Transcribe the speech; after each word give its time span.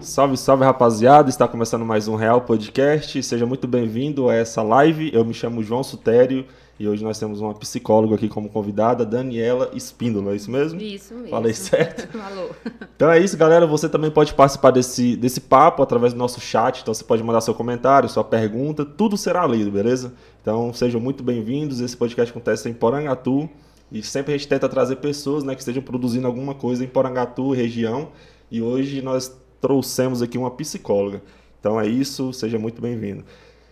Salve, 0.00 0.36
salve 0.36 0.64
rapaziada, 0.64 1.28
está 1.28 1.48
começando 1.48 1.84
mais 1.84 2.06
um 2.06 2.14
Real 2.14 2.40
Podcast. 2.40 3.20
Seja 3.20 3.44
muito 3.44 3.66
bem-vindo 3.66 4.28
a 4.28 4.34
essa 4.34 4.62
live. 4.62 5.10
Eu 5.12 5.24
me 5.24 5.34
chamo 5.34 5.62
João 5.62 5.82
Sutério 5.82 6.46
e 6.78 6.86
hoje 6.86 7.02
nós 7.02 7.18
temos 7.18 7.40
uma 7.40 7.52
psicóloga 7.52 8.14
aqui 8.14 8.28
como 8.28 8.48
convidada, 8.48 9.04
Daniela 9.04 9.70
Espíndola, 9.74 10.32
é 10.32 10.36
isso 10.36 10.50
mesmo? 10.50 10.80
Isso 10.80 11.12
mesmo. 11.14 11.30
Falei 11.30 11.52
certo? 11.52 12.06
Falou. 12.16 12.50
Então 12.94 13.10
é 13.10 13.18
isso, 13.18 13.36
galera. 13.36 13.66
Você 13.66 13.88
também 13.88 14.10
pode 14.10 14.32
participar 14.34 14.70
desse, 14.70 15.16
desse 15.16 15.40
papo 15.40 15.82
através 15.82 16.12
do 16.12 16.18
nosso 16.18 16.40
chat. 16.40 16.80
Então 16.80 16.94
você 16.94 17.02
pode 17.02 17.22
mandar 17.24 17.40
seu 17.40 17.54
comentário, 17.54 18.08
sua 18.08 18.22
pergunta, 18.22 18.84
tudo 18.84 19.16
será 19.16 19.44
lido, 19.46 19.70
beleza? 19.70 20.12
Então 20.40 20.72
sejam 20.72 21.00
muito 21.00 21.24
bem-vindos. 21.24 21.80
Esse 21.80 21.96
podcast 21.96 22.30
acontece 22.30 22.68
em 22.68 22.72
Porangatu 22.72 23.50
e 23.90 24.00
sempre 24.00 24.32
a 24.32 24.36
gente 24.36 24.46
tenta 24.46 24.68
trazer 24.68 24.96
pessoas 24.96 25.42
né, 25.42 25.54
que 25.54 25.60
estejam 25.60 25.82
produzindo 25.82 26.26
alguma 26.28 26.54
coisa 26.54 26.84
em 26.84 26.88
Porangatu, 26.88 27.50
região. 27.50 28.10
E 28.50 28.62
hoje 28.62 29.02
nós 29.02 29.36
trouxemos 29.60 30.22
aqui 30.22 30.38
uma 30.38 30.50
psicóloga. 30.50 31.22
Então 31.60 31.80
é 31.80 31.86
isso, 31.86 32.32
seja 32.32 32.58
muito 32.58 32.80
bem-vindo. 32.80 33.24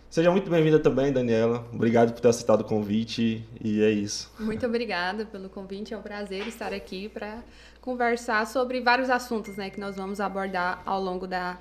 Seja 0.09 0.31
muito 0.31 0.49
bem-vinda 0.49 0.79
também, 0.79 1.11
Daniela. 1.11 1.65
Obrigado 1.73 2.13
por 2.13 2.21
ter 2.21 2.29
aceitado 2.29 2.61
o 2.61 2.63
convite 2.63 3.45
e 3.61 3.83
é 3.83 3.89
isso. 3.89 4.31
Muito 4.39 4.65
obrigada 4.65 5.25
pelo 5.25 5.49
convite. 5.49 5.93
É 5.93 5.97
um 5.97 6.01
prazer 6.01 6.47
estar 6.47 6.73
aqui 6.73 7.09
para 7.09 7.39
conversar 7.81 8.47
sobre 8.47 8.81
vários 8.81 9.09
assuntos 9.09 9.55
né, 9.57 9.69
que 9.69 9.79
nós 9.79 9.95
vamos 9.95 10.19
abordar 10.19 10.81
ao 10.85 11.01
longo 11.01 11.27
da, 11.27 11.57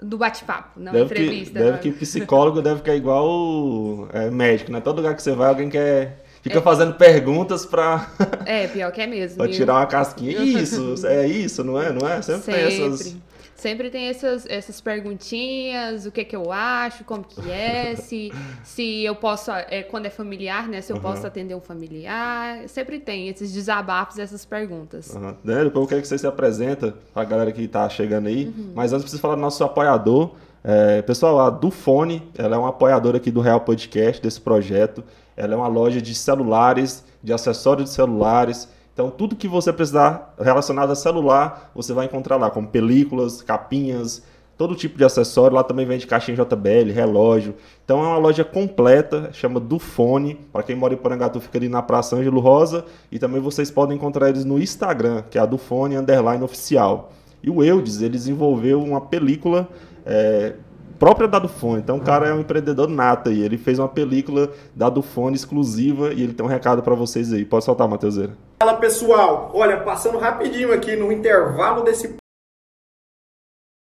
do 0.00 0.18
bate-papo, 0.18 0.78
não 0.78 0.92
deve 0.92 1.04
entrevista. 1.04 1.52
Que, 1.52 1.58
deve 1.58 1.70
né? 1.72 1.78
que 1.78 1.92
psicólogo 1.92 2.62
deve 2.62 2.76
ficar 2.76 2.94
igual 2.94 4.08
é, 4.12 4.30
médico, 4.30 4.70
né? 4.70 4.80
Todo 4.80 4.96
lugar 4.98 5.14
que 5.14 5.22
você 5.22 5.32
vai, 5.32 5.48
alguém 5.48 5.68
quer 5.68 6.24
fica 6.42 6.58
é. 6.58 6.62
fazendo 6.62 6.94
perguntas 6.94 7.66
para 7.66 8.10
É, 8.46 8.66
pior 8.68 8.92
que 8.92 9.00
é 9.00 9.06
mesmo. 9.06 9.36
para 9.38 9.48
tirar 9.48 9.74
uma 9.74 9.86
casquinha. 9.86 10.42
Isso, 10.42 11.06
é 11.06 11.26
isso, 11.26 11.64
não 11.64 11.80
é? 11.80 11.92
Não 11.92 12.08
é? 12.08 12.20
Sempre, 12.22 12.42
Sempre. 12.42 12.54
tem 12.54 12.84
essas 12.84 13.16
Sempre 13.60 13.90
tem 13.90 14.06
essas, 14.08 14.46
essas 14.46 14.80
perguntinhas, 14.80 16.06
o 16.06 16.10
que 16.10 16.24
que 16.24 16.34
eu 16.34 16.50
acho, 16.50 17.04
como 17.04 17.22
que 17.22 17.50
é, 17.50 17.94
se, 18.00 18.32
se 18.64 19.04
eu 19.04 19.14
posso, 19.14 19.50
é, 19.50 19.82
quando 19.82 20.06
é 20.06 20.10
familiar, 20.10 20.66
né, 20.66 20.80
se 20.80 20.90
eu 20.90 20.96
Uhum. 20.96 21.02
posso 21.02 21.26
atender 21.26 21.54
um 21.54 21.60
familiar, 21.60 22.66
sempre 22.68 22.98
tem 22.98 23.28
esses 23.28 23.52
desabafos, 23.52 24.18
essas 24.18 24.44
perguntas. 24.44 25.14
Uhum. 25.14 25.34
Depois 25.44 25.74
eu 25.74 25.86
quero 25.86 26.00
que 26.00 26.08
você 26.08 26.18
se 26.18 26.26
apresenta 26.26 26.94
para 27.12 27.22
a 27.22 27.24
galera 27.24 27.52
que 27.52 27.62
está 27.62 27.88
chegando 27.88 28.28
aí. 28.28 28.46
Uhum. 28.46 28.72
Mas 28.74 28.92
antes 28.92 29.02
preciso 29.04 29.20
falar 29.20 29.34
do 29.34 29.40
nosso 29.42 29.62
apoiador. 29.62 30.32
É, 30.64 31.00
pessoal, 31.02 31.38
a 31.40 31.50
Dufone, 31.50 32.22
ela 32.36 32.56
é 32.56 32.58
uma 32.58 32.68
apoiadora 32.70 33.16
aqui 33.18 33.30
do 33.30 33.40
Real 33.40 33.60
Podcast, 33.60 34.22
desse 34.22 34.40
projeto. 34.40 35.02
Ela 35.36 35.54
é 35.54 35.56
uma 35.56 35.68
loja 35.68 36.00
de 36.02 36.14
celulares, 36.14 37.04
de 37.22 37.32
acessórios 37.32 37.88
de 37.90 37.94
celulares. 37.94 38.68
Então, 38.92 39.10
tudo 39.10 39.36
que 39.36 39.48
você 39.48 39.72
precisar 39.72 40.34
relacionado 40.38 40.90
a 40.90 40.94
celular, 40.94 41.70
você 41.74 41.92
vai 41.92 42.06
encontrar 42.06 42.36
lá, 42.36 42.50
como 42.50 42.68
películas, 42.68 43.40
capinhas, 43.42 44.22
todo 44.58 44.74
tipo 44.74 44.98
de 44.98 45.04
acessório. 45.04 45.56
Lá 45.56 45.64
também 45.64 45.86
vende 45.86 46.06
caixinha 46.06 46.36
JBL, 46.36 46.92
relógio. 46.92 47.54
Então, 47.84 48.02
é 48.04 48.06
uma 48.08 48.18
loja 48.18 48.44
completa, 48.44 49.30
chama 49.32 49.58
Dufone. 49.58 50.34
Para 50.52 50.62
quem 50.62 50.76
mora 50.76 50.92
em 50.92 50.96
Porangatu, 50.96 51.40
fica 51.40 51.58
ali 51.58 51.68
na 51.68 51.80
Praça 51.80 52.16
Ângelo 52.16 52.40
Rosa. 52.40 52.84
E 53.10 53.18
também 53.18 53.40
vocês 53.40 53.70
podem 53.70 53.96
encontrar 53.96 54.28
eles 54.28 54.44
no 54.44 54.58
Instagram, 54.60 55.22
que 55.30 55.38
é 55.38 55.40
a 55.40 55.46
Dufone 55.46 55.96
Underline 55.96 56.42
Oficial. 56.42 57.12
E 57.42 57.48
o 57.48 57.64
Eudes, 57.64 58.02
ele 58.02 58.10
desenvolveu 58.10 58.82
uma 58.82 59.00
película 59.00 59.66
é, 60.04 60.54
própria 61.00 61.26
da 61.26 61.38
Dufone. 61.38 61.80
Então 61.80 61.96
o 61.96 62.00
cara 62.00 62.28
é 62.28 62.34
um 62.34 62.40
empreendedor 62.40 62.86
nato 62.86 63.30
aí. 63.30 63.42
Ele 63.42 63.56
fez 63.56 63.78
uma 63.78 63.88
película 63.88 64.50
da 64.76 64.90
Dufone 64.90 65.34
exclusiva 65.34 66.12
e 66.12 66.22
ele 66.22 66.34
tem 66.34 66.44
um 66.44 66.48
recado 66.48 66.82
para 66.82 66.94
vocês 66.94 67.32
aí. 67.32 67.44
Pode 67.44 67.64
soltar, 67.64 67.88
Matheuseira. 67.88 68.34
Fala 68.62 68.74
pessoal, 68.76 69.50
olha, 69.54 69.80
passando 69.80 70.18
rapidinho 70.18 70.72
aqui 70.72 70.94
no 70.94 71.10
intervalo 71.10 71.82
desse 71.82 72.14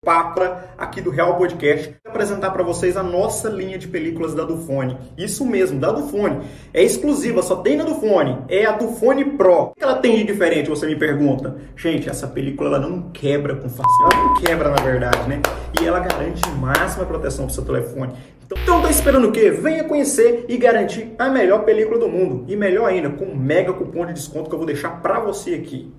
Papra 0.05 0.69
aqui 0.77 1.01
do 1.01 1.09
Real 1.09 1.35
Podcast, 1.35 1.95
apresentar 2.05 2.51
para 2.51 2.61
vocês 2.61 2.95
a 2.95 3.01
nossa 3.01 3.49
linha 3.49 3.75
de 3.75 3.87
películas 3.87 4.35
da 4.35 4.43
Dufone. 4.43 4.95
Isso 5.17 5.43
mesmo, 5.43 5.79
da 5.79 5.91
Dufone. 5.91 6.45
É 6.71 6.83
exclusiva, 6.83 7.41
só 7.41 7.55
tem 7.55 7.75
na 7.75 7.83
Dufone. 7.83 8.37
É 8.47 8.65
a 8.65 8.73
Dufone 8.73 9.25
Pro. 9.31 9.63
O 9.63 9.73
que 9.73 9.83
ela 9.83 9.95
tem 9.95 10.15
de 10.17 10.23
diferente, 10.23 10.69
você 10.69 10.85
me 10.85 10.95
pergunta? 10.95 11.55
Gente, 11.75 12.07
essa 12.07 12.27
película 12.27 12.69
ela 12.69 12.79
não 12.79 13.09
quebra 13.09 13.55
com 13.55 13.67
facilidade. 13.67 14.15
Ela 14.15 14.23
não 14.23 14.33
quebra, 14.35 14.69
na 14.69 14.83
verdade, 14.83 15.27
né? 15.27 15.41
E 15.81 15.85
ela 15.85 15.99
garante 15.99 16.47
máxima 16.51 17.03
proteção 17.03 17.45
pro 17.47 17.55
seu 17.55 17.65
telefone. 17.65 18.13
Então, 18.45 18.59
então 18.61 18.81
tá 18.83 18.91
esperando 18.91 19.29
o 19.29 19.31
quê? 19.31 19.49
Venha 19.49 19.85
conhecer 19.85 20.45
e 20.47 20.55
garantir 20.55 21.15
a 21.17 21.29
melhor 21.29 21.65
película 21.65 21.97
do 21.97 22.07
mundo. 22.07 22.45
E 22.47 22.55
melhor 22.55 22.87
ainda, 22.87 23.09
com 23.09 23.25
um 23.25 23.35
mega 23.35 23.73
cupom 23.73 24.05
de 24.05 24.13
desconto 24.13 24.49
que 24.49 24.53
eu 24.53 24.59
vou 24.59 24.67
deixar 24.67 25.01
para 25.01 25.19
você 25.19 25.55
aqui. 25.55 25.91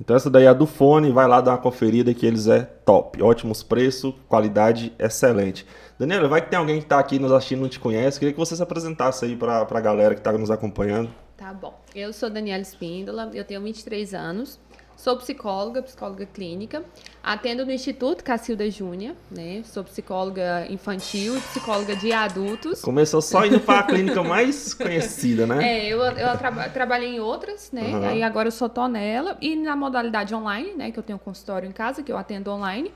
Então 0.00 0.14
essa 0.14 0.30
daí 0.30 0.44
é 0.44 0.48
a 0.48 0.52
do 0.52 0.66
fone, 0.66 1.10
vai 1.10 1.26
lá 1.26 1.40
dar 1.40 1.52
uma 1.52 1.58
conferida 1.58 2.14
que 2.14 2.24
eles 2.24 2.46
é 2.46 2.60
top. 2.60 3.20
Ótimos 3.22 3.62
preços, 3.62 4.14
qualidade 4.28 4.92
excelente. 4.98 5.66
Daniela, 5.98 6.28
vai 6.28 6.40
que 6.40 6.48
tem 6.48 6.58
alguém 6.58 6.78
que 6.78 6.84
está 6.84 7.00
aqui 7.00 7.18
nos 7.18 7.32
assistindo 7.32 7.62
não 7.62 7.68
te 7.68 7.80
conhece. 7.80 8.18
Queria 8.18 8.32
que 8.32 8.38
você 8.38 8.54
se 8.54 8.62
apresentasse 8.62 9.24
aí 9.24 9.36
para 9.36 9.66
a 9.68 9.80
galera 9.80 10.14
que 10.14 10.20
está 10.20 10.32
nos 10.32 10.50
acompanhando. 10.50 11.10
Tá 11.36 11.52
bom. 11.52 11.74
Eu 11.94 12.12
sou 12.12 12.30
Daniela 12.30 12.62
Espíndola, 12.62 13.30
eu 13.34 13.44
tenho 13.44 13.60
23 13.60 14.14
anos, 14.14 14.60
sou 14.98 15.16
psicóloga, 15.16 15.80
psicóloga 15.80 16.26
clínica, 16.26 16.82
atendo 17.22 17.64
no 17.64 17.70
Instituto 17.70 18.24
Cacilda 18.24 18.68
Júnior, 18.68 19.14
né? 19.30 19.62
Sou 19.64 19.84
psicóloga 19.84 20.66
infantil 20.68 21.36
e 21.36 21.40
psicóloga 21.40 21.94
de 21.94 22.12
adultos. 22.12 22.82
Começou 22.82 23.22
só 23.22 23.46
indo 23.46 23.60
para 23.60 23.78
a 23.78 23.82
clínica 23.84 24.22
mais 24.24 24.74
conhecida, 24.74 25.46
né? 25.46 25.64
É, 25.78 25.86
eu, 25.86 26.00
eu 26.02 26.36
traba- 26.36 26.68
trabalhei 26.68 27.14
em 27.14 27.20
outras, 27.20 27.70
né? 27.70 27.94
Uhum. 27.94 28.08
Aí 28.08 28.22
agora 28.24 28.48
eu 28.48 28.52
só 28.52 28.68
tô 28.68 28.88
nela. 28.88 29.38
E 29.40 29.54
na 29.54 29.76
modalidade 29.76 30.34
online, 30.34 30.74
né? 30.74 30.90
Que 30.90 30.98
eu 30.98 31.02
tenho 31.04 31.16
um 31.16 31.20
consultório 31.20 31.68
em 31.68 31.72
casa, 31.72 32.02
que 32.02 32.10
eu 32.10 32.18
atendo 32.18 32.50
online. 32.50 32.92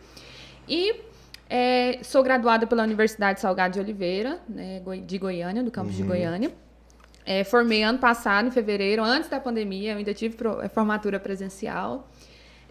E 0.68 0.96
é, 1.48 2.00
sou 2.02 2.22
graduada 2.24 2.66
pela 2.66 2.82
Universidade 2.82 3.40
Salgado 3.40 3.74
de 3.74 3.80
Oliveira, 3.80 4.40
né, 4.48 4.82
de 5.06 5.18
Goiânia, 5.18 5.62
do 5.62 5.70
campus 5.70 5.94
de 5.94 6.02
Goiânia. 6.02 6.50
É, 7.24 7.44
formei 7.44 7.82
ano 7.82 7.98
passado, 7.98 8.48
em 8.48 8.50
fevereiro, 8.50 9.02
antes 9.02 9.28
da 9.28 9.38
pandemia, 9.38 9.92
eu 9.92 9.98
ainda 9.98 10.12
tive 10.12 10.36
é, 10.62 10.68
formatura 10.68 11.20
presencial. 11.20 12.08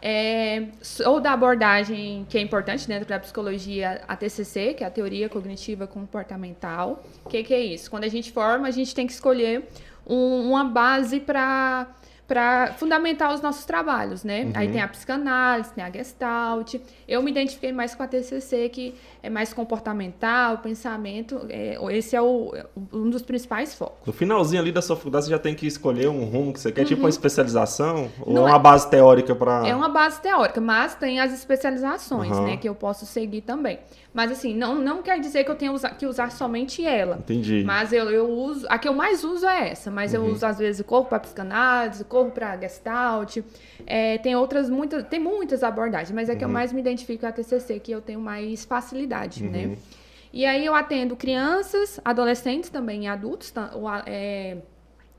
É, 0.04 0.68
sou 0.82 1.20
da 1.20 1.32
abordagem 1.32 2.26
que 2.28 2.38
é 2.38 2.42
importante 2.42 2.88
dentro 2.88 3.08
da 3.08 3.20
psicologia, 3.20 4.02
a 4.08 4.16
TCC, 4.16 4.74
que 4.74 4.84
é 4.84 4.88
a 4.88 4.90
Teoria 4.90 5.30
Cognitiva 5.30 5.86
Comportamental. 5.86 7.04
O 7.24 7.30
que, 7.30 7.44
que 7.44 7.54
é 7.54 7.60
isso? 7.62 7.90
Quando 7.90 8.04
a 8.06 8.08
gente 8.08 8.32
forma, 8.32 8.68
a 8.68 8.72
gente 8.72 8.96
tem 8.96 9.06
que 9.06 9.14
escolher 9.14 9.68
um- 10.06 10.50
uma 10.50 10.64
base 10.64 11.20
para 11.20 11.88
para 12.32 12.72
fundamentar 12.78 13.34
os 13.34 13.42
nossos 13.42 13.66
trabalhos, 13.66 14.24
né? 14.24 14.50
Aí 14.54 14.72
tem 14.72 14.80
a 14.82 14.88
psicanálise, 14.88 15.74
tem 15.74 15.84
a 15.84 15.92
gestalt. 15.92 16.76
Eu 17.06 17.22
me 17.22 17.30
identifiquei 17.30 17.74
mais 17.74 17.94
com 17.94 18.04
a 18.04 18.08
TCC, 18.08 18.70
que 18.70 18.96
é 19.22 19.30
mais 19.30 19.52
comportamental, 19.54 20.60
pensamento. 20.60 21.46
é, 21.50 21.78
esse 21.92 22.16
é 22.16 22.22
o, 22.22 22.54
um 22.94 23.10
dos 23.10 23.22
principais 23.22 23.76
focos. 23.76 23.98
No 24.08 24.14
finalzinho 24.14 24.62
ali 24.62 24.72
da 24.72 24.82
sua 24.82 24.96
faculdade, 24.96 25.26
você 25.26 25.32
já 25.32 25.40
tem 25.40 25.54
que 25.54 25.68
escolher 25.68 26.08
um 26.08 26.24
rumo 26.24 26.54
que 26.54 26.62
você 26.62 26.72
quer, 26.72 26.86
tipo 26.86 27.02
uma 27.02 27.10
especialização? 27.10 28.10
ou 28.22 28.28
Uhum. 28.30 28.34
Não 28.34 28.46
uma 28.46 28.56
é- 28.56 28.60
base 28.60 28.90
teórica 28.90 29.36
para. 29.36 29.68
É 29.68 29.76
uma 29.76 29.90
base 29.90 30.22
teórica, 30.22 30.62
mas 30.62 30.96
tem 30.96 31.20
as 31.20 31.34
especializações, 31.34 32.32
Aham. 32.32 32.44
né? 32.46 32.56
Que 32.58 32.70
eu 32.70 32.76
posso 32.76 33.06
seguir 33.06 33.42
também. 33.42 33.78
Mas 34.14 34.30
assim, 34.30 34.54
não, 34.54 34.76
não 34.76 35.02
quer 35.02 35.20
dizer 35.22 35.46
que 35.46 35.52
eu 35.52 35.56
tenha 35.56 35.72
que 35.98 36.06
usar 36.06 36.32
somente 36.32 36.86
ela. 36.86 37.18
Entendi. 37.20 37.64
Mas 37.66 37.94
eu, 37.94 38.10
eu 38.10 38.30
uso. 38.30 38.66
A 38.70 38.78
que 38.78 38.88
eu 38.88 38.94
mais 38.94 39.24
uso 39.24 39.48
é 39.48 39.70
essa, 39.70 39.90
mas 39.90 40.14
Uhum. 40.14 40.20
eu 40.26 40.26
uso, 40.34 40.46
às 40.46 40.58
vezes, 40.60 40.82
o 40.82 40.84
corpo 40.84 41.10
para 41.10 41.20
psicanálise, 41.20 42.02
o 42.02 42.06
corpo 42.06 42.32
para 42.32 42.58
gestalt. 42.58 43.38
É, 43.88 44.18
tem 44.18 44.36
outras, 44.36 44.70
muitas, 44.70 45.04
tem 45.08 45.20
muitas 45.20 45.64
abordagens, 45.64 46.12
mas 46.12 46.28
é 46.28 46.34
Uhum. 46.34 46.38
que 46.40 46.44
eu 46.46 46.50
mais 46.50 46.74
me 46.74 46.82
identifico 46.82 47.22
com 47.22 47.28
a 47.28 47.32
TCC, 47.32 47.80
que 47.80 47.92
eu 47.92 48.02
tenho 48.02 48.20
mais 48.20 48.66
facilidade, 48.66 49.44
né? 49.44 49.78
E 50.34 50.46
aí 50.46 50.66
eu 50.66 50.74
atendo 50.76 51.16
crianças, 51.16 52.00
adolescentes 52.04 52.70
também 52.70 53.04
e 53.06 53.08
adultos, 53.08 53.54
é, 54.06 54.58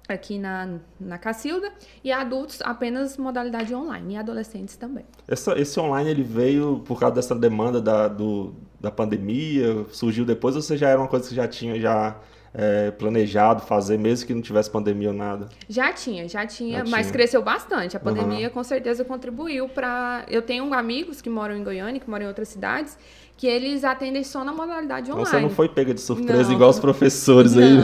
aqui 0.08 0.38
na, 0.38 0.78
na 1.00 1.16
Cacilda, 1.18 1.70
e 2.02 2.10
adultos 2.12 2.60
apenas 2.62 3.16
modalidade 3.16 3.74
online, 3.74 4.14
e 4.14 4.16
adolescentes 4.16 4.76
também. 4.76 5.04
Essa- 5.28 5.58
esse 5.58 5.78
online 5.78 6.10
ele 6.10 6.22
veio 6.22 6.82
por 6.84 6.98
causa 6.98 7.14
dessa 7.14 7.34
demanda 7.34 7.80
da, 7.80 8.09
do, 8.09 8.54
da 8.80 8.91
pandemia, 8.91 9.84
surgiu 9.91 10.24
depois 10.24 10.56
ou 10.56 10.62
você 10.62 10.77
já 10.77 10.88
era 10.88 10.98
uma 11.00 11.09
coisa 11.09 11.24
que 11.24 11.30
você 11.30 11.36
já 11.36 11.47
tinha 11.48 11.78
já 11.80 12.16
é, 12.54 12.91
planejado 12.91 13.62
fazer, 13.62 13.97
mesmo 13.98 14.27
que 14.27 14.34
não 14.34 14.42
tivesse 14.42 14.71
pandemia 14.71 15.09
ou 15.09 15.15
nada? 15.15 15.48
Já 15.68 15.91
tinha, 15.92 16.28
já 16.28 16.47
tinha, 16.47 16.78
Já 16.84 16.91
mas 16.91 17.06
tinha. 17.06 17.12
cresceu 17.15 17.42
bastante. 17.42 17.97
A 17.97 18.00
pandemia 18.00 18.50
com 18.50 18.62
certeza 18.62 19.04
contribuiu 19.04 19.68
para. 19.71 20.27
Eu 20.28 20.42
tenho 20.42 20.74
amigos 20.74 21.22
que 21.22 21.30
moram 21.30 21.56
em 21.56 21.65
Goiânia, 21.65 21.98
que 21.98 22.10
moram 22.10 22.24
em 22.27 22.28
outras 22.28 22.48
cidades, 22.48 22.98
que 23.36 23.46
eles 23.46 23.82
atendem 23.82 24.22
só 24.22 24.44
na 24.44 24.52
modalidade 24.52 25.08
Então 25.08 25.20
online. 25.20 25.30
você 25.36 25.40
não 25.42 25.50
foi 25.50 25.68
pega 25.68 25.92
de 25.92 26.00
surpresa 26.00 26.44
Não. 26.48 26.52
igual 26.52 26.70
os 26.70 26.78
professores 26.78 27.56
aí. 27.56 27.74
Não, 27.74 27.82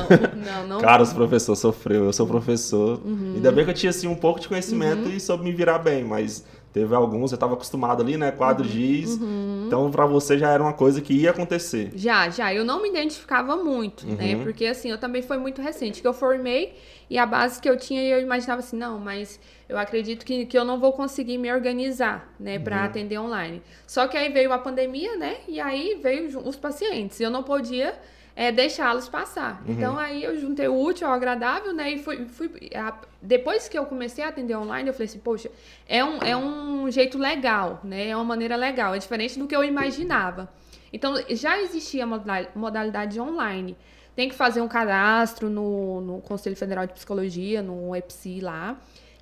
não, 0.62 0.68
não. 0.68 0.78
Cara, 0.82 1.02
os 1.02 1.12
professores 1.12 1.58
sofreu, 1.58 2.04
eu 2.04 2.12
sou 2.12 2.26
professor. 2.26 3.00
Uhum. 3.04 3.32
Ainda 3.36 3.50
bem 3.50 3.64
que 3.64 3.70
eu 3.70 3.74
tinha 3.74 3.90
assim 3.90 4.06
um 4.06 4.14
pouco 4.14 4.38
de 4.38 4.46
conhecimento 4.48 5.08
e 5.08 5.18
soube 5.18 5.42
me 5.44 5.52
virar 5.52 5.78
bem, 5.78 6.04
mas 6.04 6.44
Teve 6.70 6.94
alguns, 6.94 7.32
eu 7.32 7.36
estava 7.36 7.54
acostumado 7.54 8.02
ali, 8.02 8.18
né? 8.18 8.30
Quadro 8.30 8.62
Uhum. 8.62 8.70
giz. 8.70 9.18
Então, 9.66 9.90
para 9.90 10.04
você 10.04 10.36
já 10.36 10.50
era 10.50 10.62
uma 10.62 10.74
coisa 10.74 11.00
que 11.00 11.14
ia 11.14 11.30
acontecer. 11.30 11.90
Já, 11.94 12.28
já. 12.28 12.52
Eu 12.52 12.62
não 12.62 12.82
me 12.82 12.90
identificava 12.90 13.56
muito, 13.56 14.06
né? 14.06 14.34
Uhum. 14.34 14.42
Porque, 14.44 14.66
assim, 14.66 14.90
eu 14.90 14.98
também 14.98 15.22
foi 15.22 15.38
muito 15.38 15.62
recente 15.62 16.02
que 16.02 16.06
eu 16.06 16.12
formei 16.12 16.74
e 17.08 17.16
a 17.16 17.24
base 17.24 17.58
que 17.58 17.68
eu 17.68 17.76
tinha, 17.78 18.02
eu 18.02 18.20
imaginava 18.20 18.60
assim, 18.60 18.76
não, 18.76 18.98
mas 18.98 19.40
eu 19.68 19.76
acredito 19.78 20.24
que, 20.24 20.46
que 20.46 20.58
eu 20.58 20.64
não 20.64 20.80
vou 20.80 20.92
conseguir 20.92 21.36
me 21.38 21.52
organizar, 21.52 22.32
né, 22.40 22.58
para 22.58 22.84
atender 22.84 23.18
online. 23.18 23.62
Só 23.86 24.08
que 24.08 24.16
aí 24.16 24.32
veio 24.32 24.52
a 24.52 24.58
pandemia, 24.58 25.16
né? 25.16 25.36
E 25.46 25.60
aí 25.60 25.98
veio 26.02 26.38
os 26.40 26.56
pacientes. 26.56 27.20
Eu 27.20 27.30
não 27.30 27.42
podia 27.42 27.94
é, 28.34 28.50
deixá-los 28.50 29.08
passar. 29.08 29.62
Então, 29.66 29.98
aí 29.98 30.22
eu 30.24 30.38
juntei 30.40 30.68
o 30.68 30.80
útil 30.80 31.06
ao 31.06 31.12
agradável, 31.12 31.72
né? 31.74 31.90
E 31.92 31.98
fui... 31.98 32.24
fui 32.26 32.50
a- 32.74 32.96
depois 33.20 33.68
que 33.68 33.76
eu 33.78 33.84
comecei 33.84 34.22
a 34.24 34.28
atender 34.28 34.56
online, 34.56 34.88
eu 34.88 34.94
falei 34.94 35.06
assim, 35.06 35.18
poxa, 35.18 35.50
é 35.88 36.04
um, 36.04 36.18
é 36.22 36.36
um 36.36 36.88
jeito 36.90 37.18
legal, 37.18 37.80
né? 37.84 38.08
É 38.08 38.14
uma 38.16 38.24
maneira 38.24 38.54
legal. 38.56 38.94
É 38.94 38.98
diferente 38.98 39.38
do 39.38 39.46
que 39.46 39.54
eu 39.56 39.64
imaginava. 39.64 40.48
Então, 40.92 41.14
já 41.30 41.60
existia 41.60 42.06
modalidade 42.54 43.20
online. 43.20 43.76
Tem 44.16 44.28
que 44.28 44.34
fazer 44.34 44.60
um 44.60 44.68
cadastro 44.68 45.50
no, 45.50 46.00
no 46.00 46.20
Conselho 46.22 46.56
Federal 46.56 46.86
de 46.86 46.92
Psicologia, 46.94 47.60
no 47.60 47.94
EPSI 47.94 48.40
lá. 48.40 48.76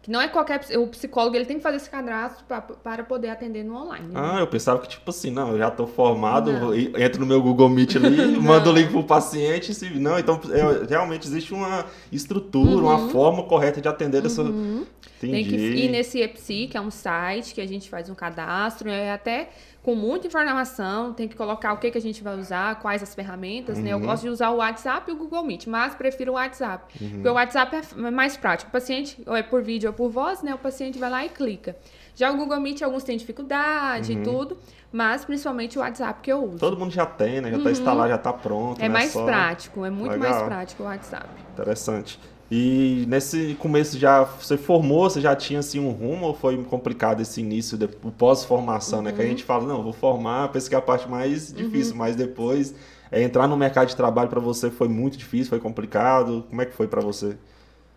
Que 0.06 0.12
não 0.12 0.20
é 0.20 0.28
qualquer... 0.28 0.60
O 0.78 0.86
psicólogo, 0.86 1.34
ele 1.34 1.44
tem 1.44 1.56
que 1.56 1.62
fazer 1.64 1.78
esse 1.78 1.90
cadastro 1.90 2.44
pra, 2.46 2.60
para 2.60 3.02
poder 3.02 3.28
atender 3.28 3.64
no 3.64 3.74
online. 3.74 4.06
né? 4.06 4.12
Ah, 4.14 4.38
eu 4.38 4.46
pensava 4.46 4.78
que, 4.80 4.88
tipo 4.88 5.10
assim, 5.10 5.32
não, 5.32 5.50
eu 5.50 5.58
já 5.58 5.68
tô 5.68 5.84
formado, 5.84 6.52
Não. 6.52 6.72
entro 6.72 7.18
no 7.18 7.26
meu 7.26 7.42
Google 7.42 7.68
Meet 7.68 7.96
ali, 7.96 8.16
mando 8.38 8.70
o 8.70 8.72
link 8.72 8.88
pro 8.92 9.02
paciente, 9.02 9.74
se 9.74 9.90
não, 9.98 10.16
então 10.16 10.40
é, 10.52 10.86
realmente 10.88 11.26
existe 11.26 11.52
uma 11.52 11.86
estrutura, 12.12 12.84
uma 12.84 13.08
forma 13.08 13.42
correta 13.42 13.80
de 13.80 13.88
atender 13.88 14.24
essa. 14.24 14.42
Uhum. 14.42 14.86
Tem 15.20 15.30
Entendi. 15.30 15.48
que 15.48 15.56
ir 15.56 15.90
nesse 15.90 16.20
EPSI, 16.20 16.68
que 16.70 16.76
é 16.76 16.80
um 16.80 16.90
site 16.90 17.52
que 17.52 17.60
a 17.60 17.66
gente 17.66 17.90
faz 17.90 18.08
um 18.08 18.14
cadastro, 18.14 18.88
é 18.88 19.10
até 19.10 19.48
com 19.86 19.94
muita 19.94 20.26
informação, 20.26 21.12
tem 21.12 21.28
que 21.28 21.36
colocar 21.36 21.72
o 21.72 21.76
que, 21.76 21.92
que 21.92 21.96
a 21.96 22.00
gente 22.00 22.20
vai 22.20 22.36
usar, 22.36 22.74
quais 22.80 23.04
as 23.04 23.14
ferramentas, 23.14 23.78
né? 23.78 23.92
Eu 23.92 24.00
gosto 24.00 24.24
de 24.24 24.28
usar 24.28 24.50
o 24.50 24.56
WhatsApp 24.56 25.08
e 25.08 25.14
o 25.14 25.16
Google 25.16 25.44
Meet, 25.44 25.68
mas 25.68 25.94
prefiro 25.94 26.32
o 26.32 26.34
WhatsApp, 26.34 26.92
porque 26.98 27.28
o 27.28 27.34
WhatsApp 27.34 27.76
é 27.76 28.06
é 28.08 28.10
mais 28.10 28.36
prático. 28.36 28.68
O 28.68 28.72
paciente, 28.72 29.22
ou 29.24 29.36
é 29.36 29.44
por 29.44 29.62
vídeo 29.62 29.88
ou 29.88 29.94
por 29.94 30.10
voz, 30.10 30.42
né? 30.42 30.52
O 30.52 30.58
paciente 30.58 30.98
vai 30.98 31.08
lá 31.08 31.24
e 31.24 31.28
clica. 31.28 31.76
Já 32.16 32.32
o 32.32 32.36
Google 32.36 32.58
Meet, 32.58 32.82
alguns 32.82 33.04
têm 33.04 33.16
dificuldade 33.16 34.12
e 34.12 34.22
tudo, 34.24 34.58
mas 34.90 35.24
principalmente 35.24 35.78
o 35.78 35.80
WhatsApp 35.80 36.20
que 36.20 36.32
eu 36.32 36.42
uso. 36.42 36.58
Todo 36.58 36.76
mundo 36.76 36.90
já 36.90 37.06
tem, 37.06 37.40
né? 37.40 37.52
Já 37.52 37.60
tá 37.60 37.70
instalado, 37.70 38.08
já 38.08 38.18
tá 38.18 38.32
pronto. 38.32 38.80
Uhum. 38.80 38.84
é 38.84 38.88
né? 38.88 38.92
mais 38.92 39.12
Só- 39.12 39.24
prático, 39.24 39.84
é 39.84 39.90
muito 39.90 40.18
mais 40.18 40.32
Legal. 40.34 40.46
prático 40.46 40.82
o 40.82 40.86
WhatsApp. 40.86 41.28
Interessante. 41.52 42.18
E 42.50 43.04
nesse 43.08 43.56
começo 43.58 43.98
já 43.98 44.22
você 44.22 44.56
formou, 44.56 45.10
você 45.10 45.20
já 45.20 45.34
tinha 45.34 45.58
assim 45.58 45.80
um 45.80 45.90
rumo 45.90 46.26
ou 46.26 46.34
foi 46.34 46.56
complicado 46.64 47.20
esse 47.20 47.40
início, 47.40 47.76
de, 47.76 47.88
pós-formação, 47.88 49.02
né? 49.02 49.10
Que 49.12 49.20
a 49.20 49.24
Uhum. 49.24 49.30
gente 49.30 49.42
fala, 49.44 49.66
não, 49.66 49.82
vou 49.82 49.92
formar, 49.92 50.48
penso 50.52 50.68
que 50.68 50.74
é 50.74 50.78
a 50.78 50.82
parte 50.82 51.08
mais 51.08 51.52
difícil, 51.52 51.96
mas 51.96 52.14
depois 52.14 52.72
é, 53.10 53.22
entrar 53.22 53.48
no 53.48 53.56
mercado 53.56 53.88
de 53.88 53.96
trabalho 53.96 54.28
para 54.28 54.38
você 54.40 54.70
foi 54.70 54.88
muito 54.88 55.16
difícil, 55.18 55.48
foi 55.50 55.58
complicado. 55.60 56.44
Como 56.48 56.62
é 56.62 56.66
que 56.66 56.72
foi 56.72 56.86
para 56.86 57.00
você? 57.00 57.36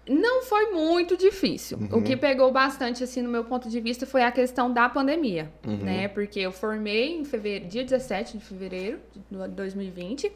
Não 0.07 0.41
foi 0.41 0.71
muito 0.71 1.15
difícil. 1.15 1.77
O 1.91 2.01
que 2.01 2.17
pegou 2.17 2.51
bastante, 2.51 3.03
assim, 3.03 3.21
no 3.21 3.29
meu 3.29 3.43
ponto 3.43 3.69
de 3.69 3.79
vista, 3.79 4.07
foi 4.07 4.23
a 4.23 4.31
questão 4.31 4.73
da 4.73 4.89
pandemia, 4.89 5.51
né? 5.63 6.07
Porque 6.07 6.39
eu 6.39 6.51
formei 6.51 7.19
em 7.19 7.23
fevereiro, 7.23 7.67
dia 7.67 7.83
17 7.83 8.39
de 8.39 8.43
fevereiro 8.43 8.97
de 9.29 9.47
2020 9.49 10.31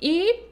e 0.00 0.51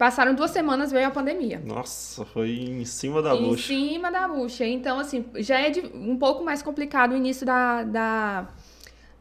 passaram 0.00 0.34
duas 0.34 0.50
semanas 0.50 0.90
veio 0.90 1.06
a 1.06 1.10
pandemia. 1.10 1.60
Nossa, 1.62 2.24
foi 2.24 2.52
em 2.52 2.84
cima 2.86 3.20
da 3.20 3.34
em 3.34 3.42
bucha. 3.48 3.66
cima 3.68 4.10
da 4.10 4.26
bucha. 4.26 4.64
Então, 4.66 4.98
assim, 4.98 5.26
já 5.36 5.60
é 5.60 5.68
de- 5.68 5.86
um 5.94 6.16
pouco 6.16 6.42
mais 6.42 6.62
complicado 6.62 7.12
o 7.12 7.16
início 7.16 7.44
da... 7.44 7.82
da- 7.84 8.48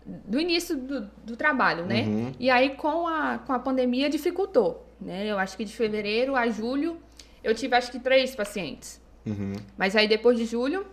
do 0.06 0.40
início 0.40 0.76
do, 0.78 1.02
do 1.24 1.36
trabalho, 1.36 1.86
né? 1.86 2.04
Uhum. 2.08 2.32
E 2.40 2.50
aí, 2.50 2.70
com 2.72 3.06
a, 3.06 3.40
com 3.46 3.52
a 3.54 3.60
pandemia, 3.60 4.10
dificultou, 4.10 4.88
né? 5.00 5.28
Eu 5.28 5.38
acho 5.38 5.56
que 5.58 5.66
de 5.66 5.76
fevereiro 5.76 6.36
a 6.36 6.48
julho, 6.50 6.98
eu 7.44 7.54
tive, 7.54 7.76
acho 7.76 7.92
que, 7.92 8.00
três 8.00 8.34
pacientes. 8.34 9.00
Uhum. 9.26 9.52
Mas 9.78 9.96
aí 9.98 10.08
depois 10.08 10.38
de 10.38 10.46
julho, 10.46 10.86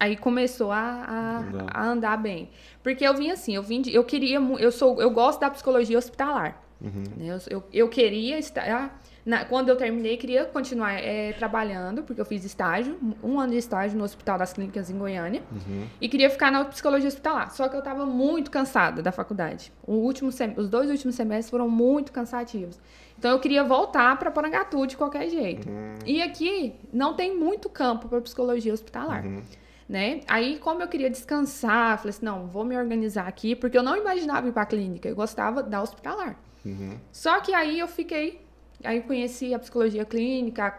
aí 0.00 0.16
começou 0.16 0.70
a, 0.72 0.80
a, 0.80 1.38
Andar. 1.38 1.66
a 1.72 1.84
andar 1.86 2.16
bem. 2.18 2.50
Porque 2.82 3.06
eu 3.06 3.14
vim 3.14 3.30
assim, 3.30 3.54
eu 3.54 3.62
vim 3.62 3.80
de, 3.82 3.94
eu 3.94 4.02
queria, 4.04 4.38
eu 4.58 4.72
sou, 4.72 5.00
eu 5.00 5.10
gosto 5.10 5.38
da 5.40 5.48
psicologia 5.48 5.96
hospitalar. 5.96 6.60
Uhum. 6.80 7.04
né? 7.16 7.26
Eu, 7.34 7.38
eu, 7.58 7.64
eu 7.72 7.88
queria 7.88 8.38
estar, 8.38 9.00
na- 9.28 9.44
quando 9.44 9.68
eu 9.68 9.76
terminei, 9.76 10.16
queria 10.16 10.44
continuar 10.46 10.94
eh, 10.94 11.32
trabalhando, 11.34 12.02
porque 12.02 12.20
eu 12.20 12.24
fiz 12.24 12.44
estágio, 12.44 12.98
um 13.22 13.38
ano 13.38 13.52
de 13.52 13.58
estágio 13.58 13.98
no 13.98 14.04
Hospital 14.04 14.38
das 14.38 14.52
Clínicas 14.54 14.88
em 14.90 14.96
Goiânia, 14.96 15.42
Uhum. 15.52 15.86
e 16.00 16.08
queria 16.08 16.30
ficar 16.30 16.50
na 16.50 16.64
psicologia 16.64 17.06
hospitalar. 17.08 17.50
Só 17.50 17.68
que 17.68 17.74
eu 17.76 17.80
estava 17.80 18.06
muito 18.06 18.50
cansada 18.50 19.02
da 19.02 19.12
faculdade. 19.12 19.70
Último 19.86 20.30
os 20.56 20.68
dois 20.70 20.90
últimos 20.90 21.14
semestres 21.14 21.50
foram 21.50 21.68
muito 21.68 22.10
cansativos. 22.10 22.80
Então 23.18 23.30
eu 23.32 23.38
queria 23.38 23.62
voltar 23.64 24.18
para 24.18 24.30
Porangatu 24.30 24.86
de 24.86 24.96
qualquer 24.96 25.28
jeito. 25.28 25.68
E 26.06 26.22
aqui 26.22 26.74
não 26.92 27.14
tem 27.14 27.36
muito 27.36 27.68
campo 27.68 28.08
para 28.08 28.20
psicologia 28.20 28.72
hospitalar. 28.72 29.26
Uhum. 29.26 29.42
Né? 29.88 30.20
Aí, 30.28 30.58
como 30.58 30.82
eu 30.82 30.88
queria 30.88 31.08
descansar, 31.10 31.96
falei 31.98 32.10
assim: 32.10 32.24
não, 32.24 32.46
vou 32.46 32.64
me 32.64 32.76
organizar 32.76 33.26
aqui, 33.26 33.54
porque 33.56 33.76
eu 33.76 33.82
não 33.82 33.96
imaginava 33.96 34.46
ir 34.48 34.52
para 34.52 34.66
clínica, 34.66 35.08
eu 35.08 35.16
gostava 35.16 35.62
da 35.62 35.80
hospitalar. 35.82 36.36
Uhum. 36.64 36.96
Só 37.10 37.40
que 37.40 37.54
aí 37.54 37.78
eu 37.78 37.88
fiquei, 37.88 38.40
aí 38.84 39.00
conheci 39.02 39.54
a 39.54 39.58
psicologia 39.58 40.04
clínica, 40.04 40.74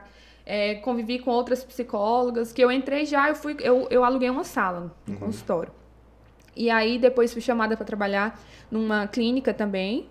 é, 0.45 0.75
convivi 0.75 1.19
com 1.19 1.31
outras 1.31 1.63
psicólogas, 1.63 2.51
que 2.51 2.63
eu 2.63 2.71
entrei 2.71 3.05
já, 3.05 3.29
eu 3.29 3.35
fui, 3.35 3.55
eu, 3.59 3.87
eu 3.91 4.03
aluguei 4.03 4.29
uma 4.29 4.43
sala 4.43 4.91
no 5.07 5.17
consultório. 5.17 5.71
E 6.55 6.69
aí 6.69 6.97
depois 6.97 7.31
fui 7.31 7.41
chamada 7.41 7.77
para 7.77 7.85
trabalhar 7.85 8.39
numa 8.71 9.07
clínica 9.07 9.53
também. 9.53 10.07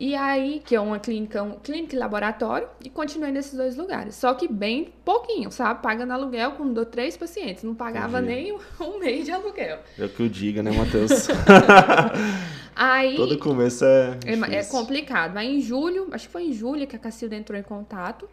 E 0.00 0.14
aí, 0.14 0.62
que 0.64 0.76
é 0.76 0.80
uma 0.80 1.00
clínica, 1.00 1.42
um, 1.42 1.56
clínica 1.58 1.96
e 1.96 1.98
laboratório, 1.98 2.68
e 2.84 2.88
continuei 2.88 3.32
nesses 3.32 3.54
dois 3.54 3.76
lugares. 3.76 4.14
Só 4.14 4.32
que 4.32 4.46
bem 4.46 4.92
pouquinho, 5.04 5.50
sabe? 5.50 5.82
Pagando 5.82 6.12
aluguel 6.12 6.52
com 6.52 6.72
do- 6.72 6.86
três 6.86 7.16
pacientes. 7.16 7.64
Não 7.64 7.74
pagava 7.74 8.20
nem 8.20 8.52
um, 8.52 8.58
um 8.80 8.98
mês 9.00 9.24
de 9.24 9.32
aluguel. 9.32 9.80
Eu 9.98 10.08
que 10.08 10.22
o 10.22 10.28
diga, 10.28 10.62
né, 10.62 10.70
Matheus? 10.70 11.26
Aí. 12.78 13.16
Todo 13.16 13.36
começo 13.38 13.84
é. 13.84 14.16
É, 14.24 14.54
é 14.54 14.64
complicado. 14.64 15.36
Aí 15.36 15.56
em 15.56 15.60
julho, 15.60 16.06
acho 16.12 16.28
que 16.28 16.32
foi 16.32 16.44
em 16.44 16.52
julho 16.52 16.86
que 16.86 16.94
a 16.94 16.98
Cacilda 16.98 17.34
entrou 17.34 17.58
em 17.58 17.62
contato. 17.62 18.28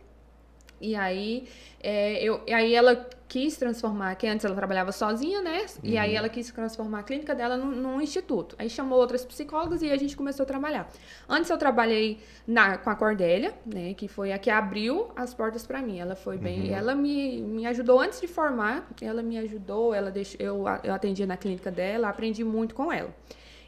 E 0.79 0.95
aí, 0.95 1.47
é, 1.81 2.21
eu, 2.23 2.41
e 2.45 2.53
aí 2.53 2.75
ela 2.75 3.09
quis 3.27 3.57
transformar, 3.57 4.13
que 4.15 4.27
antes 4.27 4.45
ela 4.45 4.53
trabalhava 4.53 4.91
sozinha, 4.91 5.41
né? 5.41 5.65
E 5.81 5.97
aí 5.97 6.13
ela 6.13 6.29
quis 6.29 6.51
transformar 6.51 6.99
a 6.99 7.03
clínica 7.03 7.33
dela 7.33 7.57
num, 7.57 7.71
num 7.71 8.01
instituto. 8.01 8.55
Aí 8.59 8.69
chamou 8.69 8.99
outras 8.99 9.25
psicólogas 9.25 9.81
e 9.81 9.89
a 9.89 9.97
gente 9.97 10.15
começou 10.15 10.43
a 10.43 10.45
trabalhar. 10.45 10.91
Antes 11.27 11.49
eu 11.49 11.57
trabalhei 11.57 12.19
na, 12.45 12.77
com 12.77 12.89
a 12.91 12.95
Cordélia, 12.95 13.53
né? 13.65 13.95
Que 13.95 14.07
foi 14.07 14.31
a 14.31 14.37
que 14.37 14.51
abriu 14.51 15.07
as 15.15 15.33
portas 15.33 15.65
para 15.65 15.81
mim. 15.81 15.97
Ela 15.97 16.15
foi 16.15 16.37
bem. 16.37 16.71
Ela 16.71 16.93
me, 16.93 17.41
me 17.41 17.65
ajudou 17.65 17.99
antes 17.99 18.21
de 18.21 18.27
formar, 18.27 18.87
ela 19.01 19.23
me 19.23 19.39
ajudou, 19.39 19.91
ela 19.91 20.11
deixou, 20.11 20.39
eu, 20.39 20.65
eu 20.83 20.93
atendia 20.93 21.25
na 21.25 21.35
clínica 21.35 21.71
dela, 21.71 22.09
aprendi 22.09 22.43
muito 22.43 22.75
com 22.75 22.91
ela. 22.93 23.11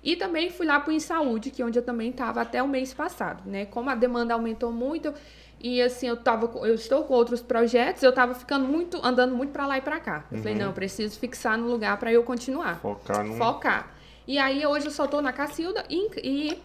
E 0.07 0.15
também 0.15 0.49
fui 0.49 0.65
lá 0.65 0.79
para 0.79 0.93
o 0.93 0.99
Saúde, 1.01 1.51
que 1.51 1.61
é 1.61 1.65
onde 1.65 1.77
eu 1.77 1.83
também 1.83 2.11
estava 2.11 2.39
até 2.39 2.63
o 2.63 2.67
mês 2.67 2.93
passado, 2.93 3.43
né? 3.45 3.65
Como 3.65 3.89
a 3.89 3.93
demanda 3.93 4.33
aumentou 4.33 4.71
muito 4.71 5.13
e 5.59 5.81
assim 5.81 6.07
eu 6.07 6.15
tava, 6.15 6.49
eu 6.65 6.75
estou 6.75 7.03
com 7.03 7.13
outros 7.13 7.41
projetos, 7.41 8.01
eu 8.03 8.11
estava 8.11 8.33
ficando 8.33 8.65
muito, 8.65 9.05
andando 9.05 9.35
muito 9.35 9.51
para 9.51 9.67
lá 9.67 9.77
e 9.77 9.81
para 9.81 9.99
cá. 9.99 10.23
Eu 10.31 10.37
falei 10.37 10.55
não, 10.55 10.67
eu 10.67 10.71
preciso 10.71 11.19
fixar 11.19 11.57
no 11.57 11.67
lugar 11.67 11.97
para 11.99 12.09
eu 12.09 12.23
continuar, 12.23 12.79
Focar 12.79 13.25
no. 13.25 13.35
focar. 13.35 13.93
E 14.25 14.37
aí 14.37 14.65
hoje 14.65 14.85
eu 14.85 14.91
só 14.91 15.03
estou 15.03 15.21
na 15.21 15.33
Cacilda 15.33 15.83
e, 15.89 16.09
e, 16.23 16.63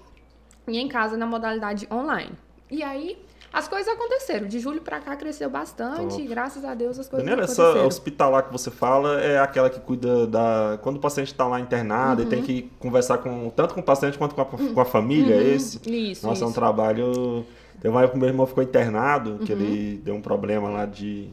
e 0.68 0.78
em 0.78 0.86
casa 0.86 1.16
na 1.16 1.26
modalidade 1.26 1.88
online. 1.90 2.38
E 2.70 2.80
aí 2.84 3.18
as 3.52 3.68
coisas 3.68 3.92
aconteceram. 3.92 4.46
De 4.48 4.58
julho 4.58 4.80
para 4.80 4.98
cá 5.00 5.14
cresceu 5.16 5.50
bastante, 5.50 6.10
Top. 6.16 6.22
e 6.22 6.26
graças 6.26 6.64
a 6.64 6.74
Deus 6.74 6.98
as 6.98 7.08
coisas 7.08 7.24
Daniela, 7.26 7.44
essa 7.44 7.62
aconteceram. 7.62 7.86
hospitalar 7.86 8.42
que 8.44 8.52
você 8.52 8.70
fala 8.70 9.20
é 9.20 9.38
aquela 9.38 9.68
que 9.68 9.80
cuida 9.80 10.26
da. 10.26 10.78
Quando 10.82 10.96
o 10.96 11.00
paciente 11.00 11.28
está 11.28 11.46
lá 11.46 11.60
internado 11.60 12.22
e 12.22 12.24
Uhum. 12.24 12.30
tem 12.30 12.42
que 12.42 12.70
conversar 12.78 13.18
com 13.18 13.50
tanto 13.50 13.74
com 13.74 13.80
o 13.80 13.84
paciente 13.84 14.16
quanto 14.18 14.34
com 14.34 14.40
a, 14.42 14.44
com 14.46 14.80
a 14.80 14.84
família, 14.84 15.34
é 15.34 15.54
esse? 15.54 15.78
Isso, 15.88 16.26
Nossa, 16.26 16.42
é 16.42 16.46
um 16.46 16.50
isso. 16.50 16.58
trabalho. 16.58 17.44
Teve 17.80 17.88
uma 17.92 18.00
época 18.02 18.14
que 18.14 18.20
meu 18.20 18.28
irmão 18.28 18.46
ficou 18.46 18.62
internado, 18.62 19.38
que 19.44 19.52
Uhum. 19.52 19.60
ele 19.60 19.96
deu 20.04 20.14
um 20.14 20.20
problema 20.22 20.68
lá 20.68 20.86
de. 20.86 21.30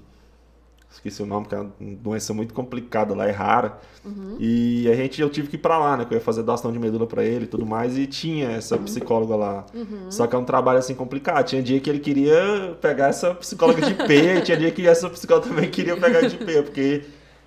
Esqueci 0.91 1.21
o 1.21 1.25
nome, 1.25 1.45
que 1.47 1.53
é 1.53 1.59
uma 1.59 1.71
doença 1.79 2.33
muito 2.33 2.53
complicada 2.53 3.13
lá, 3.13 3.27
é 3.27 3.31
rara. 3.31 3.77
Uhum. 4.03 4.35
E 4.39 4.89
a 4.91 4.95
gente, 4.95 5.21
eu 5.21 5.29
tive 5.29 5.47
que 5.47 5.55
ir 5.55 5.59
pra 5.59 5.77
lá, 5.77 5.95
né? 5.95 6.03
Que 6.03 6.13
eu 6.13 6.17
ia 6.17 6.23
fazer 6.23 6.41
doação 6.41 6.71
de 6.71 6.79
medula 6.79 7.05
pra 7.05 7.23
ele 7.23 7.45
e 7.45 7.47
tudo 7.47 7.65
mais, 7.65 7.95
e 7.97 8.07
tinha 8.07 8.49
essa 8.51 8.75
Uhum. 8.75 8.83
psicóloga 8.83 9.35
lá. 9.35 9.65
Só 10.09 10.25
que 10.25 10.35
é 10.35 10.39
um 10.39 10.43
trabalho 10.43 10.79
assim 10.79 10.95
complicado. 10.95 11.45
Tinha 11.45 11.61
dia 11.61 11.79
que 11.79 11.89
ele 11.89 11.99
queria 11.99 12.75
pegar 12.81 13.07
essa 13.09 13.35
psicóloga 13.35 13.81
de 13.85 13.93
P, 13.93 14.37
e 14.37 14.41
tinha 14.41 14.57
dia 14.57 14.71
que 14.71 14.87
essa 14.87 15.09
psicóloga 15.09 15.47
também 15.47 15.69
queria 15.69 15.95
pegar 15.95 16.21
de 16.27 16.35
P, 16.37 16.63
porque 16.63 17.03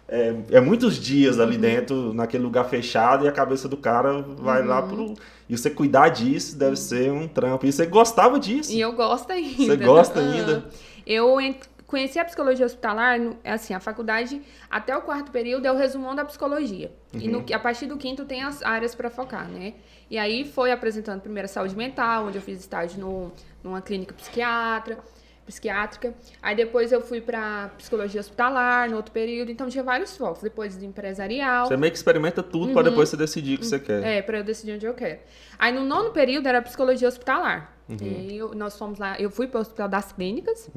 é, 0.09 0.35
é 0.53 0.61
muitos 0.61 0.97
dias 0.99 1.41
ali 1.41 1.57
Uhum. 1.57 1.61
dentro, 1.61 2.15
naquele 2.15 2.45
lugar 2.45 2.65
fechado, 2.67 3.25
e 3.25 3.29
a 3.29 3.33
cabeça 3.33 3.69
do 3.69 3.77
cara 3.77 4.23
vai 4.39 4.65
lá 4.65 4.83
Uhum. 4.83 4.89
pro. 4.89 5.15
E 5.49 5.59
você 5.59 5.69
cuidar 5.69 6.11
disso 6.11 6.57
deve 6.57 6.77
ser 6.77 7.11
um 7.11 7.27
trampo. 7.27 7.67
E 7.67 7.73
você 7.73 7.87
gostava 7.87 8.39
disso. 8.39 8.73
E 8.73 8.81
eu 8.81 8.93
gosto 8.93 9.31
ainda. 9.33 9.57
Você 9.57 9.77
gosta 9.77 10.21
ainda? 10.21 10.65
Eu 11.05 11.41
conheci 11.93 12.19
a 12.19 12.25
psicologia 12.25 12.65
hospitalar, 12.65 13.21
no- 13.21 13.37
assim, 13.45 13.75
a 13.75 13.79
faculdade 13.81 14.41
até 14.71 14.97
o 14.97 15.03
quarto 15.03 15.31
período 15.31 15.67
é 15.67 15.71
o 15.71 15.77
resumão 15.77 16.15
da 16.15 16.25
psicologia. 16.25 16.91
E 17.13 17.29
no- 17.29 17.45
a 17.55 17.59
partir 17.59 17.85
do 17.87 17.99
quinto 17.99 18.25
tem 18.25 18.43
as 18.43 18.63
áreas 18.63 18.95
para 18.95 19.11
focar, 19.11 19.47
né? 19.47 19.75
E 20.11 20.17
aí 20.17 20.43
foi 20.47 20.73
apresentando 20.73 21.21
primeiro 21.21 21.45
a 21.45 21.49
saúde 21.49 21.77
mental, 21.77 22.25
onde 22.29 22.39
eu 22.39 22.43
fiz 22.43 22.59
estágio 22.61 22.99
no, 22.99 23.31
numa 23.63 23.83
clínica 23.83 24.15
psiquiatra, 24.15 24.99
psiquiátrica. 25.47 26.15
Aí 26.41 26.55
depois 26.57 26.93
eu 26.93 27.01
fui 27.01 27.21
para 27.21 27.69
psicologia 27.79 28.21
hospitalar, 28.21 28.89
no 28.89 28.97
outro 28.97 29.13
período. 29.13 29.51
Então 29.51 29.69
tinha 29.69 29.85
vários 29.85 30.17
focos. 30.17 30.43
Depois 30.43 30.77
do 30.77 30.85
empresarial. 30.85 31.67
Você 31.67 31.77
meio 31.77 31.91
que 31.93 31.99
experimenta 31.99 32.43
tudo 32.43 32.73
pra 32.73 32.83
depois 32.83 33.09
você 33.09 33.17
decidir 33.17 33.57
o 33.57 33.59
que 33.59 33.67
você 33.67 33.79
quer. 33.79 34.03
É, 34.03 34.23
pra 34.23 34.39
eu 34.39 34.45
decidir 34.45 34.75
onde 34.75 34.87
eu 34.87 34.95
quero. 34.95 35.21
Aí 35.59 35.73
no 35.73 35.85
nono 35.85 36.11
período 36.11 36.47
era 36.47 36.61
psicologia 36.63 37.09
hospitalar. 37.09 37.73
E 38.01 38.05
aí 38.05 38.39
eu- 38.39 38.55
nós 38.55 38.79
fomos 38.79 38.99
lá, 38.99 39.21
eu 39.21 39.31
fui 39.31 39.47
para 39.47 39.59
o 39.59 39.61
Hospital 39.61 39.87
das 39.89 40.13
Clínicas, 40.13 40.71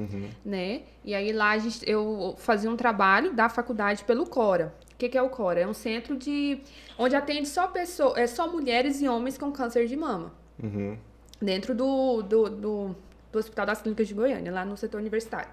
né? 0.44 0.82
E 1.02 1.14
aí 1.14 1.32
lá 1.32 1.50
a 1.52 1.58
gente, 1.58 1.88
eu 1.88 2.34
fazia 2.36 2.70
um 2.70 2.76
trabalho 2.76 3.32
da 3.32 3.48
faculdade 3.48 4.04
pelo 4.04 4.26
Cora. 4.26 4.74
O 4.92 4.96
que, 4.98 5.08
que 5.08 5.16
é 5.16 5.22
o 5.22 5.30
Cora? 5.30 5.60
É 5.60 5.66
um 5.66 5.72
centro 5.72 6.14
de 6.16 6.58
onde 6.98 7.14
atende 7.16 7.48
só 7.48 7.68
pessoas, 7.68 8.18
é 8.18 8.26
só 8.26 8.50
mulheres 8.50 9.00
e 9.00 9.08
homens 9.08 9.38
com 9.38 9.50
câncer 9.50 9.86
de 9.86 9.96
mama. 9.96 10.30
Uhum. 10.62 10.98
Dentro 11.40 11.74
do, 11.74 12.22
do, 12.22 12.48
do, 12.50 12.96
do 13.36 13.40
Hospital 13.40 13.66
das 13.66 13.80
Clínicas 13.82 14.08
de 14.08 14.14
Goiânia, 14.14 14.50
lá 14.50 14.64
no 14.64 14.76
setor 14.76 14.98
universitário. 15.00 15.48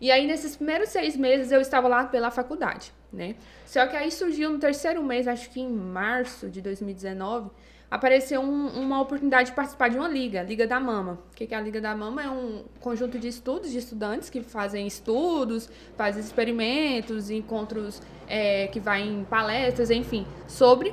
E 0.00 0.10
aí, 0.10 0.26
nesses 0.26 0.54
primeiros 0.56 0.90
seis 0.90 1.16
meses, 1.16 1.50
eu 1.50 1.60
estava 1.60 1.88
lá 1.88 2.04
pela 2.04 2.30
faculdade, 2.30 2.92
né? 3.12 3.34
Só 3.64 3.86
que 3.86 3.96
aí 3.96 4.10
surgiu 4.12 4.50
no 4.50 4.58
terceiro 4.58 5.02
mês, 5.02 5.26
acho 5.26 5.48
que 5.50 5.60
em 5.60 5.70
março 5.70 6.48
de 6.50 6.60
2019, 6.60 7.50
apareceu 7.90 8.40
um- 8.42 8.68
uma 8.78 9.00
oportunidade 9.00 9.50
de 9.50 9.56
participar 9.56 9.88
de 9.88 9.96
uma 9.96 10.08
liga, 10.08 10.40
a 10.40 10.42
Liga 10.42 10.66
da 10.66 10.78
Mama. 10.78 11.18
O 11.32 11.34
que 11.34 11.52
é 11.54 11.56
a 11.56 11.60
Liga 11.60 11.80
da 11.80 11.94
Mama? 11.96 12.22
É 12.22 12.28
um 12.28 12.64
conjunto 12.80 13.18
de 13.18 13.28
estudos, 13.28 13.70
de 13.70 13.78
estudantes 13.78 14.28
que 14.28 14.42
fazem 14.42 14.86
estudos, 14.86 15.68
fazem 15.96 16.20
experimentos, 16.22 17.30
encontros 17.30 18.02
é, 18.28 18.66
que 18.66 18.80
vai 18.80 19.00
em 19.02 19.24
palestras, 19.24 19.90
enfim, 19.90 20.26
sobre 20.46 20.92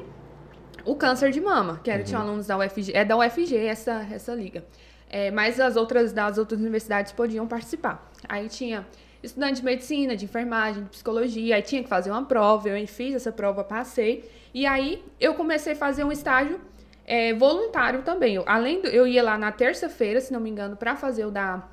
o 0.85 0.95
câncer 0.95 1.31
de 1.31 1.41
mama, 1.41 1.79
que 1.83 1.89
era, 1.91 2.03
tinha 2.03 2.19
alunos 2.19 2.45
da 2.47 2.57
UFG, 2.57 2.91
é 2.93 3.03
da 3.03 3.17
UFG 3.17 3.55
essa, 3.57 4.05
essa 4.11 4.33
liga. 4.33 4.63
É, 5.13 5.29
mas 5.29 5.59
as 5.59 5.75
outras 5.75 6.11
das 6.11 6.39
outras 6.39 6.59
universidades 6.59 7.11
podiam 7.11 7.47
participar. 7.47 8.11
Aí 8.27 8.49
tinha 8.49 8.83
estudante 9.21 9.59
de 9.59 9.63
medicina, 9.63 10.15
de 10.15 10.25
enfermagem, 10.25 10.83
de 10.85 10.89
psicologia, 10.89 11.55
aí 11.55 11.61
tinha 11.61 11.83
que 11.83 11.87
fazer 11.87 12.09
uma 12.09 12.25
prova, 12.25 12.67
eu 12.67 12.87
fiz 12.87 13.13
essa 13.13 13.31
prova, 13.31 13.63
passei. 13.63 14.27
E 14.51 14.65
aí 14.65 15.03
eu 15.19 15.35
comecei 15.35 15.73
a 15.73 15.75
fazer 15.75 16.03
um 16.03 16.11
estágio 16.11 16.59
é, 17.05 17.31
voluntário 17.31 18.01
também. 18.01 18.33
Eu, 18.33 18.43
além 18.47 18.81
do, 18.81 18.87
eu 18.87 19.05
ia 19.05 19.21
lá 19.21 19.37
na 19.37 19.51
terça-feira, 19.51 20.19
se 20.19 20.33
não 20.33 20.39
me 20.39 20.49
engano, 20.49 20.75
para 20.75 20.95
fazer 20.95 21.27
o 21.27 21.29
da 21.29 21.63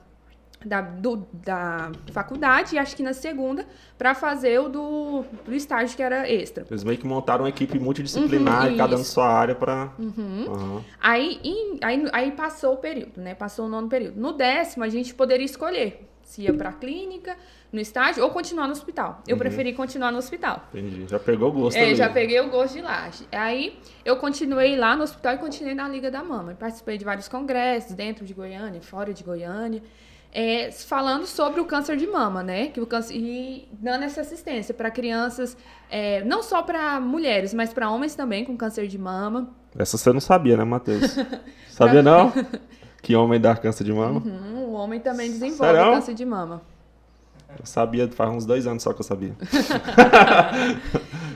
da, 0.65 0.81
do- 0.81 1.27
da 1.33 1.91
faculdade 2.13 2.75
e 2.75 2.79
acho 2.79 2.95
que 2.95 3.03
na 3.03 3.13
segunda 3.15 3.67
para 3.97 4.15
fazer 4.15 4.61
o 4.61 4.69
do, 4.69 5.25
do 5.45 5.55
estágio 5.55 5.97
que 5.97 6.03
era 6.03 6.29
extra. 6.31 6.67
Eles 6.71 6.85
meio 6.85 6.99
que 6.99 7.07
montaram 7.07 7.45
uma 7.45 7.49
equipe 7.49 7.79
multidisciplinar 7.79 8.69
Uhum, 8.69 8.77
cada 8.77 8.97
um 8.97 9.05
sua 9.05 9.27
área 9.29 9.55
pra. 9.55 9.93
Aham. 9.99 10.85
Aí, 11.01 11.41
em- 11.43 11.79
aí, 11.83 12.09
aí 12.13 12.31
passou 12.33 12.75
o 12.75 12.77
período, 12.77 13.21
né? 13.21 13.35
Passou 13.35 13.67
o 13.67 13.69
nono 13.69 13.89
período. 13.89 14.21
No 14.21 14.33
décimo, 14.33 14.85
a 14.85 14.89
gente 14.89 15.15
poderia 15.15 15.45
escolher 15.47 16.07
se 16.23 16.43
ia 16.43 16.55
pra 16.55 16.71
clínica, 16.73 17.37
no 17.73 17.81
estágio, 17.81 18.23
ou 18.23 18.31
continuar 18.31 18.67
no 18.69 18.73
hospital. 18.73 19.21
Eu 19.27 19.37
preferi 19.37 19.73
continuar 19.73 20.13
no 20.13 20.19
hospital. 20.19 20.65
Entendi. 20.73 21.05
Já 21.09 21.19
pegou 21.19 21.49
o 21.49 21.53
gosto 21.53 21.77
É, 21.77 21.87
ali. 21.87 21.97
já 21.97 22.09
peguei 22.09 22.39
o 22.41 22.49
gosto 22.49 22.75
de 22.75 22.83
lá. 22.83 23.11
Aí 23.33 23.77
eu 24.05 24.17
continuei 24.17 24.77
lá 24.77 24.95
no 24.95 25.03
hospital 25.03 25.35
e 25.35 25.39
continuei 25.39 25.75
na 25.75 25.89
Liga 25.89 26.09
da 26.09 26.23
Mama. 26.23 26.55
Participei 26.55 26.97
de 26.99 27.05
vários 27.05 27.27
congressos 27.29 27.95
dentro 27.95 28.25
de 28.25 28.33
Goiânia, 28.33 28.81
fora 28.81 29.13
de 29.13 29.25
Goiânia, 29.25 29.83
é, 30.33 30.71
falando 30.71 31.27
sobre 31.27 31.61
o 31.61 31.65
câncer 31.65 31.97
de 31.97 32.07
mama, 32.07 32.43
né? 32.43 32.69
Que 32.69 32.81
o 32.81 32.87
câncer, 32.87 33.17
e 33.17 33.69
dando 33.73 34.05
essa 34.05 34.21
assistência 34.21 34.73
para 34.73 34.91
crianças, 34.91 35.57
é, 35.91 36.23
não 36.25 36.43
só 36.43 36.63
para 36.63 37.01
mulheres, 37.01 37.53
mas 37.53 37.73
para 37.73 37.91
homens 37.91 38.15
também 38.15 38.45
com 38.45 38.57
câncer 38.57 38.87
de 38.87 38.99
mama. 38.99 39.51
Essa 39.77 39.99
você 39.99 40.13
não 40.13 40.21
sabia, 40.21 40.57
né, 40.57 40.65
Matheus? 40.65 41.17
sabia 41.69 42.03
não? 42.03 42.33
Que 43.03 43.17
homem 43.17 43.41
dá 43.41 43.57
câncer 43.57 43.83
de 43.83 43.95
mama? 43.95 44.23
Hum, 44.25 44.67
o 44.67 44.73
homem 44.73 45.01
também 45.01 45.31
desenvolve 45.31 45.75
Sério? 45.75 45.93
câncer 45.93 46.13
de 46.13 46.27
mama. 46.27 46.61
Eu 47.59 47.65
sabia, 47.65 48.07
faz 48.09 48.31
uns 48.31 48.45
dois 48.45 48.67
anos 48.67 48.83
só 48.83 48.93
que 48.93 49.01
eu 49.01 49.05
sabia. 49.05 49.35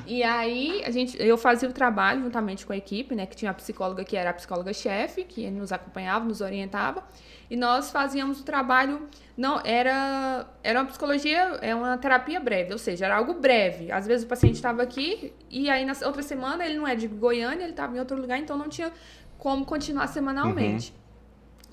E 0.07 0.23
aí, 0.23 0.83
a 0.85 0.91
gente, 0.91 1.17
eu 1.21 1.39
fazia 1.39 1.69
o 1.69 1.73
trabalho 1.73 2.23
juntamente 2.23 2.67
com 2.67 2.73
a 2.73 2.77
equipe, 2.77 3.15
né? 3.15 3.27
Que 3.27 3.37
tinha 3.37 3.51
a 3.51 3.55
psicóloga 3.55 4.05
que 4.05 4.17
era 4.17 4.31
a 4.31 4.33
psicóloga-chefe, 4.35 5.25
que 5.25 5.51
nos 5.51 5.73
acompanhava, 5.73 6.25
nos 6.25 6.41
orientava. 6.41 7.03
E 7.51 7.57
nós 7.57 7.91
fazíamos 7.91 8.41
o 8.41 8.45
trabalho. 8.45 9.09
Não, 9.37 9.61
era, 9.65 10.47
era 10.63 10.81
uma 10.81 10.87
psicologia, 10.87 11.59
é 11.61 11.75
uma 11.75 11.97
terapia 11.99 12.39
breve, 12.41 12.73
ou 12.73 12.79
seja, 12.79 13.07
era 13.07 13.17
algo 13.17 13.35
breve. 13.35 13.91
Às 13.91 14.07
vezes 14.07 14.25
o 14.25 14.29
paciente 14.29 14.55
estava 14.55 14.83
aqui 14.83 15.33
e 15.51 15.69
aí 15.69 15.85
na 15.85 15.93
outra 16.07 16.23
semana 16.23 16.65
ele 16.65 16.77
não 16.77 16.87
é 16.87 16.95
de 16.95 17.09
Goiânia, 17.09 17.65
ele 17.65 17.73
estava 17.73 17.97
em 17.97 17.99
outro 17.99 18.21
lugar, 18.21 18.39
então 18.39 18.57
não 18.57 18.69
tinha 18.69 18.93
como 19.39 19.65
continuar 19.65 20.07
semanalmente. 20.07 20.95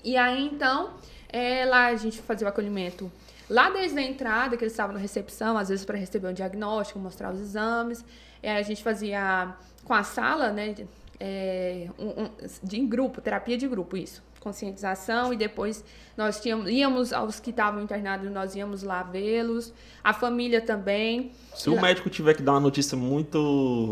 E 0.04 0.16
aí, 0.16 0.46
então, 0.46 0.94
é, 1.28 1.64
lá 1.64 1.86
a 1.86 1.96
gente 1.96 2.20
fazia 2.20 2.46
o 2.46 2.50
acolhimento 2.50 3.10
lá 3.52 3.70
desde 3.70 3.98
a 3.98 4.02
entrada, 4.02 4.56
que 4.56 4.64
eles 4.64 4.72
estavam 4.72 4.94
na 4.94 5.00
recepção, 5.00 5.56
às 5.58 5.68
vezes 5.68 5.84
para 5.84 5.98
receber 5.98 6.28
um 6.28 6.32
diagnóstico, 6.32 6.98
mostrar 6.98 7.32
os 7.32 7.40
exames. 7.40 8.04
É, 8.42 8.56
a 8.56 8.62
gente 8.62 8.82
fazia 8.82 9.54
com 9.84 9.94
a 9.94 10.02
sala, 10.02 10.50
né, 10.50 10.72
de- 10.72 10.86
é, 11.20 11.88
um- 11.98 12.22
um- 12.24 12.30
de, 12.62 12.80
em 12.80 12.86
grupo, 12.86 13.20
terapia 13.20 13.56
de 13.56 13.68
grupo, 13.68 13.96
isso. 13.96 14.22
Conscientização, 14.40 15.32
e 15.32 15.36
depois 15.36 15.84
nós 16.16 16.40
tínhamos, 16.40 16.68
íamos 16.68 17.12
aos 17.12 17.38
que 17.38 17.50
estavam 17.50 17.80
internados, 17.80 18.28
nós 18.32 18.56
íamos 18.56 18.82
lá 18.82 19.02
vê-los, 19.04 19.72
a 20.02 20.12
família 20.12 20.60
também. 20.60 21.30
Se 21.54 21.70
o 21.70 21.80
médico 21.80 22.10
tiver 22.10 22.34
que 22.34 22.42
dar 22.42 22.52
uma 22.52 22.60
notícia 22.60 22.96
muito 22.96 23.38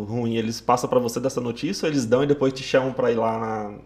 ruim, 0.09 0.35
eles 0.37 0.61
passam 0.61 0.91
pra 0.91 0.99
você 0.99 1.21
dessa 1.21 1.41
notícia 1.41 1.87
ou 1.87 1.93
eles 1.93 2.05
dão 2.05 2.25
e 2.25 2.27
depois 2.27 2.53
te 2.53 2.65
chamam 2.65 2.93
pra 2.93 3.13
ir 3.13 3.17
lá 3.17 3.39
na, 3.39 3.79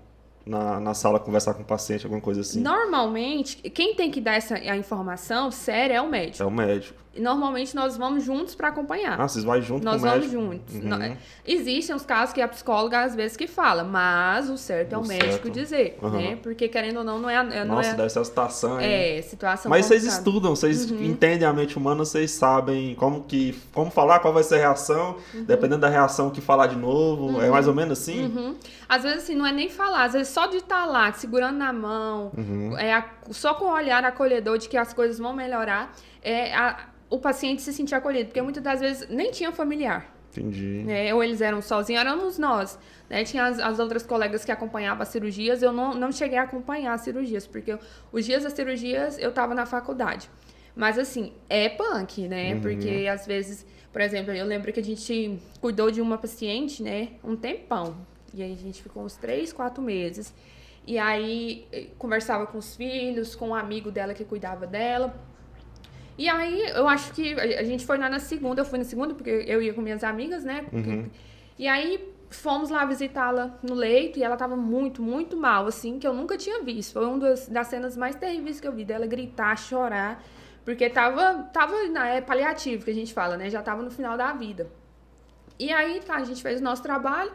na, 0.46 0.80
na 0.80 0.94
sala 0.94 1.18
conversar 1.18 1.54
com 1.54 1.62
o 1.62 1.64
paciente, 1.64 2.04
alguma 2.04 2.20
coisa 2.20 2.40
assim? 2.40 2.60
Normalmente, 2.60 3.56
quem 3.70 3.94
tem 3.94 4.10
que 4.10 4.20
dar 4.20 4.34
essa 4.34 4.54
a 4.56 4.76
informação 4.76 5.50
séria 5.50 5.94
é 5.94 6.00
o 6.00 6.08
médico. 6.08 6.42
É 6.42 6.46
o 6.46 6.50
médico. 6.50 7.03
Normalmente 7.18 7.74
nós 7.76 7.96
vamos 7.96 8.24
juntos 8.24 8.54
para 8.54 8.68
acompanhar. 8.68 9.20
Ah, 9.20 9.28
vocês 9.28 9.44
vão 9.44 9.60
junto 9.62 9.84
Nós 9.84 10.00
vamos 10.00 10.26
médico? 10.26 10.32
juntos. 10.42 10.74
Uhum. 10.74 10.82
Nó- 10.88 11.16
Existem 11.46 11.94
os 11.94 12.04
casos 12.04 12.32
que 12.32 12.40
a 12.40 12.48
psicóloga 12.48 13.00
às 13.02 13.14
vezes 13.14 13.36
que 13.36 13.46
fala, 13.46 13.84
mas 13.84 14.48
o 14.50 14.56
certo 14.56 14.94
é 14.94 14.98
o, 14.98 15.00
O 15.02 15.06
médico 15.06 15.30
certo. 15.32 15.50
dizer, 15.50 15.98
Aham. 16.02 16.16
né? 16.16 16.38
Porque 16.42 16.68
querendo 16.68 16.98
ou 16.98 17.04
não, 17.04 17.18
não 17.18 17.30
é, 17.30 17.34
é- 17.36 17.64
não 17.64 17.76
Nossa, 17.76 17.90
é, 17.90 17.94
deve 17.94 18.08
ser 18.10 18.18
uma 18.18 18.24
situação, 18.24 18.80
hein? 18.80 18.86
é 19.18 19.22
situação 19.22 19.70
Mas 19.70 19.86
vocês 19.86 20.04
estudam, 20.04 20.54
vocês 20.56 20.90
Uhum. 20.90 21.02
entendem 21.04 21.46
a 21.46 21.52
mente 21.52 21.76
humana, 21.76 22.04
vocês 22.04 22.30
sabem 22.30 22.94
como 22.96 23.22
que 23.24 23.54
como 23.72 23.90
falar, 23.90 24.18
qual 24.20 24.32
vai 24.32 24.42
ser 24.42 24.56
a 24.56 24.58
reação, 24.58 25.16
Uhum. 25.34 25.44
dependendo 25.44 25.80
da 25.82 25.88
reação 25.88 26.30
que 26.30 26.40
falar 26.40 26.66
de 26.66 26.76
novo, 26.76 27.40
é 27.40 27.48
mais 27.50 27.68
ou 27.68 27.74
menos 27.74 27.98
assim? 28.00 28.24
Uhum. 28.24 28.54
Às 28.88 29.02
vezes, 29.02 29.24
assim, 29.24 29.34
não 29.34 29.46
é 29.46 29.52
nem 29.52 29.68
falar, 29.68 30.04
às 30.04 30.12
vezes 30.12 30.28
só 30.28 30.46
de 30.46 30.56
estar 30.58 30.84
lá, 30.86 31.12
segurando 31.12 31.56
na 31.58 31.72
mão, 31.72 32.32
Uhum. 32.36 32.76
é 32.78 32.92
a- 32.92 33.06
só 33.30 33.54
com 33.54 33.66
o 33.66 33.72
olhar 33.72 34.04
acolhedor 34.04 34.58
de 34.58 34.68
que 34.68 34.76
as 34.76 34.92
coisas 34.92 35.18
vão 35.18 35.32
melhorar, 35.34 35.92
é 36.24 36.54
a- 36.54 36.88
o 37.10 37.18
paciente 37.18 37.62
se 37.62 37.72
sentir 37.72 37.94
acolhido, 37.94 38.26
porque 38.26 38.42
muitas 38.42 38.62
das 38.62 38.80
vezes 38.80 39.08
nem 39.08 39.30
tinha 39.30 39.52
familiar. 39.52 40.12
Entendi. 40.36 40.82
né? 40.84 41.14
Ou 41.14 41.22
eles 41.22 41.40
eram 41.40 41.62
sozinhos, 41.62 42.00
éramos 42.00 42.38
nós. 42.38 42.76
Né? 43.08 43.22
Tinha 43.22 43.44
as, 43.44 43.60
as 43.60 43.78
outras 43.78 44.02
colegas 44.02 44.44
que 44.44 44.50
acompanhavam 44.50 45.00
as 45.02 45.08
cirurgias, 45.10 45.62
eu 45.62 45.72
não, 45.72 45.94
não 45.94 46.10
cheguei 46.10 46.36
a 46.36 46.42
acompanhar 46.42 46.92
as 46.94 47.02
cirurgias, 47.02 47.46
porque 47.46 47.70
eu- 47.74 47.78
os 48.10 48.24
dias 48.24 48.42
das 48.42 48.52
cirurgias 48.52 49.16
eu 49.20 49.28
estava 49.30 49.54
na 49.54 49.64
faculdade. 49.64 50.28
Mas 50.74 50.98
assim, 50.98 51.32
é 51.48 51.68
punk, 51.68 52.26
né? 52.26 52.58
Porque 52.60 53.06
às 53.06 53.24
vezes, 53.28 53.64
por 53.92 54.00
exemplo, 54.00 54.32
eu 54.32 54.44
lembro 54.44 54.72
que 54.72 54.80
a 54.80 54.82
gente 54.84 55.38
cuidou 55.60 55.88
de 55.92 56.00
uma 56.00 56.18
paciente, 56.18 56.82
né, 56.82 57.10
um 57.22 57.36
tempão. 57.36 57.94
E 58.34 58.42
aí 58.42 58.52
a 58.52 58.56
gente 58.56 58.82
ficou 58.82 59.04
uns 59.04 59.14
três, 59.16 59.52
quatro 59.52 59.80
meses. 59.80 60.34
E 60.84 60.98
aí 60.98 61.64
eh, 61.70 61.86
conversava 61.96 62.44
com 62.48 62.58
os 62.58 62.74
filhos, 62.74 63.36
com 63.36 63.50
um 63.50 63.54
amigo 63.54 63.88
dela 63.92 64.12
que 64.12 64.24
cuidava 64.24 64.66
dela. 64.66 65.14
E 66.16 66.28
aí, 66.28 66.68
eu 66.70 66.88
acho 66.88 67.12
que 67.12 67.34
a 67.34 67.64
gente 67.64 67.84
foi 67.84 67.98
lá 67.98 68.08
na 68.08 68.20
segunda, 68.20 68.60
eu 68.60 68.64
fui 68.64 68.78
na 68.78 68.84
segunda, 68.84 69.14
porque 69.14 69.30
eu 69.30 69.60
ia 69.60 69.74
com 69.74 69.80
minhas 69.80 70.04
amigas, 70.04 70.44
né? 70.44 70.64
Uhum. 70.72 71.10
E 71.58 71.66
aí, 71.66 72.12
fomos 72.30 72.70
lá 72.70 72.84
visitá-la 72.84 73.58
no 73.62 73.74
leito 73.74 74.18
e 74.18 74.22
ela 74.22 74.36
tava 74.36 74.56
muito, 74.56 75.02
muito 75.02 75.36
mal, 75.36 75.66
assim, 75.66 75.98
que 75.98 76.06
eu 76.06 76.14
nunca 76.14 76.36
tinha 76.36 76.62
visto. 76.62 76.92
Foi 76.92 77.04
uma 77.04 77.18
das, 77.18 77.48
das 77.48 77.66
cenas 77.66 77.96
mais 77.96 78.14
terríveis 78.14 78.60
que 78.60 78.68
eu 78.68 78.72
vi, 78.72 78.84
dela 78.84 79.06
gritar, 79.06 79.56
chorar, 79.56 80.22
porque 80.64 80.88
tava, 80.88 81.44
tava 81.52 81.84
na, 81.88 82.08
é 82.08 82.20
paliativo, 82.20 82.84
que 82.84 82.90
a 82.90 82.94
gente 82.94 83.12
fala, 83.12 83.36
né? 83.36 83.50
Já 83.50 83.62
tava 83.62 83.82
no 83.82 83.90
final 83.90 84.16
da 84.16 84.32
vida. 84.32 84.68
E 85.58 85.72
aí, 85.72 86.00
tá, 86.00 86.16
a 86.16 86.24
gente 86.24 86.42
fez 86.42 86.60
o 86.60 86.64
nosso 86.64 86.82
trabalho. 86.82 87.32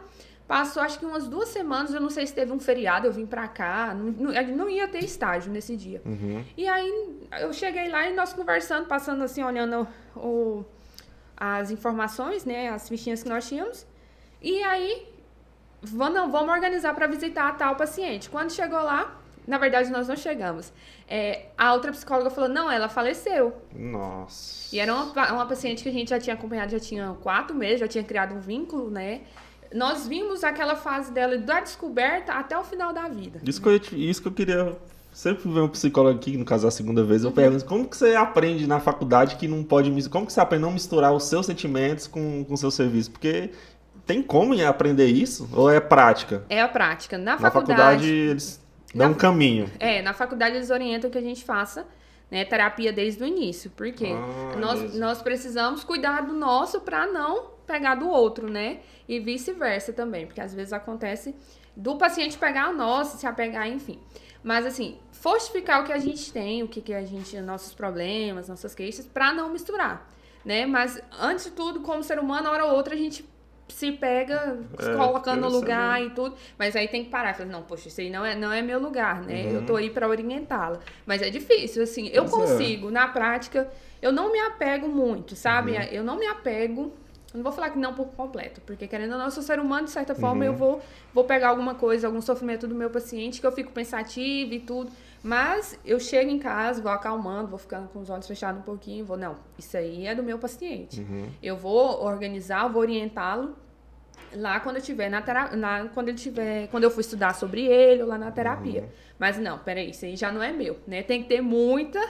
Passou 0.50 0.82
acho 0.82 0.98
que 0.98 1.06
umas 1.06 1.28
duas 1.28 1.48
semanas, 1.50 1.94
eu 1.94 2.00
não 2.00 2.10
sei 2.10 2.26
se 2.26 2.34
teve 2.34 2.50
um 2.52 2.58
feriado, 2.58 3.06
eu 3.06 3.12
vim 3.12 3.24
pra 3.24 3.46
cá, 3.46 3.94
não, 3.94 4.06
não, 4.10 4.56
não 4.56 4.68
ia 4.68 4.88
ter 4.88 4.98
estágio 5.04 5.52
nesse 5.52 5.76
dia. 5.76 6.02
Uhum. 6.04 6.44
E 6.56 6.66
aí 6.66 7.20
eu 7.40 7.52
cheguei 7.52 7.88
lá 7.88 8.08
e 8.08 8.16
nós 8.16 8.32
conversando, 8.32 8.88
passando 8.88 9.22
assim, 9.22 9.44
olhando 9.44 9.86
o, 10.16 10.64
as 11.36 11.70
informações, 11.70 12.44
né, 12.44 12.68
as 12.68 12.88
fichinhas 12.88 13.22
que 13.22 13.28
nós 13.28 13.48
tínhamos. 13.48 13.86
E 14.42 14.60
aí, 14.64 15.06
vamos, 15.80 16.14
não, 16.14 16.32
vamos 16.32 16.52
organizar 16.52 16.96
para 16.96 17.06
visitar 17.06 17.46
a 17.50 17.52
tal 17.52 17.76
paciente. 17.76 18.28
Quando 18.28 18.50
chegou 18.50 18.82
lá, 18.82 19.20
Na 19.46 19.58
verdade, 19.58 19.90
nós 19.90 20.06
não 20.06 20.16
chegamos. 20.16 20.72
É, 21.08 21.46
a 21.56 21.72
outra 21.72 21.90
psicóloga 21.90 22.30
falou, 22.30 22.48
não, 22.48 22.70
ela 22.70 22.88
faleceu. 22.88 23.52
Nossa. 23.74 24.74
E 24.74 24.78
era 24.78 24.94
uma, 24.94 25.32
uma 25.32 25.46
paciente 25.46 25.82
que 25.82 25.88
a 25.88 25.92
gente 25.92 26.10
já 26.10 26.20
tinha 26.20 26.34
acompanhado, 26.34 26.70
já 26.70 26.78
tinha 26.78 27.16
quatro 27.22 27.54
meses, 27.56 27.80
já 27.80 27.88
tinha 27.88 28.04
criado 28.04 28.34
um 28.34 28.40
vínculo, 28.40 28.90
né? 28.90 29.22
Nós 29.74 30.06
vimos 30.06 30.42
aquela 30.42 30.74
fase 30.76 31.12
dela 31.12 31.36
da 31.38 31.60
descoberta 31.60 32.32
até 32.32 32.58
o 32.58 32.64
final 32.64 32.92
da 32.92 33.08
vida. 33.08 33.40
Isso 33.46 33.60
que 33.62 33.68
eu, 33.68 33.76
isso 33.98 34.20
que 34.22 34.28
eu 34.28 34.32
queria. 34.32 34.76
Sempre 35.12 35.50
ver 35.50 35.60
um 35.60 35.68
psicólogo 35.68 36.16
aqui, 36.16 36.36
no 36.36 36.44
caso 36.44 36.68
a 36.68 36.70
segunda 36.70 37.02
vez, 37.02 37.24
eu 37.24 37.32
pergunto 37.32 37.64
como 37.64 37.86
que 37.86 37.96
você 37.96 38.14
aprende 38.14 38.64
na 38.66 38.78
faculdade 38.78 39.34
que 39.36 39.48
não 39.48 39.64
pode 39.64 39.90
Como 40.08 40.24
que 40.24 40.32
você 40.32 40.40
aprende 40.40 40.62
a 40.64 40.66
não 40.68 40.72
misturar 40.72 41.12
os 41.12 41.24
seus 41.24 41.46
sentimentos 41.46 42.06
com 42.06 42.46
o 42.48 42.56
seu 42.56 42.70
serviço? 42.70 43.10
Porque 43.10 43.50
tem 44.06 44.22
como 44.22 44.54
aprender 44.64 45.06
isso? 45.06 45.48
Ou 45.52 45.68
é 45.68 45.80
prática? 45.80 46.44
É 46.48 46.62
a 46.62 46.68
prática. 46.68 47.18
Na, 47.18 47.32
Na 47.32 47.38
faculdade, 47.38 47.80
faculdade 47.82 48.08
eles 48.08 48.60
dão 48.94 49.08
Na- 49.08 49.12
um 49.14 49.16
caminho. 49.18 49.68
É, 49.80 50.00
na 50.00 50.14
faculdade 50.14 50.54
eles 50.56 50.70
orientam 50.70 51.10
que 51.10 51.18
a 51.18 51.22
gente 51.22 51.44
faça 51.44 51.84
né, 52.30 52.44
terapia 52.44 52.92
desde 52.92 53.22
o 53.22 53.26
início. 53.26 53.68
Porque 53.76 54.06
Ah, 54.06 54.56
nós, 54.58 54.80
mesmo. 54.80 54.98
nós 55.00 55.20
precisamos 55.20 55.82
cuidar 55.82 56.20
do 56.22 56.32
nosso 56.34 56.80
para 56.80 57.04
não 57.08 57.46
pegar 57.72 57.94
do 57.94 58.08
outro, 58.08 58.50
né? 58.50 58.80
E 59.08 59.20
vice-versa 59.20 59.92
também, 59.92 60.26
porque 60.26 60.40
às 60.40 60.52
vezes 60.54 60.72
acontece 60.72 61.34
do 61.76 61.96
paciente 61.96 62.36
pegar 62.36 62.70
o 62.70 62.72
nosso, 62.72 63.16
se 63.16 63.26
apegar, 63.26 63.68
enfim. 63.68 63.98
Mas 64.42 64.66
assim, 64.66 64.98
fortificar 65.12 65.82
o 65.82 65.84
que 65.84 65.92
a 65.92 65.98
gente 65.98 66.32
tem, 66.32 66.62
o 66.62 66.68
que, 66.68 66.80
que 66.80 66.94
a 66.94 67.04
gente, 67.04 67.38
nossos 67.40 67.74
problemas, 67.74 68.48
nossas 68.48 68.74
queixas, 68.74 69.06
para 69.06 69.32
não 69.32 69.50
misturar, 69.50 70.10
né? 70.44 70.66
Mas 70.66 71.00
antes 71.20 71.44
de 71.46 71.50
tudo, 71.52 71.80
como 71.80 72.02
ser 72.02 72.18
humano, 72.18 72.48
hora 72.50 72.64
ou 72.64 72.74
outra 72.74 72.94
a 72.94 72.98
gente 72.98 73.24
se 73.68 73.92
pega 73.92 74.58
É, 74.78 74.96
colocando 74.96 75.42
no 75.42 75.48
lugar 75.48 76.02
e 76.02 76.10
tudo, 76.10 76.34
mas 76.58 76.74
aí 76.74 76.88
tem 76.88 77.04
que 77.04 77.10
parar, 77.10 77.34
falar, 77.34 77.48
não, 77.48 77.62
poxa, 77.62 77.86
isso 77.86 78.00
aí 78.00 78.10
não 78.10 78.24
é, 78.24 78.34
não 78.34 78.50
é 78.50 78.60
meu 78.62 78.80
lugar, 78.80 79.22
né? 79.22 79.44
Uhum. 79.44 79.50
Eu 79.52 79.66
tô 79.66 79.76
aí 79.76 79.90
para 79.90 80.08
orientá-la. 80.08 80.80
Mas 81.06 81.22
é 81.22 81.30
difícil, 81.30 81.82
assim, 81.82 82.08
eu 82.08 82.24
Pois 82.24 82.50
é. 82.50 82.52
consigo, 82.54 82.90
na 82.90 83.06
prática, 83.08 83.70
eu 84.02 84.10
não 84.10 84.32
me 84.32 84.40
apego 84.40 84.88
muito, 84.88 85.36
sabe? 85.36 85.72
Uhum. 85.72 85.82
Eu 85.98 86.02
não 86.02 86.18
me 86.18 86.26
apego. 86.26 86.92
Eu 87.32 87.38
Não 87.38 87.44
vou 87.44 87.52
falar 87.52 87.70
que 87.70 87.78
não 87.78 87.94
por 87.94 88.06
completo, 88.08 88.60
porque 88.62 88.86
querendo 88.86 89.12
ou 89.12 89.18
não, 89.18 89.26
eu 89.26 89.30
sou 89.30 89.42
ser 89.42 89.58
humano, 89.60 89.84
de 89.84 89.90
certa 89.92 90.14
forma, 90.14 90.40
Uhum. 90.44 90.50
eu 90.50 90.54
vou, 90.54 90.82
vou 91.14 91.24
pegar 91.24 91.48
alguma 91.48 91.74
coisa, 91.74 92.06
algum 92.06 92.20
sofrimento 92.20 92.66
do 92.66 92.74
meu 92.74 92.90
paciente, 92.90 93.40
que 93.40 93.46
eu 93.46 93.52
fico 93.52 93.70
pensativa 93.72 94.54
e 94.54 94.60
tudo. 94.60 94.90
Mas 95.22 95.78
eu 95.84 96.00
chego 96.00 96.30
em 96.30 96.38
casa, 96.38 96.80
vou 96.82 96.90
acalmando, 96.90 97.48
vou 97.48 97.58
ficando 97.58 97.88
com 97.88 98.00
os 98.00 98.08
olhos 98.10 98.26
fechados 98.26 98.60
um 98.60 98.64
pouquinho, 98.64 99.04
vou, 99.04 99.16
não, 99.18 99.36
isso 99.58 99.76
aí 99.76 100.06
é 100.06 100.14
do 100.14 100.22
meu 100.22 100.38
paciente. 100.38 101.00
Uhum. 101.00 101.28
Eu 101.42 101.56
vou 101.56 102.02
organizar, 102.02 102.66
vou 102.68 102.80
orientá-lo 102.82 103.54
lá 104.34 104.60
quando 104.60 104.76
eu 104.76 104.82
tiver 104.82 105.08
na 105.10 105.20
terapia, 105.20 105.58
quando 105.92 106.08
ele 106.08 106.16
tiver, 106.18 106.68
quando 106.68 106.84
eu 106.84 106.90
for 106.90 107.00
estudar 107.00 107.34
sobre 107.34 107.66
ele 107.66 108.02
ou 108.02 108.08
lá 108.08 108.16
na 108.16 108.30
terapia. 108.30 108.82
Uhum. 108.82 108.88
Mas 109.18 109.38
não, 109.38 109.58
peraí, 109.58 109.90
isso 109.90 110.04
aí 110.04 110.16
já 110.16 110.32
não 110.32 110.42
é 110.42 110.52
meu, 110.52 110.78
né? 110.86 111.02
Tem 111.02 111.22
que 111.22 111.28
ter 111.28 111.40
muita 111.40 112.00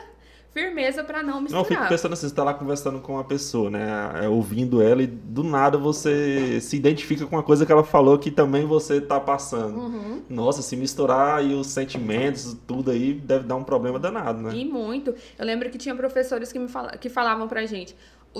firmeza 0.52 1.04
pra 1.04 1.22
não 1.22 1.28
Não, 1.28 1.36
eu 1.36 1.42
misturar. 1.42 1.64
fico 1.66 1.88
pensando 1.88 2.12
assim, 2.12 2.28
você 2.28 2.34
tá 2.34 2.42
lá 2.44 2.54
conversando 2.54 2.98
com 3.00 3.14
uma 3.14 3.24
pessoa, 3.24 3.70
né? 3.70 3.88
é, 4.22 4.28
Ouvindo 4.28 4.82
ela 4.82 5.02
e 5.02 5.06
do 5.06 5.42
nada 5.42 5.78
você 5.78 6.58
se 6.62 6.76
identifica 6.76 7.26
com 7.26 7.36
uma 7.36 7.42
coisa 7.42 7.64
que 7.64 7.72
ela 7.72 7.84
falou 7.84 8.18
que 8.18 8.30
também 8.30 8.66
você 8.66 9.00
tá 9.00 9.20
passando. 9.20 9.78
Uhum. 9.78 10.22
Nossa, 10.28 10.62
se 10.62 10.76
misturar 10.76 11.38
aí 11.38 11.54
os 11.54 11.68
sentimentos, 11.68 12.56
tudo 12.66 12.90
aí, 12.90 13.14
deve 13.14 13.44
dar 13.44 13.56
um 13.56 13.64
problema 13.64 13.98
danado, 13.98 14.40
né? 14.42 14.54
E 14.54 14.64
muito. 14.64 15.14
Eu 15.38 15.44
lembro 15.46 15.70
que 15.70 15.78
tinha 15.78 15.94
professores 15.94 16.52
que 16.52 16.58
me 16.58 16.68
fala, 16.68 16.96
que 16.96 17.08
falavam 17.08 17.46
pra 17.46 17.64
gente, 17.66 17.94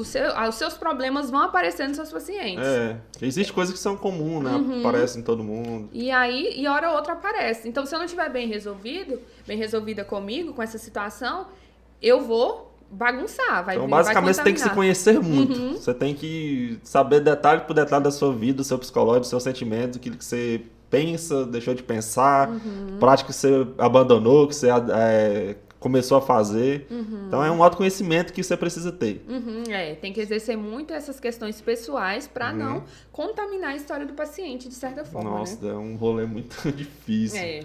seu, 0.04 0.36
ah, 0.36 0.48
os 0.48 0.54
seus 0.54 0.74
problemas 0.74 1.30
vão 1.30 1.42
aparecer 1.42 1.86
nos 1.88 1.96
seus 1.96 2.12
pacientes. 2.12 2.64
É, 2.64 2.96
existe 3.20 3.52
coisas 3.52 3.74
que 3.74 3.80
são 3.80 3.96
comuns, 3.96 4.44
né? 4.44 4.52
Uhum. 4.52 4.80
Aparecem 4.80 5.20
em 5.20 5.24
todo 5.24 5.42
mundo. 5.42 5.88
E 5.92 6.10
aí, 6.10 6.54
e 6.56 6.66
hora 6.68 6.90
ou 6.90 6.96
outra 6.96 7.14
aparece. 7.14 7.68
Então, 7.68 7.84
se 7.84 7.94
eu 7.94 7.98
não 7.98 8.06
estiver 8.06 8.30
bem 8.30 8.46
resolvido, 8.46 9.20
bem 9.46 9.58
resolvida 9.58 10.04
comigo, 10.04 10.52
com 10.52 10.62
essa 10.62 10.78
situação, 10.78 11.48
eu 12.02 12.20
vou 12.22 12.68
bagunçar. 12.90 13.64
Vai, 13.64 13.76
Então, 13.76 13.88
vai 13.88 13.98
basicamente, 14.02 14.34
você 14.36 14.42
tem 14.42 14.54
que 14.54 14.60
se 14.60 14.70
conhecer 14.70 15.20
muito. 15.20 15.58
Uhum. 15.58 15.72
Você 15.74 15.94
tem 15.94 16.14
que 16.14 16.78
saber 16.82 17.20
detalhe 17.20 17.60
por 17.62 17.74
detalhe 17.74 18.02
da 18.02 18.10
sua 18.10 18.32
vida, 18.32 18.58
do 18.58 18.64
seu 18.64 18.78
psicológico, 18.78 19.20
do 19.20 19.26
seu 19.26 19.40
sentimento, 19.40 19.96
aquilo 19.98 20.16
que 20.16 20.24
você 20.24 20.62
pensa, 20.90 21.44
deixou 21.46 21.72
de 21.72 21.82
pensar, 21.84 22.48
Uhum. 22.50 22.96
prática 22.98 23.28
que 23.28 23.34
você 23.36 23.64
abandonou, 23.78 24.48
que 24.48 24.56
você 24.56 24.68
é, 24.92 25.54
começou 25.78 26.18
a 26.18 26.20
fazer. 26.20 26.88
Uhum. 26.90 27.24
Então, 27.28 27.44
é 27.44 27.50
um 27.50 27.62
autoconhecimento 27.62 28.32
que 28.32 28.42
você 28.42 28.56
precisa 28.56 28.90
ter. 28.90 29.24
Uhum, 29.28 29.62
é, 29.68 29.94
tem 29.94 30.12
que 30.12 30.20
exercer 30.20 30.56
muito 30.58 30.92
essas 30.92 31.20
questões 31.20 31.60
pessoais 31.60 32.26
pra 32.26 32.50
Uhum. 32.50 32.56
não 32.58 32.84
contaminar 33.12 33.70
a 33.70 33.76
história 33.76 34.04
do 34.04 34.14
paciente, 34.14 34.68
de 34.68 34.74
certa 34.74 35.04
forma, 35.04 35.30
Nossa, 35.30 35.64
né? 35.64 35.70
é 35.72 35.76
um 35.76 35.94
rolê 35.94 36.26
muito 36.26 36.56
difícil. 36.72 37.38
É, 37.40 37.60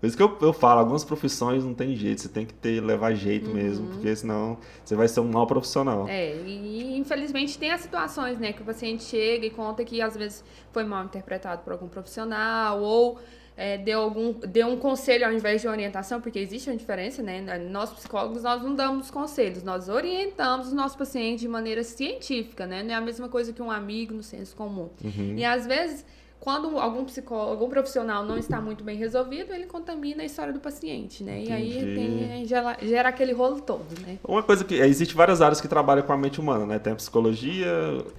Por 0.00 0.06
isso 0.06 0.16
que 0.16 0.22
eu, 0.22 0.36
eu 0.40 0.52
falo, 0.52 0.80
algumas 0.80 1.04
profissões 1.04 1.64
não 1.64 1.74
tem 1.74 1.94
jeito, 1.96 2.20
você 2.22 2.28
tem 2.28 2.46
que 2.46 2.54
ter, 2.54 2.80
levar 2.80 3.10
Uhum. 3.10 3.16
jeito 3.16 3.50
mesmo, 3.50 3.88
porque 3.88 4.14
senão 4.14 4.56
você 4.84 4.94
vai 4.94 5.08
ser 5.08 5.20
um 5.20 5.30
mau 5.30 5.46
profissional. 5.46 6.06
é, 6.08 6.36
e 6.46 6.96
infelizmente 6.96 7.58
tem 7.58 7.70
as 7.72 7.80
situações, 7.80 8.38
né, 8.38 8.52
que 8.52 8.62
o 8.62 8.64
paciente 8.64 9.02
chega 9.02 9.46
e 9.46 9.50
conta 9.50 9.84
que 9.84 10.00
às 10.00 10.16
vezes 10.16 10.44
foi 10.72 10.84
mal 10.84 11.04
interpretado 11.04 11.62
por 11.62 11.72
algum 11.72 11.88
profissional 11.88 12.80
ou 12.80 13.18
é, 13.56 13.76
deu, 13.76 14.00
algum, 14.00 14.34
deu 14.34 14.68
um 14.68 14.76
conselho 14.76 15.26
ao 15.26 15.32
invés 15.32 15.60
de 15.60 15.66
orientação, 15.66 16.20
porque 16.20 16.38
existe 16.38 16.70
uma 16.70 16.76
diferença, 16.76 17.20
né? 17.20 17.58
Nós 17.58 17.90
psicólogos, 17.90 18.44
nós 18.44 18.62
não 18.62 18.72
damos 18.72 19.10
conselhos, 19.10 19.64
nós 19.64 19.88
orientamos 19.88 20.68
os 20.68 20.72
nossos 20.72 20.96
pacientes 20.96 21.40
de 21.40 21.48
maneira 21.48 21.82
científica, 21.82 22.66
né? 22.68 22.84
Não 22.84 22.92
é 22.92 22.94
a 22.94 23.00
mesma 23.00 23.28
coisa 23.28 23.52
que 23.52 23.60
um 23.60 23.68
amigo 23.68 24.14
no 24.14 24.22
senso 24.22 24.54
comum. 24.54 24.88
Uhum. 25.02 25.34
E 25.36 25.44
às 25.44 25.66
vezes, 25.66 26.06
quando 26.40 26.78
algum 26.78 27.04
psicólogo, 27.04 27.50
algum 27.50 27.68
profissional 27.68 28.24
não 28.24 28.38
está 28.38 28.60
muito 28.60 28.84
bem 28.84 28.96
resolvido, 28.96 29.52
ele 29.52 29.66
contamina 29.66 30.22
a 30.22 30.26
história 30.26 30.52
do 30.52 30.60
paciente, 30.60 31.24
né? 31.24 31.42
E 31.42 31.52
aí 31.52 31.78
Entendi. 31.78 31.94
tem, 31.94 32.44
gera, 32.44 32.76
gera 32.80 33.08
aquele 33.08 33.32
rolo 33.32 33.60
todo, 33.60 33.86
né? 34.06 34.18
Uma 34.24 34.42
coisa 34.42 34.64
que. 34.64 34.74
Existe 34.88 35.14
várias 35.14 35.42
áreas 35.42 35.60
que 35.60 35.68
trabalham 35.68 36.04
com 36.04 36.12
a 36.12 36.16
mente 36.16 36.40
humana, 36.40 36.64
né? 36.64 36.78
Tem 36.78 36.92
a 36.92 36.96
psicologia, 36.96 37.68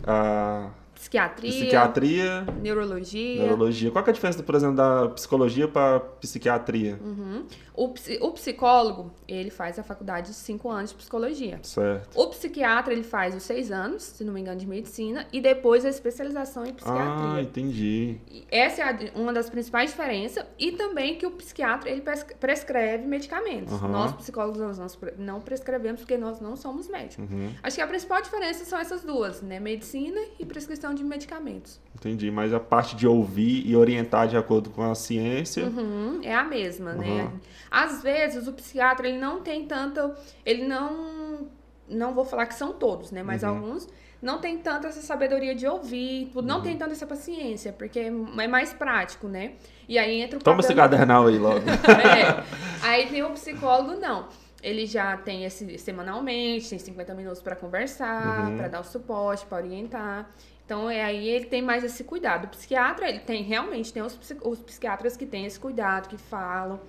a 0.05 0.69
Psiquiatria, 0.99 1.51
psiquiatria, 1.51 2.45
neurologia. 2.61 3.41
neurologia. 3.41 3.89
Qual 3.89 4.03
é 4.05 4.09
a 4.09 4.11
diferença, 4.11 4.43
por 4.43 4.53
exemplo, 4.53 4.75
da 4.75 5.07
psicologia 5.07 5.65
para 5.65 6.01
psiquiatria? 6.01 6.99
Uhum. 7.01 7.45
O, 7.81 7.93
o 8.27 8.31
psicólogo, 8.33 9.11
ele 9.27 9.49
faz 9.49 9.79
a 9.79 9.83
faculdade 9.83 10.27
de 10.29 10.33
cinco 10.35 10.69
anos 10.69 10.89
de 10.89 10.97
psicologia. 10.97 11.59
Certo. 11.63 12.19
O 12.19 12.27
psiquiatra, 12.27 12.91
ele 12.91 13.03
faz 13.03 13.33
os 13.33 13.43
seis 13.43 13.71
anos, 13.71 14.03
se 14.03 14.23
não 14.25 14.33
me 14.33 14.41
engano, 14.41 14.59
de 14.59 14.67
medicina, 14.67 15.25
e 15.31 15.39
depois 15.39 15.85
a 15.85 15.89
especialização 15.89 16.65
em 16.65 16.71
Ah, 16.71 16.73
psiquiatria. 16.73 17.41
entendi. 17.41 18.17
E 18.29 18.45
Essa 18.51 18.81
é 18.83 19.11
uma 19.15 19.31
das 19.31 19.49
principais 19.49 19.91
diferenças. 19.91 20.43
E 20.57 20.73
também 20.73 21.15
que 21.17 21.25
o 21.25 21.31
psiquiatra, 21.31 21.89
ele 21.89 22.01
pres- 22.01 22.25
prescreve 22.39 23.07
medicamentos. 23.07 23.73
Aham. 23.73 23.87
Nós, 23.87 24.11
psicólogos, 24.13 24.59
nós 24.77 24.97
não 25.17 25.39
prescrevemos 25.39 26.01
porque 26.01 26.17
nós 26.17 26.41
não 26.41 26.55
somos 26.57 26.89
médicos. 26.89 27.29
Uhum, 27.31 27.51
Acho 27.63 27.75
que 27.77 27.81
a 27.81 27.87
principal 27.87 28.21
diferença 28.21 28.65
são 28.65 28.77
essas 28.79 29.03
duas, 29.03 29.41
né? 29.41 29.59
Medicina 29.59 30.19
e 30.37 30.45
prescrição 30.45 30.93
de 30.93 31.03
medicamentos. 31.03 31.79
entendi. 31.95 32.29
Mas 32.31 32.53
a 32.53 32.59
parte 32.59 32.95
de 32.95 33.07
ouvir 33.07 33.65
e 33.65 33.75
orientar 33.75 34.27
de 34.27 34.35
acordo 34.35 34.69
com 34.69 34.81
a 34.83 34.95
ciência. 34.95 35.65
Uhum, 35.65 36.19
é 36.23 36.33
a 36.35 36.43
mesma, 36.43 36.93
né? 36.93 37.31
Uhum. 37.71 37.77
Às 37.79 38.01
vezes 38.03 38.47
o 38.47 38.53
psiquiatra 38.53 39.07
ele 39.07 39.17
não 39.17 39.41
tem 39.41 39.65
tanto, 39.65 40.13
ele 40.45 40.65
não, 40.67 41.47
não 41.87 42.13
vou 42.13 42.25
falar 42.25 42.45
que 42.45 42.53
são 42.55 42.73
todos, 42.73 43.11
né? 43.11 43.23
Mas 43.23 43.43
Uhum. 43.43 43.49
alguns 43.49 43.87
não 44.21 44.39
tem 44.39 44.57
tanta 44.57 44.87
essa 44.89 45.01
sabedoria 45.01 45.55
de 45.55 45.65
ouvir, 45.65 46.29
Uhum. 46.35 46.41
não 46.41 46.61
tem 46.61 46.77
tanta 46.77 46.91
essa 46.91 47.07
paciência, 47.07 47.71
porque 47.71 47.99
é 47.99 48.47
mais 48.47 48.73
prático, 48.73 49.27
né? 49.27 49.53
E 49.87 49.97
aí 49.97 50.21
entra 50.21 50.37
o 50.37 50.41
Toma 50.41 50.59
esse 50.59 50.75
cadernal 50.75 51.27
aí 51.27 51.37
logo. 51.37 51.61
É. 51.87 52.43
Aí 52.87 53.07
tem 53.07 53.23
o 53.23 53.29
psicólogo, 53.31 53.99
não. 53.99 54.27
Ele 54.61 54.85
já 54.85 55.15
tem 55.15 55.45
esse 55.45 55.77
semanalmente, 55.77 56.69
tem 56.69 56.77
50 56.79 57.13
minutos 57.13 57.41
para 57.41 57.55
conversar, 57.55 58.49
Uhum. 58.49 58.57
para 58.57 58.67
dar 58.67 58.81
o 58.81 58.83
suporte, 58.83 59.45
para 59.45 59.57
orientar. 59.63 60.29
Então, 60.65 60.89
é 60.89 61.01
aí 61.03 61.27
ele 61.29 61.45
tem 61.45 61.61
mais 61.61 61.83
esse 61.83 62.03
cuidado. 62.03 62.45
O 62.45 62.47
psiquiatra, 62.49 63.07
ele 63.09 63.19
tem 63.19 63.41
realmente, 63.41 63.91
tem 63.93 64.03
os, 64.03 64.19
os 64.43 64.59
psiquiatras 64.59 65.15
que 65.17 65.25
têm 65.25 65.45
esse 65.45 65.59
cuidado, 65.59 66.09
que 66.09 66.17
falam. 66.17 66.79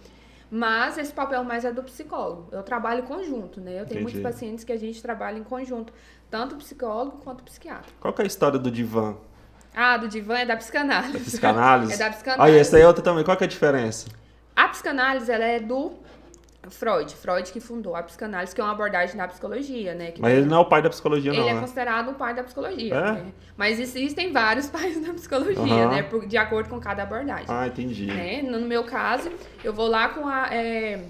Mas 0.50 0.98
esse 0.98 1.12
papel 1.12 1.44
mais 1.44 1.64
é 1.64 1.72
do 1.72 1.82
psicólogo. 1.82 2.48
Eu 2.50 2.62
trabalho 2.62 3.00
em 3.00 3.06
conjunto, 3.06 3.60
né? 3.60 3.80
Eu 3.80 3.86
tenho 3.86 4.00
muitos 4.02 4.18
Entendi. 4.20 4.34
pacientes 4.34 4.64
que 4.64 4.72
a 4.72 4.76
gente 4.76 5.00
trabalha 5.00 5.38
em 5.38 5.44
conjunto, 5.44 5.92
tanto 6.28 6.56
psicólogo 6.56 7.18
quanto 7.22 7.44
psiquiatra. 7.44 7.90
Qual 8.00 8.12
que 8.12 8.20
é 8.22 8.24
a 8.24 8.26
história 8.26 8.58
do 8.58 8.70
divã? 8.70 9.16
Ah, 9.74 9.96
do 9.96 10.08
divã 10.08 10.38
é 10.38 10.44
da 10.46 10.56
psicanálise. 10.56 11.12
Da 11.12 11.20
psicanálise? 11.20 11.92
é 11.94 11.96
da 11.96 12.06
Ah, 12.06 12.10
psicanálise. 12.10 12.56
e 12.56 12.60
essa 12.60 12.76
aí 12.76 12.82
é 12.82 12.86
outra 12.86 13.02
também. 13.04 13.22
Qual 13.24 13.36
que 13.36 13.44
é 13.44 13.46
a 13.46 13.48
diferença? 13.48 14.08
A 14.56 14.66
psicanálise, 14.68 15.30
ela 15.30 15.44
é 15.44 15.60
do 15.60 15.92
Freud. 16.68 17.14
Freud 17.14 17.50
que 17.52 17.60
fundou 17.60 17.96
a 17.96 18.02
psicanálise, 18.02 18.54
que 18.54 18.60
é 18.60 18.64
uma 18.64 18.72
abordagem 18.72 19.16
da 19.16 19.26
psicologia, 19.26 19.94
né? 19.94 20.10
Que 20.10 20.20
Mas 20.20 20.34
ele 20.34 20.46
não 20.46 20.58
é 20.58 20.60
o 20.60 20.64
pai 20.66 20.82
da 20.82 20.90
psicologia, 20.90 21.30
ele 21.30 21.40
não, 21.40 21.48
é 21.48 21.54
né? 21.54 21.60
considerado 21.60 22.10
um 22.10 22.14
pai 22.14 22.34
da 22.34 22.42
psicologia. 22.42 22.94
É? 22.94 23.12
né? 23.12 23.32
Mas 23.56 23.80
existem 23.80 24.32
vários 24.32 24.66
pais 24.70 25.00
da 25.00 25.12
psicologia, 25.14 25.62
Aham. 25.62 25.90
né? 25.90 26.02
Por- 26.02 26.26
de 26.26 26.36
acordo 26.36 26.68
com 26.68 26.78
cada 26.78 27.02
abordagem. 27.02 27.46
Ah, 27.48 27.66
entendi. 27.66 28.06
né? 28.06 28.42
No 28.42 28.60
meu 28.60 28.84
caso, 28.84 29.30
eu 29.64 29.72
vou 29.72 29.88
lá 29.88 30.08
com 30.10 30.28
a 30.28 30.54
é, 30.54 31.02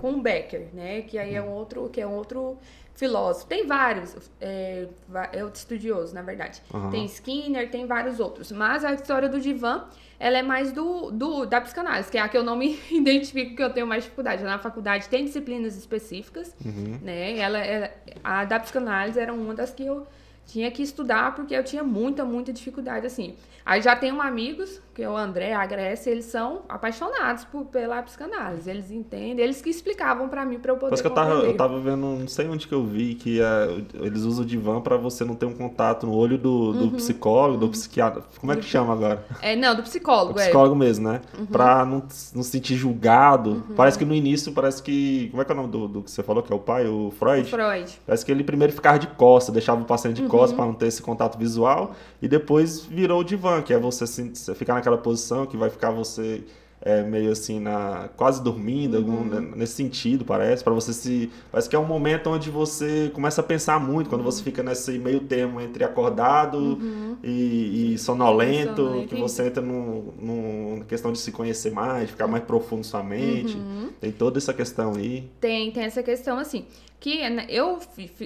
com 0.00 0.12
o 0.12 0.20
Becker, 0.22 0.68
né? 0.72 1.02
Que 1.02 1.18
aí 1.18 1.34
é 1.34 1.42
um 1.42 1.50
outro, 1.50 1.88
que 1.88 2.00
é 2.00 2.06
um 2.06 2.14
outro 2.14 2.56
filósofos. 2.94 3.44
Tem 3.48 3.66
vários, 3.66 4.30
é, 4.40 4.86
é 5.32 5.44
estudioso, 5.52 6.14
na 6.14 6.22
verdade. 6.22 6.62
Aham. 6.72 6.90
Tem 6.90 7.04
Skinner, 7.06 7.70
tem 7.70 7.86
vários 7.86 8.20
outros. 8.20 8.52
Mas 8.52 8.84
a 8.84 8.92
história 8.92 9.28
do 9.28 9.40
divã, 9.40 9.84
ela 10.18 10.38
é 10.38 10.42
mais 10.42 10.72
do, 10.72 11.10
do 11.10 11.44
da 11.46 11.60
psicanálise, 11.60 12.10
que 12.10 12.18
é 12.18 12.20
a 12.20 12.28
que 12.28 12.36
eu 12.36 12.44
não 12.44 12.56
me 12.56 12.78
identifico 12.90 13.56
que 13.56 13.62
eu 13.62 13.70
tenho 13.72 13.86
mais 13.86 14.04
dificuldade. 14.04 14.44
Na 14.44 14.58
faculdade 14.58 15.08
tem 15.08 15.24
disciplinas 15.24 15.76
específicas, 15.76 16.54
Uhum. 16.64 16.98
né? 17.02 17.36
Ela, 17.38 17.58
ela- 17.58 17.90
a 18.22 18.44
da 18.44 18.60
psicanálise 18.60 19.18
era 19.18 19.32
uma 19.32 19.54
das 19.54 19.72
que 19.72 19.84
eu 19.84 20.06
tinha 20.46 20.70
que 20.70 20.82
estudar 20.82 21.34
porque 21.34 21.54
eu 21.54 21.64
tinha 21.64 21.82
muita, 21.82 22.24
muita 22.24 22.52
dificuldade, 22.52 23.06
assim. 23.06 23.34
Aí 23.64 23.80
já 23.80 23.94
tenho 23.94 24.20
amigos, 24.20 24.80
que 24.92 25.00
é 25.04 25.08
o 25.08 25.16
André, 25.16 25.52
a 25.54 25.64
Grécia, 25.64 26.10
eles 26.10 26.24
são 26.24 26.62
apaixonados 26.68 27.44
por, 27.44 27.66
pela 27.66 28.02
psicanálise. 28.02 28.68
Eles 28.68 28.90
entendem, 28.90 29.38
eles 29.44 29.62
que 29.62 29.70
explicavam 29.70 30.28
pra 30.28 30.44
mim 30.44 30.58
pra 30.58 30.72
eu 30.72 30.76
poder 30.76 30.90
Parece 30.90 31.02
que 31.02 31.08
eu 31.08 31.14
tava, 31.14 31.34
eu 31.34 31.56
tava 31.56 31.78
vendo, 31.78 31.98
não 31.98 32.26
sei 32.26 32.48
onde 32.48 32.66
que 32.66 32.74
eu 32.74 32.84
vi, 32.84 33.14
que 33.14 33.40
é, 33.40 33.68
eles 34.04 34.22
usam 34.22 34.42
o 34.42 34.46
divã 34.46 34.80
pra 34.80 34.96
você 34.96 35.24
não 35.24 35.36
ter 35.36 35.46
um 35.46 35.54
contato 35.54 36.06
no 36.06 36.12
olho 36.14 36.36
do, 36.36 36.72
do 36.72 36.90
psicólogo, 36.96 37.58
do 37.60 37.68
psiquiatra. 37.68 38.24
Como 38.40 38.52
é 38.52 38.56
que 38.56 38.64
chama 38.64 38.92
agora? 38.92 39.24
É, 39.40 39.54
não, 39.54 39.76
do 39.76 39.80
O 39.80 39.84
psicólogo, 39.84 40.40
é. 40.40 40.42
psicólogo 40.42 40.74
mesmo, 40.74 41.08
né? 41.08 41.20
Pra 41.52 41.84
não, 41.84 42.02
não 42.34 42.42
se 42.42 42.50
sentir 42.50 42.74
julgado. 42.74 43.64
Parece 43.76 43.96
que 43.96 44.04
no 44.04 44.12
início, 44.14 44.52
parece 44.52 44.82
que. 44.82 45.28
Como 45.30 45.40
é 45.40 45.44
que 45.44 45.52
é 45.52 45.54
o 45.54 45.56
nome 45.56 45.70
do, 45.70 45.86
do 45.86 46.02
que 46.02 46.10
você 46.10 46.24
falou, 46.24 46.42
que 46.42 46.52
é 46.52 46.56
o 46.56 46.58
pai, 46.58 46.84
o 46.88 47.12
Freud? 47.16 47.48
Freud. 47.48 48.00
Parece 48.04 48.26
que 48.26 48.32
ele 48.32 48.42
primeiro 48.42 48.72
ficava 48.72 48.98
de 48.98 49.06
costas, 49.06 49.54
deixava 49.54 49.80
o 49.80 49.84
paciente 49.84 50.18
Uhum. 50.20 50.26
de 50.26 50.31
costas 50.32 50.56
para 50.56 50.64
não 50.66 50.74
ter 50.74 50.86
esse 50.86 51.02
contato 51.02 51.38
visual, 51.38 51.94
e 52.22 52.26
depois 52.28 52.80
virou 52.84 53.20
o 53.20 53.24
divã, 53.24 53.60
que 53.62 53.72
é 53.74 53.78
você 53.78 54.06
se- 54.06 54.30
você 54.34 54.54
ficar 54.54 54.74
naquela 54.74 54.98
posição 54.98 55.46
que 55.46 55.56
vai 55.56 55.68
ficar 55.70 55.90
você 55.90 56.42
é, 56.84 57.02
meio 57.02 57.30
assim 57.30 57.60
na 57.60 58.08
quase 58.16 58.42
dormindo, 58.42 58.96
algum- 58.96 59.18
Uhum. 59.18 59.24
né, 59.40 59.52
nesse 59.56 59.74
sentido, 59.74 60.24
parece, 60.24 60.64
para 60.64 60.72
você 60.72 60.92
se 60.92 61.30
parece 61.50 61.68
que 61.68 61.76
é 61.76 61.78
um 61.78 61.84
momento 61.86 62.28
onde 62.28 62.50
você 62.50 63.10
começa 63.14 63.40
a 63.40 63.44
pensar 63.44 63.78
muito, 63.78 64.08
quando 64.10 64.20
Uhum. 64.22 64.30
você 64.30 64.42
fica 64.42 64.62
nesse 64.62 64.98
meio 64.98 65.20
termo 65.20 65.60
entre 65.60 65.84
acordado 65.84 66.78
e, 67.22 67.92
e 67.94 67.98
sonolento, 67.98 68.76
Sonolento, 68.76 69.08
que 69.08 69.14
você 69.20 69.46
entra 69.46 69.62
num, 69.62 70.12
numa 70.20 70.84
questão 70.84 71.12
de 71.12 71.18
se 71.18 71.30
conhecer 71.32 71.70
mais, 71.72 72.06
de 72.06 72.12
ficar 72.12 72.26
mais 72.26 72.44
profundo 72.44 72.84
sua 72.84 73.02
mente. 73.02 73.56
Uhum. 73.56 73.90
Tem 74.00 74.10
toda 74.10 74.38
essa 74.38 74.52
questão 74.52 74.94
aí. 74.96 75.30
Tem, 75.40 75.70
tem 75.70 75.84
essa 75.84 76.02
questão 76.02 76.38
assim, 76.38 76.66
que 76.98 77.28
né, 77.30 77.46
eu, 77.48 77.78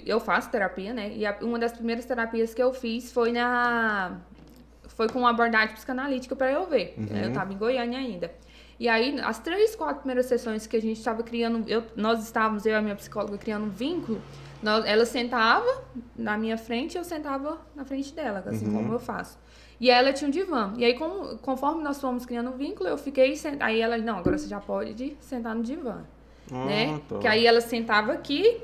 eu 0.07 0.19
faço 0.21 0.51
terapia, 0.51 0.93
né? 0.95 1.13
E 1.15 1.27
a- 1.27 1.37
uma 1.43 1.59
das 1.59 1.73
primeiras 1.73 2.05
terapias 2.05 2.55
que 2.55 2.63
eu 2.63 2.73
fiz 2.73 3.13
foi 3.13 3.33
na. 3.33 4.19
Foi 4.89 5.09
com 5.09 5.19
uma 5.19 5.31
abordagem 5.31 5.75
psicanalítica 5.75 6.35
pra 6.35 6.51
eu 6.51 6.67
ver. 6.67 6.95
Eu 7.23 7.31
tava 7.33 7.53
em 7.53 7.57
Goiânia 7.59 7.99
ainda. 7.99 8.31
E 8.79 8.89
aí, 8.89 9.19
as 9.21 9.39
três, 9.39 9.75
quatro 9.75 9.99
primeiras 9.99 10.27
sessões 10.27 10.67
que 10.67 10.77
a 10.77 10.81
gente 10.83 10.99
estava 10.99 11.23
criando, 11.23 11.67
eu, 11.69 11.83
nós 11.97 12.23
estávamos, 12.23 12.67
eu 12.67 12.73
e 12.73 12.75
a 12.75 12.83
minha 12.83 12.95
psicóloga, 12.97 13.39
criando 13.39 13.65
um 13.67 13.71
vínculo, 13.71 14.21
nós- 14.63 14.85
ela 14.85 15.07
sentava 15.07 15.67
na 16.15 16.37
minha 16.37 16.59
frente 16.59 16.95
e 16.95 16.99
eu 16.99 17.05
sentava 17.05 17.59
na 17.75 17.85
frente 17.85 18.13
dela, 18.15 18.43
assim 18.47 18.71
como 18.71 18.93
eu 18.93 18.99
faço. 19.01 19.39
E 19.81 19.91
ela 19.91 20.13
tinha 20.13 20.29
um 20.29 20.31
divã. 20.31 20.73
E 20.77 20.85
aí, 20.85 20.95
com- 20.95 21.39
conforme 21.39 21.83
nós 21.83 22.01
fomos 22.01 22.27
criando 22.27 22.51
um 22.51 22.57
vínculo, 22.57 22.89
eu 22.89 22.99
fiquei. 22.99 23.35
sent- 23.37 23.61
Aí 23.63 23.81
ela, 23.81 23.97
não, 23.99 24.19
agora 24.19 24.37
você 24.39 24.47
já 24.49 24.61
pode 24.61 25.17
sentar 25.21 25.55
no 25.55 25.63
divã 25.63 26.03
né? 26.51 26.95
Ah, 26.95 27.01
tá. 27.09 27.19
Que 27.19 27.27
aí 27.27 27.45
ela 27.47 27.61
sentava 27.61 28.13
aqui 28.13 28.63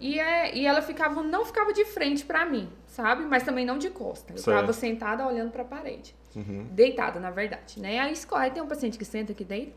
e, 0.00 0.18
é, 0.18 0.56
e 0.56 0.64
ela 0.66 0.80
ficava, 0.82 1.22
não 1.22 1.44
ficava 1.44 1.72
de 1.72 1.84
frente 1.84 2.24
pra 2.24 2.46
mim, 2.46 2.68
sabe? 2.86 3.24
Mas 3.24 3.42
também 3.42 3.66
não 3.66 3.76
de 3.76 3.90
costa. 3.90 4.32
Eu 4.32 4.38
Certo. 4.38 4.56
tava 4.60 4.72
sentada 4.72 5.26
olhando 5.26 5.50
pra 5.50 5.62
parede. 5.62 6.14
Uhum. 6.34 6.66
Deitada, 6.70 7.20
na 7.20 7.30
verdade, 7.30 7.78
né? 7.80 7.98
Aí 7.98 8.12
escolhe, 8.12 8.50
tem 8.50 8.62
um 8.62 8.66
paciente 8.66 8.96
que 8.98 9.04
senta, 9.04 9.34
que 9.34 9.44
deita. 9.44 9.72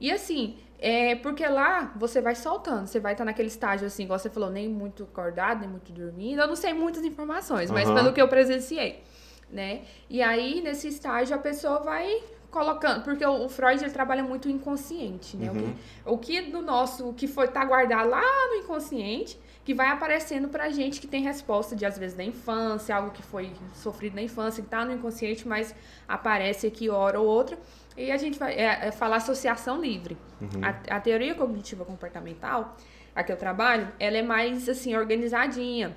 E 0.00 0.10
assim, 0.10 0.58
é 0.80 1.14
porque 1.14 1.46
lá 1.46 1.92
você 1.96 2.20
vai 2.20 2.34
soltando, 2.34 2.86
você 2.88 2.98
vai 2.98 3.12
estar 3.12 3.24
naquele 3.24 3.48
estágio 3.48 3.86
assim, 3.86 4.02
igual 4.02 4.18
você 4.18 4.28
falou, 4.28 4.50
nem 4.50 4.68
muito 4.68 5.04
acordado, 5.04 5.60
nem 5.60 5.68
muito 5.68 5.92
dormindo. 5.92 6.40
Eu 6.40 6.48
não 6.48 6.56
sei 6.56 6.72
muitas 6.74 7.04
informações, 7.04 7.70
mas 7.70 7.88
Aham. 7.88 7.94
pelo 7.94 8.12
que 8.12 8.20
eu 8.20 8.26
presenciei, 8.26 9.00
né? 9.48 9.82
E 10.10 10.20
aí, 10.20 10.60
nesse 10.60 10.88
estágio, 10.88 11.36
a 11.36 11.38
pessoa 11.38 11.78
vai 11.78 12.20
colocando, 12.50 13.02
porque 13.04 13.24
o 13.24 13.44
o 13.44 13.48
Freud 13.48 13.82
ele 13.82 13.92
trabalha 13.92 14.24
muito 14.24 14.46
o 14.46 14.50
inconsciente, 14.50 15.36
né? 15.36 15.50
O 15.50 15.54
que- 15.54 15.74
O 16.04 16.18
que 16.18 16.42
do 16.50 16.60
nosso, 16.60 17.08
o 17.08 17.14
que 17.14 17.26
foi 17.28 17.46
tá 17.48 17.64
guardado 17.64 18.10
lá 18.10 18.20
no 18.48 18.56
inconsciente, 18.56 19.38
que 19.64 19.72
vai 19.74 19.88
aparecendo 19.88 20.48
pra 20.48 20.70
gente 20.70 21.00
que 21.00 21.06
tem 21.06 21.22
resposta 21.22 21.76
de 21.76 21.86
às 21.86 21.96
vezes 21.96 22.16
da 22.16 22.24
infância, 22.24 22.94
algo 22.96 23.10
que 23.10 23.22
foi 23.22 23.52
sofrido 23.74 24.14
na 24.16 24.22
infância, 24.22 24.62
que 24.62 24.68
tá 24.68 24.84
no 24.84 24.92
inconsciente, 24.92 25.46
mas 25.46 25.74
aparece 26.08 26.66
aqui 26.66 26.90
hora 26.90 27.20
ou 27.20 27.26
outra. 27.26 27.56
E 27.96 28.10
a 28.10 28.16
gente 28.16 28.38
vai 28.38 28.54
é, 28.54 28.88
é 28.88 28.90
falar 28.92 29.16
associação 29.16 29.80
livre. 29.80 30.16
A, 30.60 30.96
a 30.96 31.00
teoria 31.00 31.34
cognitiva 31.34 31.84
comportamental, 31.84 32.76
a 33.14 33.22
que 33.22 33.30
eu 33.30 33.36
trabalho, 33.36 33.86
ela 34.00 34.16
é 34.16 34.22
mais 34.22 34.68
assim 34.68 34.96
organizadinha. 34.96 35.94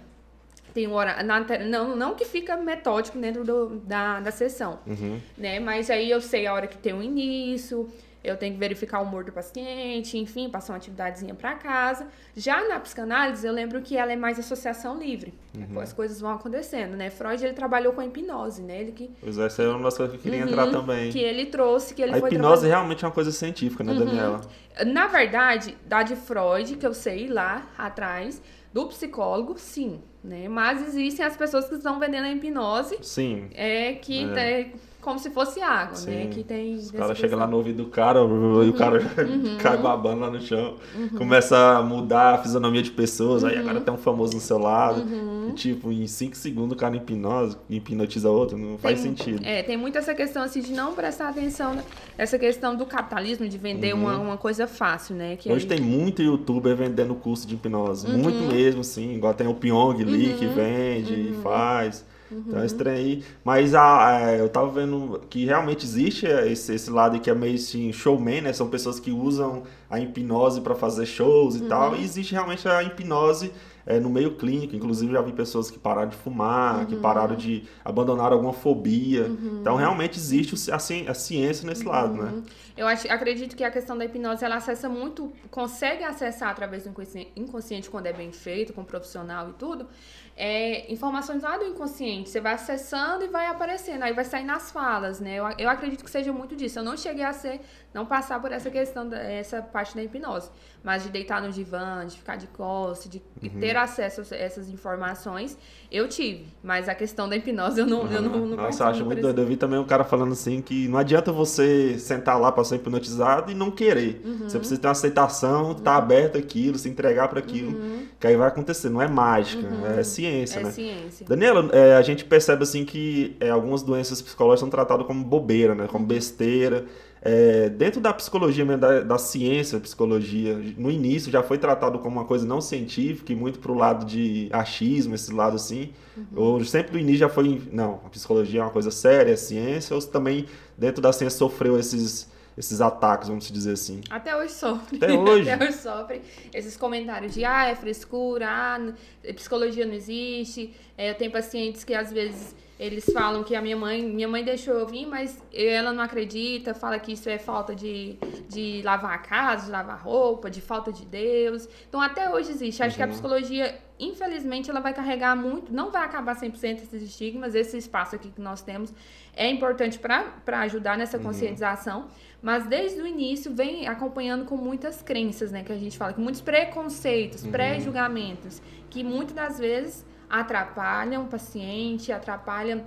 Tem 0.74 0.86
um 0.88 0.94
horário, 0.94 1.26
na 1.26 1.40
não, 1.66 1.96
não 1.96 2.16
que 2.16 2.26
fica 2.26 2.58
metódico 2.58 3.18
dentro 3.18 3.46
do- 3.46 3.80
da, 3.80 4.20
da 4.20 4.30
sessão, 4.30 4.80
Uhum. 4.86 5.22
né? 5.38 5.58
Mas 5.60 5.90
aí 5.90 6.12
eu 6.12 6.20
sei 6.20 6.46
a 6.48 6.54
hora 6.54 6.68
que 6.68 6.78
tem 6.78 6.94
o 6.94 7.02
início, 7.02 7.90
eu 8.26 8.38
tenho 8.38 8.54
que 8.54 8.60
verificar 8.60 9.00
o 9.00 9.04
humor 9.04 9.24
do 9.24 9.32
paciente, 9.32 10.18
enfim, 10.18 10.50
passar 10.50 10.74
uma 10.74 10.78
atividadezinha 10.78 11.34
para 11.36 11.54
casa. 11.56 12.08
Já 12.36 12.68
na 12.68 12.80
psicanálise, 12.80 13.46
eu 13.46 13.54
lembro 13.54 13.82
que 13.82 13.96
ela 13.98 14.12
é 14.12 14.16
mais 14.16 14.40
associação 14.40 14.98
livre. 14.98 15.34
As 15.82 15.94
coisas 15.94 16.20
vão 16.20 16.32
acontecendo, 16.32 16.96
né? 16.98 17.10
Freud, 17.10 17.44
ele 17.44 17.54
trabalhou 17.54 17.94
com 17.94 18.02
a 18.02 18.06
hipnose, 18.06 18.62
né? 18.62 18.82
Ele 18.82 18.92
que, 18.92 19.10
Pois 19.22 19.38
é, 19.38 19.46
essa 19.46 19.64
é 19.64 19.68
uma 19.70 19.84
das 19.84 19.96
coisas 19.98 20.14
que 20.16 20.20
eu 20.20 20.24
queria 20.32 20.46
Uhum, 20.46 20.52
entrar 20.52 20.70
também. 20.72 21.12
que 21.12 21.20
ele 21.20 21.46
trouxe, 21.46 21.94
que 21.94 22.02
ele 22.02 22.12
a 22.14 22.20
foi 22.20 22.30
hipnose 22.30 22.62
trabalhando. 22.62 22.70
realmente 22.72 23.06
é 23.06 23.08
uma 23.08 23.14
coisa 23.14 23.32
científica, 23.32 23.84
né, 23.84 23.94
Daniela? 23.94 24.42
Na 24.88 25.08
verdade, 25.08 25.78
da 25.86 26.04
de 26.04 26.16
Freud, 26.16 26.76
que 26.76 26.86
eu 26.86 26.94
sei 26.94 27.28
lá 27.28 27.66
atrás, 27.78 28.42
do 28.74 28.86
psicólogo, 28.88 29.56
sim, 29.58 30.02
né? 30.22 30.50
Mas 30.50 30.82
existem 30.86 31.26
as 31.26 31.38
pessoas 31.38 31.70
que 31.70 31.76
estão 31.76 31.98
vendendo 31.98 32.26
a 32.26 32.32
hipnose, 32.32 32.98
Sim. 33.02 33.48
é 33.54 33.94
que 33.94 34.26
É. 34.36 34.62
é 34.62 34.72
como 35.06 35.20
se 35.20 35.30
fosse 35.30 35.62
água, 35.62 35.98
né? 36.02 36.24
Sim. 36.24 36.30
Que 36.32 36.44
tem 36.44 36.74
Os 36.76 36.90
dessa 36.90 36.98
caras 36.98 37.18
chegam 37.20 37.38
lá 37.38 37.46
no 37.46 37.58
ouvido 37.58 37.84
do 37.84 37.90
cara 37.90 38.20
e 38.66 38.70
o 38.70 38.74
cara 38.74 39.00
já 39.00 39.10
cai 39.62 39.78
babando 39.78 40.22
lá 40.22 40.32
no 40.32 40.42
chão. 40.42 40.76
Começa 41.16 41.56
a 41.78 41.84
mudar 41.84 42.34
a 42.34 42.38
fisionomia 42.40 42.82
de 42.82 42.90
pessoas. 42.90 43.44
Aí 43.44 43.56
agora 43.58 43.80
tem 43.80 43.94
um 43.94 43.98
famoso 43.98 44.34
no 44.34 44.40
seu 44.42 44.58
lado. 44.58 45.06
E, 45.50 45.52
tipo, 45.54 45.92
em 45.92 46.08
5 46.08 46.36
segundos 46.36 46.76
o 46.76 46.80
cara 46.80 46.96
hipnose, 46.98 47.56
hipnotiza 47.70 48.30
outro. 48.30 48.58
Não 48.58 48.78
faz 48.80 49.02
Tem- 49.02 49.16
sentido. 49.16 49.46
É, 49.46 49.62
tem 49.62 49.78
muito 49.78 49.98
essa 49.98 50.16
questão 50.16 50.42
assim 50.42 50.60
de 50.62 50.74
não 50.74 50.94
prestar 50.94 51.30
atenção 51.30 51.78
nessa 52.18 52.40
questão 52.40 52.76
do 52.76 52.86
capitalismo, 52.86 53.48
de 53.48 53.58
vender 53.60 53.94
uma, 53.94 54.18
uma 54.18 54.38
coisa 54.38 54.66
fácil, 54.68 55.16
né? 55.16 55.36
Que 55.36 55.50
Uhum. 55.50 55.56
Hoje 55.56 55.68
aí- 55.70 55.78
tem 55.78 55.86
muito 55.86 56.24
youtuber 56.24 56.76
vendendo 56.76 57.14
curso 57.14 57.48
de 57.48 57.54
hipnose. 57.54 58.10
Muito 58.10 58.40
mesmo, 58.52 58.82
assim. 58.82 59.14
Igual 59.14 59.34
tem 59.36 59.48
o 59.48 59.54
Pyong 59.54 60.04
Lee 60.04 60.34
que 60.34 60.48
vende 60.48 61.14
e 61.14 61.34
faz. 61.44 62.04
Então 62.48 62.60
é 62.60 62.66
estranho 62.66 62.98
aí. 62.98 63.24
Mas 63.44 63.74
a, 63.76 64.08
a- 64.18 64.32
eu 64.36 64.50
tava 64.50 64.70
vendo 64.72 65.22
que 65.30 65.46
realmente 65.46 65.86
existe 65.86 66.26
esse, 66.26 66.74
esse 66.74 66.90
lado 66.90 67.20
que 67.20 67.30
é 67.30 67.36
meio 67.36 67.56
assim, 67.56 67.92
showman, 67.94 68.42
né? 68.42 68.54
São 68.54 68.70
pessoas 68.70 69.00
que 69.00 69.12
usam 69.12 69.64
a 69.90 70.00
hipnose 70.00 70.62
para 70.62 70.76
fazer 70.76 71.06
shows 71.06 71.56
e 71.56 71.62
tal. 71.68 71.96
E 71.96 72.04
existe 72.04 72.34
realmente 72.34 72.68
a 72.68 72.82
hipnose 72.84 73.52
é, 73.86 74.00
no 74.00 74.10
meio 74.10 74.36
clínico. 74.36 74.76
Inclusive 74.76 75.14
já 75.14 75.22
vi 75.22 75.32
pessoas 75.32 75.70
que 75.70 75.78
pararam 75.78 76.10
de 76.10 76.16
fumar, 76.16 76.86
que 76.88 76.96
pararam 76.96 77.36
de 77.36 77.64
abandonar 77.84 78.32
alguma 78.34 78.54
fobia. 78.54 79.32
Então 79.62 79.76
realmente 79.76 80.18
existe 80.18 80.72
a, 80.72 80.80
ci- 80.80 81.06
a 81.08 81.14
ciência 81.14 81.66
nesse 81.68 81.86
lado, 81.86 82.16
né? 82.22 82.44
Eu 82.78 82.88
acho, 82.88 83.10
acredito 83.10 83.56
que 83.56 83.64
a 83.64 83.72
questão 83.72 83.98
da 83.98 84.04
hipnose 84.04 84.44
ela 84.44 84.56
acessa 84.56 84.90
muito, 84.90 85.32
consegue 85.50 86.04
acessar 86.04 86.50
através 86.50 86.84
do 86.84 86.90
inconsci- 86.90 87.30
inconsciente 87.36 87.90
quando 87.90 88.08
é 88.08 88.12
bem 88.14 88.34
feito, 88.34 88.74
com 88.74 88.84
profissional 88.84 89.50
e 89.50 89.54
tudo, 89.54 89.88
é, 90.36 90.92
informações 90.92 91.42
lá 91.44 91.58
do 91.58 91.66
inconsciente. 91.66 92.30
Você 92.30 92.42
vai 92.42 92.54
acessando 92.54 93.24
e 93.24 93.28
vai 93.28 93.48
aparecendo, 93.48 94.04
aí 94.04 94.14
vai 94.14 94.26
sair 94.26 94.44
nas 94.44 94.72
falas, 94.72 95.20
né? 95.20 95.36
Eu, 95.36 95.46
eu 95.58 95.70
acredito 95.70 96.04
que 96.04 96.10
seja 96.10 96.34
muito 96.34 96.56
disso. 96.56 96.80
Eu 96.80 96.84
não 96.84 96.98
cheguei 96.98 97.24
a 97.24 97.34
ser, 97.34 97.62
não 97.96 98.06
passar 98.06 98.42
por 98.42 98.52
essa 98.52 98.70
questão, 98.70 99.08
da, 99.08 99.18
essa 99.18 99.62
parte 99.62 99.96
da 99.96 100.04
hipnose, 100.04 100.50
mas 100.84 101.02
de 101.04 101.10
deitar 101.10 101.42
no 101.42 101.50
divã, 101.50 102.06
de 102.06 102.18
ficar 102.18 102.36
de 102.36 102.46
costas, 102.48 103.10
de 103.10 103.22
Uhum. 103.42 103.60
ter 103.60 103.76
acesso 103.78 104.22
a 104.34 104.36
essas 104.38 104.70
informações, 104.70 105.58
eu 105.92 106.08
tive. 106.10 106.46
Mas 106.62 106.90
a 106.90 106.94
questão 106.96 107.30
da 107.30 107.36
hipnose 107.38 107.80
eu 107.80 107.86
não, 107.88 108.12
eu 108.12 108.22
não, 108.22 108.46
não 108.48 108.58
Nossa, 108.58 108.84
eu 108.84 108.88
acho 108.88 109.06
muito 109.06 109.22
doido. 109.22 109.40
Eu 109.42 109.46
vi 109.48 109.56
também 109.56 109.80
um 109.80 109.86
cara 109.86 110.04
falando 110.04 110.34
assim 110.34 110.62
que 110.62 110.88
não 110.90 110.98
adianta 111.00 111.32
você 111.32 111.98
sentar 111.98 112.40
lá 112.40 112.52
para 112.52 112.64
ser 112.66 112.76
hipnotizado 112.76 113.50
e 113.52 113.56
não 113.56 113.72
querer. 113.72 114.22
Uhum. 114.26 114.50
Você 114.50 114.58
precisa 114.60 114.80
ter 114.82 114.88
uma 114.88 114.92
aceitação, 114.92 115.72
estar 115.72 115.96
aberto 115.96 116.38
aquilo, 116.38 116.78
se 116.78 116.90
entregar 116.90 117.30
para 117.30 117.40
aquilo, 117.40 117.80
que 118.20 118.28
aí 118.28 118.36
vai 118.36 118.50
acontecer. 118.50 118.90
Não 118.90 119.02
é 119.02 119.08
mágica, 119.08 119.66
é 119.98 120.04
ciência, 120.04 120.60
Uhum. 120.60 120.64
É 120.64 120.68
né? 120.68 120.74
ciência. 120.74 121.26
Daniela, 121.28 121.70
é, 121.72 121.96
a 121.96 122.02
gente 122.02 122.26
percebe 122.26 122.64
assim 122.64 122.84
que 122.84 123.38
é, 123.40 123.50
algumas 123.50 123.82
doenças 123.84 124.22
psicológicas 124.22 124.60
são 124.60 124.70
tratadas 124.70 125.06
como 125.08 125.24
bobeira, 125.24 125.74
né? 125.74 125.84
Uhum. 125.84 125.90
Como 125.90 126.06
besteira. 126.06 126.86
É, 127.28 127.70
dentro 127.70 128.00
da 128.00 128.14
psicologia 128.14 128.64
da, 128.78 129.00
da 129.00 129.18
ciência, 129.18 129.80
psicologia, 129.80 130.56
no 130.78 130.92
início 130.92 131.32
já 131.32 131.42
foi 131.42 131.58
tratado 131.58 131.98
como 131.98 132.18
uma 132.18 132.26
coisa 132.26 132.46
não 132.46 132.62
científica 132.62 133.34
e 133.34 133.36
muito 133.36 133.58
pro 133.58 133.74
lado 133.74 134.06
de 134.06 134.48
achismo, 134.52 135.16
esse 135.16 135.34
lado 135.34 135.56
assim. 135.56 135.92
Uhum. 136.16 136.26
Ou 136.36 136.64
sempre 136.64 136.92
do 136.92 137.00
início 137.00 137.22
já 137.22 137.30
foi, 137.30 137.64
não, 137.72 138.00
a 138.06 138.10
psicologia 138.10 138.60
é 138.60 138.64
uma 138.64 138.70
coisa 138.70 138.92
séria, 138.92 139.32
é 139.32 139.36
ciência, 139.36 139.96
ou 139.96 140.02
também 140.04 140.46
dentro 140.78 141.02
da 141.02 141.12
ciência 141.12 141.40
sofreu 141.40 141.80
esses, 141.80 142.30
esses 142.56 142.80
ataques, 142.80 143.28
vamos 143.28 143.52
dizer 143.52 143.72
assim? 143.72 144.02
Até 144.08 144.38
hoje 144.38 144.54
sofre. 144.54 144.98
Até 144.98 145.12
hoje? 145.18 145.50
Até 145.50 145.66
hoje 145.66 145.78
sofre. 145.78 146.22
Esses 146.54 146.78
comentários 146.78 147.34
de, 147.34 147.44
ah, 147.44 147.66
é 147.66 147.76
frescura, 147.76 148.48
ah, 148.48 148.94
psicologia 149.34 149.84
não 149.84 149.96
existe. 149.96 150.76
É, 150.96 151.10
eu 151.10 151.16
tenho 151.16 151.32
pacientes 151.32 151.84
que 151.84 151.96
às 151.96 152.14
vezes 152.14 152.56
eles 152.78 153.06
falam 153.06 153.42
que 153.42 153.56
a 153.56 153.62
minha 153.62 153.78
mãe, 153.78 154.04
minha 154.04 154.28
mãe 154.28 154.44
deixou 154.44 154.74
eu 154.74 154.86
vir, 154.86 155.06
mas 155.06 155.42
ela 155.54 155.94
não 155.94 156.04
acredita, 156.04 156.74
fala 156.74 157.00
que 157.00 157.14
isso 157.14 157.30
é 157.30 157.38
falta 157.38 157.74
de, 157.74 158.18
de 158.50 158.82
lavar 158.84 159.14
a 159.14 159.18
casa, 159.18 159.68
de 159.68 159.72
lavar 159.72 159.98
roupa, 160.02 160.50
de 160.50 160.60
falta 160.60 160.92
de 160.92 161.06
Deus. 161.06 161.70
Então 161.88 162.02
até 162.02 162.30
hoje 162.30 162.52
existe. 162.52 162.84
Acho 162.84 162.92
uhum. 162.92 162.98
que 162.98 163.04
a 163.04 163.06
uhum. 163.06 163.12
psicologia, 163.12 163.80
infelizmente, 163.98 164.70
ela 164.70 164.82
vai 164.82 164.94
carregar 164.94 165.38
muito, 165.38 165.72
não 165.74 165.90
vai 165.90 166.04
acabar 166.04 166.36
100% 166.36 166.82
esses 166.82 167.02
estigmas, 167.02 167.56
esse 167.56 167.78
espaço 167.78 168.14
aqui 168.16 168.30
que 168.30 168.42
nós 168.42 168.62
temos 168.62 168.94
é 169.34 169.50
importante 169.50 169.98
para 169.98 170.60
ajudar 170.60 170.98
nessa 170.98 171.18
uhum. 171.18 171.24
conscientização, 171.24 172.02
uhum. 172.02 172.08
mas 172.42 172.68
desde 172.68 173.02
o 173.02 173.08
início 173.08 173.56
vem 173.56 173.88
acompanhando 173.88 174.44
com 174.44 174.58
muitas 174.58 175.02
crenças, 175.02 175.50
né, 175.50 175.64
que 175.64 175.72
a 175.72 175.78
gente 175.78 175.98
fala, 175.98 176.12
com 176.12 176.22
muitos 176.22 176.42
preconceitos, 176.42 177.44
uhum. 177.44 177.52
pré-julgamentos, 177.52 178.62
que 178.90 179.02
muitas 179.02 179.34
das 179.34 179.60
vezes 179.60 180.06
atrapalham 180.30 181.24
o 181.24 181.28
paciente, 181.28 182.12
atrapalham 182.12 182.86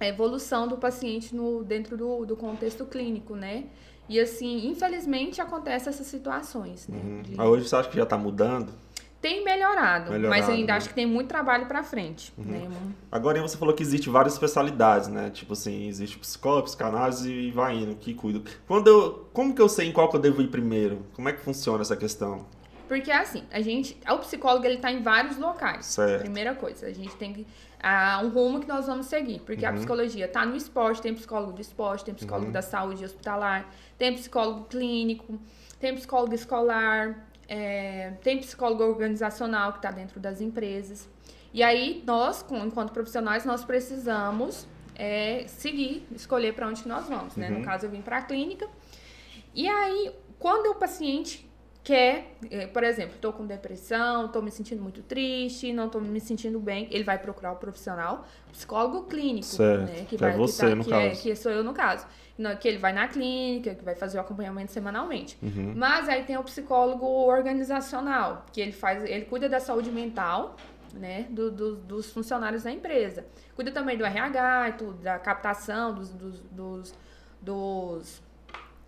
a 0.00 0.06
evolução 0.06 0.68
do 0.68 0.76
paciente 0.76 1.34
no, 1.34 1.64
dentro 1.64 1.96
do, 1.96 2.24
do 2.24 2.36
contexto 2.36 2.84
clínico, 2.84 3.34
né? 3.34 3.64
E 4.08 4.18
assim, 4.18 4.66
infelizmente 4.68 5.40
acontecem 5.40 5.90
essas 5.90 6.06
situações, 6.06 6.88
né? 6.88 6.98
Uhum. 6.98 7.22
Mas 7.36 7.46
hoje 7.46 7.68
você 7.68 7.76
acha 7.76 7.88
que 7.88 7.96
já 7.96 8.04
está 8.04 8.16
mudando? 8.16 8.72
Tem 9.20 9.44
melhorado, 9.44 10.12
melhorado 10.12 10.28
mas 10.28 10.48
ainda 10.48 10.72
né? 10.72 10.76
acho 10.76 10.88
que 10.88 10.94
tem 10.94 11.04
muito 11.04 11.26
trabalho 11.26 11.66
para 11.66 11.82
frente. 11.82 12.32
Uhum. 12.38 12.44
Né? 12.44 12.70
Agora 13.10 13.42
você 13.42 13.56
falou 13.56 13.74
que 13.74 13.82
existe 13.82 14.08
várias 14.08 14.34
especialidades, 14.34 15.08
né? 15.08 15.28
Tipo 15.30 15.54
assim, 15.54 15.88
existe 15.88 16.16
psicólogo, 16.18 16.66
psicanálise 16.66 17.30
e 17.30 17.50
vai 17.50 17.74
indo, 17.74 17.96
que 17.96 18.14
cuida. 18.14 18.48
Quando 18.66 18.86
eu, 18.86 19.28
como 19.32 19.52
que 19.52 19.60
eu 19.60 19.68
sei 19.68 19.88
em 19.88 19.92
qual 19.92 20.08
que 20.08 20.16
eu 20.16 20.20
devo 20.20 20.40
ir 20.40 20.48
primeiro? 20.48 21.04
Como 21.14 21.28
é 21.28 21.32
que 21.32 21.40
funciona 21.40 21.82
essa 21.82 21.96
questão? 21.96 22.46
Porque 22.88 23.12
assim, 23.12 23.44
a 23.52 23.60
gente, 23.60 23.96
o 24.10 24.18
psicólogo 24.18 24.64
ele 24.64 24.78
tá 24.78 24.90
em 24.90 25.02
vários 25.02 25.36
locais. 25.36 25.86
Certo. 25.86 26.22
Primeira 26.22 26.54
coisa, 26.54 26.86
a 26.86 26.92
gente 26.92 27.14
tem 27.16 27.34
que 27.34 27.46
ah, 27.80 28.20
um 28.24 28.30
rumo 28.30 28.58
que 28.58 28.66
nós 28.66 28.86
vamos 28.86 29.06
seguir, 29.06 29.40
porque 29.40 29.64
uhum. 29.64 29.70
a 29.70 29.74
psicologia 29.74 30.26
tá 30.26 30.44
no 30.44 30.56
esporte, 30.56 31.02
tem 31.02 31.14
psicólogo 31.14 31.52
do 31.52 31.60
esporte, 31.60 32.06
tem 32.06 32.14
psicólogo 32.14 32.46
uhum. 32.46 32.52
da 32.52 32.62
saúde 32.62 33.04
hospitalar, 33.04 33.70
tem 33.96 34.14
psicólogo 34.14 34.64
clínico, 34.64 35.38
tem 35.78 35.94
psicólogo 35.94 36.34
escolar, 36.34 37.28
é, 37.46 38.14
tem 38.22 38.38
psicólogo 38.38 38.82
organizacional 38.82 39.72
que 39.72 39.78
está 39.78 39.90
dentro 39.90 40.18
das 40.18 40.40
empresas. 40.40 41.08
E 41.52 41.62
aí 41.62 42.02
nós, 42.06 42.44
enquanto 42.50 42.92
profissionais, 42.92 43.44
nós 43.44 43.64
precisamos 43.64 44.66
é, 44.94 45.44
seguir, 45.46 46.06
escolher 46.12 46.54
para 46.54 46.66
onde 46.66 46.86
nós 46.88 47.08
vamos, 47.08 47.36
né? 47.36 47.48
No 47.48 47.58
uhum. 47.58 47.62
caso, 47.62 47.86
eu 47.86 47.90
vim 47.90 48.02
para 48.02 48.18
a 48.18 48.22
clínica. 48.22 48.68
E 49.54 49.68
aí, 49.68 50.12
quando 50.38 50.70
o 50.70 50.74
paciente 50.74 51.47
quer, 51.88 52.34
eh, 52.50 52.66
por 52.66 52.84
exemplo, 52.84 53.14
estou 53.14 53.32
com 53.32 53.46
depressão, 53.46 54.26
estou 54.26 54.42
me 54.42 54.50
sentindo 54.50 54.82
muito 54.82 55.02
triste, 55.02 55.72
não 55.72 55.86
estou 55.86 56.02
me 56.02 56.20
sentindo 56.20 56.60
bem, 56.60 56.86
ele 56.90 57.02
vai 57.02 57.16
procurar 57.18 57.52
o 57.52 57.56
profissional, 57.56 58.26
psicólogo 58.52 59.04
clínico, 59.04 59.46
certo. 59.46 59.90
né? 59.90 60.04
Que, 60.06 60.18
vai, 60.18 60.34
é 60.34 60.36
você, 60.36 60.66
que, 60.66 60.68
tá, 60.68 60.76
no 60.76 60.84
que, 60.84 60.90
caso. 60.90 61.06
É, 61.06 61.10
que 61.10 61.34
sou 61.34 61.50
eu 61.50 61.64
no 61.64 61.72
caso. 61.72 62.06
Que 62.60 62.68
ele 62.68 62.76
vai 62.76 62.92
na 62.92 63.08
clínica, 63.08 63.74
que 63.74 63.82
vai 63.82 63.94
fazer 63.94 64.18
o 64.18 64.20
acompanhamento 64.20 64.70
semanalmente. 64.70 65.38
Uhum. 65.42 65.72
Mas 65.74 66.10
aí 66.10 66.24
tem 66.24 66.36
o 66.36 66.44
psicólogo 66.44 67.06
organizacional, 67.06 68.44
que 68.52 68.60
ele 68.60 68.72
faz, 68.72 69.02
ele 69.04 69.24
cuida 69.24 69.48
da 69.48 69.58
saúde 69.58 69.90
mental, 69.90 70.56
né, 70.92 71.26
do, 71.30 71.50
do, 71.50 71.76
dos 71.76 72.12
funcionários 72.12 72.64
da 72.64 72.70
empresa. 72.70 73.24
Cuida 73.56 73.72
também 73.72 73.96
do 73.96 74.04
RH 74.04 74.68
e 74.68 74.72
tudo, 74.72 75.02
da 75.02 75.18
captação 75.18 75.94
dos, 75.94 76.10
dos, 76.10 76.40
dos, 76.50 76.94
dos 77.40 78.27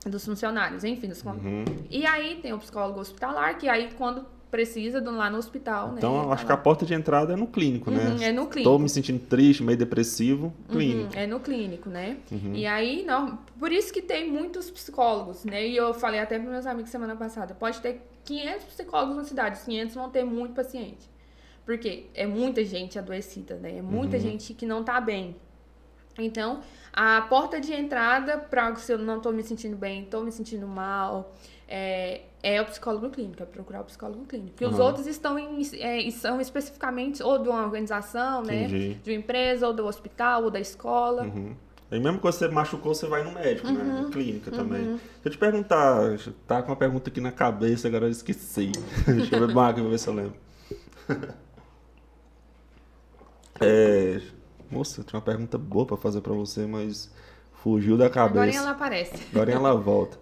dos 0.07 0.25
funcionários, 0.25 0.85
enfim, 0.85 1.09
dos 1.09 1.23
uhum. 1.23 1.65
E 1.91 2.07
aí 2.07 2.37
tem 2.37 2.53
o 2.53 2.59
psicólogo 2.59 3.01
hospitalar, 3.01 3.59
que 3.59 3.69
aí 3.69 3.91
quando 3.99 4.25
precisa 4.51 5.01
do, 5.01 5.13
lá 5.13 5.31
no 5.31 5.39
hospital, 5.39 5.95
então, 5.97 6.13
né? 6.13 6.19
Então, 6.21 6.33
acho 6.33 6.43
tá 6.43 6.47
que 6.49 6.53
a 6.53 6.57
porta 6.57 6.85
de 6.85 6.93
entrada 6.93 7.35
é 7.35 7.37
no 7.37 7.47
clínico, 7.47 7.91
né? 7.91 8.05
uhum, 8.05 8.19
né? 8.19 8.29
É 8.29 8.33
no 8.33 8.43
clínico. 8.47 8.59
Estou 8.59 8.79
me 8.79 8.89
sentindo 8.89 9.21
triste, 9.21 9.63
meio 9.63 9.79
depressivo, 9.79 10.47
uhum, 10.47 10.53
clínico. 10.69 11.15
Uhum, 11.15 11.21
é 11.21 11.27
no 11.27 11.41
clínico, 11.41 11.89
né? 11.89 12.17
Uhum. 12.31 12.55
E 12.55 12.67
aí, 12.67 13.05
não, 13.05 13.39
por 13.59 13.71
isso 13.71 13.93
que 13.93 14.03
tem 14.03 14.31
muitos 14.31 14.71
psicólogos, 14.71 15.45
né? 15.45 15.67
E 15.67 15.77
eu 15.77 15.95
falei 15.95 16.19
até 16.19 16.39
para 16.39 16.51
meus 16.51 16.67
amigos 16.67 16.91
semana 16.91 17.15
passada, 17.15 17.55
pode 17.55 17.81
ter 17.81 18.03
500 18.25 18.65
psicólogos 18.65 19.17
na 19.17 19.25
cidade, 19.25 19.61
500 19.65 19.95
vão 19.95 20.11
ter 20.11 20.25
muito 20.25 20.55
paciente. 20.55 21.09
Porque 21.65 22.07
é 22.15 22.27
muita 22.27 22.65
gente 22.65 22.99
adoecida, 22.99 23.57
né? 23.57 23.79
É 23.79 23.83
muita 23.83 24.17
uhum. 24.17 24.23
gente 24.23 24.55
que 24.55 24.67
não 24.67 24.83
tá 24.83 25.01
bem. 25.01 25.37
Então, 26.19 26.61
a 26.93 27.23
porta 27.23 27.61
de 27.61 27.73
entrada 27.73 28.39
para 28.39 28.75
se 28.77 28.93
eu 28.93 28.99
não 28.99 29.19
estou 29.19 29.33
me 29.33 29.43
sentindo 29.43 29.77
bem, 29.77 30.03
estou 30.03 30.25
me 30.25 30.33
sentindo 30.33 30.67
mal, 30.67 31.35
é, 31.69 32.23
é 32.43 32.61
o 32.61 32.65
psicólogo 32.65 33.11
clínico, 33.11 33.43
é 33.43 33.47
procurar 33.47 33.83
o 33.83 33.85
psicólogo 33.85 34.25
clínico. 34.25 34.51
Porque 34.51 34.65
uhum. 34.65 34.73
os 34.73 34.79
outros 34.79 35.07
estão 35.07 35.39
em, 35.39 35.63
é, 35.79 36.11
são 36.11 36.41
especificamente 36.41 37.23
ou 37.23 37.39
de 37.39 37.49
uma 37.49 37.63
organização, 37.63 38.43
né? 38.43 38.67
De 38.67 38.99
uma 39.07 39.15
empresa, 39.15 39.67
ou 39.67 39.73
do 39.73 39.87
hospital, 39.87 40.45
ou 40.45 40.51
da 40.51 40.59
escola. 40.59 41.23
Uhum. 41.23 41.55
E 41.93 41.99
mesmo 41.99 42.19
que 42.19 42.25
você 42.25 42.47
machucou, 42.49 42.95
você 42.95 43.07
vai 43.07 43.23
no 43.25 43.33
médico, 43.33 43.67
uhum. 43.69 43.75
né? 43.75 44.03
Na 44.03 44.11
clínica 44.11 44.51
uhum. 44.51 44.57
também. 44.57 44.85
Deixa 44.85 45.01
eu 45.25 45.33
te 45.33 45.39
perguntar, 45.39 46.17
tá 46.47 46.63
com 46.63 46.71
uma 46.71 46.77
pergunta 46.77 47.11
aqui 47.11 47.21
na 47.21 47.33
cabeça, 47.33 47.89
agora 47.89 48.07
eu 48.07 48.11
esqueci. 48.11 48.73
Deixa 49.07 49.37
eu 49.37 49.47
ver, 49.47 49.55
Marco, 49.55 49.83
ver 49.89 49.99
se 49.99 50.09
eu 50.09 50.15
lembro. 50.15 50.35
é, 53.61 54.21
Moça, 54.71 55.03
tinha 55.03 55.19
uma 55.19 55.25
pergunta 55.25 55.59
boa 55.59 55.85
para 55.85 55.97
fazer 55.97 56.21
para 56.21 56.33
você, 56.33 56.67
mas 56.67 57.11
fugiu 57.53 57.97
da 57.97 58.09
cabeça. 58.09 58.41
Agora 58.41 58.57
ela 58.57 58.71
aparece. 58.71 59.15
Agora 59.33 59.53
ela 59.53 59.75
volta. 59.75 60.19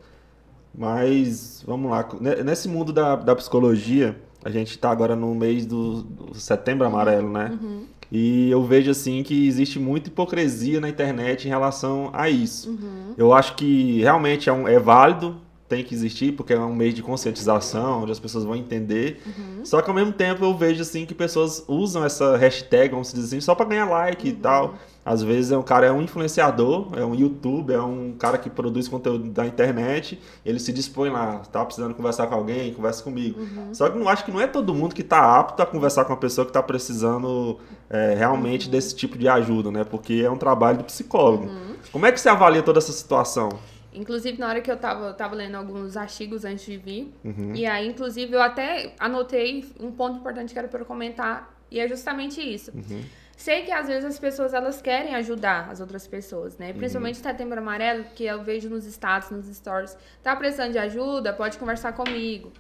Mas, 0.74 1.62
vamos 1.66 1.90
lá. 1.90 2.08
Nesse 2.44 2.68
mundo 2.68 2.92
da, 2.92 3.16
da 3.16 3.34
psicologia, 3.34 4.16
a 4.44 4.50
gente 4.50 4.70
está 4.70 4.90
agora 4.90 5.16
no 5.16 5.34
mês 5.34 5.66
do, 5.66 6.02
do 6.02 6.34
setembro 6.34 6.86
amarelo, 6.86 7.30
né? 7.30 7.58
Uhum. 7.60 7.86
E 8.10 8.50
eu 8.50 8.64
vejo 8.64 8.90
assim 8.90 9.22
que 9.22 9.46
existe 9.46 9.78
muita 9.78 10.08
hipocrisia 10.08 10.80
na 10.80 10.88
internet 10.88 11.44
em 11.44 11.48
relação 11.48 12.10
a 12.12 12.28
isso. 12.30 12.70
Uhum. 12.70 13.14
Eu 13.16 13.34
acho 13.34 13.54
que 13.54 14.00
realmente 14.00 14.48
é, 14.48 14.52
um, 14.52 14.66
é 14.66 14.78
válido 14.78 15.36
tem 15.68 15.84
que 15.84 15.94
existir, 15.94 16.32
porque 16.32 16.54
é 16.54 16.58
um 16.58 16.74
meio 16.74 16.92
de 16.92 17.02
conscientização, 17.02 18.02
onde 18.02 18.12
as 18.12 18.18
pessoas 18.18 18.44
vão 18.44 18.56
entender. 18.56 19.20
Uhum. 19.26 19.64
Só 19.64 19.82
que 19.82 19.90
ao 19.90 19.94
mesmo 19.94 20.12
tempo 20.12 20.42
eu 20.44 20.56
vejo 20.56 20.80
assim 20.80 21.04
que 21.04 21.14
pessoas 21.14 21.62
usam 21.68 22.04
essa 22.04 22.36
hashtag, 22.38 22.90
vamos 22.90 23.12
dizer 23.12 23.26
assim, 23.26 23.40
só 23.40 23.54
para 23.54 23.66
ganhar 23.66 23.84
like 23.84 24.26
uhum. 24.26 24.32
e 24.32 24.36
tal. 24.36 24.74
Às 25.04 25.22
vezes 25.22 25.52
é 25.52 25.56
um 25.56 25.62
cara 25.62 25.86
é 25.86 25.92
um 25.92 26.02
influenciador, 26.02 26.88
é 26.94 27.04
um 27.04 27.14
youtuber, 27.14 27.76
é 27.76 27.82
um 27.82 28.14
cara 28.18 28.36
que 28.36 28.50
produz 28.50 28.88
conteúdo 28.88 29.30
da 29.30 29.46
internet, 29.46 30.18
ele 30.44 30.58
se 30.58 30.70
dispõe 30.72 31.08
lá, 31.10 31.38
tá 31.50 31.64
precisando 31.64 31.94
conversar 31.94 32.26
com 32.26 32.34
alguém, 32.34 32.74
conversa 32.74 33.02
comigo. 33.02 33.40
Uhum. 33.40 33.74
Só 33.74 33.88
que 33.88 33.98
não 33.98 34.08
acho 34.08 34.24
que 34.24 34.30
não 34.30 34.40
é 34.40 34.46
todo 34.46 34.74
mundo 34.74 34.94
que 34.94 35.00
está 35.02 35.38
apto 35.38 35.62
a 35.62 35.66
conversar 35.66 36.04
com 36.04 36.12
uma 36.12 36.18
pessoa 36.18 36.44
que 36.44 36.50
está 36.50 36.62
precisando 36.62 37.58
é, 37.88 38.14
realmente 38.14 38.66
uhum. 38.66 38.72
desse 38.72 38.94
tipo 38.94 39.16
de 39.16 39.28
ajuda, 39.28 39.70
né? 39.70 39.84
Porque 39.84 40.22
é 40.24 40.30
um 40.30 40.36
trabalho 40.36 40.78
do 40.78 40.84
psicólogo. 40.84 41.44
Uhum. 41.44 41.76
Como 41.90 42.04
é 42.04 42.12
que 42.12 42.20
você 42.20 42.28
avalia 42.28 42.62
toda 42.62 42.78
essa 42.78 42.92
situação? 42.92 43.50
Inclusive, 43.92 44.38
na 44.38 44.48
hora 44.48 44.60
que 44.60 44.70
eu 44.70 44.76
tava, 44.76 45.06
eu 45.06 45.14
tava 45.14 45.34
lendo 45.34 45.56
alguns 45.56 45.96
artigos 45.96 46.44
antes 46.44 46.64
de 46.64 46.76
vir, 46.76 47.12
uhum. 47.24 47.54
e 47.54 47.66
aí, 47.66 47.88
inclusive, 47.88 48.32
eu 48.34 48.42
até 48.42 48.94
anotei 48.98 49.64
um 49.80 49.90
ponto 49.90 50.18
importante 50.18 50.52
que 50.52 50.58
era 50.58 50.68
para 50.68 50.80
eu 50.80 50.86
comentar, 50.86 51.54
e 51.70 51.80
é 51.80 51.88
justamente 51.88 52.40
isso. 52.40 52.70
Uhum. 52.74 53.02
Sei 53.36 53.62
que 53.62 53.70
às 53.70 53.86
vezes 53.86 54.04
as 54.04 54.18
pessoas 54.18 54.52
elas 54.52 54.82
querem 54.82 55.14
ajudar 55.14 55.70
as 55.70 55.80
outras 55.80 56.08
pessoas, 56.08 56.58
né? 56.58 56.72
Principalmente 56.72 57.18
uhum. 57.18 57.22
Setembro 57.22 57.58
Amarelo, 57.58 58.04
que 58.14 58.24
eu 58.24 58.42
vejo 58.42 58.68
nos 58.68 58.84
status, 58.84 59.30
nos 59.30 59.46
stories. 59.46 59.96
Tá 60.24 60.34
precisando 60.34 60.72
de 60.72 60.78
ajuda? 60.78 61.32
Pode 61.32 61.56
conversar 61.56 61.92
comigo. 61.92 62.52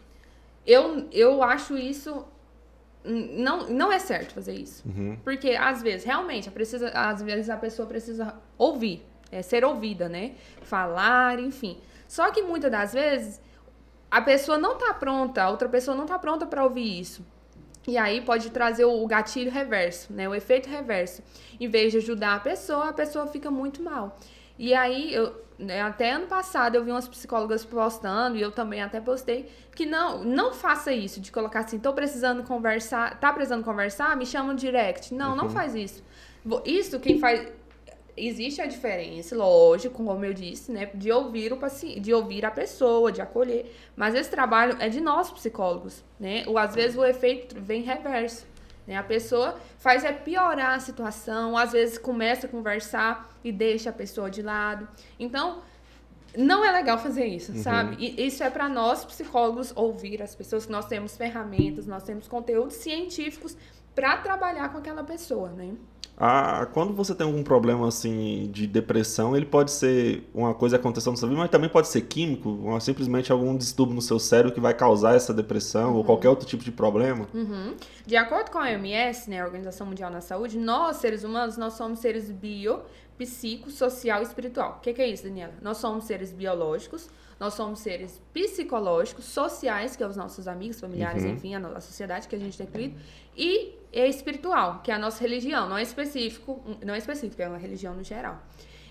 Eu, 0.64 1.08
eu 1.10 1.42
acho 1.42 1.76
isso 1.76 2.24
não, 3.04 3.68
não 3.68 3.92
é 3.92 3.98
certo 3.98 4.34
fazer 4.34 4.54
isso. 4.54 4.86
Uhum. 4.86 5.18
Porque 5.24 5.50
às 5.50 5.82
vezes, 5.82 6.04
realmente, 6.04 6.50
precisa, 6.50 6.90
às 6.90 7.22
vezes 7.22 7.50
a 7.50 7.56
pessoa 7.56 7.88
precisa 7.88 8.34
ouvir 8.56 9.04
é, 9.30 9.42
ser 9.42 9.64
ouvida, 9.64 10.08
né? 10.08 10.32
Falar, 10.62 11.38
enfim. 11.38 11.78
Só 12.06 12.30
que 12.30 12.42
muitas 12.42 12.70
das 12.70 12.92
vezes 12.92 13.40
a 14.10 14.20
pessoa 14.20 14.56
não 14.56 14.76
tá 14.76 14.94
pronta, 14.94 15.42
a 15.42 15.50
outra 15.50 15.68
pessoa 15.68 15.96
não 15.96 16.06
tá 16.06 16.18
pronta 16.18 16.46
para 16.46 16.64
ouvir 16.64 17.00
isso. 17.00 17.24
E 17.86 17.96
aí 17.96 18.20
pode 18.20 18.50
trazer 18.50 18.84
o 18.84 19.06
gatilho 19.06 19.50
reverso, 19.50 20.12
né? 20.12 20.28
O 20.28 20.34
efeito 20.34 20.68
reverso. 20.68 21.22
Em 21.58 21.68
vez 21.68 21.92
de 21.92 21.98
ajudar 21.98 22.36
a 22.36 22.40
pessoa, 22.40 22.88
a 22.88 22.92
pessoa 22.92 23.26
fica 23.26 23.50
muito 23.50 23.82
mal. 23.82 24.18
E 24.58 24.74
aí, 24.74 25.14
eu, 25.14 25.34
né, 25.58 25.80
até 25.80 26.12
ano 26.12 26.26
passado, 26.26 26.74
eu 26.74 26.84
vi 26.84 26.90
umas 26.90 27.08
psicólogas 27.08 27.64
postando, 27.64 28.36
e 28.36 28.42
eu 28.42 28.50
também 28.50 28.82
até 28.82 29.00
postei, 29.00 29.50
que 29.74 29.86
não, 29.86 30.22
não 30.24 30.52
faça 30.52 30.92
isso, 30.92 31.20
de 31.20 31.32
colocar 31.32 31.60
assim, 31.60 31.78
tô 31.78 31.92
precisando 31.92 32.42
conversar, 32.42 33.18
tá 33.20 33.32
precisando 33.32 33.64
conversar? 33.64 34.16
Me 34.16 34.26
chama 34.26 34.52
no 34.52 34.58
direct. 34.58 35.14
Não, 35.14 35.30
uhum. 35.30 35.36
não 35.36 35.48
faz 35.48 35.74
isso. 35.74 36.02
Isso, 36.64 36.98
quem 37.00 37.18
faz 37.18 37.46
existe 38.26 38.60
a 38.60 38.66
diferença, 38.66 39.36
lógico, 39.36 40.04
como 40.04 40.24
eu 40.24 40.34
disse, 40.34 40.70
né, 40.72 40.90
de 40.94 41.10
ouvir 41.12 41.52
o 41.52 41.56
paciente, 41.56 42.00
de 42.00 42.12
ouvir 42.12 42.44
a 42.44 42.50
pessoa, 42.50 43.12
de 43.12 43.20
acolher, 43.20 43.74
mas 43.96 44.14
esse 44.14 44.30
trabalho 44.30 44.76
é 44.80 44.88
de 44.88 45.00
nós 45.00 45.30
psicólogos, 45.30 46.04
né? 46.18 46.44
Ou 46.46 46.58
às 46.58 46.74
vezes 46.74 46.96
o 46.96 47.04
efeito 47.04 47.60
vem 47.60 47.82
reverso, 47.82 48.46
né? 48.86 48.96
A 48.96 49.02
pessoa 49.02 49.56
faz 49.78 50.04
é 50.04 50.12
piorar 50.12 50.74
a 50.74 50.80
situação, 50.80 51.56
às 51.56 51.72
vezes 51.72 51.98
começa 51.98 52.46
a 52.46 52.50
conversar 52.50 53.36
e 53.44 53.52
deixa 53.52 53.90
a 53.90 53.92
pessoa 53.92 54.30
de 54.30 54.42
lado. 54.42 54.88
Então, 55.18 55.62
não 56.36 56.64
é 56.64 56.70
legal 56.70 56.98
fazer 56.98 57.26
isso, 57.26 57.52
uhum. 57.52 57.62
sabe? 57.62 57.96
E 57.98 58.26
isso 58.26 58.42
é 58.42 58.50
para 58.50 58.68
nós 58.68 59.04
psicólogos 59.04 59.72
ouvir 59.74 60.22
as 60.22 60.34
pessoas 60.34 60.68
nós 60.68 60.86
temos 60.86 61.16
ferramentas, 61.16 61.86
nós 61.86 62.02
temos 62.02 62.28
conteúdos 62.28 62.74
científicos 62.74 63.56
para 63.94 64.16
trabalhar 64.18 64.70
com 64.70 64.78
aquela 64.78 65.02
pessoa, 65.02 65.48
né? 65.50 65.74
Ah, 66.20 66.66
quando 66.72 66.92
você 66.92 67.14
tem 67.14 67.24
algum 67.24 67.44
problema 67.44 67.86
assim 67.86 68.50
de 68.50 68.66
depressão, 68.66 69.36
ele 69.36 69.46
pode 69.46 69.70
ser 69.70 70.28
uma 70.34 70.52
coisa 70.52 70.74
acontecendo 70.74 71.12
no 71.12 71.16
seu 71.16 71.28
vida, 71.28 71.40
mas 71.40 71.48
também 71.48 71.70
pode 71.70 71.86
ser 71.86 72.00
químico, 72.00 72.76
simplesmente 72.80 73.30
algum 73.30 73.56
distúrbio 73.56 73.94
no 73.94 74.02
seu 74.02 74.18
cérebro 74.18 74.52
que 74.52 74.58
vai 74.58 74.74
causar 74.74 75.14
essa 75.14 75.32
depressão 75.32 75.92
uhum. 75.92 75.98
ou 75.98 76.04
qualquer 76.04 76.28
outro 76.28 76.44
tipo 76.44 76.64
de 76.64 76.72
problema. 76.72 77.28
Uhum. 77.32 77.76
De 78.04 78.16
acordo 78.16 78.50
com 78.50 78.58
a 78.58 78.62
OMS, 78.62 79.30
né, 79.30 79.40
a 79.40 79.44
Organização 79.44 79.86
Mundial 79.86 80.10
da 80.10 80.20
Saúde, 80.20 80.58
nós 80.58 80.96
seres 80.96 81.22
humanos 81.22 81.56
nós 81.56 81.74
somos 81.74 82.00
seres 82.00 82.32
bio, 82.32 82.80
psico, 83.16 83.70
social 83.70 84.20
e 84.20 84.24
espiritual. 84.24 84.78
O 84.78 84.80
que, 84.80 84.92
que 84.92 85.00
é 85.00 85.06
isso, 85.06 85.22
Daniela? 85.22 85.54
Nós 85.62 85.76
somos 85.76 86.02
seres 86.02 86.32
biológicos, 86.32 87.08
nós 87.38 87.54
somos 87.54 87.78
seres 87.78 88.20
psicológicos, 88.32 89.24
sociais, 89.24 89.94
que 89.94 90.02
é 90.02 90.06
os 90.06 90.16
nossos 90.16 90.48
amigos, 90.48 90.80
familiares, 90.80 91.22
uhum. 91.22 91.30
enfim, 91.30 91.54
a, 91.54 91.58
a 91.60 91.80
sociedade 91.80 92.26
que 92.26 92.34
a 92.34 92.38
gente 92.40 92.58
tem 92.58 92.66
criado, 92.66 92.94
e 93.36 93.78
espiritual, 93.92 94.80
que 94.82 94.90
é 94.90 94.94
a 94.94 94.98
nossa 94.98 95.20
religião. 95.22 95.68
Não 95.68 95.78
é 95.78 95.82
específico, 95.82 96.62
não 96.84 96.94
é 96.94 96.98
específico, 96.98 97.40
é 97.40 97.48
uma 97.48 97.58
religião 97.58 97.94
no 97.94 98.04
geral. 98.04 98.42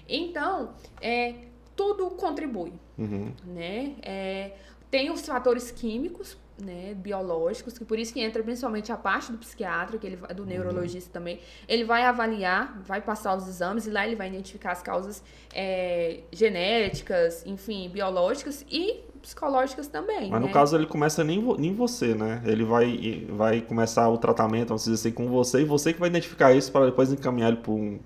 Então, 0.07 0.73
é, 1.01 1.35
tudo 1.75 2.09
contribui, 2.11 2.73
uhum. 2.97 3.33
né? 3.45 3.95
É, 4.01 4.51
tem 4.89 5.11
os 5.11 5.25
fatores 5.25 5.69
químicos, 5.69 6.37
né, 6.59 6.95
biológicos, 6.95 7.77
que 7.77 7.85
por 7.85 7.99
isso 7.99 8.11
que 8.13 8.19
entra 8.19 8.41
principalmente 8.41 8.91
a 8.91 8.97
parte 8.97 9.31
do 9.31 9.37
psiquiatra, 9.37 9.97
que 9.97 10.07
ele 10.07 10.15
do 10.15 10.41
uhum. 10.41 10.49
neurologista 10.49 11.09
uhum. 11.09 11.13
também. 11.13 11.39
Ele 11.67 11.83
vai 11.83 12.03
avaliar, 12.03 12.81
vai 12.81 13.01
passar 13.01 13.35
os 13.35 13.47
exames 13.47 13.85
e 13.85 13.91
lá 13.91 14.07
ele 14.07 14.15
vai 14.15 14.27
identificar 14.27 14.71
as 14.71 14.81
causas 14.81 15.23
é, 15.53 16.21
genéticas, 16.31 17.45
enfim, 17.45 17.89
biológicas 17.89 18.65
e 18.71 19.01
psicológicas 19.27 19.87
também. 19.87 20.29
Mas 20.29 20.41
né? 20.41 20.47
no 20.47 20.53
caso 20.53 20.75
ele 20.77 20.85
começa 20.85 21.23
nem, 21.23 21.41
nem 21.57 21.73
você, 21.73 22.15
né? 22.15 22.41
Ele 22.45 22.63
vai, 22.63 23.27
vai 23.29 23.61
começar 23.61 24.07
o 24.09 24.17
tratamento, 24.17 24.69
vamos 24.69 24.85
dizer 24.85 24.95
assim, 24.95 25.11
com 25.11 25.27
você 25.27 25.61
e 25.61 25.65
você 25.65 25.93
que 25.93 25.99
vai 25.99 26.09
identificar 26.09 26.53
isso 26.53 26.71
para 26.71 26.85
depois 26.85 27.11
encaminhar 27.11 27.49
ele 27.49 27.57
para 27.57 27.71
um, 27.71 27.99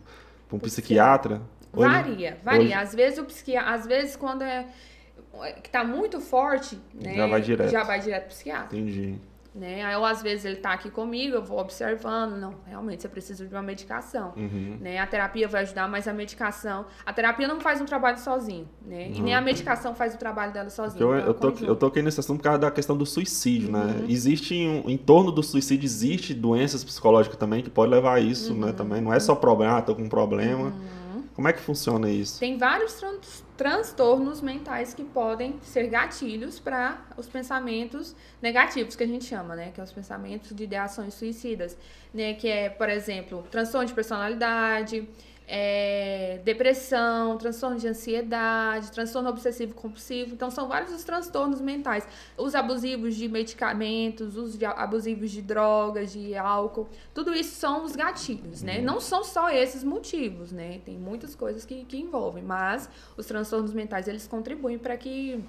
um 0.52 0.60
psiquiatra. 0.60 1.42
Varia, 1.72 2.30
ele, 2.30 2.38
varia. 2.44 2.62
Hoje... 2.64 2.74
Às 2.74 2.96
vezes 2.96 3.20
o 3.20 3.26
psiquiatra, 3.26 3.72
às 3.72 3.86
vezes 3.86 4.16
quando 4.16 4.42
é 4.42 4.66
que 5.64 5.70
tá 5.70 5.84
muito 5.84 6.20
forte, 6.20 6.80
né? 6.94 7.16
Já 7.16 7.28
vai 7.28 7.42
direto. 7.42 7.70
Já 7.70 7.84
vai 7.84 8.00
direto 8.00 8.22
pro 8.24 8.30
psiquiatra. 8.30 8.78
Entendi. 8.78 9.20
Né? 9.54 9.84
Aí, 9.84 9.96
ou 9.98 10.06
às 10.06 10.22
vezes 10.22 10.46
ele 10.46 10.56
tá 10.56 10.72
aqui 10.72 10.90
comigo, 10.90 11.36
eu 11.36 11.44
vou 11.44 11.60
observando, 11.60 12.38
não, 12.40 12.56
realmente 12.66 13.02
você 13.02 13.10
precisa 13.10 13.46
de 13.46 13.54
uma 13.54 13.62
medicação, 13.62 14.32
uhum. 14.38 14.78
né? 14.80 14.98
A 14.98 15.06
terapia 15.06 15.46
vai 15.46 15.64
ajudar, 15.64 15.90
mas 15.90 16.08
a 16.08 16.14
medicação, 16.14 16.86
a 17.06 17.12
terapia 17.12 17.50
não 17.50 17.60
faz 17.60 17.82
um 17.82 17.86
trabalho 17.86 18.18
sozinho, 18.18 18.66
né? 18.82 19.08
Uhum. 19.08 19.16
E 19.16 19.22
nem 19.22 19.36
a 19.36 19.42
medicação 19.42 19.94
faz 19.94 20.16
o 20.16 20.18
trabalho 20.18 20.54
dela 20.54 20.70
sozinha. 20.70 21.04
Eu, 21.04 21.18
então, 21.18 21.28
eu, 21.28 21.34
tô, 21.34 21.66
eu 21.66 21.76
toquei 21.76 22.02
nesse 22.02 22.22
assunto 22.22 22.38
por 22.38 22.46
causa 22.46 22.60
da 22.60 22.72
questão 22.72 22.96
do 22.96 23.06
suicídio, 23.06 23.70
né? 23.70 23.80
uhum. 23.80 23.86
né? 23.88 24.06
Existe, 24.08 24.56
em, 24.56 24.90
em, 24.90 24.98
torno 24.98 25.34
do 25.34 25.44
suicídio, 25.44 25.86
existe 25.86 26.34
doenças 26.34 26.82
psicológicas 26.82 27.38
também 27.38 27.62
que 27.62 27.70
pode 27.70 27.92
levar 27.92 28.14
a 28.14 28.20
isso, 28.22 28.54
né? 28.54 28.68
Uhum. 28.68 28.74
Também 28.74 29.02
não 29.02 29.14
é 29.14 29.20
só 29.20 29.36
problema, 29.36 29.80
ah, 29.80 29.82
tô 29.82 29.94
com 29.94 30.04
um 30.04 30.10
problema. 30.10 30.74
Como 31.34 31.48
é 31.48 31.54
que 31.54 31.62
funciona 31.62 32.10
isso? 32.10 32.40
Tem 32.40 32.58
vários 32.58 32.94
tran 32.96 33.20
transtornos 33.56 34.42
mentais 34.42 34.94
que 34.94 35.04
podem 35.04 35.60
ser 35.62 35.88
gatilhos 35.88 36.60
para 36.60 37.00
os 37.16 37.28
pensamentos 37.28 38.16
negativos 38.42 38.96
que 38.96 39.04
a 39.04 39.08
gente 39.08 39.26
chama, 39.26 39.56
né? 39.56 39.72
Que 39.74 39.80
é 39.80 39.84
os 39.84 39.92
pensamentos 39.92 40.56
de 40.56 40.64
ideações 40.64 41.14
suicidas, 41.14 41.78
né? 42.14 42.34
Que 42.34 42.48
é, 42.48 42.70
por 42.70 42.90
exemplo, 42.90 43.46
transtorno 43.52 43.88
de 43.88 43.94
personalidade, 43.94 45.08
é, 45.54 46.40
depressão, 46.46 47.38
transtorno 47.38 47.78
de 47.78 47.86
ansiedade, 47.86 48.90
transtorno 48.90 49.28
obsessivo 49.28 49.76
compulsivo. 49.76 50.34
Então, 50.34 50.50
são 50.50 50.70
vários 50.70 50.94
os 50.94 51.04
transtornos 51.04 51.60
mentais. 51.60 52.08
Os 52.38 52.56
abusivos 52.56 53.16
de 53.16 53.28
medicamentos, 53.28 54.38
os 54.38 54.58
de, 54.58 54.64
abusivos 54.64 55.30
de 55.30 55.42
drogas, 55.42 56.14
de 56.14 56.38
álcool. 56.38 56.88
Tudo 57.14 57.34
isso 57.34 57.54
são 57.56 57.84
os 57.84 57.98
gatilhos, 57.98 58.64
né? 58.64 58.78
Uhum. 58.78 58.86
Não 58.86 59.02
são 59.02 59.26
só 59.26 59.50
esses 59.50 59.84
motivos, 59.84 60.54
né? 60.54 60.80
Tem 60.86 60.98
muitas 60.98 61.36
coisas 61.36 61.66
que, 61.66 61.84
que 61.84 61.98
envolvem, 61.98 62.42
mas 62.42 62.90
os 63.18 63.26
transtornos 63.26 63.74
mentais, 63.74 64.08
eles 64.08 64.26
contribuem 64.26 64.78
para 64.78 64.96
que 64.96 65.44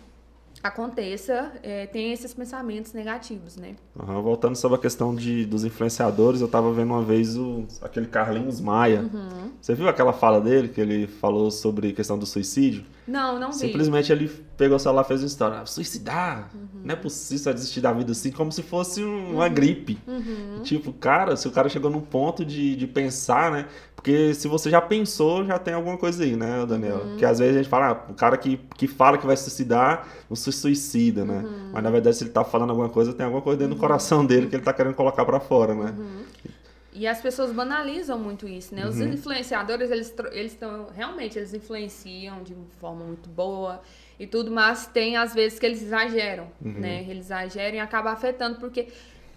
aconteça, 0.62 1.52
é, 1.62 1.86
tem 1.86 2.12
esses 2.12 2.32
pensamentos 2.32 2.92
negativos, 2.92 3.56
né? 3.56 3.74
Uhum, 3.98 4.22
voltando 4.22 4.54
sobre 4.54 4.78
a 4.78 4.80
questão 4.80 5.14
de, 5.14 5.44
dos 5.44 5.64
influenciadores, 5.64 6.40
eu 6.40 6.46
estava 6.46 6.72
vendo 6.72 6.90
uma 6.90 7.02
vez 7.02 7.36
o, 7.36 7.64
aquele 7.80 8.06
Carlinhos 8.06 8.60
Maia. 8.60 9.00
Uhum. 9.12 9.50
Você 9.60 9.74
viu 9.74 9.88
aquela 9.88 10.12
fala 10.12 10.40
dele, 10.40 10.68
que 10.68 10.80
ele 10.80 11.06
falou 11.06 11.50
sobre 11.50 11.88
a 11.88 11.92
questão 11.92 12.18
do 12.18 12.26
suicídio? 12.26 12.84
Não, 13.06 13.38
não 13.38 13.50
vi. 13.50 13.58
Simplesmente 13.58 14.12
ele 14.12 14.28
pegou 14.56 14.76
o 14.76 14.80
celular 14.80 15.02
e 15.02 15.08
fez 15.08 15.20
uma 15.22 15.26
história. 15.26 15.58
Ah, 15.60 15.66
suicidar? 15.66 16.50
Uhum. 16.54 16.82
Não 16.84 16.92
é 16.92 16.96
possível 16.96 17.52
desistir 17.52 17.80
da 17.80 17.92
vida 17.92 18.12
assim, 18.12 18.30
como 18.30 18.52
se 18.52 18.62
fosse 18.62 19.02
uma 19.02 19.46
uhum. 19.46 19.54
gripe. 19.54 19.98
Uhum. 20.06 20.60
Tipo, 20.62 20.92
cara, 20.92 21.36
se 21.36 21.48
o 21.48 21.50
cara 21.50 21.68
chegou 21.68 21.90
num 21.90 22.00
ponto 22.00 22.44
de, 22.44 22.76
de 22.76 22.86
pensar, 22.86 23.50
né? 23.50 23.66
Porque 23.96 24.34
se 24.34 24.48
você 24.48 24.70
já 24.70 24.80
pensou, 24.80 25.44
já 25.44 25.58
tem 25.58 25.74
alguma 25.74 25.96
coisa 25.96 26.22
aí, 26.22 26.36
né, 26.36 26.64
Daniel? 26.66 27.02
Uhum. 27.04 27.16
Que 27.16 27.24
às 27.24 27.38
vezes 27.38 27.54
a 27.54 27.58
gente 27.58 27.68
fala, 27.68 27.88
ah, 27.88 28.10
o 28.10 28.14
cara 28.14 28.36
que, 28.36 28.60
que 28.76 28.86
fala 28.86 29.18
que 29.18 29.26
vai 29.26 29.36
suicidar, 29.36 30.06
não 30.28 30.36
se 30.36 30.50
suicida, 30.52 31.24
né? 31.24 31.42
Uhum. 31.44 31.70
Mas 31.72 31.82
na 31.82 31.90
verdade, 31.90 32.16
se 32.16 32.24
ele 32.24 32.30
tá 32.30 32.44
falando 32.44 32.70
alguma 32.70 32.88
coisa, 32.88 33.12
tem 33.12 33.24
alguma 33.24 33.42
coisa 33.42 33.58
dentro 33.58 33.74
do 33.74 33.76
uhum. 33.76 33.80
coração 33.80 34.24
dele 34.24 34.46
que 34.46 34.56
ele 34.56 34.62
tá 34.62 34.72
querendo 34.72 34.94
colocar 34.94 35.24
para 35.24 35.40
fora, 35.40 35.74
né? 35.74 35.94
E 36.92 37.06
as 37.06 37.20
pessoas 37.22 37.50
banalizam 37.52 38.18
muito 38.18 38.46
isso, 38.46 38.74
né? 38.74 38.86
Os 38.86 39.00
uhum. 39.00 39.14
influenciadores, 39.14 39.90
eles 39.90 40.14
eles 40.32 40.52
estão 40.52 40.88
realmente 40.94 41.38
eles 41.38 41.54
influenciam 41.54 42.42
de 42.42 42.54
forma 42.78 43.04
muito 43.04 43.30
boa 43.30 43.80
e 44.18 44.26
tudo, 44.26 44.50
mas 44.50 44.86
tem 44.86 45.16
às 45.16 45.32
vezes 45.32 45.58
que 45.58 45.64
eles 45.64 45.82
exageram, 45.82 46.52
uhum. 46.62 46.72
né? 46.72 47.06
Eles 47.08 47.26
exageram 47.26 47.76
e 47.76 47.80
acaba 47.80 48.10
afetando 48.10 48.58
porque 48.58 48.88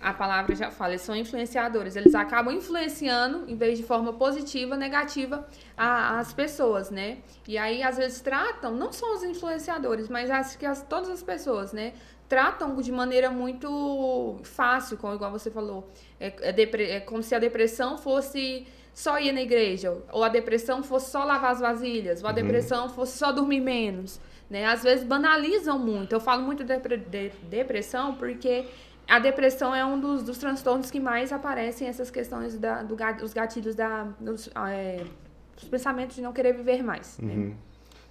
a 0.02 0.14
palavra 0.14 0.54
já 0.54 0.70
fala, 0.70 0.92
eles 0.92 1.02
são 1.02 1.16
influenciadores, 1.16 1.96
eles 1.96 2.14
acabam 2.14 2.54
influenciando 2.54 3.50
em 3.50 3.56
vez 3.56 3.78
de 3.78 3.84
forma 3.84 4.14
positiva, 4.14 4.76
negativa 4.76 5.48
a, 5.78 6.20
as 6.20 6.34
pessoas, 6.34 6.92
né? 6.92 7.20
E 7.48 7.58
aí 7.58 7.82
às 7.82 7.98
vezes 7.98 8.22
tratam, 8.22 8.76
não 8.76 8.92
só 8.92 9.14
os 9.16 9.24
influenciadores, 9.24 10.10
mas 10.10 10.30
acho 10.30 10.58
que 10.58 10.66
as, 10.66 10.84
todas 10.84 11.10
as 11.10 11.24
pessoas, 11.24 11.74
né? 11.74 11.94
Tratam 12.28 12.76
de 12.78 12.92
maneira 12.92 13.30
muito 13.30 14.38
fácil, 14.44 14.98
como 14.98 15.14
igual 15.14 15.32
você 15.32 15.52
falou. 15.52 15.90
É, 16.20 16.28
é, 16.42 16.96
é, 16.96 17.00
como 17.00 17.22
se 17.22 17.36
a 17.36 17.40
depressão 17.40 17.98
fosse 17.98 18.66
só 18.94 19.20
ir 19.20 19.32
na 19.32 19.42
igreja, 19.42 19.96
ou 20.12 20.24
a 20.24 20.30
depressão 20.30 20.82
fosse 20.82 21.12
só 21.12 21.24
lavar 21.24 21.52
as 21.52 21.60
vasilhas, 21.60 22.24
ou 22.24 22.28
a 22.28 22.32
uhum. 22.32 22.36
depressão 22.36 22.90
fosse 22.90 23.18
só 23.18 23.32
dormir 23.32 23.60
menos. 23.60 24.20
Né? 24.50 24.66
Às 24.66 24.84
vezes 24.84 25.04
banalizam 25.04 25.78
muito. 25.78 26.14
Eu 26.14 26.20
falo 26.20 26.44
muito 26.44 26.64
de, 26.64 26.78
de 26.78 27.30
depressão 27.50 28.16
porque 28.16 28.66
a 29.08 29.20
depressão 29.20 29.74
é 29.74 29.86
um 29.86 30.00
dos, 30.00 30.24
dos 30.24 30.38
transtornos 30.38 30.90
que 30.90 31.00
mais 31.00 31.32
aparecem 31.32 31.88
essas 31.88 32.10
questões 32.10 32.58
da, 32.58 32.84
do, 32.84 32.96
dos 33.20 33.34
gatilhos 33.34 33.76
da, 33.76 34.04
dos, 34.20 34.50
é, 34.56 35.04
dos 35.56 35.68
pensamentos 35.68 36.16
de 36.16 36.22
não 36.22 36.32
querer 36.32 36.54
viver 36.54 36.84
mais. 36.84 37.18
Né? 37.20 37.34
Uhum. 37.34 37.56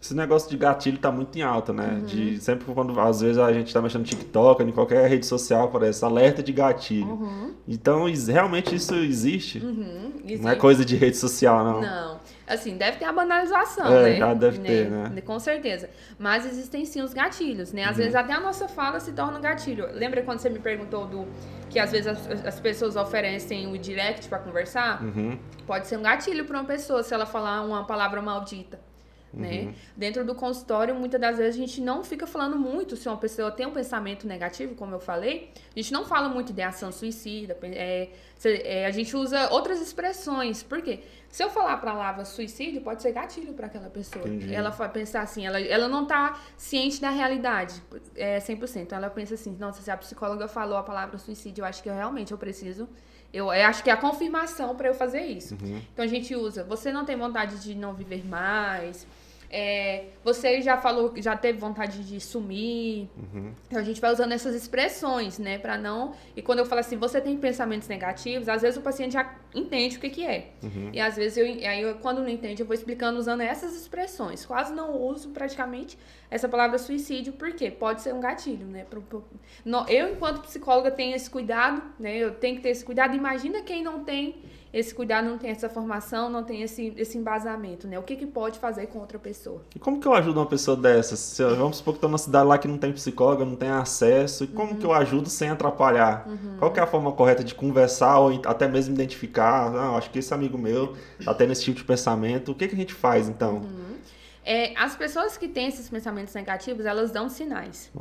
Esse 0.05 0.13
negócio 0.13 0.51
de 0.51 0.59
gatilho 0.59 0.99
tá 0.99 1.11
muito 1.11 1.39
em 1.39 1.41
alta, 1.41 1.73
né? 1.73 1.95
Uhum. 1.95 2.05
De, 2.05 2.39
sempre 2.39 2.71
quando, 2.75 3.01
às 3.01 3.23
vezes, 3.23 3.39
a 3.39 3.51
gente 3.55 3.73
tá 3.73 3.81
mexendo 3.81 4.03
no 4.03 4.07
TikTok, 4.07 4.63
em 4.63 4.71
qualquer 4.71 5.09
rede 5.09 5.25
social, 5.25 5.65
aparece 5.65 6.05
alerta 6.05 6.43
de 6.43 6.53
gatilho. 6.53 7.09
Uhum. 7.09 7.55
Então, 7.67 8.05
realmente 8.29 8.75
isso 8.75 8.95
existe. 8.97 9.61
Uhum. 9.61 10.13
existe. 10.23 10.43
Não 10.43 10.51
é 10.51 10.57
coisa 10.57 10.85
de 10.85 10.95
rede 10.95 11.17
social, 11.17 11.65
não. 11.65 11.81
Não. 11.81 12.21
Assim, 12.47 12.77
deve 12.77 12.99
ter 12.99 13.07
a 13.07 13.13
banalização, 13.15 13.87
é, 13.87 14.03
né? 14.03 14.17
Já 14.19 14.35
deve 14.35 14.59
né? 14.59 14.69
ter, 14.69 14.91
né? 14.91 15.21
Com 15.23 15.39
certeza. 15.39 15.89
Mas 16.19 16.45
existem 16.45 16.85
sim 16.85 17.01
os 17.01 17.15
gatilhos, 17.15 17.73
né? 17.73 17.85
Às 17.85 17.93
uhum. 17.93 17.97
vezes 17.97 18.15
até 18.15 18.35
a 18.35 18.41
nossa 18.41 18.69
fala 18.69 19.01
se 19.01 19.11
torna 19.11 19.39
um 19.39 19.41
gatilho. 19.41 19.89
Lembra 19.91 20.23
quando 20.23 20.41
você 20.41 20.51
me 20.51 20.59
perguntou 20.59 21.07
do 21.07 21.27
que 21.71 21.79
às 21.79 21.91
vezes 21.91 22.09
as, 22.09 22.47
as 22.47 22.61
pessoas 22.61 22.95
oferecem 22.95 23.73
o 23.73 23.79
direct 23.79 24.29
para 24.29 24.39
conversar? 24.39 25.03
Uhum. 25.03 25.39
Pode 25.67 25.87
ser 25.87 25.97
um 25.97 26.03
gatilho 26.03 26.45
para 26.45 26.61
uma 26.61 26.67
pessoa 26.67 27.03
se 27.03 27.15
ela 27.15 27.25
falar 27.25 27.63
uma 27.63 27.87
palavra 27.87 28.21
maldita. 28.21 28.79
Né? 29.37 29.63
Uhum. 29.63 29.75
Dentro 29.97 30.25
do 30.25 30.35
consultório, 30.35 30.95
muitas 30.95 31.21
das 31.21 31.39
vezes 31.39 31.57
a 31.57 31.59
gente 31.59 31.81
não 31.81 32.03
fica 32.05 32.27
falando 32.27 32.59
muito 32.59 32.97
se 32.97 33.09
uma 33.09 33.17
pessoa 33.17 33.51
tem 33.51 33.67
um 33.67 33.73
pensamento 33.73 34.27
negativo, 34.27 34.75
como 34.75 34.95
eu 34.95 35.01
falei, 35.01 35.51
a 35.75 35.79
gente 35.79 35.93
não 35.93 36.05
fala 36.05 36.29
muito 36.29 36.53
de 36.53 36.63
ação 36.63 36.93
suicida, 36.93 37.57
é, 37.63 38.11
é, 38.45 38.87
a 38.87 38.91
gente 38.91 39.17
usa 39.17 39.51
outras 39.51 39.81
expressões. 39.81 40.63
Por 40.63 40.83
quê? 40.83 41.01
Se 41.29 41.43
eu 41.43 41.51
falar 41.51 41.73
a 41.73 41.79
palavra 41.79 42.25
suicídio, 42.25 42.81
pode 42.81 43.03
ser 43.03 43.13
gatilho 43.13 43.55
para 43.55 43.67
aquela 43.67 43.91
pessoa. 43.91 44.29
Entendi. 44.29 44.55
Ela 44.55 44.71
vai 44.71 44.89
pensar 44.89 45.23
assim, 45.23 45.47
ela, 45.47 45.61
ela 45.61 45.89
não 45.89 46.05
está 46.05 46.41
ciente 46.57 47.01
da 47.01 47.11
realidade, 47.11 47.83
é 48.15 48.39
100%. 48.39 48.93
Ela 48.93 49.11
pensa 49.11 49.35
assim, 49.35 49.57
nossa, 49.59 49.83
se 49.83 49.91
a 49.91 49.97
psicóloga 49.97 50.47
falou 50.47 50.79
a 50.79 50.83
palavra 50.83 51.19
suicídio, 51.19 51.63
eu 51.63 51.67
acho 51.67 51.83
que 51.83 51.89
eu, 51.89 51.95
realmente 51.95 52.31
eu 52.31 52.39
preciso 52.39 52.89
eu, 53.35 53.53
eu, 53.53 53.67
acho 53.67 53.83
que 53.83 53.91
é 53.91 53.93
a 53.93 53.97
confirmação 53.97 54.77
para 54.77 54.87
eu 54.87 54.95
fazer 54.95 55.23
isso. 55.23 55.55
Uhum. 55.61 55.83
Então 55.93 56.05
a 56.05 56.09
gente 56.09 56.37
usa, 56.37 56.63
você 56.63 56.93
não 56.93 57.05
tem 57.05 57.17
vontade 57.17 57.61
de 57.61 57.75
não 57.75 57.93
viver 57.93 58.25
mais, 58.25 59.05
É, 59.57 60.07
você 60.25 60.61
já 60.61 60.77
falou 60.77 61.11
que 61.11 61.23
já 61.23 61.37
teve 61.37 61.61
vontade 61.61 62.03
de 62.05 62.19
sumir. 62.21 63.09
Uhum. 63.17 63.53
Então 63.69 63.79
a 63.79 63.85
gente 63.85 64.01
vai 64.01 64.13
usando 64.13 64.33
essas 64.33 64.53
expressões, 64.53 65.39
né, 65.39 65.59
para 65.59 65.79
não. 65.79 66.13
E 66.35 66.43
quando 66.43 66.59
eu 66.59 66.67
falo 66.67 66.81
assim, 66.81 66.97
você 66.97 67.21
tem 67.21 67.37
pensamentos 67.37 67.87
negativos, 67.87 68.49
às 68.49 68.63
vezes 68.63 68.77
o 68.77 68.83
paciente 68.83 69.13
já 69.13 69.33
entende 69.55 69.97
o 69.97 70.01
que 70.01 70.11
que 70.11 70.27
é. 70.27 70.51
Uhum. 70.61 70.91
E 70.93 71.01
às 71.01 71.15
vezes 71.15 71.39
eu, 71.39 71.45
aí 71.45 71.83
eu, 71.83 71.95
quando 71.99 72.21
não 72.21 72.29
entende, 72.29 72.63
eu 72.63 72.67
vou 72.67 72.75
explicando 72.75 73.17
usando 73.17 73.43
essas 73.43 73.77
expressões. 73.77 74.45
Quase 74.45 74.75
não 74.75 75.01
uso 75.01 75.29
praticamente 75.29 75.97
essa 76.29 76.49
palavra 76.49 76.77
suicídio, 76.77 77.35
porque 77.35 77.71
pode 77.71 78.03
ser 78.03 78.13
um 78.13 78.19
gatilho, 78.19 78.67
né? 78.67 78.85
Pro, 78.91 79.03
pro, 79.03 79.25
eu 79.89 80.13
enquanto 80.13 80.41
psicóloga 80.41 80.91
tenho 80.91 81.15
esse 81.15 81.31
cuidado, 81.31 81.81
né? 81.97 82.17
Eu 82.17 82.35
tenho 82.35 82.57
que 82.57 82.63
ter 82.63 82.71
esse 82.71 82.85
cuidado. 82.85 83.15
Imagina 83.15 83.63
quem 83.63 83.85
não 83.85 84.03
tem 84.03 84.43
esse 84.75 84.93
cuidado, 84.93 85.29
não 85.31 85.39
tem 85.39 85.51
essa 85.51 85.69
formação, 85.69 86.29
não 86.29 86.43
tem 86.43 86.61
esse, 86.63 86.93
esse 86.97 87.17
embasamento, 87.17 87.87
né? 87.87 87.97
O 87.97 88.03
que, 88.03 88.17
que 88.17 88.27
pode 88.27 88.59
fazer 88.59 88.89
com 88.89 88.99
outra 88.99 89.21
pessoa? 89.21 89.63
E 89.73 89.79
como 89.79 90.01
que 90.01 90.09
eu 90.09 90.13
ajudo 90.13 90.41
uma 90.41 90.47
pessoa 90.47 90.77
dessa? 90.77 91.15
Se 91.15 91.45
vamos 91.45 91.77
supor 91.77 91.95
que 91.95 91.99
estou 91.99 92.11
numa 92.11 92.19
cidade 92.19 92.49
lá 92.49 92.59
que 92.59 92.67
não 92.67 92.77
tem 92.77 92.93
psicóloga, 92.93 93.45
não 93.45 93.55
tem 93.55 93.69
acesso. 93.69 94.43
E 94.43 94.47
como 94.49 94.75
que 94.75 94.85
eu 94.85 94.93
ajudo 94.93 95.31
sem 95.31 95.49
atrapalhar? 95.49 96.29
Qual 96.59 96.73
que 96.73 96.81
é 96.81 96.83
a 96.83 96.89
forma 96.89 97.13
correta 97.13 97.45
de 97.45 97.55
conversar 97.55 98.19
ou 98.19 98.41
até 98.47 98.67
mesmo 98.67 98.93
identificar? 98.93 99.73
Ah, 99.73 99.97
acho 99.97 100.11
que 100.11 100.19
esse 100.19 100.35
amigo 100.35 100.59
meu 100.59 100.97
tá 101.25 101.33
tendo 101.33 101.53
esse 101.53 101.63
tipo 101.63 101.77
de 101.79 101.85
pensamento. 101.85 102.51
O 102.51 102.55
que, 102.57 102.67
que 102.67 102.75
a 102.75 102.79
gente 102.79 102.95
faz 102.95 103.29
então? 103.29 103.63
É, 104.45 104.77
as 104.77 104.97
pessoas 104.97 105.39
que 105.39 105.47
têm 105.47 105.69
esses 105.69 105.89
pensamentos 105.89 106.35
negativos, 106.35 106.85
elas 106.85 107.13
dão 107.13 107.29
sinais. 107.29 107.93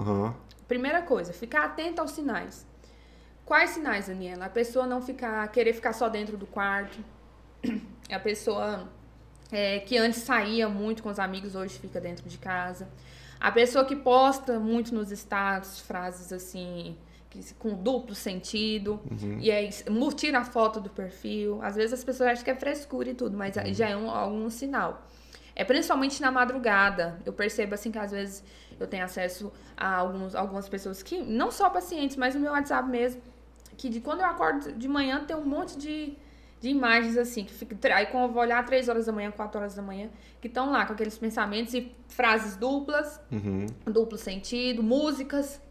Primeira 0.68 1.04
coisa, 1.04 1.32
ficar 1.32 1.66
atento 1.66 2.02
aos 2.02 2.12
sinais. 2.12 2.66
Quais 3.46 3.72
sinais, 3.72 4.08
Daniela? 4.08 4.46
A 4.46 4.50
pessoa 4.50 4.86
não 4.88 5.02
ficar, 5.02 5.46
querer 5.50 5.74
ficar 5.74 5.94
só 5.94 6.08
dentro 6.10 6.38
do 6.38 6.46
quarto. 6.48 6.98
A 8.12 8.20
pessoa 8.20 8.90
é, 9.52 9.80
que 9.80 9.98
antes 9.98 10.22
saía 10.22 10.68
muito 10.70 11.04
com 11.04 11.10
os 11.10 11.20
amigos, 11.20 11.56
hoje 11.56 11.78
fica 11.78 12.00
dentro 12.00 12.28
de 12.28 12.38
casa. 12.38 12.88
A 13.40 13.52
pessoa 13.52 13.84
que 13.86 13.96
posta 13.96 14.60
muito 14.60 14.96
nos 14.96 15.12
status 15.12 15.80
frases 15.82 16.32
assim, 16.32 16.96
que- 17.30 17.54
com 17.56 17.74
duplo 17.76 18.16
sentido. 18.16 19.02
E 19.42 19.52
aí 19.52 19.70
tira 20.16 20.40
a 20.40 20.46
foto 20.46 20.80
do 20.80 20.90
perfil. 20.90 21.60
Às 21.62 21.76
vezes 21.76 21.94
as 21.94 22.04
pessoas 22.04 22.30
acham 22.30 22.44
que 22.46 22.50
é 22.52 22.56
frescura 22.56 23.10
e 23.10 23.14
tudo, 23.14 23.38
mas 23.38 23.54
já 23.74 23.90
é 23.90 23.98
um, 23.98 24.10
algum 24.10 24.50
sinal. 24.50 25.06
É 25.56 25.64
principalmente 25.66 26.22
na 26.22 26.32
madrugada. 26.32 27.20
Eu 27.26 27.34
percebo 27.34 27.76
assim 27.76 27.92
que 27.92 28.00
às 28.00 28.12
vezes 28.12 28.44
eu 28.80 28.88
tenho 28.88 29.04
acesso 29.04 29.52
a 29.78 29.94
alguns, 29.98 30.34
algumas 30.34 30.68
pessoas 30.70 31.04
que, 31.04 31.20
não 31.22 31.52
só 31.52 31.70
pacientes, 31.70 32.16
mas 32.18 32.34
no 32.34 32.42
meu 32.42 32.52
WhatsApp 32.54 32.90
mesmo, 32.90 33.22
que 33.78 33.90
de 33.90 34.00
quando 34.00 34.20
eu 34.22 34.26
acordo 34.26 34.72
de 34.74 34.88
manhã 34.88 35.24
tem 35.26 35.36
um 35.36 35.46
monte 35.46 35.78
de, 35.78 36.18
de 36.62 36.70
imagens 36.70 37.18
assim, 37.18 37.44
que 37.46 37.54
fica, 37.54 37.76
aí 37.96 38.06
quando 38.08 38.24
eu 38.26 38.30
vou 38.32 38.42
olhar 38.42 38.64
3 38.66 38.88
horas 38.90 39.06
da 39.06 39.12
manhã, 39.12 39.32
4 39.32 39.60
horas 39.60 39.76
da 39.76 39.82
manhã, 39.82 40.10
que 40.42 40.48
estão 40.48 40.72
lá 40.72 40.86
com 40.86 40.94
aqueles 40.94 41.18
pensamentos 41.18 41.74
e 41.74 41.92
frases 42.08 42.56
duplas, 42.56 43.20
Uhum. 43.32 43.66
duplo 43.86 44.18
sentido, 44.18 44.82
músicas. 44.84 45.62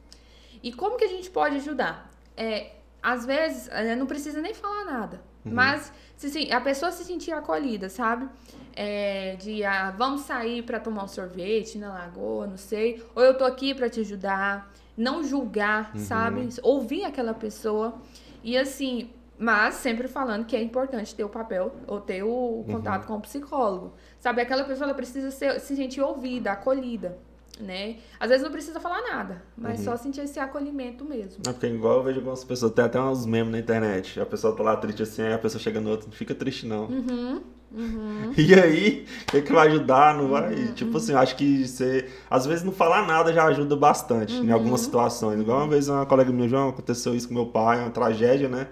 E 0.63 0.73
como 0.73 0.97
que 0.97 1.05
a 1.05 1.09
gente 1.09 1.31
pode 1.31 1.57
ajudar? 1.57 2.11
É, 2.37 2.73
às 3.03 3.25
vezes, 3.27 3.69
é, 3.69 3.97
não 3.97 4.07
precisa 4.07 4.41
nem 4.41 4.55
falar 4.55 4.85
nada. 4.85 5.21
Mas 5.45 5.93
se, 6.17 6.31
se- 6.31 6.53
a 6.53 6.61
pessoa 6.61 6.93
se 6.93 7.03
sentir 7.05 7.33
acolhida, 7.33 7.89
sabe? 7.89 8.29
É, 8.77 9.35
de, 9.41 9.65
ah, 9.65 9.91
vamos 9.91 10.21
sair 10.21 10.63
para 10.63 10.79
tomar 10.79 11.03
um 11.03 11.09
sorvete 11.09 11.79
na 11.79 11.93
lagoa, 11.93 12.47
não 12.47 12.57
sei. 12.57 13.05
Ou 13.17 13.23
eu 13.25 13.37
tô 13.37 13.45
aqui 13.45 13.75
para 13.75 13.91
te 13.91 13.99
ajudar. 14.01 14.73
Não 14.97 15.23
julgar, 15.25 15.93
sabe? 15.97 16.49
Ouvir 16.63 17.05
aquela 17.05 17.33
pessoa. 17.35 17.95
E 18.43 18.57
assim, 18.59 19.11
mas 19.39 19.75
sempre 19.77 20.07
falando 20.09 20.45
que 20.45 20.55
é 20.57 20.63
importante 20.63 21.15
ter 21.15 21.25
o 21.25 21.29
papel 21.29 21.75
ou 21.87 22.01
ter 22.01 22.23
o 22.23 22.65
contato 22.71 23.07
com 23.07 23.15
o 23.17 23.21
psicólogo. 23.21 23.93
Sabe? 24.21 24.43
Aquela 24.43 24.65
pessoa 24.65 24.87
ela 24.87 24.95
precisa 24.95 25.31
ser- 25.31 25.59
se 25.61 25.75
sentir 25.77 26.01
ouvida, 26.01 26.53
acolhida 26.53 27.19
né? 27.63 27.97
Às 28.19 28.29
vezes 28.29 28.45
não 28.45 28.51
precisa 28.51 28.81
falar 28.81 29.01
nada, 29.03 29.43
mas 29.57 29.81
só 29.81 29.97
sentir 29.97 30.23
esse 30.23 30.39
acolhimento 30.39 31.05
mesmo. 31.05 31.43
É 31.47 31.53
porque 31.53 31.67
igual 31.67 31.99
eu 31.99 32.03
vejo 32.03 32.19
algumas 32.19 32.45
pessoas, 32.45 32.73
tem 32.73 32.85
até 32.85 33.01
uns 33.01 33.25
memes 33.25 33.53
na 33.53 33.59
internet. 33.59 34.21
A 34.21 34.27
pessoa 34.27 34.55
tá 34.55 34.63
lá 34.63 34.77
triste 34.77 35.03
assim, 35.03 35.23
aí 35.23 35.33
a 35.33 35.39
pessoa 35.39 35.61
chega 35.61 35.81
no 35.81 35.91
outro, 35.91 36.09
não 36.09 36.15
fica 36.15 36.35
triste 36.35 36.67
não. 36.67 36.87
Uhum, 36.87 37.41
E 38.37 38.55
aí, 38.55 39.07
o 39.23 39.33
que, 39.33 39.43
que 39.43 39.53
vai 39.53 39.69
ajudar? 39.69 40.15
Não 40.15 40.29
vai? 40.29 40.73
Tipo 40.75 40.99
assim, 40.99 41.15
acho 41.15 41.35
que 41.37 41.67
você. 41.67 42.07
Às 42.29 42.45
vezes 42.47 42.63
não 42.65 42.73
falar 42.73 43.07
nada 43.07 43.33
já 43.33 43.45
ajuda 43.45 43.75
bastante 43.77 44.35
em 44.35 44.51
algumas 44.51 44.81
situações. 44.83 45.41
Igual 45.41 45.59
uma 45.61 45.69
vez 45.69 45.89
uma 45.89 46.05
colega 46.05 46.31
minha, 46.31 46.49
João, 46.49 46.69
aconteceu 46.69 47.15
isso 47.15 47.29
com 47.29 47.35
meu 47.35 47.47
pai, 47.47 47.79
uma 47.81 47.91
tragédia, 47.91 48.49
né? 48.49 48.69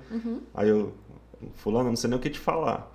Aí 0.55 0.69
eu. 0.69 0.93
Fulano, 1.55 1.87
eu 1.87 1.91
não 1.91 1.97
sei 1.97 2.11
nem 2.11 2.19
o 2.19 2.23
que 2.23 2.29
te 2.31 2.39
falar. 2.39 2.91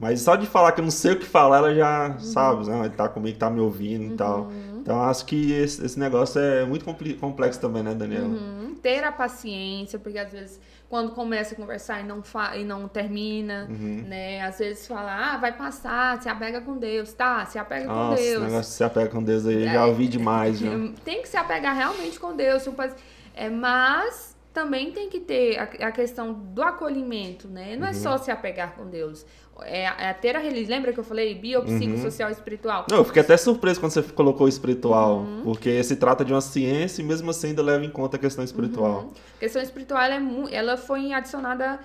Mas 0.00 0.20
só 0.22 0.36
de 0.36 0.46
falar 0.46 0.72
que 0.72 0.80
eu 0.80 0.84
não 0.84 0.90
sei 0.90 1.12
o 1.12 1.18
que 1.18 1.26
falar, 1.26 1.58
ela 1.58 1.74
já 1.74 2.16
sabe, 2.18 2.66
né? 2.68 2.80
Ele 2.80 2.90
tá 2.94 3.08
comigo, 3.08 3.38
tá 3.38 3.50
me 3.50 3.60
ouvindo 3.60 4.14
e 4.14 4.16
tal. 4.16 4.50
Então 4.80 5.02
acho 5.02 5.24
que 5.26 5.52
esse, 5.52 5.84
esse 5.84 5.98
negócio 5.98 6.40
é 6.40 6.64
muito 6.64 6.84
complexo 7.20 7.60
também, 7.60 7.82
né, 7.82 7.94
Daniela? 7.94 8.26
Uhum, 8.26 8.74
Ter 8.82 9.02
a 9.04 9.12
paciência, 9.12 9.98
porque 9.98 10.18
às 10.18 10.30
vezes 10.32 10.60
quando 10.88 11.12
começa 11.12 11.54
a 11.54 11.56
conversar 11.56 12.00
e 12.00 12.04
não, 12.04 12.22
fa 12.22 12.56
e 12.56 12.64
não 12.64 12.86
termina, 12.86 13.66
Uhum. 13.70 14.04
né? 14.06 14.42
Às 14.42 14.58
vezes 14.58 14.86
fala, 14.86 15.34
ah, 15.34 15.38
vai 15.38 15.52
passar, 15.56 16.22
se 16.22 16.28
apega 16.28 16.60
com 16.60 16.76
Deus, 16.76 17.12
tá? 17.14 17.44
Se 17.46 17.58
apega 17.58 17.86
com 17.86 17.92
Nossa, 17.94 18.20
esse 18.20 18.30
Deus. 18.30 18.42
negócio 18.44 18.70
de 18.70 18.76
se 18.76 18.84
apega 18.84 19.08
com 19.10 19.22
Deus 19.22 19.46
aí, 19.46 19.54
eu 19.62 19.64
já 19.72 19.80
É. 19.80 19.84
ouvi 19.84 20.06
demais, 20.06 20.58
já. 20.58 20.68
Tem 21.04 21.20
que 21.22 21.28
se 21.28 21.36
apegar 21.36 21.74
realmente 21.74 22.18
com 22.20 22.34
Deus. 22.36 22.62
se 22.62 22.68
o 22.68 22.72
paci- 22.72 22.96
É, 23.34 23.50
mas 23.50 24.33
também 24.54 24.92
tem 24.92 25.10
que 25.10 25.18
ter 25.20 25.58
a, 25.58 25.88
a 25.88 25.92
questão 25.92 26.32
do 26.32 26.62
acolhimento, 26.62 27.48
né? 27.48 27.76
Não 27.76 27.86
é 27.86 27.90
Uhum. 27.90 27.94
só 27.96 28.16
se 28.16 28.30
apegar 28.30 28.74
com 28.76 28.86
Deus. 28.88 29.26
É, 29.62 29.84
é 30.08 30.12
ter 30.12 30.34
a 30.36 30.38
religião. 30.38 30.76
Lembra 30.76 30.92
que 30.92 30.98
eu 30.98 31.04
falei? 31.04 31.34
Uhum. 31.34 31.40
Biopsicossocial 31.40 32.28
e 32.28 32.32
espiritual. 32.32 32.86
Não, 32.90 32.98
eu 32.98 33.04
fiquei 33.04 33.20
até 33.22 33.36
surpreso 33.36 33.80
quando 33.80 33.92
você 33.92 34.02
colocou 34.02 34.48
espiritual, 34.48 35.18
Uhum. 35.18 35.42
porque 35.44 35.82
se 35.82 35.96
trata 35.96 36.24
de 36.24 36.32
uma 36.32 36.40
ciência 36.40 37.02
e 37.02 37.04
mesmo 37.04 37.30
assim 37.30 37.48
ainda 37.48 37.62
leva 37.62 37.84
em 37.84 37.90
conta 37.90 38.16
a 38.16 38.18
questão 38.20 38.42
espiritual. 38.44 39.10
A 39.36 39.40
questão 39.40 39.60
espiritual 39.60 40.00
ela, 40.00 40.14
é 40.14 40.54
ela 40.54 40.76
foi 40.76 41.12
adicionada 41.12 41.80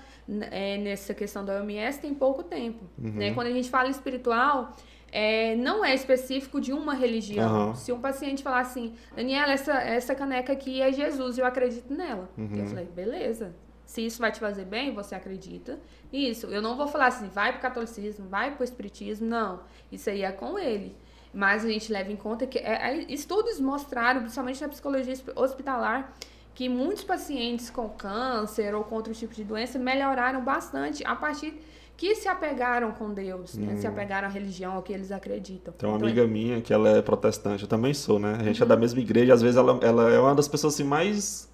é, 0.50 0.78
nessa 0.78 1.12
questão 1.12 1.44
da 1.44 1.54
OMS 1.60 2.00
tem 2.00 2.14
pouco 2.14 2.42
tempo. 2.44 2.84
Uhum. 2.96 3.10
Né? 3.12 3.32
Quando 3.34 3.48
a 3.48 3.52
gente 3.52 3.68
fala 3.68 3.88
espiritual, 3.88 4.76
é, 5.12 5.54
não 5.56 5.84
é 5.84 5.94
específico 5.94 6.60
de 6.60 6.72
uma 6.72 6.94
religião. 6.94 7.48
Aham. 7.48 7.74
Se 7.74 7.92
um 7.92 8.00
paciente 8.00 8.42
falar 8.42 8.60
assim, 8.60 8.94
Daniela, 9.14 9.52
essa, 9.52 9.72
essa 9.80 10.14
caneca 10.14 10.52
aqui 10.52 10.80
é 10.80 10.92
Jesus, 10.92 11.38
eu 11.38 11.46
acredito 11.46 11.92
nela. 11.92 12.28
Uhum. 12.36 12.56
Eu 12.56 12.66
falei, 12.66 12.84
beleza. 12.86 13.54
Se 13.84 14.06
isso 14.06 14.20
vai 14.20 14.30
te 14.30 14.38
fazer 14.38 14.64
bem, 14.64 14.94
você 14.94 15.16
acredita. 15.16 15.78
Isso. 16.12 16.46
Eu 16.46 16.62
não 16.62 16.76
vou 16.76 16.86
falar 16.86 17.06
assim, 17.06 17.28
vai 17.28 17.52
pro 17.52 17.60
catolicismo, 17.60 18.28
vai 18.28 18.54
pro 18.54 18.62
espiritismo. 18.62 19.26
Não. 19.26 19.60
Isso 19.90 20.08
aí 20.08 20.22
é 20.22 20.30
com 20.30 20.58
ele. 20.58 20.96
Mas 21.34 21.64
a 21.64 21.68
gente 21.68 21.92
leva 21.92 22.10
em 22.10 22.16
conta 22.16 22.46
que 22.46 22.58
é, 22.58 22.72
é, 22.72 23.12
estudos 23.12 23.58
mostraram, 23.60 24.20
principalmente 24.20 24.60
na 24.60 24.68
psicologia 24.68 25.12
hosp- 25.12 25.32
hospitalar, 25.36 26.12
que 26.54 26.68
muitos 26.68 27.04
pacientes 27.04 27.70
com 27.70 27.88
câncer 27.88 28.74
ou 28.74 28.84
com 28.84 28.96
outro 28.96 29.14
tipo 29.14 29.34
de 29.34 29.44
doença 29.44 29.78
melhoraram 29.78 30.44
bastante 30.44 31.04
a 31.06 31.14
partir 31.16 31.54
que 32.00 32.14
se 32.14 32.26
apegaram 32.28 32.92
com 32.92 33.12
Deus, 33.12 33.58
né? 33.58 33.76
se 33.76 33.86
apegaram 33.86 34.26
à 34.26 34.30
religião, 34.30 34.72
ao 34.72 34.82
que 34.82 34.90
eles 34.90 35.12
acreditam. 35.12 35.74
Tem 35.76 35.86
uma 35.86 35.98
Então, 35.98 36.08
amiga 36.08 36.26
minha 36.26 36.62
que 36.62 36.72
ela 36.72 36.88
é 36.88 37.02
protestante, 37.02 37.64
eu 37.64 37.68
também 37.68 37.92
sou, 37.92 38.18
né? 38.18 38.38
A 38.40 38.42
gente 38.42 38.62
é 38.62 38.64
da 38.64 38.74
mesma 38.74 39.00
igreja, 39.00 39.34
às 39.34 39.42
vezes 39.42 39.58
ela, 39.58 39.78
ela 39.82 40.10
é 40.10 40.18
uma 40.18 40.34
das 40.34 40.48
pessoas 40.48 40.72
assim, 40.72 40.82
mais 40.82 41.46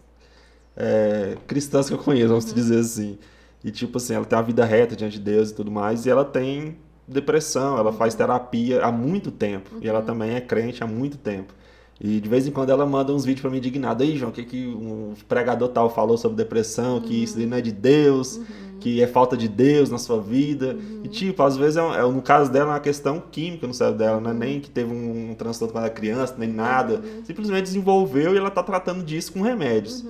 é, 0.76 1.36
cristãs 1.48 1.88
que 1.88 1.94
eu 1.94 1.98
conheço, 1.98 2.28
vamos 2.28 2.54
dizer 2.54 2.78
assim. 2.78 3.18
E 3.64 3.72
tipo 3.72 3.98
assim, 3.98 4.14
ela 4.14 4.24
tem 4.24 4.38
uma 4.38 4.44
vida 4.44 4.64
reta 4.64 4.94
diante 4.94 5.18
de 5.18 5.24
Deus 5.24 5.50
e 5.50 5.54
tudo 5.54 5.68
mais, 5.68 6.06
e 6.06 6.10
ela 6.10 6.24
tem 6.24 6.76
depressão, 7.08 7.76
ela 7.76 7.92
faz 7.92 8.14
terapia 8.14 8.84
há 8.84 8.92
muito 8.92 9.32
tempo, 9.32 9.70
e 9.80 9.88
ela 9.88 10.00
também 10.00 10.36
é 10.36 10.40
crente 10.40 10.80
há 10.80 10.86
muito 10.86 11.18
tempo. 11.18 11.52
E 12.00 12.20
de 12.20 12.28
vez 12.28 12.46
em 12.46 12.52
quando 12.52 12.70
ela 12.70 12.84
manda 12.86 13.12
uns 13.12 13.24
vídeos 13.24 13.40
pra 13.40 13.50
mim 13.50 13.56
indignado. 13.56 14.02
Aí, 14.02 14.16
João, 14.16 14.30
o 14.30 14.32
que, 14.34 14.44
que 14.44 14.66
um 14.66 15.14
pregador 15.26 15.68
tal 15.70 15.88
falou 15.88 16.18
sobre 16.18 16.36
depressão? 16.36 17.00
Que 17.00 17.22
isso 17.22 17.38
aí 17.38 17.46
não 17.46 17.56
é 17.56 17.60
de 17.62 17.72
Deus, 17.72 18.38
que 18.80 19.02
é 19.02 19.06
falta 19.06 19.36
de 19.36 19.48
Deus 19.48 19.90
na 19.90 19.98
sua 19.98 20.20
vida. 20.20 20.76
E, 21.04 21.08
tipo, 21.08 21.42
às 21.42 21.56
vezes, 21.56 21.76
é, 21.76 21.82
um- 21.82 21.94
é, 21.94 22.02
no 22.02 22.22
caso 22.22 22.50
dela, 22.50 22.70
é 22.70 22.74
uma 22.74 22.80
questão 22.80 23.20
química 23.30 23.66
no 23.66 23.74
cérebro 23.74 23.98
dela. 23.98 24.20
Não 24.20 24.30
é 24.30 24.34
nem 24.34 24.60
que 24.60 24.70
teve 24.70 24.92
um, 24.92 25.34
transtorno 25.34 25.72
quando 25.72 25.84
era 25.84 25.92
criança, 25.92 26.34
nem 26.38 26.48
nada. 26.48 27.02
Simplesmente 27.24 27.62
desenvolveu 27.64 28.34
e 28.34 28.38
ela 28.38 28.50
tá 28.50 28.62
tratando 28.62 29.02
disso 29.04 29.32
com 29.32 29.40
remédios. 29.42 30.04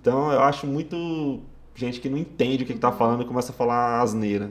Então, 0.00 0.32
eu 0.32 0.40
acho 0.40 0.66
muito 0.66 1.40
gente 1.74 2.00
que 2.00 2.08
não 2.08 2.18
entende 2.18 2.64
o 2.64 2.66
que, 2.66 2.74
que 2.74 2.78
tá 2.78 2.92
falando 2.92 3.22
e 3.22 3.26
começa 3.26 3.50
a 3.52 3.54
falar 3.54 4.00
asneira. 4.00 4.50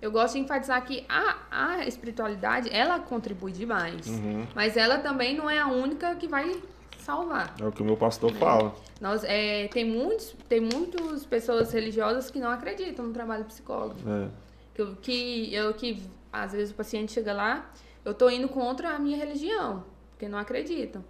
Eu 0.00 0.10
gosto 0.10 0.34
de 0.34 0.40
enfatizar 0.40 0.84
que 0.84 1.04
a, 1.08 1.36
a 1.50 1.86
espiritualidade, 1.86 2.68
ela 2.72 2.98
contribui 2.98 3.52
demais. 3.52 4.08
Uhum. 4.08 4.44
Mas 4.52 4.76
ela 4.76 4.98
também 4.98 5.36
não 5.36 5.48
é 5.48 5.60
a 5.60 5.68
única 5.68 6.16
que 6.16 6.26
vai 6.26 6.56
salvar. 6.98 7.54
É 7.60 7.64
o 7.64 7.70
que 7.70 7.82
o 7.82 7.84
meu 7.84 7.96
pastor 7.96 8.32
fala. 8.32 8.74
Nós, 9.02 9.24
é, 9.24 9.66
tem, 9.66 9.84
muitos, 9.84 10.32
tem 10.48 10.60
muitas 10.60 11.26
pessoas 11.26 11.72
religiosas 11.72 12.30
que 12.30 12.38
não 12.38 12.48
acreditam 12.50 13.04
no 13.06 13.12
trabalho 13.12 13.44
psicólogo. 13.46 13.96
É. 14.08 14.28
Que, 14.72 14.80
eu- 14.82 14.96
que, 15.02 15.52
eu, 15.54 15.74
que 15.74 16.00
às 16.32 16.52
vezes 16.52 16.70
o 16.70 16.74
paciente 16.76 17.10
chega 17.10 17.32
lá, 17.32 17.68
eu 18.04 18.14
tô 18.14 18.30
indo 18.30 18.48
contra 18.48 18.90
a 18.90 18.98
minha 19.00 19.16
religião, 19.16 19.84
porque 20.10 20.28
não 20.28 20.38
acreditam. 20.38 21.04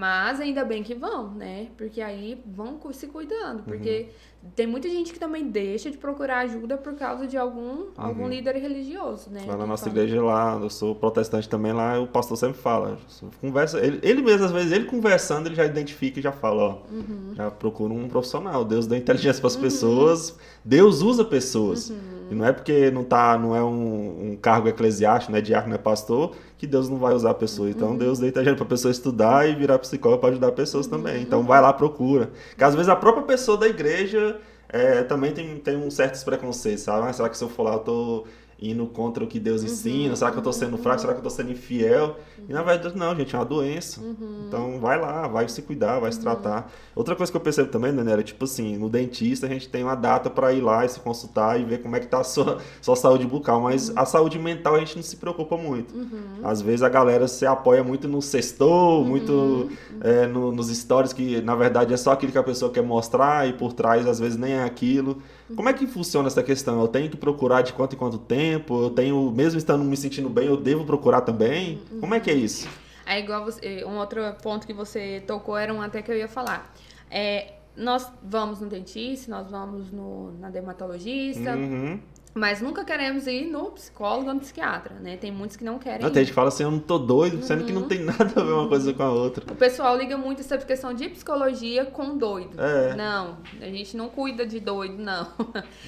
Mas 0.00 0.40
ainda 0.40 0.64
bem 0.64 0.82
que 0.82 0.94
vão, 0.94 1.30
né? 1.34 1.66
Porque 1.76 2.00
aí 2.00 2.42
vão 2.46 2.80
se 2.90 3.06
cuidando. 3.06 3.62
Porque 3.64 4.08
tem 4.56 4.66
muita 4.66 4.88
gente 4.88 5.12
que 5.12 5.18
também 5.18 5.46
deixa 5.50 5.90
de 5.90 5.98
procurar 5.98 6.38
ajuda 6.38 6.78
por 6.78 6.94
causa 6.94 7.26
de 7.26 7.36
algum, 7.36 7.88
algum 7.98 8.26
líder 8.26 8.56
religioso, 8.56 9.28
né? 9.28 9.42
Lá 9.46 9.58
na 9.58 9.66
nossa 9.66 9.84
fala- 9.90 9.98
igreja 9.98 10.22
lá, 10.22 10.58
eu 10.58 10.70
sou 10.70 10.94
protestante 10.94 11.46
também 11.46 11.74
lá, 11.74 12.00
o 12.00 12.06
pastor 12.06 12.38
sempre 12.38 12.56
fala, 12.58 12.96
conversa, 13.42 13.78
ele, 13.84 14.00
ele 14.02 14.22
mesmo 14.22 14.46
às 14.46 14.52
vezes 14.52 14.72
ele 14.72 14.86
conversando, 14.86 15.48
ele 15.48 15.54
já 15.54 15.66
identifica 15.66 16.18
e 16.18 16.22
já 16.22 16.32
fala, 16.32 16.62
ó, 16.62 16.78
Uhum. 16.90 17.34
já 17.34 17.50
procura 17.50 17.92
um 17.92 18.08
profissional. 18.08 18.64
Deus 18.64 18.86
dá 18.86 18.96
inteligência 18.96 19.38
para 19.42 19.48
as 19.48 19.56
pessoas, 19.56 20.38
Deus 20.64 21.02
usa 21.02 21.22
pessoas. 21.26 21.90
Uhum. 21.90 21.98
E 22.30 22.34
não 22.34 22.46
é 22.46 22.52
porque 22.52 22.90
não 22.90 23.04
tá, 23.04 23.36
não 23.36 23.54
é 23.54 23.62
um, 23.62 24.30
um 24.32 24.36
cargo 24.40 24.66
eclesiástico, 24.68 25.32
não 25.32 25.38
é 25.38 25.42
diácono, 25.42 25.70
não 25.70 25.74
é 25.74 25.82
pastor, 25.82 26.34
que 26.60 26.66
Deus 26.66 26.88
não 26.90 26.98
vai 26.98 27.14
usar 27.14 27.30
a 27.30 27.34
pessoa. 27.34 27.66
Uhum. 27.66 27.72
Então 27.74 27.96
Deus 27.96 28.18
dá 28.18 28.28
inteligência 28.28 28.56
para 28.56 28.66
a 28.66 28.68
pessoa 28.68 28.92
estudar 28.92 29.48
e 29.48 29.54
virar 29.54 29.78
psicólogo 29.78 30.20
para 30.20 30.30
ajudar 30.30 30.52
pessoas 30.52 30.84
Uhum. 30.86 30.92
também. 30.92 31.22
Então 31.22 31.42
vai 31.42 31.60
lá, 31.60 31.72
procura. 31.72 32.30
Porque 32.50 32.62
às 32.64 32.74
vezes 32.74 32.88
a 32.90 32.96
própria 32.96 33.24
pessoa 33.24 33.56
da 33.56 33.66
igreja 33.66 34.38
é, 34.68 35.02
também 35.02 35.32
tem, 35.32 35.56
tem 35.58 35.76
um 35.76 35.90
certos 35.90 36.22
preconceitos, 36.22 36.84
sabe? 36.84 37.08
Ah, 37.08 37.12
será 37.12 37.28
que 37.30 37.36
se 37.38 37.42
eu 37.42 37.48
for 37.48 37.62
lá 37.62 37.72
eu 37.74 37.78
tô 37.80 38.24
indo 38.62 38.86
contra 38.86 39.24
o 39.24 39.26
que 39.26 39.38
Uhum. 39.38 39.44
Deus 39.44 39.62
ensina? 39.62 40.14
Será 40.14 40.30
que 40.30 40.36
eu 40.38 40.42
tô 40.42 40.52
sendo 40.52 40.76
fraco? 40.76 41.00
Será 41.00 41.12
que 41.14 41.18
eu 41.20 41.22
tô 41.24 41.30
sendo 41.30 41.50
infiel? 41.50 42.16
E 42.48 42.52
na 42.52 42.62
verdade, 42.62 42.96
não, 42.96 43.14
gente, 43.16 43.34
é 43.34 43.38
uma 43.38 43.44
doença. 43.44 44.00
Uhum. 44.00 44.44
Então 44.48 44.78
vai 44.80 45.00
lá, 45.00 45.26
vai 45.28 45.48
se 45.48 45.62
cuidar, 45.62 45.98
vai 45.98 46.12
se 46.12 46.20
tratar. 46.20 46.70
Outra 46.94 47.16
coisa 47.16 47.30
que 47.32 47.36
eu 47.36 47.40
percebo 47.40 47.70
também, 47.70 47.92
Daniela, 47.94 48.20
é 48.20 48.24
tipo 48.24 48.44
assim, 48.44 48.76
no 48.76 48.88
dentista 48.88 49.46
a 49.46 49.48
gente 49.48 49.68
tem 49.68 49.82
uma 49.82 49.94
data 49.94 50.28
para 50.28 50.52
ir 50.52 50.60
lá 50.60 50.84
e 50.84 50.88
se 50.88 51.00
consultar 51.00 51.58
e 51.60 51.64
ver 51.64 51.78
como 51.82 51.96
é 51.96 52.00
que 52.00 52.06
tá 52.06 52.20
a 52.20 52.24
sua, 52.24 52.58
sua 52.82 52.96
saúde 52.96 53.26
bucal, 53.26 53.60
mas 53.62 53.90
a 53.96 54.04
saúde 54.04 54.38
mental 54.38 54.74
a 54.74 54.78
gente 54.80 54.96
não 54.96 55.02
se 55.02 55.16
preocupa 55.16 55.56
muito. 55.56 55.94
Às 56.42 56.60
vezes 56.60 56.82
a 56.82 56.88
galera 56.88 57.26
se 57.28 57.46
apoia 57.46 57.82
muito 57.84 58.06
no 58.08 58.20
sextou, 58.20 59.04
muito 59.04 59.70
é, 60.02 60.26
no- 60.26 60.52
nos 60.52 60.68
stories 60.68 61.12
que 61.12 61.40
na 61.40 61.54
verdade 61.54 61.94
é 61.94 61.96
só 61.96 62.12
aquilo 62.12 62.32
que 62.32 62.38
a 62.38 62.42
pessoa 62.42 62.70
quer 62.70 62.82
mostrar 62.82 63.48
e 63.48 63.52
por 63.52 63.72
trás 63.72 64.06
às 64.06 64.18
vezes 64.18 64.36
nem 64.36 64.52
é 64.52 64.64
aquilo. 64.64 65.18
Como 65.56 65.68
é 65.68 65.72
que 65.72 65.86
funciona 65.86 66.28
essa 66.28 66.42
questão? 66.42 66.80
Eu 66.80 66.88
tenho 66.88 67.10
que 67.10 67.16
procurar 67.16 67.62
de 67.62 67.72
quanto 67.72 67.94
em 67.94 67.98
quanto 67.98 68.18
tempo? 68.18 68.82
Eu 68.82 68.90
tenho, 68.90 69.30
mesmo 69.30 69.58
estando 69.58 69.84
me 69.84 69.96
sentindo 69.96 70.28
bem, 70.28 70.46
eu 70.46 70.56
devo 70.56 70.84
procurar 70.84 71.22
também? 71.22 71.80
Como 72.00 72.14
é 72.14 72.20
que 72.20 72.30
é 72.30 72.34
isso? 72.34 72.68
É 73.06 73.18
igual 73.18 73.44
você, 73.44 73.84
um 73.84 73.96
outro 73.96 74.20
ponto 74.42 74.66
que 74.66 74.72
você 74.72 75.22
tocou 75.26 75.56
era 75.56 75.72
um 75.74 75.80
até 75.82 76.00
que 76.02 76.10
eu 76.10 76.16
ia 76.16 76.28
falar. 76.28 76.72
É, 77.10 77.54
nós 77.76 78.10
vamos 78.22 78.60
no 78.60 78.68
dentista, 78.68 79.30
nós 79.30 79.50
vamos 79.50 79.90
no, 79.90 80.32
na 80.38 80.50
dermatologista, 80.50 81.56
Uhum. 81.56 81.98
Mas 82.32 82.60
nunca 82.60 82.84
queremos 82.84 83.26
ir 83.26 83.46
no 83.46 83.70
psicólogo 83.72 84.28
ou 84.28 84.34
no 84.34 84.40
psiquiatra, 84.40 84.94
né? 85.00 85.16
Tem 85.16 85.32
muitos 85.32 85.56
que 85.56 85.64
não 85.64 85.78
querem. 85.78 86.00
Não, 86.00 86.10
tem 86.10 86.22
gente 86.22 86.30
que 86.30 86.34
fala 86.34 86.48
assim, 86.48 86.62
eu 86.62 86.70
não 86.70 86.78
tô 86.78 86.98
doido, 86.98 87.42
sendo 87.42 87.64
que 87.64 87.72
não 87.72 87.82
tem 87.82 88.00
nada 88.00 88.24
a 88.24 88.44
ver 88.44 88.52
uma 88.52 88.68
coisa 88.68 88.92
com 88.92 89.02
a 89.02 89.10
outra. 89.10 89.44
O 89.52 89.56
pessoal 89.56 89.96
liga 89.96 90.16
muito 90.16 90.40
essa 90.40 90.56
questão 90.58 90.94
de 90.94 91.08
psicologia 91.08 91.84
com 91.86 92.16
doido. 92.16 92.60
É. 92.60 92.94
Não, 92.94 93.38
a 93.60 93.66
gente 93.66 93.96
não 93.96 94.08
cuida 94.08 94.46
de 94.46 94.60
doido, 94.60 94.96
não. 95.02 95.26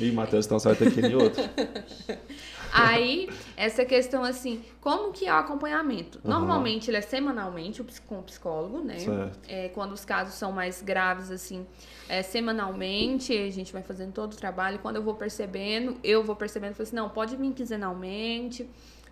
Ih, 0.01 0.12
Matheus, 0.12 0.47
então 0.47 0.59
você 0.59 0.68
vai 0.68 0.76
ter 0.76 0.93
que 0.93 1.01
ir 1.01 1.12
em 1.12 1.14
outro. 1.14 1.43
Aí, 2.73 3.29
essa 3.57 3.85
questão 3.85 4.25
assim, 4.25 4.64
como 4.81 5.12
que 5.12 5.27
é 5.27 5.33
o 5.33 5.37
acompanhamento? 5.37 6.18
Aham. 6.25 6.39
Normalmente 6.39 6.89
ele 6.89 6.97
é 6.97 7.03
semanalmente 7.03 7.85
com 8.07 8.18
o 8.18 8.23
psicólogo, 8.23 8.81
né? 8.81 8.99
Certo. 8.99 9.39
É, 9.47 9.68
quando 9.68 9.93
os 9.93 10.05
casos 10.05 10.35
são 10.35 10.51
mais 10.53 10.81
graves, 10.81 11.31
assim, 11.31 11.66
é, 12.09 12.23
semanalmente, 12.23 13.37
a 13.37 13.51
gente 13.51 13.73
vai 13.73 13.83
fazendo 13.83 14.12
todo 14.12 14.33
o 14.33 14.37
trabalho. 14.37 14.79
Quando 14.79 14.97
eu 14.97 15.03
vou 15.03 15.14
percebendo, 15.14 15.99
eu 16.03 16.25
vou 16.25 16.35
percebendo, 16.35 16.75
falo 16.75 16.83
assim, 16.85 16.97
não, 16.97 17.09
pode 17.09 17.37
vir 17.37 17.53
quinzenalmente, 17.53 18.68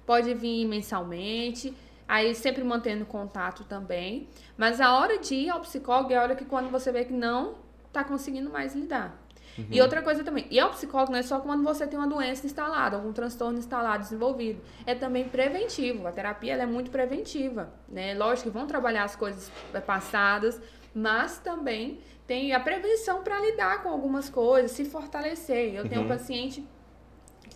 pode 0.06 0.32
vir 0.34 0.64
mensalmente. 0.66 1.74
Aí 2.08 2.34
sempre 2.34 2.64
mantendo 2.64 3.04
contato 3.04 3.62
também. 3.64 4.26
Mas 4.56 4.80
a 4.80 4.98
hora 4.98 5.18
de 5.18 5.34
ir 5.34 5.50
ao 5.50 5.60
psicólogo 5.60 6.12
é 6.12 6.16
a 6.16 6.22
hora 6.22 6.34
que 6.34 6.44
quando 6.44 6.68
você 6.68 6.90
vê 6.90 7.04
que 7.04 7.12
não 7.12 7.54
tá 7.92 8.02
conseguindo 8.02 8.50
mais 8.50 8.74
lidar. 8.74 9.19
E 9.70 9.80
outra 9.80 10.02
coisa 10.02 10.24
também, 10.24 10.46
e 10.50 10.58
ao 10.58 10.70
psicólogo 10.70 11.12
não 11.12 11.18
é 11.18 11.22
só 11.22 11.40
quando 11.40 11.62
você 11.62 11.86
tem 11.86 11.98
uma 11.98 12.08
doença 12.08 12.46
instalada, 12.46 12.96
algum 12.96 13.12
transtorno 13.12 13.58
instalado, 13.58 14.02
desenvolvido. 14.02 14.60
É 14.86 14.94
também 14.94 15.28
preventivo. 15.28 16.06
A 16.06 16.12
terapia 16.12 16.54
ela 16.54 16.62
é 16.62 16.66
muito 16.66 16.90
preventiva, 16.90 17.72
né? 17.88 18.14
Lógico 18.14 18.50
que 18.50 18.56
vão 18.56 18.66
trabalhar 18.66 19.04
as 19.04 19.14
coisas 19.16 19.50
passadas, 19.86 20.60
mas 20.94 21.38
também 21.38 22.00
tem 22.26 22.52
a 22.52 22.60
prevenção 22.60 23.22
para 23.22 23.38
lidar 23.40 23.82
com 23.82 23.88
algumas 23.88 24.28
coisas, 24.30 24.70
se 24.70 24.84
fortalecer. 24.84 25.74
Eu 25.74 25.88
tenho 25.88 26.00
um 26.02 26.04
Uhum. 26.04 26.10
paciente 26.10 26.64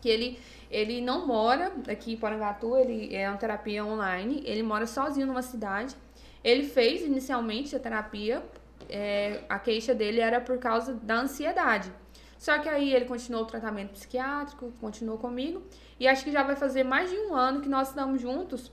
que 0.01 0.09
ele 0.09 0.39
ele 0.71 1.01
não 1.01 1.25
mora 1.27 1.73
aqui 1.89 2.15
em 2.15 2.17
Porangatu, 2.17 2.77
ele 2.77 3.15
é 3.15 3.29
uma 3.29 3.37
terapia 3.37 3.85
online, 3.85 4.43
ele 4.45 4.63
mora 4.63 4.87
sozinho 4.87 5.25
numa 5.27 5.43
cidade. 5.43 5.95
Ele 6.43 6.65
fez 6.65 7.03
inicialmente 7.03 7.77
a 7.77 7.79
terapia, 7.79 8.43
é, 8.89 9.45
a 9.49 9.59
queixa 9.59 9.95
dele 9.95 10.21
era 10.21 10.41
por 10.41 10.59
causa 10.59 10.95
da 10.95 11.21
ansiedade. 11.21 11.93
Só 12.39 12.59
que 12.59 12.69
aí 12.69 12.93
ele 12.93 13.07
continuou 13.07 13.45
o 13.45 13.47
tratamento 13.47 13.93
psiquiátrico, 13.93 14.73
continuou 14.81 15.19
comigo, 15.19 15.63
e 15.99 16.07
acho 16.07 16.25
que 16.25 16.31
já 16.31 16.43
vai 16.43 16.57
fazer 16.57 16.85
mais 16.85 17.11
de 17.11 17.17
um 17.17 17.35
ano 17.35 17.61
que 17.61 17.69
nós 17.69 17.89
estamos 17.89 18.21
juntos, 18.21 18.71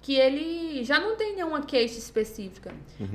que 0.00 0.14
ele 0.14 0.84
já 0.84 1.00
não 1.00 1.16
tem 1.16 1.34
nenhuma 1.34 1.62
queixa 1.62 1.98
específica, 1.98 2.72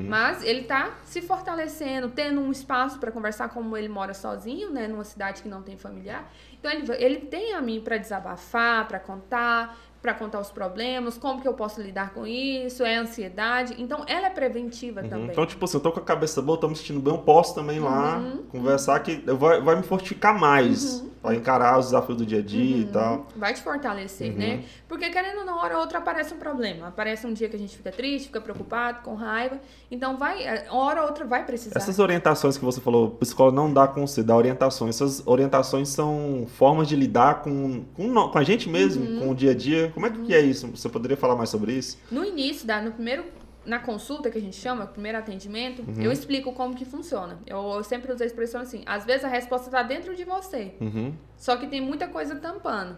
mas 0.09 0.43
ele 0.43 0.63
tá 0.63 0.97
se 1.05 1.21
fortalecendo, 1.21 2.09
tendo 2.09 2.41
um 2.41 2.51
espaço 2.51 2.99
para 2.99 3.11
conversar 3.11 3.47
como 3.49 3.77
ele 3.77 3.87
mora 3.87 4.13
sozinho, 4.13 4.69
né, 4.69 4.87
numa 4.87 5.05
cidade 5.05 5.41
que 5.41 5.47
não 5.47 5.63
tem 5.63 5.77
familiar. 5.77 6.29
Então 6.59 6.69
ele, 6.69 6.85
ele 6.97 7.19
tem 7.27 7.53
a 7.53 7.61
mim 7.61 7.79
para 7.79 7.97
desabafar, 7.97 8.85
para 8.87 8.99
contar, 8.99 9.77
para 10.03 10.13
contar 10.13 10.41
os 10.41 10.51
problemas, 10.51 11.17
como 11.17 11.41
que 11.41 11.47
eu 11.47 11.53
posso 11.53 11.81
lidar 11.81 12.13
com 12.13 12.27
isso, 12.27 12.83
é 12.83 12.97
ansiedade. 12.97 13.73
Então 13.81 14.03
ela 14.05 14.27
é 14.27 14.29
preventiva 14.29 15.01
Uhum. 15.01 15.09
também. 15.09 15.29
Então, 15.29 15.45
tipo 15.45 15.63
assim, 15.63 15.77
eu 15.77 15.81
tô 15.81 15.93
com 15.93 15.99
a 16.01 16.03
cabeça 16.03 16.41
boa, 16.41 16.57
tô 16.59 16.67
me 16.67 16.75
sentindo 16.75 16.99
bem, 16.99 17.13
eu 17.13 17.19
posso 17.19 17.55
também 17.55 17.79
lá 17.79 18.17
Uhum. 18.17 18.43
conversar 18.49 18.99
que 18.99 19.23
eu 19.25 19.37
vai, 19.37 19.61
vai 19.61 19.77
me 19.77 19.83
fortificar 19.83 20.37
mais 20.37 21.01
pra 21.23 21.33
encarar 21.33 21.79
os 21.79 21.85
desafios 21.85 22.17
do 22.17 22.25
dia 22.25 22.39
a 22.39 22.41
dia 22.41 22.75
Uhum. 22.75 22.81
e 22.81 22.85
tal. 22.85 23.27
Vai 23.35 23.53
te 23.53 23.61
fortalecer, 23.61 24.33
né? 24.33 24.63
Porque 24.89 25.09
querendo 25.09 25.39
ou 25.39 25.45
não, 25.45 25.57
hora 25.57 25.75
ou 25.75 25.81
outra 25.81 25.99
aparece 25.99 26.33
um 26.33 26.37
problema. 26.37 26.89
Aparece 26.89 27.25
um 27.25 27.33
dia 27.33 27.47
que 27.47 27.55
a 27.55 27.59
gente 27.59 27.75
fica 27.77 27.91
triste, 27.91 28.25
fica 28.27 28.41
preocupado, 28.41 28.99
com 29.03 29.15
raiva. 29.15 29.59
Então 29.89 30.17
vai, 30.17 30.43
é, 30.43 30.65
hora 30.69 31.01
ou 31.01 31.07
outra 31.07 31.25
vai 31.25 31.45
precisar. 31.45 31.77
Essas 31.79 31.97
orientações 31.97 32.57
que 32.57 32.65
você 32.65 32.81
falou, 32.81 33.07
o 33.07 33.11
psicólogo 33.11 33.55
não 33.55 33.71
dá 33.73 33.87
conselho, 33.87 34.27
dá 34.27 34.35
orientações. 34.35 34.95
Essas 34.95 35.25
orientações 35.25 35.87
são 35.89 36.45
formas 36.57 36.87
de 36.89 36.95
lidar 36.95 37.41
com, 37.41 37.85
com, 37.95 38.13
com 38.29 38.37
a 38.37 38.43
gente 38.43 38.67
mesmo, 38.69 39.03
Uhum. 39.05 39.19
com 39.21 39.29
o 39.31 39.35
dia 39.35 39.51
a 39.51 39.55
dia. 39.55 39.91
Como 39.93 40.05
é 40.05 40.09
que 40.09 40.33
é 40.33 40.41
isso? 40.41 40.67
Você 40.67 40.89
poderia 40.89 41.15
falar 41.15 41.35
mais 41.37 41.49
sobre 41.49 41.71
isso? 41.71 41.97
No 42.11 42.25
início, 42.25 42.67
no 42.83 42.91
primeiro, 42.91 43.23
na 43.65 43.79
consulta 43.79 44.29
que 44.29 44.37
a 44.37 44.41
gente 44.41 44.55
chama, 44.55 44.85
o 44.85 44.87
primeiro 44.87 45.17
atendimento, 45.17 45.81
Uhum. 45.81 46.01
eu 46.01 46.11
explico 46.11 46.51
como 46.53 46.75
que 46.75 46.85
funciona. 46.85 47.39
Eu, 47.47 47.57
eu 47.75 47.83
sempre 47.83 48.11
uso 48.11 48.21
a 48.23 48.25
expressão 48.25 48.61
assim, 48.61 48.83
às 48.85 49.05
vezes 49.05 49.23
a 49.23 49.27
resposta 49.29 49.67
está 49.67 49.81
dentro 49.83 50.15
de 50.15 50.23
você, 50.23 50.73
Uhum. 50.81 51.13
só 51.37 51.55
que 51.55 51.67
tem 51.67 51.81
muita 51.81 52.07
coisa 52.07 52.35
tampando. 52.35 52.97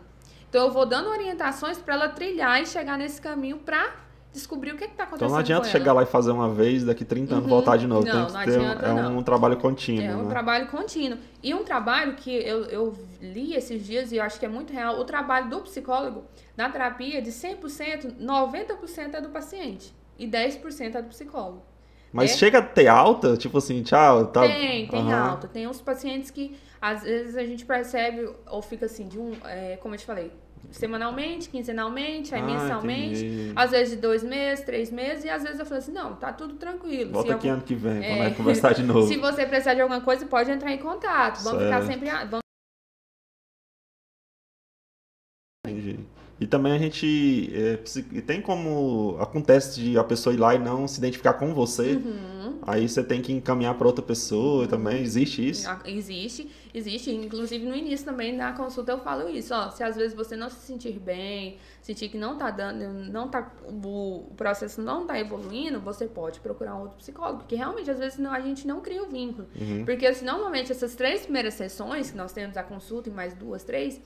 Então 0.50 0.66
eu 0.68 0.72
vou 0.72 0.86
dando 0.86 1.10
orientações 1.10 1.78
para 1.78 1.94
ela 1.96 2.10
trilhar 2.10 2.62
e 2.62 2.66
chegar 2.66 2.98
nesse 2.98 3.20
caminho 3.22 3.58
para 3.58 4.04
descobrir 4.32 4.74
o 4.74 4.78
que 4.78 4.84
está 4.84 5.04
acontecendo 5.04 5.28
Então 5.28 5.30
não 5.30 5.38
adianta 5.40 5.68
chegar 5.70 5.94
lá 5.94 6.04
e 6.04 6.06
fazer 6.06 6.32
uma 6.32 6.50
vez, 6.50 6.84
daqui 6.84 7.06
30 7.06 7.34
anos 7.36 7.44
Uhum. 7.46 7.50
voltar 7.50 7.78
de 7.78 7.88
novo. 7.88 8.06
Não, 8.06 8.28
não 8.30 8.38
adianta, 8.38 8.86
é 8.86 8.94
não. 8.94 9.18
um 9.18 9.24
trabalho 9.24 9.56
contínuo, 9.58 10.04
É 10.06 10.16
um 10.16 10.24
né? 10.24 10.30
trabalho 10.30 10.68
contínuo. 10.68 11.18
E 11.42 11.54
um 11.54 11.64
trabalho 11.64 12.16
que 12.16 12.32
eu, 12.32 12.64
eu 12.66 12.94
li 13.22 13.54
esses 13.54 13.86
dias 13.86 14.12
e 14.12 14.18
eu 14.18 14.24
acho 14.24 14.38
que 14.40 14.46
é 14.46 14.50
muito 14.50 14.74
real, 14.74 15.00
o 15.00 15.06
trabalho 15.06 15.50
do 15.50 15.62
psicólogo 15.62 16.26
na 16.58 16.70
terapia, 16.70 17.22
de 17.22 17.32
100%, 17.32 18.16
90% 18.20 19.14
é 19.16 19.22
do 19.22 19.30
paciente 19.30 19.94
e 20.18 20.28
10% 20.28 20.96
é 20.96 21.02
do 21.02 21.10
psicólogo. 21.10 21.64
Mas 22.12 22.32
É? 22.32 22.38
chega 22.38 22.60
a 22.60 22.62
ter 22.62 22.88
alta, 22.88 23.36
tipo 23.36 23.58
assim, 23.58 23.84
tchau, 23.84 24.28
tá... 24.28 24.42
Tem, 24.42 24.88
tem 24.88 25.00
Aham. 25.02 25.30
alta. 25.32 25.48
Tem 25.50 25.68
uns 25.68 25.82
pacientes 25.82 26.32
que 26.32 26.58
às 26.82 27.04
vezes 27.04 27.36
a 27.36 27.44
gente 27.44 27.66
percebe 27.66 28.30
ou 28.50 28.62
fica 28.62 28.86
assim, 28.86 29.08
de 29.08 29.20
um, 29.20 29.34
é, 29.44 29.76
como 29.78 29.96
eu 29.96 30.00
te 30.00 30.06
falei, 30.06 30.32
semanalmente, 30.72 31.50
quinzenalmente, 31.50 32.34
aí 32.34 32.42
Ah, 32.42 32.46
mensalmente. 32.46 33.26
entendi. 33.26 33.54
Às 33.56 33.72
vezes 33.72 33.96
de 33.96 34.02
dois 34.02 34.24
meses, 34.24 34.64
três 34.64 34.90
meses, 34.92 35.26
e 35.26 35.30
às 35.30 35.44
vezes 35.44 35.60
eu 35.60 35.66
falo 35.66 35.78
assim, 35.80 35.92
não, 35.92 36.16
tá 36.16 36.32
tudo 36.32 36.54
tranquilo. 36.56 37.12
Volta 37.12 37.34
aqui 37.36 37.48
algum- 37.50 37.58
ano 37.60 37.68
que 37.68 37.76
vem, 37.76 38.04
É. 38.04 38.18
vai 38.18 38.34
conversar 38.34 38.74
de 38.74 38.84
novo. 38.84 39.08
Se 39.08 39.18
você 39.18 39.46
precisar 39.46 39.74
de 39.74 39.82
alguma 39.82 40.00
coisa, 40.02 40.26
pode 40.26 40.50
entrar 40.50 40.72
em 40.72 40.78
contato. 40.78 41.44
Vamos 41.44 41.64
ficar 41.64 41.82
Certo. 41.82 41.92
sempre. 41.92 42.10
Vamos 42.28 42.40
Entendi. 45.68 46.00
E 46.40 46.46
também 46.46 46.74
a 46.74 46.78
gente 46.78 47.50
é, 47.54 47.78
tem 48.22 48.42
como 48.42 49.16
acontece 49.22 49.80
de 49.80 49.98
a 49.98 50.04
pessoa 50.04 50.34
ir 50.34 50.38
lá 50.38 50.54
e 50.54 50.60
não 50.60 50.86
se 50.86 50.98
identificar 51.00 51.34
com 51.34 51.54
você, 51.54 51.94
Uhum. 51.94 52.60
aí 52.64 52.90
você 52.90 53.02
tem 53.02 53.22
que 53.22 53.32
encaminhar 53.32 53.74
para 53.76 53.88
outra 53.88 54.04
pessoa 54.04 54.68
também, 54.68 55.02
existe 55.02 55.48
isso? 55.50 55.70
Ah, 55.70 55.80
Existe, 55.86 56.52
existe. 56.74 57.10
Inclusive 57.10 57.66
no 57.66 57.74
início 57.74 58.06
também 58.06 58.36
na 58.36 58.52
consulta 58.52 58.92
eu 58.92 59.00
falo 59.00 59.30
isso, 59.30 59.54
ó. 59.54 59.70
Se 59.72 59.82
às 59.82 59.96
vezes 59.96 60.14
você 60.14 60.36
não 60.36 60.50
se 60.50 60.58
sentir 60.66 61.00
bem, 61.00 61.58
sentir 61.82 62.10
que 62.10 62.18
não 62.18 62.38
tá 62.38 62.52
dando, 62.52 62.84
não 63.10 63.30
tá, 63.30 63.54
o, 63.66 64.26
processo 64.36 64.82
não 64.82 65.06
tá 65.06 65.18
evoluindo, 65.18 65.80
você 65.80 66.06
pode 66.06 66.42
procurar 66.42 66.76
um 66.76 66.82
outro 66.82 66.98
psicólogo. 66.98 67.40
Porque 67.40 67.56
realmente, 67.56 67.90
às 67.90 67.98
vezes, 68.00 68.18
não, 68.20 68.34
a 68.34 68.42
gente 68.42 68.68
não 68.68 68.82
cria 68.82 69.02
o 69.02 69.08
vínculo. 69.08 69.48
Uhum. 69.58 69.86
Porque 69.86 70.06
assim, 70.06 70.26
normalmente 70.26 70.70
essas 70.70 70.96
três 70.96 71.22
primeiras 71.22 71.54
sessões, 71.54 72.12
que 72.12 72.18
nós 72.18 72.34
temos 72.34 72.58
a 72.58 72.64
consulta 72.64 73.08
e 73.08 73.12
mais 73.14 73.34
duas, 73.34 73.64
três, 73.64 74.02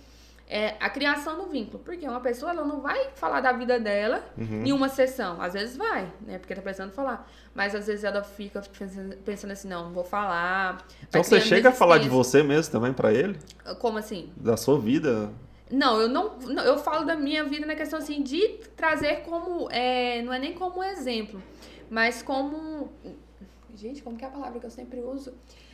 é 0.50 0.76
a 0.80 0.90
criação 0.90 1.38
do 1.38 1.46
vínculo. 1.48 1.78
Porque 1.84 2.08
uma 2.08 2.20
pessoa 2.20 2.52
ela 2.52 2.66
não 2.66 2.82
vai 2.82 3.10
falar 3.16 3.40
da 3.40 3.52
vida 3.52 3.80
dela 3.80 4.24
Uhum. 4.38 4.66
em 4.66 4.74
uma 4.74 4.90
sessão. 4.90 5.40
Às 5.42 5.54
vezes 5.54 5.78
vai, 5.78 6.12
né? 6.26 6.40
Porque 6.40 6.56
tá 6.56 6.62
precisando 6.62 6.92
falar. 6.92 7.30
Mas 7.54 7.76
às 7.76 7.86
vezes 7.88 8.04
ela 8.04 8.24
fica 8.24 8.62
pensando, 8.78 9.16
pensando 9.18 9.52
assim, 9.52 9.68
não, 9.68 9.86
não 9.86 9.94
vou 9.94 10.04
falar. 10.04 10.84
Então 11.08 11.24
você 11.24 11.40
chega 11.40 11.70
a 11.70 11.72
falar 11.72 12.00
de 12.00 12.10
você 12.10 12.42
mesmo 12.42 12.72
também 12.72 12.92
pra 12.92 13.14
ele? 13.14 13.38
Como 13.80 13.98
assim? 14.00 14.32
Da 14.36 14.58
sua 14.58 14.80
vida? 14.80 15.32
Não, 15.72 16.02
eu 16.02 16.08
não, 16.10 16.36
não- 16.40 16.64
eu 16.64 16.80
falo 16.80 17.06
da 17.06 17.16
minha 17.16 17.44
vida 17.44 17.64
na 17.68 17.76
questão 17.76 18.00
assim 18.00 18.24
de 18.24 18.58
trazer 18.76 19.18
como 19.22 19.70
é, 19.70 20.20
não 20.24 20.34
é 20.34 20.40
nem 20.40 20.54
como 20.56 20.84
exemplo, 20.84 21.40
mas 21.92 22.24
como 22.24 22.92
gente, 23.76 24.02
como 24.02 24.18
que 24.18 24.26
é 24.26 24.28
a 24.28 24.32
palavra 24.32 24.60
que 24.60 24.66
eu 24.66 24.72
sempre 24.72 25.00
uso? 25.00 25.32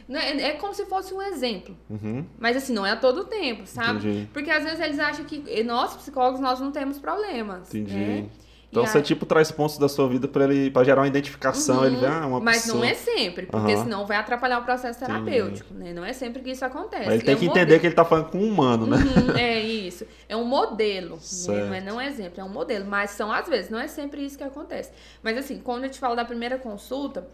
É, 0.10 0.50
é 0.50 0.52
como 0.54 0.74
se 0.74 0.86
fosse 0.86 1.14
um 1.14 1.22
exemplo, 1.22 1.76
Uhum. 1.90 2.26
mas 2.38 2.56
assim 2.56 2.74
não 2.74 2.86
é 2.86 2.92
a 2.92 2.96
todo 2.96 3.24
tempo, 3.26 3.66
sabe? 3.66 4.00
Entendi. 4.08 4.30
Porque 4.32 4.52
às 4.52 4.64
vezes 4.64 4.80
eles 4.80 5.00
acham 5.00 5.26
que 5.26 5.64
nós 5.64 5.96
psicólogos 5.96 6.40
nós 6.40 6.60
não 6.60 6.72
temos 6.72 7.00
problemas, 7.00 7.70
Entendi. 7.74 7.96
né? 7.98 8.26
Então 8.70 8.84
E 8.84 8.88
você 8.88 8.98
aí- 8.98 9.04
tipo 9.04 9.26
traz 9.26 9.52
pontos 9.52 9.78
da 9.78 9.88
sua 9.88 10.06
vida 10.10 10.28
pra 10.28 10.44
ele 10.44 10.70
para 10.70 10.84
gerar 10.84 11.02
uma 11.02 11.08
identificação, 11.08 11.78
Uhum, 11.80 11.86
ele 11.86 11.96
vê 11.96 12.08
ah, 12.08 12.26
uma 12.28 12.40
mas 12.42 12.64
pessoa. 12.64 12.78
não 12.80 12.84
é 12.84 12.94
sempre, 12.94 13.46
porque 13.46 13.72
Aham. 13.74 13.84
senão 13.84 14.06
vai 14.06 14.18
atrapalhar 14.18 14.60
o 14.60 14.64
processo 14.64 15.02
Entendi. 15.02 15.24
terapêutico, 15.24 15.74
né? 15.74 15.94
Não 15.94 16.04
é 16.04 16.12
sempre 16.12 16.42
que 16.44 16.52
isso 16.52 16.66
acontece. 16.66 17.06
Mas 17.06 17.14
ele 17.16 17.24
tem 17.24 17.34
É 17.36 17.38
que 17.38 17.48
um 17.48 17.52
entender 17.52 17.80
que 17.80 17.88
ele 17.88 17.96
tá 17.96 18.04
falando 18.04 18.30
com 18.32 18.38
um 18.40 18.48
humano, 18.50 18.86
né? 18.86 18.98
Uhum, 18.98 19.32
é 19.38 19.60
isso. 19.62 20.06
É 20.28 20.36
um 20.36 20.44
modelo, 20.44 21.16
né? 21.16 21.22
Não 21.48 21.74
é 21.74 21.82
não 21.82 22.02
é 22.02 22.08
exemplo, 22.08 22.42
é 22.42 22.44
um 22.44 22.50
modelo. 22.50 22.86
Mas 22.86 23.12
são 23.12 23.32
às 23.32 23.48
vezes, 23.48 23.72
não 23.72 23.80
é 23.80 23.88
sempre 23.88 24.26
isso 24.26 24.38
que 24.38 24.44
acontece. 24.44 24.92
Mas 25.24 25.38
assim, 25.38 25.60
quando 25.60 25.86
eu 25.86 25.90
te 25.90 26.00
falo 26.00 26.16
da 26.16 26.26
primeira 26.26 26.58
consulta, 26.58 27.28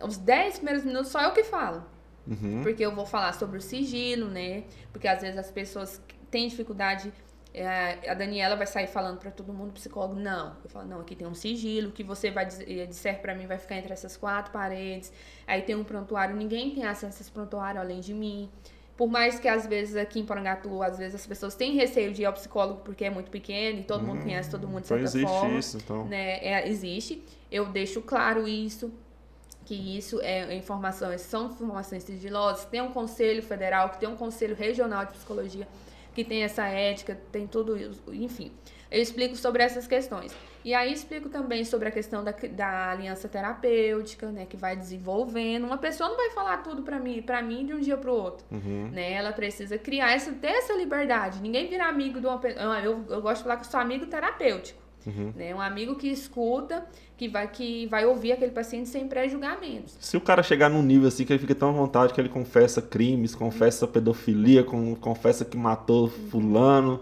os 0.00 0.16
10 0.16 0.56
primeiros 0.56 0.84
minutos 0.84 1.08
só 1.10 1.20
eu 1.22 1.32
que 1.32 1.42
falo. 1.42 1.82
Uhum. 2.26 2.62
Porque 2.62 2.84
eu 2.84 2.94
vou 2.94 3.04
falar 3.06 3.32
sobre 3.34 3.58
o 3.58 3.60
sigilo, 3.60 4.28
né? 4.28 4.64
Porque 4.92 5.06
às 5.08 5.20
vezes 5.20 5.38
as 5.38 5.50
pessoas 5.50 6.00
têm 6.30 6.48
dificuldade. 6.48 7.12
é, 7.56 8.10
a 8.10 8.14
Daniela 8.14 8.56
vai 8.56 8.66
sair 8.66 8.88
falando 8.88 9.18
pra 9.18 9.30
todo 9.30 9.52
mundo, 9.52 9.72
psicólogo, 9.72 10.18
não. 10.18 10.56
Eu 10.64 10.68
falo, 10.70 10.88
não, 10.88 11.00
aqui 11.00 11.14
tem 11.14 11.24
um 11.26 11.34
sigilo, 11.34 11.92
que 11.92 12.02
você 12.02 12.28
vai 12.30 12.46
disser 12.46 13.20
pra 13.20 13.32
mim 13.32 13.46
vai 13.46 13.58
ficar 13.58 13.76
entre 13.76 13.92
essas 13.92 14.16
quatro 14.16 14.50
paredes. 14.52 15.12
Aí 15.46 15.62
tem 15.62 15.76
um 15.76 15.84
prontuário, 15.84 16.34
ninguém 16.34 16.74
tem 16.74 16.84
acesso 16.84 17.18
a 17.18 17.20
esse 17.20 17.30
prontuário 17.30 17.80
além 17.80 18.00
de 18.00 18.12
mim. 18.12 18.50
Por 18.96 19.08
mais 19.08 19.38
que 19.38 19.46
às 19.48 19.66
vezes 19.66 19.94
aqui 19.96 20.18
em 20.20 20.24
Porangatu, 20.26 20.82
às 20.82 20.98
vezes 20.98 21.14
as 21.16 21.26
pessoas 21.26 21.54
têm 21.54 21.74
receio 21.74 22.12
de 22.12 22.22
ir 22.22 22.24
ao 22.26 22.32
psicólogo 22.32 22.80
porque 22.84 23.04
é 23.04 23.10
muito 23.10 23.30
pequeno 23.30 23.80
e 23.80 23.82
todo 23.84 24.04
mundo 24.04 24.22
conhece 24.22 24.50
todo 24.50 24.66
mundo 24.68 24.80
de 24.82 24.86
Então 24.86 24.98
certa 24.98 25.04
existe 25.16 25.28
forma 25.32 25.58
isso, 25.58 25.76
então. 25.78 26.06
né, 26.06 26.38
é, 26.44 26.68
existe. 26.68 27.24
Eu 27.52 27.66
deixo 27.66 28.00
claro 28.02 28.48
isso, 28.48 28.92
que 29.64 29.96
isso 29.96 30.20
é 30.20 30.54
informações, 30.54 31.22
são 31.22 31.46
informações 31.46 32.02
sigilosas. 32.02 32.64
Tem 32.66 32.80
um 32.80 32.92
conselho 32.92 33.42
federal, 33.42 33.90
que 33.90 33.98
tem 33.98 34.08
um 34.08 34.16
conselho 34.16 34.54
regional 34.54 35.04
de 35.06 35.12
psicologia, 35.12 35.66
que 36.14 36.22
tem 36.24 36.42
essa 36.42 36.66
ética, 36.66 37.18
tem 37.32 37.46
tudo 37.46 37.76
isso, 37.76 38.02
enfim. 38.12 38.52
Eu 38.90 39.02
explico 39.02 39.34
sobre 39.34 39.62
essas 39.62 39.86
questões. 39.88 40.32
E 40.64 40.72
aí 40.72 40.92
explico 40.92 41.28
também 41.28 41.64
sobre 41.64 41.88
a 41.88 41.90
questão 41.90 42.22
da, 42.22 42.30
da 42.30 42.90
aliança 42.90 43.28
terapêutica, 43.28 44.30
né, 44.30 44.46
que 44.46 44.56
vai 44.56 44.76
desenvolvendo. 44.76 45.64
Uma 45.64 45.76
pessoa 45.76 46.08
não 46.08 46.16
vai 46.16 46.30
falar 46.30 46.58
tudo 46.58 46.82
pra 46.82 46.98
mim, 47.00 47.20
para 47.20 47.42
mim 47.42 47.66
de 47.66 47.74
um 47.74 47.80
dia 47.80 47.96
pro 47.96 48.14
outro 48.14 48.46
Uhum. 48.50 48.88
né? 48.92 49.12
Ela 49.12 49.32
precisa 49.32 49.76
criar 49.76 50.12
essa, 50.12 50.32
ter 50.32 50.52
essa 50.52 50.74
liberdade. 50.74 51.40
Ninguém 51.42 51.68
vira 51.68 51.86
amigo 51.86 52.20
de 52.20 52.26
uma 52.26 52.38
pessoa. 52.38 52.80
Eu, 52.80 53.04
eu 53.10 53.20
gosto 53.20 53.38
de 53.38 53.42
falar 53.42 53.56
que 53.56 53.66
eu 53.66 53.70
sou 53.70 53.80
amigo 53.80 54.06
terapêutico. 54.06 54.80
Uhum. 55.06 55.32
Né? 55.36 55.54
Um 55.54 55.60
amigo 55.60 55.96
que 55.96 56.08
escuta, 56.08 56.86
que 57.16 57.28
vai, 57.28 57.46
que 57.48 57.86
vai 57.86 58.04
ouvir 58.04 58.32
aquele 58.32 58.50
paciente 58.50 58.88
sem 58.88 59.06
pré-julgamentos. 59.06 59.96
Se 60.00 60.16
o 60.16 60.20
cara 60.20 60.42
chegar 60.42 60.68
num 60.68 60.82
nível 60.82 61.06
assim 61.08 61.24
que 61.24 61.32
ele 61.32 61.38
fica 61.40 61.54
tão 61.54 61.68
à 61.68 61.72
vontade 61.72 62.12
que 62.12 62.20
ele 62.20 62.28
confessa 62.28 62.82
crimes, 62.82 63.34
confessa 63.34 63.86
pedofilia, 63.86 64.64
com- 64.64 64.94
confessa 64.96 65.44
que 65.44 65.56
matou 65.56 66.08
fulano. 66.08 67.00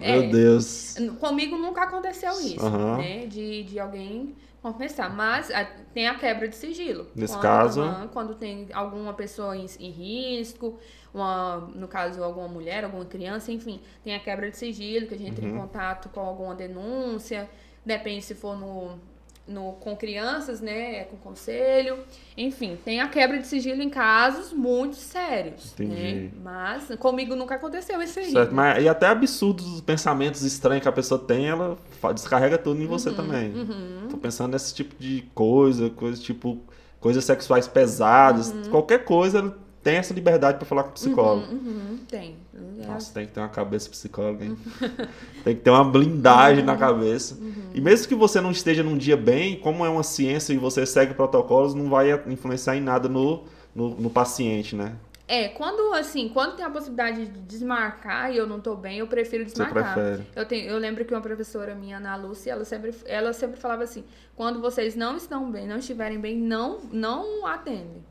É. 0.00 0.20
Meu 0.20 0.30
Deus. 0.30 0.96
Comigo 1.20 1.56
nunca 1.56 1.82
aconteceu 1.84 2.32
isso, 2.40 2.60
Aham. 2.64 2.98
né? 2.98 3.26
De, 3.26 3.62
de 3.64 3.78
alguém 3.78 4.34
confessar. 4.60 5.08
Mas 5.14 5.50
a- 5.50 5.64
tem 5.94 6.06
a 6.08 6.14
quebra 6.16 6.48
de 6.48 6.56
sigilo. 6.56 7.06
Nesse 7.14 7.32
Quando- 7.34 7.42
caso- 7.42 7.80
aham, 7.82 8.08
quando 8.08 8.34
tem 8.34 8.66
alguma 8.74 9.14
pessoa 9.14 9.56
em, 9.56 9.64
em 9.80 9.90
risco, 9.90 10.78
uma, 11.14 11.58
no 11.74 11.88
caso, 11.88 12.22
alguma 12.22 12.48
mulher, 12.48 12.84
alguma 12.84 13.04
criança, 13.06 13.50
enfim, 13.50 13.80
tem 14.04 14.14
a 14.14 14.20
quebra 14.20 14.50
de 14.50 14.56
sigilo, 14.58 15.06
que 15.06 15.14
a 15.14 15.18
gente 15.18 15.30
entra 15.30 15.46
em 15.46 15.52
Uhum. 15.52 15.60
contato 15.60 16.08
com 16.10 16.20
alguma 16.20 16.54
denúncia. 16.54 17.48
Depende 17.88 18.22
se 18.22 18.34
for 18.34 18.54
no, 18.54 18.98
no, 19.46 19.72
com 19.80 19.96
crianças, 19.96 20.60
né? 20.60 20.96
É 20.96 21.04
com 21.04 21.16
conselho. 21.16 22.00
Enfim, 22.36 22.76
tem 22.84 23.00
a 23.00 23.08
quebra 23.08 23.38
de 23.38 23.46
sigilo 23.46 23.80
em 23.80 23.88
casos 23.88 24.52
muito 24.52 24.96
sérios. 24.96 25.72
Entendi. 25.72 25.94
Né? 25.94 26.30
Mas 26.44 26.94
comigo 26.96 27.34
nunca 27.34 27.54
aconteceu 27.54 28.02
isso 28.02 28.18
aí. 28.18 28.30
Certo, 28.30 28.54
mas 28.54 28.84
e 28.84 28.86
até 28.90 29.06
absurdos 29.06 29.66
os 29.72 29.80
pensamentos 29.80 30.42
estranhos 30.42 30.82
que 30.82 30.88
a 30.88 30.92
pessoa 30.92 31.18
tem, 31.18 31.48
ela 31.48 31.78
descarrega 32.14 32.58
tudo 32.58 32.78
em 32.82 32.86
você 32.86 33.10
também. 33.10 33.54
Uhum. 33.54 34.08
Tô 34.10 34.18
pensando 34.18 34.52
nesse 34.52 34.74
tipo 34.74 34.94
de 34.98 35.24
coisa, 35.34 35.88
coisa 35.88 36.20
tipo 36.20 36.60
coisas 37.00 37.24
sexuais 37.24 37.66
pesadas, 37.66 38.52
qualquer 38.68 39.02
coisa 39.02 39.56
tem 39.82 39.96
essa 39.96 40.12
liberdade 40.12 40.58
pra 40.58 40.66
falar 40.66 40.82
com 40.84 40.90
o 40.90 40.92
psicólogo. 40.92 41.52
Uhum, 41.52 41.58
uhum, 41.58 41.98
tem. 42.08 42.36
É 42.82 42.86
Nossa, 42.86 43.12
tem 43.12 43.26
que 43.26 43.32
ter 43.32 43.40
uma 43.40 43.48
cabeça 43.48 43.88
psicóloga, 43.88 44.44
hein? 44.44 44.56
tem 45.44 45.56
que 45.56 45.62
ter 45.62 45.70
uma 45.70 45.84
blindagem 45.84 46.64
na 46.64 46.76
cabeça. 46.76 47.38
E 47.74 47.80
mesmo 47.80 48.08
que 48.08 48.14
você 48.14 48.40
não 48.40 48.50
esteja 48.50 48.82
num 48.82 48.96
dia 48.96 49.16
bem, 49.16 49.58
como 49.60 49.84
é 49.84 49.88
uma 49.88 50.02
ciência 50.02 50.52
e 50.52 50.56
você 50.56 50.84
segue 50.84 51.14
protocolos, 51.14 51.74
não 51.74 51.88
vai 51.88 52.12
influenciar 52.26 52.76
em 52.76 52.80
nada 52.80 53.08
no, 53.08 53.44
no, 53.74 53.90
no 53.90 54.10
paciente, 54.10 54.74
né? 54.74 54.96
É, 55.30 55.48
quando 55.48 55.92
assim, 55.92 56.30
quando 56.30 56.56
tem 56.56 56.64
a 56.64 56.70
possibilidade 56.70 57.26
de 57.26 57.40
desmarcar 57.40 58.32
e 58.32 58.38
eu 58.38 58.46
não 58.46 58.60
tô 58.60 58.74
bem, 58.74 58.98
eu 58.98 59.06
prefiro 59.06 59.44
Você 59.44 59.50
desmarcar. 59.50 59.92
prefere. 59.92 60.26
Eu, 60.34 60.46
tenho, 60.46 60.70
eu 60.70 60.78
lembro 60.78 61.04
que 61.04 61.12
uma 61.12 61.20
professora 61.20 61.74
minha, 61.74 61.98
Ana 61.98 62.16
Lúcia, 62.16 62.52
ela 62.52 62.64
sempre, 62.64 62.94
ela 63.04 63.34
sempre 63.34 63.60
falava 63.60 63.82
assim: 63.84 64.04
quando 64.34 64.58
vocês 64.58 64.96
não 64.96 65.18
estão 65.18 65.50
bem, 65.50 65.66
não 65.66 65.76
estiverem 65.76 66.18
bem, 66.18 66.34
não, 66.34 66.78
não 66.90 67.46
atendem. 67.46 68.02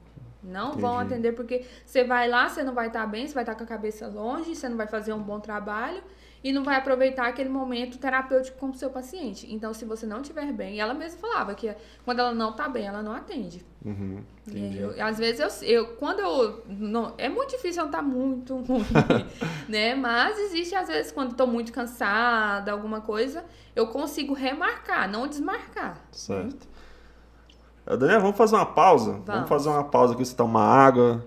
Não 0.43 0.73
vão 0.73 0.95
Entendi. 0.95 1.13
atender, 1.13 1.31
porque 1.33 1.65
você 1.85 2.03
vai 2.03 2.27
lá, 2.29 2.47
você 2.47 2.63
não 2.63 2.73
vai 2.73 2.87
estar 2.87 3.05
bem, 3.07 3.27
você 3.27 3.33
vai 3.33 3.43
estar 3.43 3.55
com 3.55 3.63
a 3.63 3.67
cabeça 3.67 4.07
longe, 4.07 4.55
você 4.55 4.69
não 4.69 4.77
vai 4.77 4.87
fazer 4.87 5.13
um 5.13 5.21
bom 5.21 5.39
trabalho 5.39 6.01
e 6.43 6.51
não 6.53 6.63
vai 6.63 6.75
aproveitar 6.75 7.27
aquele 7.27 7.49
momento 7.49 7.97
terapêutico 7.97 8.57
com 8.59 8.69
o 8.69 8.73
seu 8.73 8.89
paciente. 8.89 9.51
Então, 9.51 9.73
se 9.73 9.83
você 9.83 10.05
não 10.05 10.21
estiver 10.21 10.51
bem, 10.53 10.79
ela 10.79 10.93
mesma 10.93 11.19
falava 11.19 11.55
que 11.55 11.73
quando 12.05 12.19
ela 12.19 12.33
não 12.33 12.53
tá 12.53 12.69
bem, 12.69 12.85
ela 12.85 13.01
não 13.01 13.11
atende. 13.13 13.65
Uhum, 13.83 14.23
eu- 14.53 15.05
às 15.05 15.17
vezes 15.17 15.61
eu, 15.61 15.67
eu 15.67 15.87
quando 15.95 16.19
eu 16.19 16.63
não, 16.67 17.13
é 17.17 17.27
muito 17.27 17.51
difícil 17.51 17.81
eu 17.81 17.87
estar 17.87 18.01
muito 18.01 18.55
ruim, 18.63 18.85
né? 19.67 19.95
Mas 19.95 20.37
existe 20.39 20.75
às 20.75 20.87
vezes 20.87 21.11
quando 21.11 21.35
tô 21.35 21.45
muito 21.47 21.73
cansada, 21.73 22.71
alguma 22.71 23.01
coisa, 23.01 23.43
eu 23.75 23.87
consigo 23.87 24.33
remarcar, 24.33 25.09
não 25.09 25.27
desmarcar. 25.27 25.99
Certo. 26.11 26.65
Eh, 26.65 26.76
Daniel, 27.95 28.19
vamos 28.21 28.35
fazer 28.35 28.55
uma 28.55 28.65
pausa? 28.65 29.11
Vamos, 29.11 29.25
Vamos. 29.25 29.49
fazer 29.49 29.69
uma 29.69 29.83
pausa 29.83 30.13
aqui, 30.13 30.25
você 30.25 30.35
tomar 30.35 30.63
água, 30.63 31.23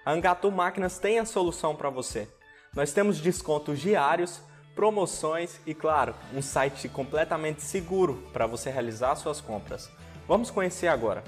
A 0.04 0.12
Angatu 0.12 0.50
Máquinas 0.50 0.98
tem 0.98 1.18
a 1.18 1.26
solução 1.26 1.76
para 1.76 1.90
você. 1.90 2.26
Nós 2.74 2.92
temos 2.92 3.20
descontos 3.20 3.78
diários, 3.78 4.40
promoções 4.74 5.60
e, 5.66 5.74
claro, 5.74 6.14
um 6.34 6.40
site 6.40 6.88
completamente 6.88 7.62
seguro 7.62 8.14
para 8.32 8.46
você 8.46 8.70
realizar 8.70 9.14
suas 9.16 9.42
compras. 9.42 9.90
Vamos 10.26 10.50
conhecer 10.50 10.88
agora. 10.88 11.22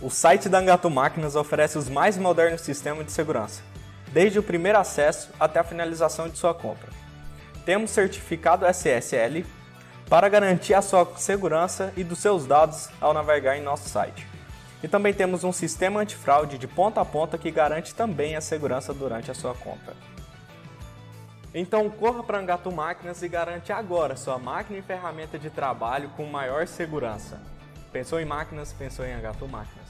O 0.00 0.08
site 0.08 0.48
da 0.48 0.58
Angatu 0.58 0.88
Máquinas 0.88 1.36
oferece 1.36 1.76
os 1.76 1.88
mais 1.88 2.16
modernos 2.16 2.62
sistemas 2.62 3.04
de 3.04 3.12
segurança, 3.12 3.62
desde 4.10 4.38
o 4.38 4.42
primeiro 4.42 4.78
acesso 4.78 5.30
até 5.38 5.60
a 5.60 5.64
finalização 5.64 6.30
de 6.30 6.38
sua 6.38 6.54
compra. 6.54 6.88
Temos 7.66 7.90
certificado 7.90 8.64
SSL, 8.64 9.44
para 10.08 10.28
garantir 10.28 10.72
a 10.72 10.80
sua 10.80 11.04
segurança 11.16 11.92
e 11.96 12.04
dos 12.04 12.20
seus 12.20 12.46
dados 12.46 12.88
ao 13.00 13.12
navegar 13.12 13.56
em 13.56 13.62
nosso 13.62 13.88
site. 13.88 14.26
E 14.86 14.88
também 14.88 15.12
temos 15.12 15.42
um 15.42 15.50
sistema 15.50 15.98
antifraude 15.98 16.58
de 16.58 16.68
ponta 16.68 17.00
a 17.00 17.04
ponta 17.04 17.36
que 17.36 17.50
garante 17.50 17.92
também 17.92 18.36
a 18.36 18.40
segurança 18.40 18.94
durante 18.94 19.32
a 19.32 19.34
sua 19.34 19.52
compra. 19.52 19.96
Então 21.52 21.90
corra 21.90 22.22
para 22.22 22.38
Angatu 22.38 22.70
Máquinas 22.70 23.20
e 23.20 23.28
garante 23.28 23.72
agora 23.72 24.14
sua 24.14 24.38
máquina 24.38 24.78
e 24.78 24.82
ferramenta 24.82 25.40
de 25.40 25.50
trabalho 25.50 26.10
com 26.10 26.24
maior 26.26 26.68
segurança. 26.68 27.42
Pensou 27.92 28.20
em 28.20 28.24
máquinas, 28.24 28.72
pensou 28.72 29.04
em 29.04 29.12
Angatu 29.12 29.48
Máquinas. 29.48 29.88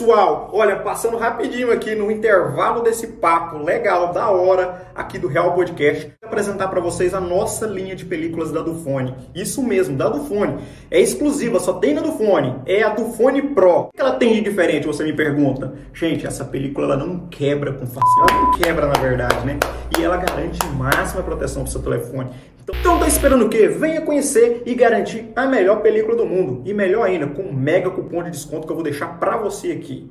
Pessoal, 0.00 0.48
olha, 0.54 0.76
passando 0.76 1.18
rapidinho 1.18 1.70
aqui 1.70 1.94
no 1.94 2.10
intervalo 2.10 2.82
desse 2.82 3.06
papo 3.06 3.58
legal, 3.58 4.14
da 4.14 4.30
hora, 4.30 4.90
aqui 4.94 5.18
do 5.18 5.28
Real 5.28 5.52
Podcast, 5.52 6.10
vou 6.22 6.28
apresentar 6.28 6.68
para 6.68 6.80
vocês 6.80 7.12
a 7.12 7.20
nossa 7.20 7.66
linha 7.66 7.94
de 7.94 8.06
películas 8.06 8.50
da 8.50 8.62
Dufone. 8.62 9.14
Isso 9.34 9.62
mesmo, 9.62 9.98
da 9.98 10.08
Dufone. 10.08 10.58
É 10.90 10.98
exclusiva, 10.98 11.60
só 11.60 11.74
tem 11.74 11.92
na 11.92 12.00
Dufone. 12.00 12.62
É 12.64 12.82
a 12.82 12.94
Dufone 12.94 13.42
Pro. 13.54 13.88
O 13.88 13.90
que 13.92 14.00
ela 14.00 14.12
tem 14.12 14.32
de 14.32 14.40
diferente, 14.40 14.86
você 14.86 15.04
me 15.04 15.12
pergunta? 15.12 15.74
Gente, 15.92 16.26
essa 16.26 16.46
película 16.46 16.86
ela 16.86 16.96
não 16.96 17.28
quebra 17.28 17.74
com 17.74 17.86
facilidade. 17.86 18.32
Ela 18.32 18.42
não 18.42 18.50
quebra, 18.52 18.86
na 18.86 18.98
verdade, 18.98 19.46
né? 19.46 19.58
E 19.98 20.02
ela 20.02 20.16
garante 20.16 20.64
máxima 20.78 21.22
proteção 21.22 21.64
pro 21.64 21.72
seu 21.72 21.82
telefone. 21.82 22.30
Então 22.78 22.98
tá 22.98 23.08
esperando 23.08 23.46
o 23.46 23.48
quê? 23.48 23.68
Venha 23.68 24.00
conhecer 24.00 24.62
e 24.64 24.74
garantir 24.74 25.32
a 25.34 25.46
melhor 25.46 25.82
película 25.82 26.16
do 26.16 26.26
mundo. 26.26 26.62
E 26.64 26.72
melhor 26.72 27.06
ainda, 27.06 27.26
com 27.26 27.42
um 27.42 27.52
mega 27.52 27.90
cupom 27.90 28.22
de 28.22 28.30
desconto 28.30 28.66
que 28.66 28.72
eu 28.72 28.76
vou 28.76 28.84
deixar 28.84 29.18
pra 29.18 29.36
você 29.36 29.72
aqui. 29.72 30.10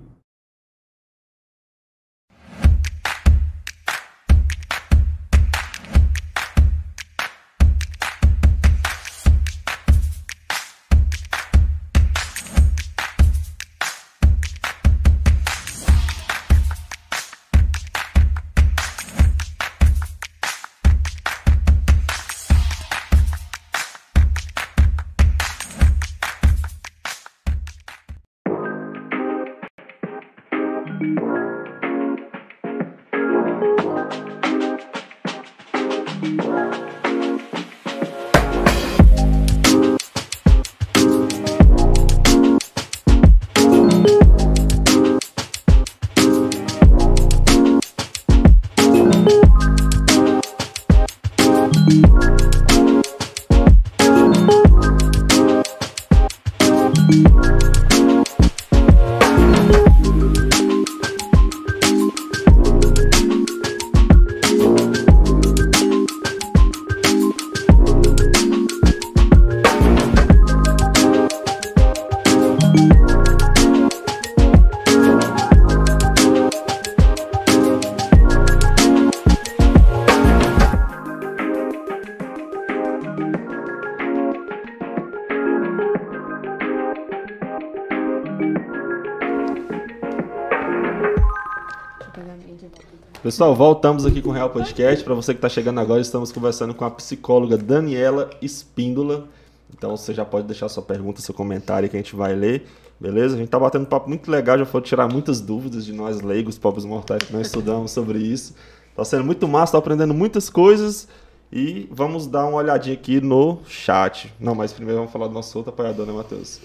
Pessoal, 93.29 93.53
voltamos 93.55 94.07
aqui 94.07 94.23
com 94.23 94.29
o 94.29 94.31
Real 94.31 94.49
Podcast. 94.49 95.03
Para 95.03 95.13
você 95.13 95.35
que 95.35 95.37
está 95.37 95.47
chegando 95.47 95.79
agora, 95.79 96.01
estamos 96.01 96.31
conversando 96.31 96.73
com 96.73 96.83
a 96.83 96.89
psicóloga 96.89 97.55
Daniela 97.59 98.27
Espíndola. 98.41 99.27
Então 99.71 99.95
você 99.95 100.15
já 100.15 100.25
pode 100.25 100.47
deixar 100.47 100.67
sua 100.67 100.81
pergunta, 100.81 101.21
seu 101.21 101.35
comentário 101.35 101.87
que 101.87 101.95
a 101.95 101.99
gente 101.99 102.15
vai 102.15 102.33
ler. 102.33 102.65
Beleza? 102.99 103.35
A 103.35 103.37
gente 103.37 103.49
tá 103.49 103.59
batendo 103.59 103.83
um 103.83 103.85
papo 103.85 104.09
muito 104.09 104.31
legal, 104.31 104.57
já 104.57 104.65
foi 104.65 104.81
tirar 104.81 105.07
muitas 105.07 105.39
dúvidas 105.39 105.85
de 105.85 105.93
nós 105.93 106.21
leigos, 106.21 106.57
pobres 106.57 106.85
mortais 106.85 107.21
que 107.21 107.31
nós 107.31 107.45
estudamos 107.45 107.91
sobre 107.91 108.17
isso. 108.17 108.55
Tá 108.95 109.05
sendo 109.05 109.23
muito 109.23 109.47
massa, 109.47 109.73
tô 109.73 109.77
aprendendo 109.77 110.15
muitas 110.15 110.49
coisas 110.49 111.07
e 111.53 111.87
vamos 111.91 112.25
dar 112.25 112.47
uma 112.47 112.57
olhadinha 112.57 112.95
aqui 112.95 113.21
no 113.21 113.59
chat. 113.67 114.33
Não, 114.39 114.55
mas 114.55 114.73
primeiro 114.73 115.01
vamos 115.01 115.13
falar 115.13 115.27
do 115.27 115.35
nosso 115.35 115.55
outro 115.55 115.71
apoiador, 115.71 116.07
né, 116.07 116.13
Matheus? 116.13 116.59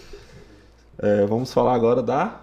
É, 0.96 1.26
vamos 1.26 1.52
falar 1.52 1.74
agora 1.74 2.02
da 2.02 2.40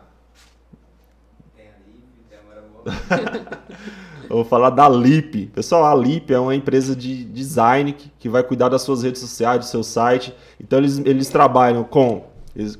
Eu 4.29 4.37
vou 4.37 4.45
falar 4.45 4.69
da 4.69 4.87
Lip. 4.87 5.47
Pessoal, 5.47 5.85
a 5.85 5.95
Lip 5.95 6.33
é 6.33 6.39
uma 6.39 6.55
empresa 6.55 6.95
de 6.95 7.23
design 7.25 7.95
que 8.19 8.29
vai 8.29 8.43
cuidar 8.43 8.69
das 8.69 8.81
suas 8.81 9.03
redes 9.03 9.21
sociais, 9.21 9.59
do 9.59 9.65
seu 9.65 9.83
site. 9.83 10.33
Então, 10.59 10.79
eles, 10.79 10.99
eles 10.99 11.29
trabalham 11.29 11.83
com 11.83 12.23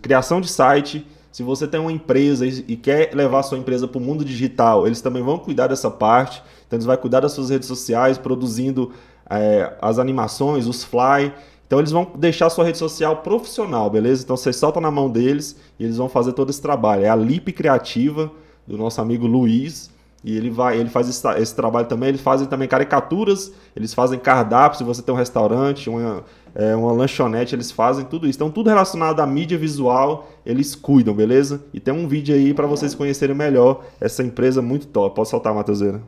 criação 0.01 0.41
de 0.41 0.49
site. 0.49 1.05
Se 1.31 1.43
você 1.43 1.67
tem 1.67 1.79
uma 1.79 1.91
empresa 1.91 2.45
e 2.45 2.75
quer 2.75 3.13
levar 3.13 3.43
sua 3.43 3.57
empresa 3.57 3.87
para 3.87 3.97
o 3.97 4.01
mundo 4.01 4.25
digital, 4.25 4.85
eles 4.85 5.01
também 5.01 5.23
vão 5.23 5.37
cuidar 5.37 5.67
dessa 5.67 5.89
parte. 5.89 6.43
Então, 6.67 6.77
eles 6.77 6.85
vão 6.85 6.97
cuidar 6.97 7.21
das 7.21 7.31
suas 7.31 7.49
redes 7.49 7.67
sociais, 7.67 8.17
produzindo 8.17 8.91
é, 9.29 9.73
as 9.81 9.97
animações, 9.97 10.67
os 10.67 10.83
fly. 10.83 11.33
Então, 11.65 11.79
eles 11.79 11.91
vão 11.91 12.11
deixar 12.15 12.49
sua 12.49 12.65
rede 12.65 12.77
social 12.77 13.17
profissional, 13.17 13.89
beleza? 13.89 14.23
Então, 14.23 14.35
você 14.35 14.51
solta 14.51 14.81
na 14.81 14.91
mão 14.91 15.09
deles 15.09 15.55
e 15.79 15.85
eles 15.85 15.97
vão 15.97 16.09
fazer 16.09 16.33
todo 16.33 16.49
esse 16.49 16.61
trabalho. 16.61 17.05
É 17.05 17.09
a 17.09 17.15
Lip 17.15 17.53
Criativa, 17.53 18.29
do 18.67 18.77
nosso 18.77 18.99
amigo 18.99 19.25
Luiz. 19.25 19.89
E 20.23 20.37
ele 20.37 20.49
vai, 20.49 20.77
ele 20.77 20.89
faz 20.89 21.09
esse, 21.09 21.27
esse, 21.39 21.55
trabalho 21.55 21.87
também. 21.87 22.09
Eles 22.09 22.21
fazem 22.21 22.47
também 22.47 22.67
caricaturas, 22.67 23.51
eles 23.75 23.93
fazem 23.93 24.19
cardápios. 24.19 24.77
Se 24.77 24.83
você 24.83 25.01
tem 25.01 25.13
um 25.13 25.17
restaurante, 25.17 25.89
uma, 25.89 26.23
é, 26.53 26.75
uma 26.75 26.91
lanchonete, 26.91 27.55
eles 27.55 27.71
fazem 27.71 28.05
tudo 28.05 28.27
isso. 28.27 28.37
Então, 28.37 28.51
tudo 28.51 28.69
relacionado 28.69 29.19
à 29.19 29.25
mídia 29.25 29.57
visual, 29.57 30.29
eles 30.45 30.75
cuidam, 30.75 31.13
beleza? 31.13 31.63
E 31.73 31.79
tem 31.79 31.93
um 31.93 32.07
vídeo 32.07 32.35
aí 32.35 32.53
para 32.53 32.67
vocês 32.67 32.93
conhecerem 32.93 33.35
melhor 33.35 33.83
essa 33.99 34.23
empresa 34.23 34.61
muito 34.61 34.87
top. 34.87 35.15
Pode 35.15 35.29
soltar, 35.29 35.53
Matheuseira. 35.53 36.01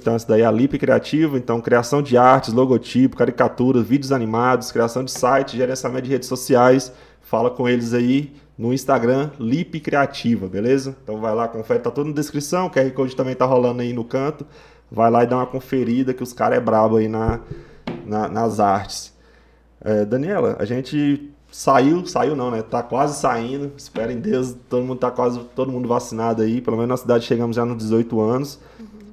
Então, 0.00 0.14
essa 0.14 0.28
daí 0.28 0.42
é 0.42 0.44
a 0.44 0.50
Lip 0.50 0.78
Criativa, 0.78 1.36
então, 1.36 1.60
criação 1.60 2.00
de 2.00 2.16
artes, 2.16 2.54
logotipo, 2.54 3.16
caricaturas, 3.16 3.86
vídeos 3.86 4.12
animados, 4.12 4.70
criação 4.70 5.04
de 5.04 5.10
site, 5.10 5.56
gerenciamento 5.56 6.04
de 6.04 6.10
redes 6.10 6.28
sociais, 6.28 6.92
fala 7.20 7.50
com 7.50 7.68
eles 7.68 7.92
aí 7.92 8.32
no 8.56 8.72
Instagram, 8.72 9.30
Lip 9.38 9.80
Criativa, 9.80 10.46
beleza? 10.46 10.96
Então 11.02 11.20
vai 11.20 11.34
lá, 11.34 11.48
confere, 11.48 11.80
tá 11.80 11.90
tudo 11.90 12.08
na 12.08 12.14
descrição, 12.14 12.66
o 12.66 12.70
QR 12.70 12.90
Code 12.92 13.16
também 13.16 13.34
tá 13.34 13.44
rolando 13.44 13.82
aí 13.82 13.92
no 13.92 14.04
canto, 14.04 14.46
vai 14.90 15.10
lá 15.10 15.24
e 15.24 15.26
dá 15.26 15.36
uma 15.36 15.46
conferida 15.46 16.14
que 16.14 16.22
os 16.22 16.32
caras 16.32 16.58
é 16.58 16.60
brabo 16.60 16.96
aí 16.96 17.08
na, 17.08 17.40
na 18.06 18.28
nas 18.28 18.60
artes. 18.60 19.12
É, 19.80 20.04
Daniela, 20.04 20.56
a 20.58 20.64
gente 20.64 21.30
saiu, 21.50 22.04
saiu 22.06 22.36
não, 22.36 22.50
né? 22.50 22.62
Tá 22.62 22.82
quase 22.82 23.20
saindo. 23.20 23.72
Espero 23.76 24.12
em 24.12 24.20
Deus, 24.20 24.54
todo 24.68 24.84
mundo 24.84 24.98
tá 24.98 25.10
quase 25.10 25.40
todo 25.54 25.70
mundo 25.70 25.88
vacinado 25.88 26.42
aí. 26.42 26.60
Pelo 26.60 26.76
menos 26.76 26.88
na 26.88 26.96
cidade 26.96 27.24
chegamos 27.24 27.56
já 27.56 27.64
nos 27.64 27.78
18 27.78 28.20
anos. 28.20 28.58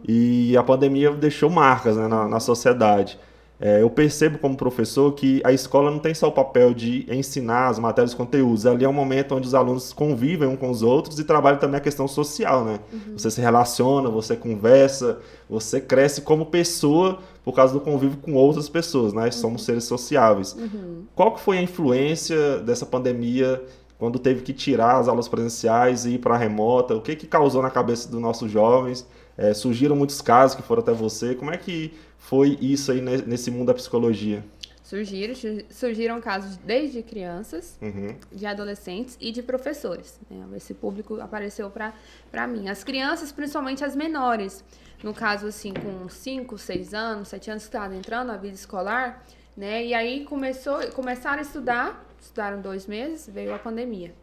Uhum. 0.07 0.15
E 0.15 0.57
a 0.57 0.63
pandemia 0.63 1.11
deixou 1.11 1.49
marcas 1.49 1.97
né, 1.97 2.07
na, 2.07 2.27
na 2.27 2.39
sociedade. 2.39 3.17
É, 3.59 3.81
eu 3.81 3.89
percebo 3.89 4.37
como 4.37 4.55
professor 4.57 5.13
que 5.13 5.41
a 5.43 5.51
escola 5.51 5.89
não 5.89 5.99
tem 5.99 6.13
só 6.13 6.27
o 6.27 6.31
papel 6.31 6.73
de 6.73 7.07
ensinar 7.09 7.69
as 7.69 7.79
matérias 7.79 8.11
e 8.11 8.15
conteúdos. 8.15 8.65
Ali 8.65 8.83
é 8.83 8.89
um 8.89 8.93
momento 8.93 9.33
onde 9.33 9.47
os 9.47 9.53
alunos 9.53 9.93
convivem 9.93 10.47
um 10.47 10.57
com 10.57 10.69
os 10.69 10.81
outros 10.81 11.19
e 11.19 11.23
trabalham 11.23 11.57
também 11.57 11.77
a 11.77 11.81
questão 11.81 12.07
social, 12.07 12.65
né? 12.65 12.79
Uhum. 12.91 13.17
Você 13.17 13.31
se 13.31 13.39
relaciona, 13.39 14.09
você 14.09 14.35
conversa, 14.35 15.19
você 15.49 15.79
cresce 15.79 16.21
como 16.21 16.47
pessoa 16.47 17.19
por 17.45 17.53
causa 17.53 17.71
do 17.71 17.79
convívio 17.79 18.17
com 18.17 18.33
outras 18.33 18.67
pessoas, 18.67 19.13
né? 19.13 19.25
Uhum. 19.25 19.31
Somos 19.31 19.63
seres 19.63 19.85
sociáveis. 19.85 20.53
Uhum. 20.53 21.05
Qual 21.15 21.33
que 21.33 21.39
foi 21.39 21.57
a 21.57 21.61
influência 21.61 22.59
dessa 22.59 22.85
pandemia 22.85 23.63
quando 23.97 24.19
teve 24.19 24.41
que 24.41 24.51
tirar 24.51 24.97
as 24.97 25.07
aulas 25.07 25.29
presenciais 25.29 26.05
e 26.05 26.15
ir 26.15 26.17
para 26.17 26.35
a 26.35 26.37
remota? 26.37 26.93
O 26.93 27.01
que 27.01 27.15
que 27.15 27.25
causou 27.25 27.61
na 27.61 27.69
cabeça 27.69 28.09
dos 28.11 28.19
nossos 28.19 28.51
jovens? 28.51 29.07
É, 29.37 29.53
surgiram 29.53 29.95
muitos 29.95 30.21
casos 30.21 30.55
que 30.55 30.61
foram 30.61 30.81
até 30.81 30.91
você. 30.91 31.35
Como 31.35 31.51
é 31.51 31.57
que 31.57 31.93
foi 32.17 32.57
isso 32.61 32.91
aí 32.91 33.01
nesse 33.01 33.51
mundo 33.51 33.67
da 33.67 33.73
psicologia? 33.73 34.43
Surgiram, 34.83 35.33
surgiram 35.71 36.21
casos 36.21 36.57
desde 36.57 37.01
crianças, 37.01 37.75
uhum. 37.81 38.15
de 38.31 38.45
adolescentes 38.45 39.17
e 39.19 39.31
de 39.31 39.41
professores. 39.41 40.19
Né? 40.29 40.45
Esse 40.55 40.75
público 40.75 41.19
apareceu 41.19 41.71
para 41.71 42.47
mim. 42.47 42.69
As 42.69 42.83
crianças, 42.83 43.31
principalmente 43.31 43.83
as 43.83 43.95
menores, 43.95 44.63
no 45.03 45.13
caso, 45.13 45.47
assim, 45.47 45.73
com 45.73 46.07
5, 46.07 46.57
6 46.57 46.93
anos, 46.93 47.27
7 47.29 47.51
anos 47.51 47.63
que 47.63 47.69
estavam 47.69 47.97
entrando 47.97 48.27
na 48.27 48.37
vida 48.37 48.53
escolar, 48.53 49.25
né? 49.57 49.85
E 49.85 49.93
aí 49.93 50.23
começou, 50.25 50.79
começaram 50.91 51.39
a 51.39 51.41
estudar, 51.41 52.05
estudaram 52.21 52.61
dois 52.61 52.85
meses, 52.85 53.27
veio 53.31 53.53
a 53.53 53.59
pandemia. 53.59 54.13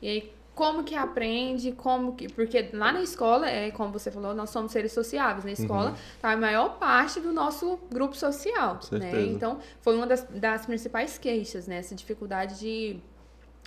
E 0.00 0.08
aí 0.08 0.32
como 0.54 0.84
que 0.84 0.94
aprende, 0.94 1.72
como 1.72 2.14
que. 2.14 2.28
Porque 2.28 2.70
lá 2.72 2.92
na 2.92 3.02
escola, 3.02 3.48
é 3.48 3.70
como 3.70 3.92
você 3.92 4.10
falou, 4.10 4.34
nós 4.34 4.50
somos 4.50 4.72
seres 4.72 4.92
sociáveis. 4.92 5.44
Na 5.44 5.52
escola 5.52 5.90
uhum. 5.90 5.96
tá 6.20 6.32
a 6.32 6.36
maior 6.36 6.78
parte 6.78 7.20
do 7.20 7.32
nosso 7.32 7.78
grupo 7.90 8.14
social. 8.14 8.78
Né? 8.90 9.26
Então, 9.26 9.58
foi 9.80 9.96
uma 9.96 10.06
das, 10.06 10.24
das 10.24 10.66
principais 10.66 11.16
queixas, 11.16 11.66
né? 11.66 11.76
Essa 11.76 11.94
dificuldade 11.94 12.58
de, 12.58 12.98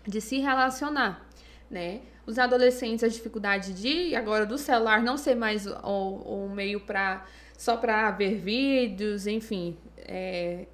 de 0.05 0.21
se 0.21 0.39
relacionar. 0.39 1.27
Né? 1.69 2.01
Os 2.25 2.38
adolescentes, 2.38 3.03
a 3.03 3.07
dificuldade 3.07 3.73
de, 3.73 4.15
agora, 4.15 4.45
do 4.45 4.57
celular 4.57 5.01
não 5.01 5.17
ser 5.17 5.36
mais 5.36 5.65
o, 5.65 6.45
o 6.45 6.49
meio 6.49 6.79
para 6.81 7.25
só 7.57 7.77
para 7.77 8.11
ver 8.11 8.36
vídeos, 8.36 9.25
enfim. 9.25 9.77
É, 9.97 10.67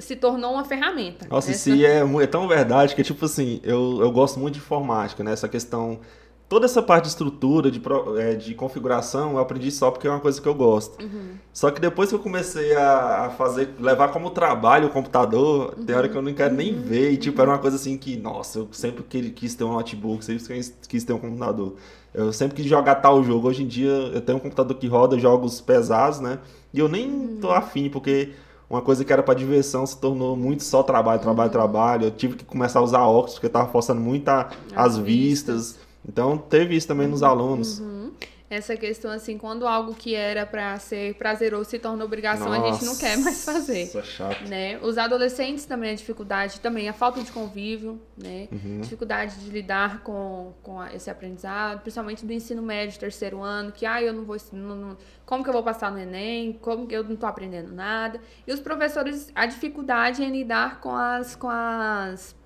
se 0.00 0.16
tornou 0.16 0.52
uma 0.52 0.64
ferramenta. 0.64 1.26
Nossa, 1.28 1.50
isso 1.50 1.70
é, 1.70 2.00
é 2.00 2.26
tão 2.26 2.46
verdade 2.48 2.94
que, 2.94 3.02
tipo 3.02 3.24
assim, 3.24 3.60
eu, 3.62 3.98
eu 4.00 4.10
gosto 4.10 4.38
muito 4.38 4.54
de 4.54 4.60
informática, 4.60 5.22
né? 5.22 5.32
Essa 5.32 5.48
questão. 5.48 6.00
Toda 6.48 6.64
essa 6.64 6.80
parte 6.80 7.04
de 7.04 7.08
estrutura, 7.08 7.72
de, 7.72 7.82
é, 8.20 8.34
de 8.36 8.54
configuração, 8.54 9.32
eu 9.32 9.38
aprendi 9.38 9.68
só 9.72 9.90
porque 9.90 10.06
é 10.06 10.10
uma 10.10 10.20
coisa 10.20 10.40
que 10.40 10.46
eu 10.46 10.54
gosto. 10.54 11.02
Uhum. 11.02 11.30
Só 11.52 11.72
que 11.72 11.80
depois 11.80 12.08
que 12.08 12.14
eu 12.14 12.20
comecei 12.20 12.72
a, 12.76 13.34
fazer, 13.36 13.70
levar 13.80 14.12
como 14.12 14.30
trabalho 14.30 14.86
o 14.86 14.90
computador, 14.90 15.74
uhum. 15.76 15.84
tem 15.84 15.96
hora 15.96 16.08
que 16.08 16.16
eu 16.16 16.22
não 16.22 16.32
quero 16.32 16.54
nem 16.54 16.72
uhum. 16.72 16.82
ver. 16.82 17.10
E, 17.10 17.16
tipo, 17.16 17.42
era 17.42 17.50
uma 17.50 17.58
coisa 17.58 17.74
assim 17.74 17.98
que, 17.98 18.16
nossa, 18.16 18.60
eu 18.60 18.68
sempre 18.70 19.02
quis 19.30 19.56
ter 19.56 19.64
um 19.64 19.72
notebook, 19.72 20.24
sempre 20.24 20.44
quis 20.88 21.02
ter 21.02 21.12
um 21.12 21.18
computador. 21.18 21.74
Eu 22.14 22.32
sempre 22.32 22.56
quis 22.56 22.66
jogar 22.66 22.94
tal 22.96 23.24
jogo. 23.24 23.48
Hoje 23.48 23.64
em 23.64 23.66
dia 23.66 23.90
eu 23.90 24.20
tenho 24.20 24.38
um 24.38 24.40
computador 24.40 24.76
que 24.78 24.86
roda 24.86 25.18
jogos 25.18 25.60
pesados, 25.60 26.18
né? 26.18 26.38
E 26.72 26.78
eu 26.78 26.88
nem 26.88 27.10
uhum. 27.10 27.38
tô 27.40 27.50
afim, 27.50 27.90
porque 27.90 28.32
uma 28.68 28.82
coisa 28.82 29.04
que 29.04 29.12
era 29.12 29.22
para 29.22 29.34
diversão 29.34 29.86
se 29.86 29.96
tornou 29.96 30.36
muito 30.36 30.64
só 30.64 30.82
trabalho, 30.82 31.20
trabalho, 31.20 31.48
uhum. 31.48 31.52
trabalho. 31.52 32.04
Eu 32.06 32.10
tive 32.10 32.36
que 32.36 32.44
começar 32.44 32.80
a 32.80 32.82
usar 32.82 33.06
óculos 33.06 33.34
porque 33.34 33.46
estava 33.46 33.70
forçando 33.70 34.00
muito 34.00 34.28
a, 34.28 34.50
as, 34.74 34.96
as 34.96 34.98
vistas. 34.98 35.54
vistas. 35.72 35.86
Então 36.08 36.36
teve 36.38 36.76
isso 36.76 36.86
também 36.86 37.06
nos 37.06 37.22
uhum. 37.22 37.28
alunos. 37.28 37.80
Uhum 37.80 38.10
essa 38.48 38.76
questão 38.76 39.10
assim, 39.10 39.36
quando 39.36 39.66
algo 39.66 39.92
que 39.92 40.14
era 40.14 40.46
para 40.46 40.78
ser 40.78 41.14
prazeroso 41.14 41.68
se 41.68 41.78
torna 41.80 42.04
obrigação, 42.04 42.48
Nossa, 42.48 42.62
a 42.62 42.72
gente 42.72 42.84
não 42.84 42.96
quer 42.96 43.18
mais 43.18 43.44
fazer. 43.44 43.82
Isso 43.82 43.98
é 43.98 44.02
chato. 44.02 44.48
Né? 44.48 44.78
Os 44.82 44.96
adolescentes 44.98 45.64
também 45.64 45.90
a 45.90 45.94
dificuldade, 45.94 46.60
também 46.60 46.88
a 46.88 46.92
falta 46.92 47.20
de 47.22 47.32
convívio, 47.32 48.00
né? 48.16 48.48
Uhum. 48.52 48.80
Dificuldade 48.80 49.36
de 49.40 49.50
lidar 49.50 50.00
com, 50.02 50.54
com 50.62 50.84
esse 50.86 51.10
aprendizado, 51.10 51.80
principalmente 51.80 52.24
do 52.24 52.32
ensino 52.32 52.62
médio, 52.62 52.98
terceiro 53.00 53.42
ano, 53.42 53.72
que 53.72 53.84
ah, 53.84 54.00
eu 54.00 54.12
não 54.12 54.24
vou 54.24 54.36
não, 54.52 54.76
não, 54.76 54.96
como 55.24 55.42
que 55.42 55.48
eu 55.48 55.54
vou 55.54 55.62
passar 55.62 55.90
no 55.90 55.98
ENEM, 55.98 56.52
como 56.62 56.86
que 56.86 56.94
eu 56.94 57.02
não 57.02 57.14
estou 57.14 57.28
aprendendo 57.28 57.72
nada. 57.72 58.20
E 58.46 58.52
os 58.52 58.60
professores, 58.60 59.30
a 59.34 59.46
dificuldade 59.46 60.22
em 60.22 60.30
lidar 60.30 60.80
com 60.80 60.94
as 60.94 61.34
com 61.34 61.48
as 61.50 62.36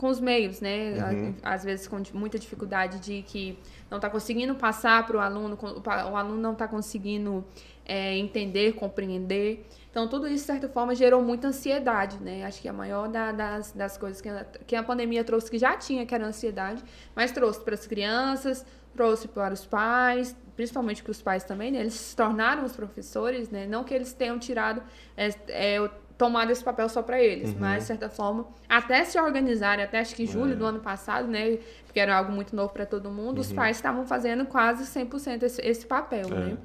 com 0.00 0.08
os 0.08 0.18
meios, 0.18 0.60
né? 0.60 0.94
Uhum. 1.12 1.34
Às 1.42 1.62
vezes 1.62 1.86
com 1.86 2.02
muita 2.14 2.38
dificuldade 2.38 2.98
de 3.00 3.22
que 3.22 3.58
não 3.90 3.98
está 3.98 4.08
conseguindo 4.08 4.54
passar 4.54 5.04
para 5.06 5.16
o 5.16 5.20
aluno, 5.20 5.58
o 5.60 6.16
aluno 6.16 6.40
não 6.40 6.52
está 6.52 6.68
conseguindo 6.68 7.44
é, 7.84 8.16
entender, 8.16 8.74
compreender. 8.74 9.66
Então, 9.90 10.06
tudo 10.06 10.28
isso, 10.28 10.44
de 10.44 10.52
certa 10.52 10.68
forma, 10.68 10.94
gerou 10.94 11.20
muita 11.20 11.48
ansiedade, 11.48 12.16
né? 12.18 12.44
Acho 12.44 12.62
que 12.62 12.68
a 12.68 12.72
maior 12.72 13.08
da, 13.08 13.32
das, 13.32 13.72
das 13.72 13.98
coisas 13.98 14.20
que 14.20 14.28
a, 14.28 14.44
que 14.64 14.76
a 14.76 14.82
pandemia 14.82 15.24
trouxe, 15.24 15.50
que 15.50 15.58
já 15.58 15.76
tinha, 15.76 16.06
que 16.06 16.14
era 16.14 16.24
a 16.24 16.28
ansiedade, 16.28 16.84
mas 17.16 17.32
trouxe 17.32 17.60
para 17.60 17.74
as 17.74 17.86
crianças, 17.88 18.64
trouxe 18.94 19.26
para 19.26 19.52
os 19.52 19.66
pais, 19.66 20.36
principalmente 20.54 21.02
para 21.02 21.10
os 21.10 21.20
pais 21.20 21.42
também, 21.42 21.72
né? 21.72 21.80
Eles 21.80 21.94
se 21.94 22.14
tornaram 22.14 22.64
os 22.64 22.76
professores, 22.76 23.50
né? 23.50 23.66
Não 23.66 23.82
que 23.82 23.92
eles 23.92 24.12
tenham 24.12 24.38
tirado 24.38 24.80
é, 25.16 25.34
é, 25.48 25.90
tomado 26.20 26.50
esse 26.50 26.62
papel 26.62 26.86
só 26.90 27.00
para 27.00 27.18
eles, 27.18 27.48
uhum. 27.48 27.56
mas 27.60 27.84
de 27.84 27.86
certa 27.86 28.10
forma, 28.10 28.46
até 28.68 29.02
se 29.06 29.18
organizarem, 29.18 29.82
até 29.82 30.00
acho 30.00 30.14
que 30.14 30.26
julho 30.26 30.52
é. 30.52 30.54
do 30.54 30.66
ano 30.66 30.78
passado, 30.78 31.26
né, 31.26 31.56
porque 31.86 31.98
era 31.98 32.14
algo 32.14 32.30
muito 32.30 32.54
novo 32.54 32.74
para 32.74 32.84
todo 32.84 33.08
mundo, 33.08 33.36
uhum. 33.36 33.40
os 33.40 33.50
pais 33.50 33.78
estavam 33.78 34.06
fazendo 34.06 34.44
quase 34.44 34.84
100% 34.84 35.42
esse, 35.44 35.62
esse 35.62 35.86
papel, 35.86 36.26
é. 36.26 36.34
né? 36.34 36.58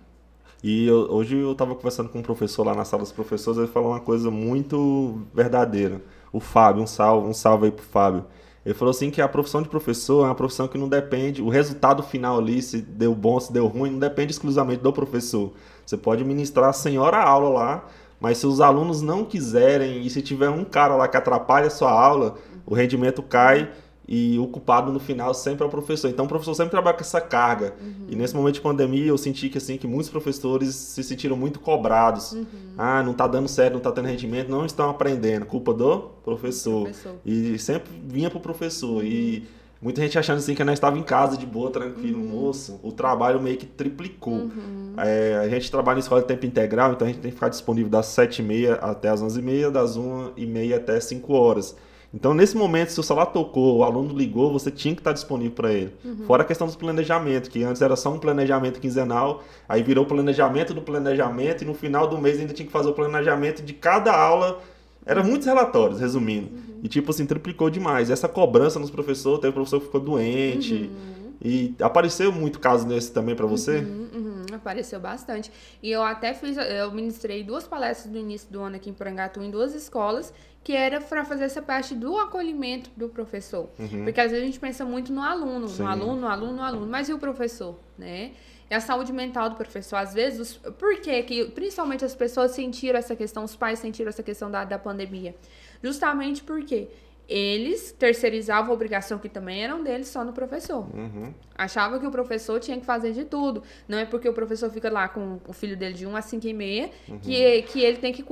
E 0.62 0.88
eu, 0.88 1.08
hoje 1.10 1.38
eu 1.38 1.54
estava 1.54 1.74
conversando 1.74 2.10
com 2.10 2.20
um 2.20 2.22
professor 2.22 2.66
lá 2.66 2.76
na 2.76 2.84
sala 2.84 3.04
dos 3.04 3.14
professores, 3.14 3.58
ele 3.58 3.68
falou 3.68 3.92
uma 3.92 4.02
coisa 4.02 4.30
muito 4.30 5.22
verdadeira. 5.34 6.02
O 6.34 6.42
Fábio, 6.42 6.84
um 6.84 6.88
salve, 6.88 7.30
um 7.30 7.34
salve 7.34 7.66
aí 7.68 7.72
pro 7.72 7.86
Fábio. 7.86 8.26
Ele 8.66 8.74
falou 8.74 8.90
assim 8.90 9.10
que 9.10 9.22
a 9.22 9.28
profissão 9.28 9.62
de 9.62 9.70
professor 9.70 10.24
é 10.24 10.28
uma 10.28 10.36
profissão 10.36 10.68
que 10.68 10.78
não 10.78 10.90
depende, 10.90 11.42
o 11.42 11.50
resultado 11.50 12.02
final 12.04 12.40
ali, 12.40 12.62
se 12.62 12.82
deu 12.82 13.14
bom, 13.14 13.40
se 13.40 13.54
deu 13.54 13.68
ruim, 13.68 13.92
não 13.92 14.00
depende 14.00 14.32
exclusivamente 14.34 14.82
do 14.82 14.92
professor. 14.92 15.54
Você 15.86 15.96
pode 15.96 16.26
ministrar 16.26 16.72
a 16.72 16.74
senhora 16.74 17.22
aula 17.22 17.50
lá, 17.50 17.86
mas 18.20 18.38
se 18.38 18.48
os 18.48 18.62
alunos 18.62 19.02
não 19.02 19.26
quiserem 19.26 20.06
e 20.06 20.10
se 20.10 20.22
tiver 20.22 20.50
um 20.50 20.64
cara 20.64 20.96
lá 20.96 21.08
que 21.08 21.18
atrapalha 21.18 21.68
a 21.68 21.70
sua 21.70 21.92
aula, 21.92 22.36
o 22.66 22.74
rendimento 22.74 23.22
cai 23.22 23.70
e 24.08 24.38
o 24.38 24.48
culpado 24.48 24.92
no 24.92 25.00
final 25.00 25.34
sempre 25.34 25.64
é 25.64 25.68
o 25.68 25.70
professor. 25.70 26.10
Então 26.10 26.26
o 26.26 26.28
professor 26.28 26.54
sempre 26.54 26.72
trabalha 26.72 26.96
com 26.96 27.02
essa 27.02 27.20
carga. 27.20 27.74
Uhum. 27.82 28.06
E 28.10 28.16
nesse 28.16 28.36
momento 28.36 28.56
de 28.56 28.62
pandemia 28.62 29.08
eu 29.08 29.18
senti 29.18 29.50
que 29.50 29.58
assim 29.58 29.78
que 29.78 29.88
muitos 29.88 30.10
professores 30.10 30.76
se 30.76 31.04
sentiram 31.04 31.36
muito 31.36 31.60
cobrados. 31.60 32.34
Uhum. 32.34 32.46
Ah, 32.78 33.02
não 33.04 33.12
está 33.12 33.28
dando 33.28 33.48
certo, 33.48 33.74
não 33.74 33.80
está 33.80 33.92
tendo 33.92 34.08
rendimento, 34.08 34.50
não 34.50 34.66
estão 34.66 34.90
aprendendo. 34.90 35.46
Culpa 35.46 35.74
do 35.74 36.00
professor. 36.24 36.84
professor. 36.84 37.16
E 37.26 37.58
sempre 37.58 37.92
vinha 38.08 38.30
pro 38.30 38.40
professor. 38.40 39.04
E 39.04 39.48
Muita 39.82 40.02
gente 40.02 40.18
achando 40.18 40.38
assim 40.38 40.56
que 40.56 40.64
nós 40.64 40.76
estava 40.76 40.98
em 40.98 41.04
casa 41.04 41.38
de 41.38 41.46
boa, 41.46 41.70
tranquilo, 41.70 42.20
uhum. 42.20 42.28
moço. 42.28 42.80
O 42.82 42.92
trabalho 42.92 43.42
meio 43.42 43.58
que 43.58 43.66
triplicou. 43.66 44.34
Uhum. 44.34 44.94
É, 44.98 45.38
a 45.44 45.50
gente 45.50 45.70
trabalha 45.70 45.98
em 45.98 46.00
escola 46.00 46.22
de 46.22 46.28
tempo 46.28 46.46
integral, 46.46 46.94
então 46.94 47.06
a 47.06 47.12
gente 47.12 47.22
tem 47.22 47.30
que 47.30 47.36
ficar 47.36 47.50
disponível 47.50 47.90
das 47.90 48.08
7h30 48.08 48.80
até 48.82 49.10
as 49.10 49.22
11h30, 49.22 49.70
das 49.72 49.98
1h30 49.98 50.76
até 50.76 51.00
5 51.00 51.34
horas. 51.34 51.76
Então, 52.16 52.34
nesse 52.34 52.56
momento, 52.56 52.94
se 52.94 53.00
o 53.00 53.04
celular 53.04 53.26
tocou, 53.26 53.80
o 53.80 53.84
aluno 53.84 54.18
ligou, 54.18 54.50
você 54.50 54.72
tinha 54.72 54.96
que 54.96 55.02
estar 55.02 55.12
disponível 55.12 55.52
para 55.52 55.74
ele. 55.74 55.94
Uhum. 56.04 56.26
Fora 56.26 56.44
a 56.44 56.46
questão 56.46 56.66
dos 56.66 56.78
planejamentos, 56.78 57.50
que 57.50 57.62
antes 57.62 57.82
era 57.82 57.98
só 57.98 58.10
um 58.10 58.18
planejamento 58.18 58.80
quinzenal, 58.80 59.44
aí 59.68 59.84
virou 59.84 60.06
planejamento 60.06 60.74
do 60.74 60.82
planejamento, 60.82 61.66
e 61.66 61.68
no 61.68 61.74
final 61.74 62.08
do 62.08 62.18
mês 62.18 62.40
ainda 62.40 62.54
tinha 62.54 62.66
que 62.66 62.72
fazer 62.72 62.88
o 62.88 62.94
planejamento 62.94 63.62
de 63.62 63.74
cada 63.74 64.16
aula 64.16 64.62
era 65.06 65.24
muitos 65.24 65.46
relatórios, 65.46 66.00
resumindo. 66.00 66.48
Uhum. 66.48 66.80
E, 66.84 66.88
tipo 66.88 67.12
assim, 67.12 67.26
triplicou 67.26 67.70
demais. 67.70 68.10
Essa 68.10 68.28
cobrança 68.28 68.80
nos 68.80 68.90
professores, 68.90 69.40
teve 69.40 69.54
professor 69.54 69.80
que 69.80 69.86
ficou 69.86 70.02
doente. 70.02 70.90
Uhum. 70.92 71.16
E 71.42 71.76
apareceu 71.80 72.32
muito 72.32 72.60
caso 72.60 72.88
nesse 72.88 73.12
também 73.12 73.36
para 73.36 73.46
você? 73.46 73.78
Uhum, 73.78 74.10
uhum. 74.14 74.46
apareceu 74.56 75.00
bastante. 75.00 75.52
E 75.84 75.92
eu 75.92 76.02
até 76.02 76.34
fiz, 76.34 76.58
eu 76.58 76.92
ministrei 76.92 77.44
duas 77.44 77.68
palestras 77.68 78.12
no 78.12 78.20
início 78.20 78.52
do 78.52 78.62
ano 78.62 78.78
aqui 78.78 78.90
em 78.90 78.94
Porangatu, 78.94 79.42
em 79.42 79.52
duas 79.52 79.76
escolas, 79.76 80.34
que 80.64 80.74
era 80.74 81.00
para 81.00 81.24
fazer 81.24 81.44
essa 81.44 81.62
parte 81.62 81.94
do 81.94 82.18
acolhimento 82.18 82.90
do 82.98 83.10
professor. 83.10 83.70
Uhum. 83.78 84.06
Porque 84.06 84.20
às 84.20 84.32
vezes 84.32 84.44
a 84.44 84.46
gente 84.46 84.60
pensa 84.60 84.84
muito 84.84 85.14
no 85.14 85.22
aluno, 85.22 85.68
Sim. 85.68 85.84
no 85.84 85.90
aluno, 85.90 86.16
no 86.22 86.28
aluno, 86.28 86.54
no 86.54 86.64
aluno, 86.64 86.88
mas 86.88 87.10
e 87.10 87.14
o 87.14 87.20
professor, 87.20 87.78
né? 87.98 88.32
E 88.70 88.74
a 88.74 88.80
saúde 88.80 89.14
mental 89.14 89.50
do 89.50 89.56
professor, 89.56 89.98
às 89.98 90.14
vezes, 90.14 90.40
os, 90.40 90.58
por 90.74 91.00
que 91.00 91.22
que, 91.24 91.46
principalmente 91.46 92.04
as 92.04 92.16
pessoas 92.16 92.52
sentiram 92.52 92.98
essa 92.98 93.16
questão, 93.16 93.44
os 93.44 93.56
pais 93.56 93.80
sentiram 93.80 94.10
essa 94.10 94.24
questão 94.24 94.50
da, 94.50 94.64
da 94.64 94.80
pandemia? 94.80 95.36
Justamente 95.84 96.44
porque 96.44 96.90
eles 97.28 97.92
terceirizavam 97.92 98.72
a 98.72 98.74
obrigação 98.74 99.18
que 99.18 99.28
também 99.28 99.64
eram 99.64 99.84
deles 99.84 100.08
só 100.08 100.24
no 100.24 100.32
professor. 100.32 100.88
Uhum. 100.96 101.34
Achava 101.58 102.00
que 102.00 102.06
o 102.06 102.12
professor 102.12 102.60
tinha 102.60 102.80
que 102.80 102.86
fazer 102.86 103.14
de 103.14 103.26
tudo. 103.26 103.64
Não 103.88 103.98
é 103.98 104.06
porque 104.06 104.30
o 104.30 104.34
professor 104.34 104.70
fica 104.70 104.92
lá 104.92 105.08
com 105.08 105.40
o 105.48 105.54
filho 105.54 105.76
dele 105.76 105.94
de 105.94 106.06
1 106.06 106.16
a 106.16 106.22
5 106.22 106.48
e 106.48 106.54
meia 106.54 106.90
uhum. 107.08 107.20
que, 107.20 107.62
que 107.64 107.82
ele 107.82 107.98
tem 107.98 108.14
que 108.14 108.24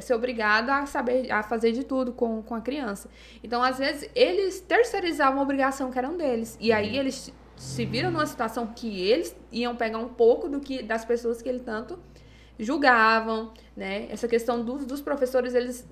ser 0.00 0.14
obrigado 0.14 0.70
a 0.70 0.86
saber 0.86 1.30
a 1.30 1.42
fazer 1.42 1.72
de 1.72 1.84
tudo 1.84 2.12
com, 2.12 2.42
com 2.42 2.54
a 2.54 2.60
criança. 2.60 3.08
Então, 3.44 3.62
às 3.62 3.78
vezes, 3.78 4.10
eles 4.14 4.60
terceirizavam 4.60 5.38
a 5.40 5.42
obrigação 5.42 5.90
que 5.90 5.98
eram 5.98 6.16
deles. 6.16 6.56
E 6.60 6.72
aí 6.72 6.90
uhum. 6.90 7.00
eles 7.00 7.32
se 7.56 7.84
viram 7.84 8.10
numa 8.10 8.26
situação 8.26 8.66
que 8.66 9.00
eles 9.00 9.36
iam 9.50 9.76
pegar 9.76 9.98
um 9.98 10.08
pouco 10.08 10.48
do 10.48 10.60
que 10.60 10.82
das 10.82 11.04
pessoas 11.04 11.40
que 11.40 11.48
ele 11.48 11.60
tanto 11.60 11.98
julgavam, 12.58 13.52
né? 13.76 14.06
Essa 14.10 14.28
questão 14.28 14.64
dos, 14.64 14.84
dos 14.84 15.00
professores, 15.00 15.54
eles 15.54 15.86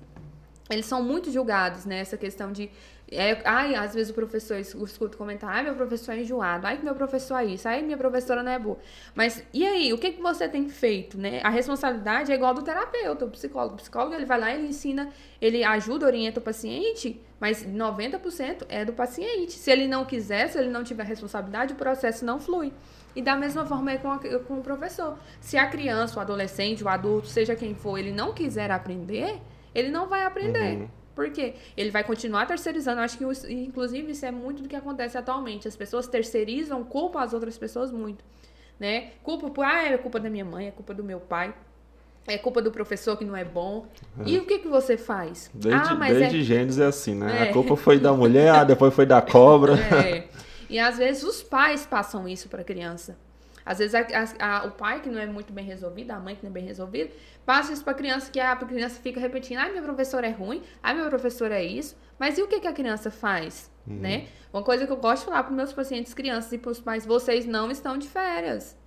eles 0.73 0.85
são 0.85 1.03
muito 1.03 1.31
julgados, 1.31 1.85
né? 1.85 1.99
Essa 1.99 2.17
questão 2.17 2.51
de. 2.51 2.69
É, 3.13 3.41
ai, 3.43 3.75
às 3.75 3.93
vezes 3.93 4.09
o 4.09 4.13
professor 4.13 4.57
escuta 4.57 5.17
comentar, 5.17 5.49
ai, 5.49 5.63
meu 5.63 5.75
professor 5.75 6.13
é 6.13 6.21
enjoado, 6.21 6.65
ai, 6.65 6.79
meu 6.81 6.95
professor 6.95 7.35
é 7.35 7.45
isso, 7.45 7.67
ai, 7.67 7.81
minha 7.81 7.97
professora 7.97 8.41
não 8.41 8.51
é 8.51 8.57
boa. 8.57 8.77
Mas 9.13 9.43
e 9.53 9.65
aí, 9.65 9.91
o 9.91 9.97
que, 9.97 10.13
que 10.13 10.21
você 10.21 10.47
tem 10.47 10.69
feito, 10.69 11.17
né? 11.17 11.41
A 11.43 11.49
responsabilidade 11.49 12.31
é 12.31 12.35
igual 12.35 12.53
do 12.53 12.61
terapeuta, 12.61 13.25
o 13.25 13.29
psicólogo. 13.29 13.73
O 13.73 13.77
psicólogo, 13.77 14.15
ele 14.15 14.25
vai 14.25 14.39
lá, 14.39 14.53
ele 14.53 14.67
ensina, 14.67 15.09
ele 15.41 15.61
ajuda, 15.61 16.05
orienta 16.05 16.39
o 16.39 16.43
paciente, 16.43 17.21
mas 17.39 17.65
90% 17.65 18.65
é 18.69 18.85
do 18.85 18.93
paciente. 18.93 19.53
Se 19.53 19.69
ele 19.69 19.87
não 19.87 20.05
quiser, 20.05 20.47
se 20.47 20.57
ele 20.57 20.69
não 20.69 20.83
tiver 20.83 21.03
responsabilidade, 21.03 21.73
o 21.73 21.75
processo 21.75 22.23
não 22.23 22.39
flui. 22.39 22.71
E 23.15 23.21
da 23.21 23.35
mesma 23.35 23.65
forma 23.65 23.91
é 23.91 23.97
com, 23.97 24.11
a, 24.11 24.19
com 24.19 24.59
o 24.59 24.63
professor. 24.63 25.17
Se 25.39 25.57
a 25.57 25.67
criança, 25.67 26.17
o 26.17 26.21
adolescente, 26.21 26.83
o 26.83 26.87
adulto, 26.87 27.27
seja 27.27 27.55
quem 27.55 27.75
for, 27.75 27.97
ele 27.97 28.11
não 28.11 28.33
quiser 28.33 28.71
aprender, 28.71 29.41
ele 29.73 29.89
não 29.89 30.07
vai 30.07 30.23
aprender. 30.23 30.77
Uhum. 30.77 30.87
Por 31.15 31.29
quê? 31.29 31.55
Ele 31.75 31.91
vai 31.91 32.03
continuar 32.03 32.45
terceirizando. 32.45 33.01
Acho 33.01 33.17
que, 33.17 33.25
inclusive, 33.53 34.11
isso 34.11 34.25
é 34.25 34.31
muito 34.31 34.63
do 34.63 34.69
que 34.69 34.75
acontece 34.75 35.17
atualmente. 35.17 35.67
As 35.67 35.75
pessoas 35.75 36.07
terceirizam, 36.07 36.83
culpam 36.83 37.19
as 37.21 37.33
outras 37.33 37.57
pessoas 37.57 37.91
muito. 37.91 38.23
Né? 38.79 39.11
Culpa 39.21 39.49
por, 39.49 39.63
ah, 39.63 39.83
é 39.83 39.97
culpa 39.97 40.19
da 40.19 40.29
minha 40.29 40.45
mãe, 40.45 40.67
é 40.67 40.71
culpa 40.71 40.93
do 40.93 41.03
meu 41.03 41.19
pai. 41.19 41.53
É 42.27 42.37
culpa 42.37 42.61
do 42.61 42.71
professor 42.71 43.17
que 43.17 43.25
não 43.25 43.35
é 43.35 43.43
bom. 43.43 43.87
Uhum. 44.17 44.23
E 44.25 44.37
o 44.37 44.45
que, 44.45 44.59
que 44.59 44.67
você 44.67 44.95
faz? 44.95 45.49
Desde, 45.53 45.91
ah, 45.91 45.95
desde 45.95 46.39
é... 46.39 46.43
Gênesis 46.43 46.79
é 46.79 46.85
assim, 46.85 47.15
né? 47.15 47.47
É. 47.47 47.49
A 47.49 47.53
culpa 47.53 47.75
foi 47.75 47.99
da 47.99 48.13
mulher, 48.13 48.63
depois 48.65 48.93
foi 48.93 49.05
da 49.05 49.21
cobra. 49.21 49.73
É. 49.73 50.27
E 50.69 50.79
às 50.79 50.97
vezes 50.97 51.23
os 51.23 51.43
pais 51.43 51.85
passam 51.85 52.27
isso 52.27 52.47
para 52.47 52.61
a 52.61 52.63
criança. 52.63 53.17
Às 53.65 53.79
vezes 53.79 53.95
a, 53.95 53.99
a, 54.39 54.57
a, 54.57 54.65
o 54.65 54.71
pai 54.71 55.01
que 55.01 55.09
não 55.09 55.19
é 55.19 55.25
muito 55.25 55.53
bem 55.53 55.65
resolvido, 55.65 56.11
a 56.11 56.19
mãe 56.19 56.35
que 56.35 56.43
não 56.43 56.49
é 56.49 56.53
bem 56.53 56.65
resolvida, 56.65 57.11
passa 57.45 57.73
isso 57.73 57.83
para 57.83 57.93
a 57.93 57.95
criança 57.95 58.31
que 58.31 58.39
a 58.39 58.55
criança 58.55 58.99
fica 59.01 59.19
repetindo: 59.19 59.59
"Ai, 59.59 59.71
minha 59.71 59.83
professora 59.83 60.27
é 60.27 60.31
ruim, 60.31 60.61
ai, 60.81 60.93
meu 60.93 61.09
professor 61.09 61.51
é 61.51 61.63
isso". 61.63 61.95
Mas 62.19 62.37
e 62.37 62.41
o 62.41 62.47
que, 62.47 62.59
que 62.59 62.67
a 62.67 62.73
criança 62.73 63.09
faz, 63.09 63.71
uhum. 63.87 63.95
né? 63.95 64.27
Uma 64.53 64.63
coisa 64.63 64.85
que 64.85 64.91
eu 64.91 64.97
gosto 64.97 65.21
de 65.21 65.25
falar 65.25 65.43
para 65.43 65.55
meus 65.55 65.73
pacientes 65.73 66.13
crianças 66.13 66.51
e 66.51 66.57
para 66.57 66.71
os 66.71 66.79
pais, 66.79 67.05
vocês 67.05 67.45
não 67.45 67.71
estão 67.71 67.97
de 67.97 68.07
férias. 68.07 68.77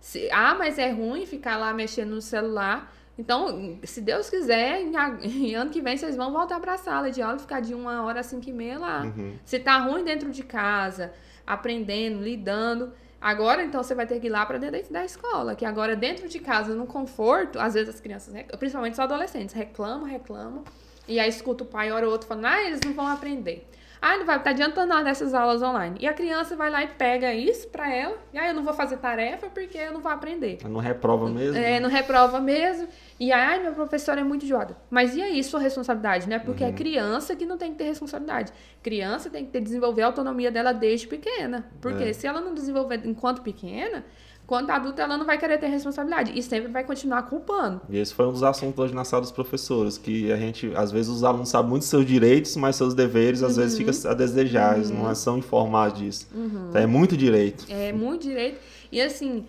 Se, 0.00 0.30
ah, 0.32 0.54
mas 0.54 0.78
é 0.78 0.90
ruim 0.90 1.26
ficar 1.26 1.58
lá 1.58 1.72
mexendo 1.74 2.10
no 2.10 2.22
celular. 2.22 2.92
Então, 3.18 3.78
se 3.84 4.00
Deus 4.00 4.30
quiser, 4.30 4.80
em, 4.80 4.92
em 5.22 5.54
ano 5.54 5.70
que 5.70 5.82
vem 5.82 5.96
vocês 5.96 6.16
vão 6.16 6.32
voltar 6.32 6.58
para 6.58 6.74
a 6.74 6.78
sala 6.78 7.10
de 7.10 7.20
aula 7.20 7.36
e 7.36 7.40
ficar 7.40 7.60
de 7.60 7.74
uma 7.74 8.02
hora 8.02 8.20
às 8.20 8.26
cinco 8.26 8.48
e 8.48 8.52
meia 8.52 8.78
lá. 8.78 9.02
Uhum. 9.02 9.34
Se 9.44 9.58
tá 9.58 9.78
ruim 9.78 10.02
dentro 10.02 10.30
de 10.30 10.42
casa, 10.42 11.12
aprendendo, 11.46 12.22
lidando, 12.22 12.92
Agora, 13.20 13.62
então, 13.62 13.82
você 13.82 13.94
vai 13.94 14.06
ter 14.06 14.18
que 14.18 14.28
ir 14.28 14.30
lá 14.30 14.46
para 14.46 14.56
dentro 14.56 14.90
da 14.90 15.04
escola, 15.04 15.54
que 15.54 15.66
agora 15.66 15.94
dentro 15.94 16.26
de 16.26 16.38
casa, 16.38 16.74
no 16.74 16.86
conforto, 16.86 17.60
às 17.60 17.74
vezes 17.74 17.94
as 17.94 18.00
crianças, 18.00 18.34
principalmente 18.58 18.94
os 18.94 18.98
adolescentes, 18.98 19.54
reclamam, 19.54 20.04
reclamam, 20.06 20.64
e 21.06 21.20
aí 21.20 21.28
escuta 21.28 21.62
o 21.64 21.66
pai 21.66 21.92
hora 21.92 22.06
ou 22.06 22.12
outro 22.12 22.26
falando, 22.26 22.46
ah, 22.46 22.62
eles 22.62 22.80
não 22.82 22.94
vão 22.94 23.06
aprender. 23.06 23.68
Ah, 24.02 24.16
não 24.16 24.24
vai 24.24 24.36
estar 24.36 24.44
tá 24.44 24.50
adiantando 24.50 24.86
nada 24.86 25.04
dessas 25.04 25.34
aulas 25.34 25.62
online. 25.62 25.96
E 26.00 26.06
a 26.06 26.14
criança 26.14 26.56
vai 26.56 26.70
lá 26.70 26.82
e 26.82 26.88
pega 26.88 27.34
isso 27.34 27.68
para 27.68 27.92
ela. 27.92 28.16
E 28.32 28.38
aí 28.38 28.46
ah, 28.46 28.50
eu 28.50 28.54
não 28.54 28.64
vou 28.64 28.72
fazer 28.72 28.96
tarefa 28.96 29.48
porque 29.50 29.76
eu 29.76 29.92
não 29.92 30.00
vou 30.00 30.10
aprender. 30.10 30.58
Não 30.64 30.80
reprova 30.80 31.28
mesmo? 31.28 31.56
É, 31.56 31.78
não 31.78 31.90
reprova 31.90 32.40
mesmo. 32.40 32.88
E 33.18 33.30
aí, 33.30 33.58
ah, 33.58 33.62
meu 33.62 33.72
professor 33.72 34.16
é 34.16 34.22
muito 34.22 34.46
joda. 34.46 34.76
Mas 34.88 35.14
e 35.14 35.20
aí, 35.20 35.44
sua 35.44 35.60
responsabilidade, 35.60 36.28
né? 36.28 36.38
Porque 36.38 36.64
é 36.64 36.68
uhum. 36.68 36.72
é 36.72 36.76
criança 36.76 37.36
que 37.36 37.44
não 37.44 37.58
tem 37.58 37.72
que 37.72 37.78
ter 37.78 37.84
responsabilidade. 37.84 38.52
Criança 38.82 39.28
tem 39.28 39.44
que 39.44 39.50
ter, 39.50 39.60
desenvolver 39.60 40.02
a 40.02 40.06
autonomia 40.06 40.50
dela 40.50 40.72
desde 40.72 41.06
pequena. 41.06 41.68
Porque 41.80 42.04
é. 42.04 42.12
se 42.14 42.26
ela 42.26 42.40
não 42.40 42.54
desenvolver 42.54 43.02
enquanto 43.04 43.42
pequena, 43.42 44.04
quando 44.50 44.68
adulta, 44.70 45.02
ela 45.02 45.16
não 45.16 45.24
vai 45.24 45.38
querer 45.38 45.58
ter 45.58 45.68
responsabilidade 45.68 46.36
e 46.36 46.42
sempre 46.42 46.72
vai 46.72 46.82
continuar 46.82 47.22
culpando. 47.22 47.80
E 47.88 47.96
esse 47.96 48.12
foi 48.12 48.26
um 48.26 48.32
dos 48.32 48.42
assuntos 48.42 48.76
hoje 48.80 48.92
na 48.92 49.04
sala 49.04 49.22
dos 49.22 49.30
professores, 49.30 49.96
que 49.96 50.32
a 50.32 50.36
gente, 50.36 50.72
às 50.74 50.90
vezes, 50.90 51.08
os 51.08 51.22
alunos 51.22 51.50
sabem 51.50 51.70
muito 51.70 51.84
seus 51.84 52.04
direitos, 52.04 52.56
mas 52.56 52.74
seus 52.74 52.92
deveres, 52.92 53.44
às 53.44 53.56
uhum. 53.56 53.62
vezes, 53.62 53.78
ficam 53.78 54.10
a 54.10 54.12
desejar, 54.12 54.74
eles 54.74 54.90
não 54.90 55.04
uhum. 55.04 55.14
são 55.14 55.38
informados 55.38 56.00
disso. 56.00 56.28
Uhum. 56.34 56.66
Então, 56.68 56.82
é 56.82 56.86
muito 56.86 57.16
direito. 57.16 57.64
É 57.68 57.92
muito 57.92 58.22
direito. 58.26 58.58
E, 58.90 59.00
assim, 59.00 59.46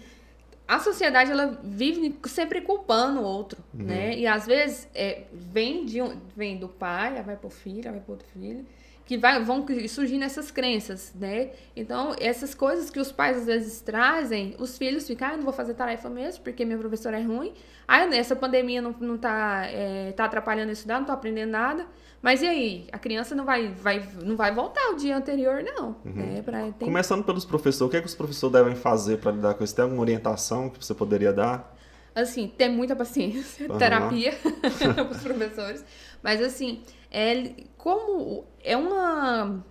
a 0.68 0.78
sociedade, 0.78 1.32
ela 1.32 1.60
vive 1.64 2.16
sempre 2.26 2.62
culpando 2.62 3.22
o 3.22 3.24
outro, 3.24 3.58
uhum. 3.74 3.86
né? 3.86 4.16
E, 4.16 4.28
às 4.28 4.46
vezes, 4.46 4.88
é, 4.94 5.24
vem, 5.34 5.84
de 5.84 6.00
um, 6.00 6.16
vem 6.38 6.60
do 6.60 6.68
pai, 6.68 7.20
vai 7.24 7.36
pro 7.36 7.50
filho, 7.50 7.90
vai 7.90 8.00
pro 8.02 8.12
outro 8.12 8.28
filho 8.32 8.64
que 9.12 9.18
vai, 9.18 9.44
vão 9.44 9.66
surgindo 9.90 10.24
essas 10.24 10.52
crenças, 10.52 11.12
né? 11.14 11.50
Então, 11.76 12.16
essas 12.18 12.56
coisas 12.56 12.90
que 12.90 12.98
os 12.98 13.12
pais 13.12 13.40
às 13.40 13.46
vezes 13.46 13.82
trazem, 13.82 14.56
os 14.58 14.78
filhos 14.78 15.06
ficam, 15.06 15.28
ah, 15.28 15.32
eu 15.32 15.38
não 15.40 15.44
vou 15.44 15.52
fazer 15.52 15.74
tarefa 15.74 16.10
mesmo, 16.10 16.42
porque 16.42 16.64
minha 16.64 16.78
professora 16.78 17.20
é 17.20 17.22
ruim. 17.22 17.52
Ah, 17.86 18.06
essa 18.16 18.38
pandemia 18.38 18.82
não, 18.82 18.96
não 19.02 19.18
tá, 19.18 19.66
é, 19.66 20.14
tá 20.14 20.24
atrapalhando 20.24 20.72
estudar, 20.72 21.00
não 21.00 21.06
tô 21.06 21.12
aprendendo 21.12 21.50
nada. 21.50 21.86
Mas 22.22 22.42
e 22.42 22.48
aí? 22.48 22.88
A 22.90 22.98
criança 22.98 23.36
não 23.36 23.44
vai, 23.44 23.68
vai, 23.74 24.02
não 24.24 24.38
vai 24.38 24.54
voltar 24.54 24.92
o 24.92 24.96
dia 24.96 25.18
anterior, 25.18 25.62
não. 25.62 25.98
Uhum. 26.06 26.14
Né? 26.14 26.42
Pra, 26.42 26.62
tem... 26.72 26.88
Começando 26.88 27.26
pelos 27.26 27.44
professores, 27.44 27.90
o 27.90 27.92
que, 27.92 27.98
é 27.98 28.00
que 28.00 28.08
os 28.08 28.16
professores 28.16 28.54
devem 28.54 28.76
fazer 28.76 29.18
para 29.18 29.34
lidar 29.34 29.56
com 29.56 29.64
isso? 29.66 29.76
Tem 29.76 29.84
alguma 29.84 30.00
orientação 30.00 30.70
que 30.70 30.82
você 30.82 30.94
poderia 30.94 31.34
dar? 31.34 31.76
Assim, 32.16 32.48
ter 32.48 32.70
muita 32.70 32.96
paciência, 32.96 33.68
uhum. 33.70 33.78
terapia 33.78 34.34
para 34.96 35.04
os 35.04 35.22
professores. 35.22 35.84
Mas 36.24 36.42
assim, 36.42 36.82
é, 37.12 37.54
como 37.78 38.46
é 38.64 38.78
uma, 38.78 39.64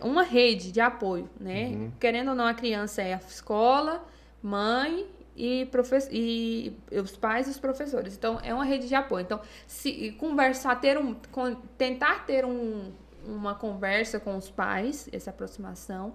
uma 0.00 0.22
rede 0.22 0.70
de 0.70 0.80
apoio, 0.80 1.28
né? 1.40 1.68
Uhum. 1.68 1.92
Querendo 1.98 2.28
ou 2.28 2.34
não, 2.34 2.46
a 2.46 2.54
criança 2.54 3.00
é 3.00 3.14
a 3.14 3.16
escola, 3.16 4.04
mãe 4.42 5.06
e, 5.34 5.66
e 6.10 6.98
os 6.98 7.16
pais 7.16 7.46
e 7.46 7.50
os 7.50 7.58
professores. 7.58 8.14
Então, 8.14 8.38
é 8.42 8.52
uma 8.52 8.64
rede 8.64 8.88
de 8.88 8.94
apoio. 8.94 9.22
Então, 9.22 9.40
se 9.66 10.12
conversar, 10.12 10.80
ter 10.80 10.98
um, 10.98 11.14
tentar 11.78 12.26
ter 12.26 12.44
um, 12.44 12.92
uma 13.24 13.54
conversa 13.54 14.20
com 14.20 14.36
os 14.36 14.50
pais, 14.50 15.08
essa 15.12 15.30
aproximação, 15.30 16.12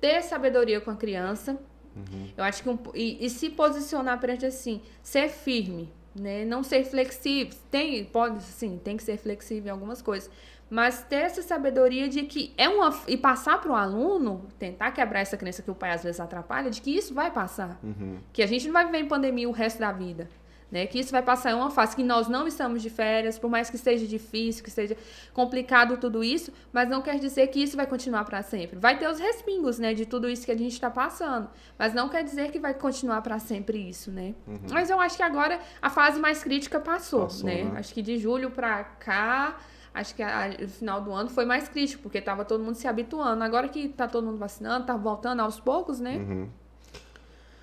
ter 0.00 0.22
sabedoria 0.22 0.80
com 0.80 0.90
a 0.90 0.96
criança. 0.96 1.58
Uhum. 1.96 2.30
Eu 2.36 2.44
acho 2.44 2.62
que 2.62 2.68
um, 2.68 2.78
e, 2.94 3.26
e 3.26 3.28
se 3.28 3.50
posicionar 3.50 4.20
perante 4.20 4.46
assim, 4.46 4.80
ser 5.02 5.28
firme, 5.28 5.92
né? 6.14 6.44
Não 6.44 6.62
ser 6.62 6.84
flexível, 6.84 7.54
tem, 7.70 8.04
pode 8.04 8.42
sim, 8.42 8.80
tem 8.82 8.96
que 8.96 9.02
ser 9.02 9.16
flexível 9.16 9.68
em 9.68 9.70
algumas 9.70 10.02
coisas, 10.02 10.30
mas 10.68 11.02
ter 11.02 11.16
essa 11.16 11.42
sabedoria 11.42 12.08
de 12.08 12.22
que 12.22 12.54
é 12.56 12.68
uma 12.68 12.98
e 13.06 13.16
passar 13.16 13.60
para 13.60 13.70
o 13.70 13.74
aluno, 13.74 14.46
tentar 14.58 14.90
quebrar 14.90 15.20
essa 15.20 15.36
crença 15.36 15.62
que 15.62 15.70
o 15.70 15.74
pai 15.74 15.90
às 15.90 16.02
vezes 16.02 16.18
atrapalha, 16.18 16.70
de 16.70 16.80
que 16.80 16.90
isso 16.90 17.12
vai 17.12 17.30
passar, 17.30 17.78
uhum. 17.82 18.18
que 18.32 18.42
a 18.42 18.46
gente 18.46 18.66
não 18.66 18.72
vai 18.72 18.86
viver 18.86 18.98
em 18.98 19.08
pandemia 19.08 19.48
o 19.48 19.52
resto 19.52 19.78
da 19.78 19.92
vida. 19.92 20.28
Né? 20.72 20.86
Que 20.86 20.98
isso 20.98 21.12
vai 21.12 21.22
passar 21.22 21.50
em 21.50 21.54
uma 21.54 21.70
fase 21.70 21.94
que 21.94 22.02
nós 22.02 22.28
não 22.28 22.48
estamos 22.48 22.80
de 22.80 22.88
férias, 22.88 23.38
por 23.38 23.50
mais 23.50 23.68
que 23.68 23.76
seja 23.76 24.06
difícil, 24.06 24.64
que 24.64 24.70
seja 24.70 24.96
complicado 25.34 25.98
tudo 25.98 26.24
isso, 26.24 26.50
mas 26.72 26.88
não 26.88 27.02
quer 27.02 27.18
dizer 27.18 27.48
que 27.48 27.62
isso 27.62 27.76
vai 27.76 27.86
continuar 27.86 28.24
para 28.24 28.42
sempre. 28.42 28.78
Vai 28.78 28.98
ter 28.98 29.06
os 29.06 29.18
respingos, 29.18 29.78
né, 29.78 29.92
de 29.92 30.06
tudo 30.06 30.30
isso 30.30 30.46
que 30.46 30.50
a 30.50 30.56
gente 30.56 30.72
está 30.72 30.88
passando, 30.88 31.50
mas 31.78 31.92
não 31.92 32.08
quer 32.08 32.24
dizer 32.24 32.50
que 32.50 32.58
vai 32.58 32.72
continuar 32.72 33.20
para 33.20 33.38
sempre 33.38 33.86
isso, 33.86 34.10
né? 34.10 34.34
Uhum. 34.46 34.60
Mas 34.70 34.88
eu 34.88 34.98
acho 34.98 35.14
que 35.14 35.22
agora 35.22 35.60
a 35.82 35.90
fase 35.90 36.18
mais 36.18 36.42
crítica 36.42 36.80
passou, 36.80 37.24
passou 37.24 37.46
né? 37.46 37.64
né? 37.64 37.78
Acho 37.78 37.92
que 37.92 38.00
de 38.00 38.16
julho 38.16 38.50
para 38.50 38.82
cá 38.82 39.58
acho 39.94 40.14
que 40.14 40.22
o 40.22 40.68
final 40.68 41.02
do 41.02 41.12
ano 41.12 41.28
foi 41.28 41.44
mais 41.44 41.68
crítico, 41.68 42.02
porque 42.02 42.16
estava 42.16 42.46
todo 42.46 42.64
mundo 42.64 42.76
se 42.76 42.88
habituando. 42.88 43.44
Agora 43.44 43.68
que 43.68 43.80
está 43.80 44.08
todo 44.08 44.24
mundo 44.24 44.38
vacinando, 44.38 44.84
está 44.84 44.96
voltando 44.96 45.40
aos 45.40 45.60
poucos, 45.60 46.00
né? 46.00 46.16
Uhum. 46.16 46.48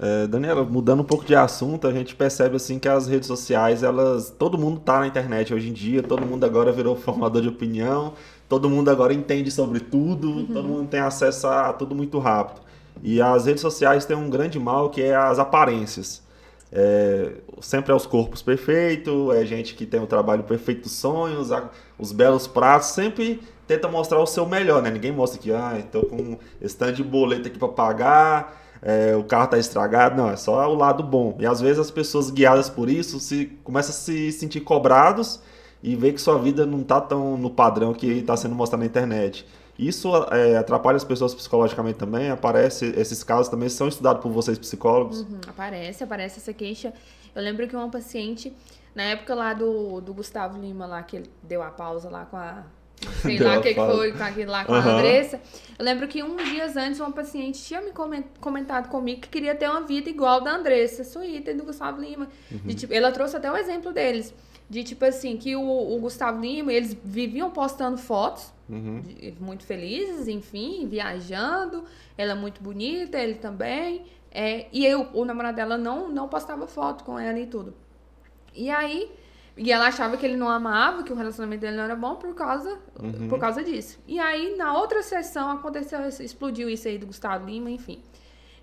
É, 0.02 0.28
Daniela, 0.28 0.64
mudando 0.64 1.02
um 1.02 1.04
pouco 1.06 1.26
de 1.26 1.36
assunto, 1.36 1.86
a 1.86 1.92
gente 1.92 2.16
percebe 2.16 2.56
assim 2.56 2.80
que 2.80 2.88
as 2.88 3.06
redes 3.06 3.28
sociais, 3.28 3.84
elas, 3.84 4.30
todo 4.30 4.58
mundo 4.58 4.80
tá 4.80 5.00
na 5.00 5.08
internet 5.08 5.54
hoje 5.54 5.70
em 5.70 5.74
dia, 5.74 6.02
todo 6.02 6.26
mundo 6.26 6.46
agora 6.46 6.72
virou 6.72 6.96
formador 6.98 7.42
de 7.42 7.50
opinião, 7.50 8.14
todo 8.48 8.70
mundo 8.70 8.90
agora 8.90 9.14
entende 9.14 9.52
sobre 9.52 9.82
tudo, 9.82 10.30
uhum. 10.30 10.46
todo 10.48 10.68
mundo 10.68 10.88
tem 10.88 11.02
acesso 11.02 11.48
a 11.48 11.74
tudo 11.74 11.94
muito 11.94 12.18
rápido. 12.18 12.62
E 13.04 13.22
as 13.22 13.46
redes 13.46 13.62
sociais 13.62 14.06
têm 14.06 14.16
um 14.16 14.30
grande 14.30 14.58
mal 14.58 14.90
que 14.90 15.02
é 15.02 15.16
as 15.16 15.38
aparências. 15.38 16.22
é, 16.72 17.34
sempre 17.62 17.92
é 17.92 17.96
os 17.96 18.06
corpos 18.06 18.42
perfeitos, 18.42 19.36
é 19.36 19.46
gente 19.46 19.76
que 19.76 19.86
tem 19.86 20.02
o 20.02 20.08
trabalho 20.08 20.44
perfeito 20.44 20.84
dos 20.84 20.94
sonhos, 20.94 21.52
a, 21.52 21.70
os 21.98 22.12
belos 22.14 22.48
pratos, 22.48 22.90
sempre 22.90 23.42
tenta 23.68 23.88
mostrar 23.88 24.20
o 24.20 24.26
seu 24.26 24.46
melhor, 24.46 24.82
né? 24.82 24.90
Ninguém 24.90 25.12
mostra 25.12 25.40
que, 25.40 25.52
ah, 25.52 25.82
tô 25.92 26.04
com 26.04 26.38
esse 26.62 26.76
tanto 26.78 26.94
de 26.94 27.04
boleto 27.04 27.48
aqui 27.48 27.60
para 27.60 27.68
pagar, 27.68 28.60
é, 28.82 29.16
o 29.16 29.24
carro 29.24 29.48
tá 29.48 29.58
estragado, 29.58 30.16
não, 30.16 30.30
é 30.30 30.36
só 30.36 30.70
o 30.72 30.76
lado 30.76 31.04
bom. 31.04 31.36
E 31.40 31.46
às 31.46 31.60
vezes 31.60 31.80
as 31.80 31.92
pessoas 31.92 32.30
guiadas 32.30 32.70
por 32.70 32.90
isso 32.90 33.20
se 33.20 33.48
começam 33.64 33.92
a 33.92 33.94
se 33.94 34.32
sentir 34.32 34.62
cobrados 34.62 35.42
e 35.82 35.96
ver 35.96 36.14
que 36.14 36.22
sua 36.22 36.38
vida 36.38 36.66
não 36.66 36.84
tá 36.84 37.00
tão 37.00 37.38
no 37.38 37.50
padrão 37.50 37.94
que 37.94 38.08
está 38.08 38.36
sendo 38.36 38.56
mostrado 38.56 38.82
na 38.82 38.86
internet. 38.86 39.46
Isso 39.78 40.12
é, 40.32 40.58
atrapalha 40.58 40.98
as 40.98 41.06
pessoas 41.06 41.34
psicologicamente 41.34 41.98
também? 41.98 42.30
Aparece, 42.30 42.94
esses 42.98 43.24
casos 43.24 43.48
também 43.48 43.70
são 43.70 43.88
estudados 43.88 44.22
por 44.22 44.30
vocês 44.30 44.60
psicólogos? 44.60 45.22
Uhum, 45.22 45.40
aparece, 45.48 46.04
aparece 46.04 46.40
essa 46.40 46.52
queixa. 46.52 46.94
Eu 47.34 47.42
lembro 47.42 47.66
que 47.66 47.76
uma 47.76 47.90
paciente, 47.90 48.54
na 48.94 49.04
época 49.04 49.34
lá 49.34 49.54
do, 49.54 50.02
do 50.02 50.14
Gustavo 50.14 50.60
Lima, 50.60 50.86
lá, 50.86 51.02
que 51.02 51.16
ele 51.16 51.30
deu 51.42 51.64
a 51.64 51.70
pausa 51.70 52.10
lá 52.10 52.26
com 52.26 52.36
a. 52.36 52.66
Sei 53.22 53.38
lá 53.40 53.58
o 53.58 53.62
que, 53.62 53.74
que 53.74 53.80
foi 53.80 54.12
com 54.12 54.24
aquilo 54.24 54.52
lá 54.52 54.66
com 54.66 54.74
uhum. 54.74 54.80
a 54.80 54.98
Andressa. 54.98 55.42
Eu 55.78 55.86
lembro 55.86 56.08
que 56.08 56.22
uns 56.22 56.44
dias 56.50 56.76
antes 56.76 57.00
uma 57.00 57.12
paciente 57.12 57.64
tinha 57.64 57.82
me 57.82 57.92
comentado 58.40 58.90
comigo 58.90 59.22
que 59.22 59.30
queria 59.30 59.56
ter 59.56 59.70
uma 59.70 59.82
vida 59.82 60.10
igual 60.10 60.42
da 60.42 60.52
Andressa, 60.52 61.04
Suíta 61.04 61.52
e 61.52 61.54
do 61.54 61.64
Gustavo 61.64 62.02
Lima. 62.02 62.28
Uhum. 62.52 62.60
De, 62.66 62.76
tipo, 62.76 62.94
ela 62.94 63.12
trouxe 63.12 63.38
até 63.38 63.52
o 63.52 63.56
exemplo 63.56 63.94
deles. 63.94 64.34
De 64.70 64.84
tipo 64.84 65.04
assim, 65.06 65.38
que 65.38 65.56
o, 65.56 65.96
o 65.96 66.00
Gustavo 66.00 66.42
Lima, 66.42 66.72
eles 66.72 66.96
viviam 67.04 67.50
postando 67.50 67.98
fotos 67.98 68.52
Uhum. 68.70 69.02
Muito 69.40 69.66
felizes, 69.66 70.28
enfim, 70.28 70.88
viajando. 70.88 71.84
Ela 72.18 72.34
é 72.34 72.36
muito 72.36 72.62
bonita, 72.62 73.18
ele 73.18 73.36
também. 73.36 74.06
É, 74.32 74.68
e 74.72 74.86
eu, 74.86 75.08
o 75.14 75.26
namorado 75.26 75.56
dela 75.56 75.78
não, 75.78 76.08
não 76.08 76.30
postava 76.30 76.68
foto 76.68 77.04
com 77.04 77.18
ela 77.18 77.40
e 77.40 77.48
tudo. 77.48 77.74
E 78.54 78.70
aí, 78.70 79.12
e 79.60 79.74
ela 79.74 79.88
achava 79.88 80.16
que 80.16 80.26
ele 80.26 80.38
não 80.38 80.48
amava, 80.48 81.04
que 81.04 81.12
o 81.12 81.16
relacionamento 81.16 81.60
dele 81.60 81.76
não 81.76 81.84
era 81.84 81.96
bom 81.96 82.16
por 82.16 82.34
causa, 82.34 82.80
uhum. 82.98 83.28
por 83.28 83.38
causa 83.38 83.62
disso. 83.62 84.00
E 84.08 84.18
aí, 84.18 84.56
na 84.56 84.74
outra 84.74 85.04
sessão, 85.04 85.52
aconteceu, 85.52 86.00
explodiu 86.08 86.70
isso 86.70 86.88
aí 86.88 86.98
do 86.98 87.06
Gustavo 87.06 87.46
Lima, 87.46 87.70
enfim. 87.70 88.02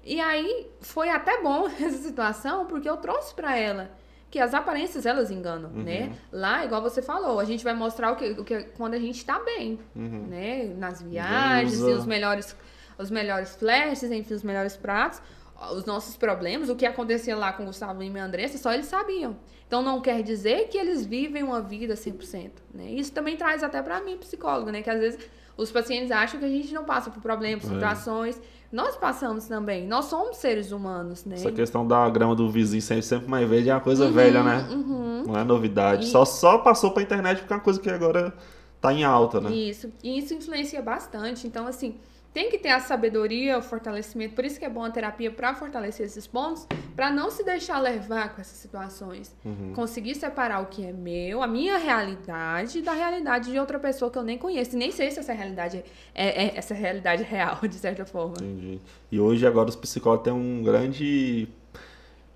E 0.03 0.18
aí, 0.18 0.70
foi 0.80 1.11
até 1.11 1.42
bom 1.42 1.68
essa 1.78 1.99
situação, 1.99 2.64
porque 2.64 2.88
eu 2.88 2.97
trouxe 2.97 3.34
para 3.34 3.55
ela 3.55 3.90
que 4.30 4.38
as 4.38 4.55
aparências 4.55 5.05
elas 5.05 5.30
enganam, 5.30 5.70
uhum. 5.70 5.82
né? 5.82 6.16
Lá, 6.32 6.64
igual 6.64 6.80
você 6.80 7.03
falou, 7.03 7.38
a 7.38 7.44
gente 7.44 7.62
vai 7.62 7.74
mostrar 7.74 8.12
o 8.12 8.16
que, 8.16 8.30
o 8.30 8.42
que 8.42 8.62
quando 8.76 8.94
a 8.94 8.99
gente 8.99 9.22
tá 9.22 9.38
bem, 9.38 9.78
uhum. 9.94 10.26
né? 10.28 10.64
Nas 10.78 11.03
viagens, 11.03 11.78
e 11.78 11.92
os 11.92 12.07
melhores 12.07 12.57
os 12.99 13.11
melhores 13.11 13.55
flashes, 13.57 14.11
enfim, 14.11 14.32
os 14.32 14.42
melhores 14.42 14.76
pratos, 14.76 15.20
os 15.72 15.84
nossos 15.84 16.16
problemas, 16.16 16.68
o 16.68 16.76
que 16.76 16.86
acontecia 16.86 17.36
lá 17.36 17.53
com 17.53 17.64
o 17.64 17.66
Gustavo 17.66 18.03
e 18.03 18.18
a 18.18 18.24
Andressa, 18.24 18.57
só 18.59 18.72
eles 18.72 18.86
sabiam. 18.86 19.36
Então 19.66 19.82
não 19.82 20.00
quer 20.00 20.22
dizer 20.22 20.68
que 20.68 20.78
eles 20.78 21.04
vivem 21.04 21.42
uma 21.42 21.60
vida 21.60 21.94
100%, 21.94 22.50
né? 22.72 22.90
Isso 22.92 23.12
também 23.12 23.36
traz 23.36 23.62
até 23.62 23.82
para 23.82 24.00
mim, 24.00 24.16
psicólogo, 24.16 24.70
né, 24.70 24.80
que 24.80 24.90
às 24.90 25.00
vezes 25.00 25.18
os 25.56 25.70
pacientes 25.72 26.10
acham 26.10 26.38
que 26.38 26.46
a 26.46 26.48
gente 26.48 26.72
não 26.72 26.84
passa 26.84 27.10
por 27.10 27.20
problemas, 27.20 27.64
é. 27.64 27.68
situações, 27.68 28.40
nós 28.70 28.96
passamos 28.96 29.46
também. 29.46 29.86
Nós 29.86 30.06
somos 30.06 30.36
seres 30.36 30.70
humanos, 30.70 31.24
né? 31.24 31.36
Essa 31.36 31.52
questão 31.52 31.86
da 31.86 32.08
grama 32.10 32.34
do 32.34 32.48
vizinho 32.50 32.82
sempre, 32.82 33.02
sempre 33.02 33.28
mais 33.28 33.48
verde 33.48 33.70
é 33.70 33.74
uma 33.74 33.80
coisa 33.80 34.06
uhum, 34.06 34.12
velha, 34.12 34.42
né? 34.42 34.68
Uhum. 34.70 35.24
Não 35.26 35.38
é 35.38 35.44
novidade. 35.44 36.04
E... 36.04 36.08
Só, 36.08 36.24
só 36.24 36.58
passou 36.58 36.90
pra 36.90 37.02
internet 37.02 37.38
porque 37.38 37.52
é 37.52 37.56
uma 37.56 37.62
coisa 37.62 37.80
que 37.80 37.88
agora 37.88 38.34
tá 38.80 38.92
em 38.92 39.02
alta, 39.04 39.40
né? 39.40 39.50
Isso. 39.50 39.90
E 40.02 40.18
isso 40.18 40.34
influencia 40.34 40.82
bastante. 40.82 41.46
Então, 41.46 41.66
assim, 41.66 41.96
tem 42.37 42.51
que 42.51 42.59
ter 42.59 42.68
a 42.68 42.80
sabedoria, 42.80 43.57
o 43.57 43.62
fortalecimento. 43.62 44.34
Por 44.34 44.45
isso 44.45 44.59
que 44.59 44.64
é 44.66 44.68
bom 44.68 44.84
a 44.84 44.91
terapia 44.91 45.30
para 45.30 45.55
fortalecer 45.55 46.05
esses 46.05 46.26
pontos, 46.26 46.66
para 46.95 47.11
não 47.11 47.30
se 47.30 47.43
deixar 47.43 47.80
levar 47.80 48.34
com 48.34 48.43
essas 48.43 48.59
situações. 48.59 49.34
Uhum. 49.43 49.72
Conseguir 49.74 50.14
separar 50.16 50.61
o 50.61 50.66
que 50.66 50.84
é 50.84 50.93
meu, 50.93 51.43
a 51.43 51.47
minha 51.47 51.78
realidade, 51.78 52.82
da 52.82 52.93
realidade 52.93 53.51
de 53.51 53.59
outra 53.59 53.78
pessoa 53.78 54.11
que 54.11 54.18
eu 54.18 54.22
nem 54.22 54.37
conheço. 54.37 54.76
E 54.76 54.78
nem 54.78 54.93
sei 54.93 55.11
se 55.11 55.18
essa 55.18 55.32
realidade 55.32 55.82
é, 56.14 56.45
é 56.45 56.59
essa 56.59 56.74
realidade 56.74 57.22
real, 57.22 57.59
de 57.66 57.76
certa 57.76 58.05
forma. 58.05 58.34
Entendi. 58.37 58.80
E 59.11 59.18
hoje, 59.18 59.47
agora, 59.47 59.70
os 59.70 59.76
psicólogos 59.76 60.24
têm 60.24 60.32
um 60.34 60.62
grande 60.62 61.49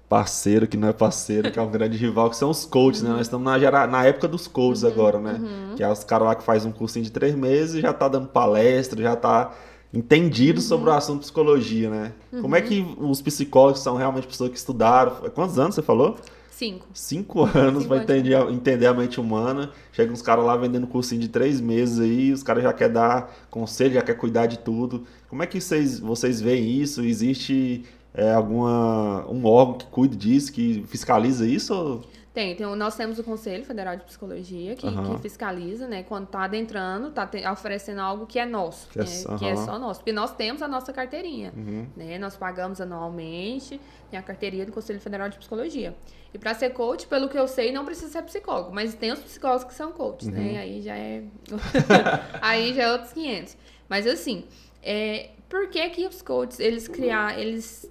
parceiro 0.09 0.67
que 0.67 0.79
não 0.79 0.89
é 0.89 0.95
parceiro, 0.95 1.53
que 1.53 1.59
é 1.59 1.63
um 1.63 1.69
grande 1.71 1.99
rival, 1.99 2.31
que 2.31 2.37
são 2.37 2.49
os 2.49 2.65
coaches, 2.65 3.03
uhum. 3.03 3.09
né? 3.09 3.15
Nós 3.17 3.27
estamos 3.27 3.45
na, 3.45 3.59
gera... 3.59 3.87
na 3.87 4.03
época 4.03 4.27
dos 4.27 4.49
coaches 4.49 4.83
uhum. 4.83 4.91
agora, 4.93 5.21
né? 5.21 5.33
Uhum. 5.33 5.75
Que 5.77 5.83
é 5.83 5.93
os 5.93 6.05
caras 6.05 6.27
lá 6.27 6.35
que 6.35 6.43
faz 6.43 6.65
um 6.65 6.73
cursinho 6.73 7.05
de 7.05 7.13
três 7.13 7.35
meses 7.35 7.75
e 7.75 7.81
já 7.83 7.93
tá 7.93 8.09
dando 8.09 8.29
palestra, 8.29 9.03
já 9.03 9.15
tá 9.15 9.53
entendido 9.93 10.61
uhum. 10.61 10.66
sobre 10.66 10.91
o 10.91 10.93
assunto 10.93 11.20
psicologia, 11.20 11.91
né? 11.91 12.12
Uhum. 12.32 12.43
Como 12.43 12.57
é 12.57 12.61
que 12.61 12.86
os 12.99 13.20
psicólogos 13.20 13.80
são 13.80 13.97
realmente 13.97 14.26
pessoas 14.26 14.51
que 14.51 14.57
estudaram? 14.57 15.30
Quantos 15.34 15.59
anos 15.59 15.74
você 15.74 15.82
falou? 15.82 16.16
Cinco. 16.51 16.86
Cinco 16.93 17.45
anos 17.57 17.86
para 17.86 18.03
entender, 18.03 18.36
entender 18.51 18.86
a 18.86 18.93
mente 18.93 19.18
humana. 19.18 19.70
Chega 19.93 20.12
uns 20.12 20.20
caras 20.20 20.45
lá 20.45 20.57
vendendo 20.57 20.86
cursinho 20.86 21.20
de 21.20 21.28
três 21.28 21.61
meses 21.61 21.99
aí, 21.99 22.32
os 22.32 22.43
caras 22.43 22.62
já 22.62 22.72
querem 22.72 22.93
dar 22.93 23.34
conselho, 23.51 23.95
já 23.95 24.03
quer 24.03 24.14
cuidar 24.14 24.47
de 24.47 24.59
tudo. 24.59 25.05
Como 25.28 25.43
é 25.43 25.47
que 25.47 25.59
vocês, 25.59 25.99
vocês 25.99 26.41
veem 26.41 26.70
isso? 26.70 27.03
Existe 27.03 27.84
é, 28.12 28.34
alguma 28.34 29.24
um 29.30 29.47
órgão 29.47 29.78
que 29.78 29.86
cuide 29.86 30.16
disso, 30.16 30.53
que 30.53 30.84
fiscaliza 30.86 31.47
isso? 31.47 31.74
Ou... 31.74 32.03
Tem, 32.33 32.55
tem, 32.55 32.64
nós 32.76 32.95
temos 32.95 33.18
o 33.18 33.24
Conselho 33.24 33.64
Federal 33.64 33.97
de 33.97 34.05
Psicologia 34.05 34.76
que, 34.76 34.87
uhum. 34.87 35.16
que 35.16 35.22
fiscaliza, 35.22 35.89
né? 35.89 36.05
Quando 36.05 36.26
está 36.26 36.45
adentrando, 36.45 37.09
está 37.09 37.28
oferecendo 37.53 38.01
algo 38.01 38.24
que 38.24 38.39
é 38.39 38.47
nosso, 38.47 38.89
que 38.89 39.01
é, 39.01 39.03
uhum. 39.03 39.37
que 39.37 39.47
é, 39.47 39.57
só 39.57 39.76
nosso. 39.81 39.99
Porque 39.99 40.12
nós 40.12 40.33
temos 40.37 40.62
a 40.62 40.68
nossa 40.68 40.93
carteirinha, 40.93 41.53
uhum. 41.57 41.89
né? 41.97 42.18
Nós 42.18 42.37
pagamos 42.37 42.81
anualmente, 42.81 43.81
tem 44.09 44.18
a 44.18 44.22
carteirinha 44.22 44.64
do 44.64 44.70
Conselho 44.70 45.01
Federal 45.01 45.28
de 45.28 45.39
Psicologia. 45.39 45.93
E 46.33 46.39
para 46.39 46.55
ser 46.55 46.70
coach, 46.70 47.09
pelo 47.09 47.28
que 47.28 47.37
eu 47.37 47.49
sei, 47.49 47.72
não 47.72 47.85
precisa 47.85 48.12
ser 48.12 48.22
psicólogo, 48.22 48.72
mas 48.72 48.95
tem 48.95 49.11
os 49.11 49.18
psicólogos 49.18 49.64
que 49.64 49.74
são 49.74 49.91
coaches, 49.91 50.28
né? 50.28 50.41
Uhum. 50.41 50.59
Aí 50.59 50.83
já 50.83 50.97
é 50.97 51.24
aí 52.41 52.74
já 52.74 52.85
é 52.85 52.93
outros 52.93 53.12
500. 53.12 53.57
Mas 53.89 54.07
assim, 54.07 54.45
é... 54.81 55.31
por 55.49 55.68
que 55.68 55.91
que 55.91 56.07
os 56.07 56.22
coaches, 56.22 56.61
eles 56.61 56.87
criar, 56.87 57.37
eles 57.37 57.91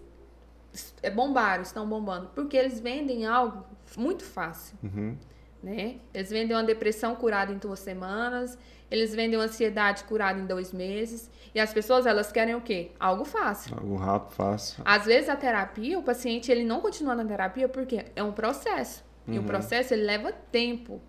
é, 1.03 1.09
bombaram, 1.09 1.61
estão 1.61 1.85
bombando? 1.85 2.29
Porque 2.33 2.55
eles 2.55 2.79
vendem 2.79 3.25
algo 3.25 3.65
muito 3.97 4.23
fácil. 4.23 4.77
Uhum. 4.83 5.17
Né? 5.61 5.97
Eles 6.13 6.29
vendem 6.29 6.55
uma 6.55 6.63
depressão 6.63 7.15
curada 7.15 7.51
em 7.51 7.57
duas 7.57 7.79
semanas, 7.79 8.57
eles 8.89 9.13
vendem 9.13 9.37
uma 9.37 9.45
ansiedade 9.45 10.03
curada 10.05 10.39
em 10.39 10.45
dois 10.45 10.71
meses. 10.71 11.29
E 11.53 11.59
as 11.59 11.73
pessoas, 11.73 12.05
elas 12.05 12.31
querem 12.31 12.55
o 12.55 12.61
quê? 12.61 12.91
Algo 12.99 13.25
fácil. 13.25 13.75
Algo 13.75 13.95
rápido, 13.95 14.35
fácil. 14.35 14.81
Às 14.85 15.05
vezes 15.05 15.29
a 15.29 15.35
terapia, 15.35 15.99
o 15.99 16.03
paciente, 16.03 16.51
ele 16.51 16.63
não 16.63 16.79
continua 16.79 17.15
na 17.15 17.25
terapia 17.25 17.67
porque 17.67 18.05
é 18.15 18.23
um 18.23 18.31
processo. 18.31 19.03
Uhum. 19.27 19.33
E 19.33 19.39
o 19.39 19.43
processo, 19.43 19.93
ele 19.93 20.03
leva 20.03 20.31
tempo. 20.31 21.01